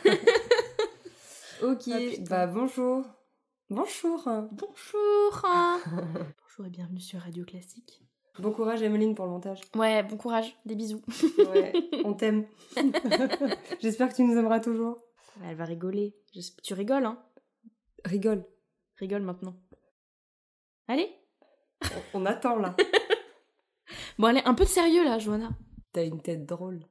ok, 1.76 1.90
Ah, 1.94 2.00
bah 2.30 2.48
bonjour. 2.48 3.06
Bonjour. 3.70 4.24
Bonjour 4.52 5.42
Bonjour 5.42 6.66
et 6.66 6.70
bienvenue 6.70 7.00
sur 7.00 7.20
Radio 7.20 7.44
Classique. 7.44 8.02
Bon 8.40 8.52
courage 8.52 8.82
Emeline 8.82 9.16
pour 9.16 9.26
le 9.26 9.32
montage. 9.32 9.62
Ouais, 9.76 10.04
bon 10.04 10.18
courage, 10.18 10.56
des 10.66 10.76
bisous. 10.76 11.02
Ouais, 11.38 11.74
on 12.04 12.14
t'aime. 12.18 12.46
J'espère 13.82 14.10
que 14.10 14.16
tu 14.16 14.24
nous 14.24 14.38
aimeras 14.38 14.60
toujours. 14.60 14.98
Elle 15.44 15.56
va 15.56 15.66
rigoler. 15.66 16.16
Tu 16.64 16.74
rigoles, 16.74 17.06
hein? 17.06 17.22
Rigole. 18.06 18.46
Rigole 18.98 19.22
maintenant. 19.24 19.56
Allez 20.88 21.10
On, 22.14 22.22
on 22.22 22.26
attend 22.26 22.58
là. 22.58 22.76
Bon, 24.18 24.28
allez, 24.28 24.42
un 24.46 24.54
peu 24.54 24.64
de 24.64 24.70
sérieux 24.70 25.04
là, 25.04 25.20
Johanna. 25.20 25.50
T'as 25.92 26.06
une 26.06 26.22
tête 26.22 26.46
drôle. 26.46 26.86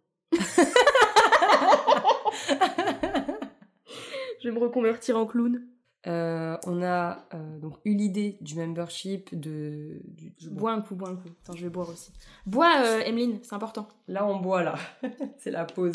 Je 4.44 4.50
vais 4.50 4.54
me 4.54 4.60
reconvertir 4.60 5.16
en 5.16 5.24
clown. 5.24 5.62
Euh, 6.06 6.58
on 6.66 6.82
a 6.82 7.24
euh, 7.32 7.58
donc 7.60 7.78
eu 7.86 7.94
l'idée 7.94 8.36
du 8.42 8.56
membership 8.56 9.34
de. 9.40 10.02
Du, 10.04 10.28
du- 10.32 10.50
Bois 10.50 10.72
un 10.72 10.82
coup, 10.82 10.94
bois 10.94 11.08
un 11.08 11.16
coup. 11.16 11.30
Attends, 11.42 11.56
je 11.56 11.62
vais 11.64 11.70
boire 11.70 11.88
aussi. 11.88 12.12
Bois, 12.44 12.74
euh, 12.84 13.00
Emeline, 13.06 13.38
c'est 13.42 13.54
important. 13.54 13.88
Là, 14.06 14.26
on 14.26 14.36
boit 14.40 14.62
là. 14.62 14.74
C'est 15.38 15.50
la 15.50 15.64
pause. 15.64 15.94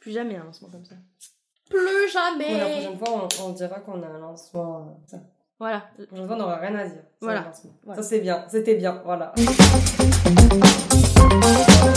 Plus 0.00 0.12
jamais 0.12 0.36
un 0.36 0.44
lancement 0.44 0.70
comme 0.70 0.86
ça. 0.86 0.94
Plus 1.68 1.78
Bon, 1.78 1.84
jamais 2.10 2.58
la 2.58 2.66
prochaine 2.70 2.96
fois, 2.98 3.08
on, 3.10 3.28
on 3.44 3.50
dira 3.52 3.80
qu'on 3.80 4.02
a 4.02 4.06
un 4.06 4.18
lancement. 4.20 4.78
euh, 4.78 4.82
ça. 5.06 5.18
Voilà. 5.58 5.84
La 5.98 6.06
prochaine 6.06 6.26
fois, 6.26 6.36
on 6.36 6.38
n'aura 6.38 6.56
rien 6.56 6.74
à 6.74 6.88
dire. 6.88 7.02
Voilà. 7.20 7.52
Voilà. 7.84 8.02
Ça, 8.02 8.08
c'est 8.08 8.20
bien. 8.20 8.46
C'était 8.48 8.76
bien. 8.76 9.02
Voilà. 9.04 9.34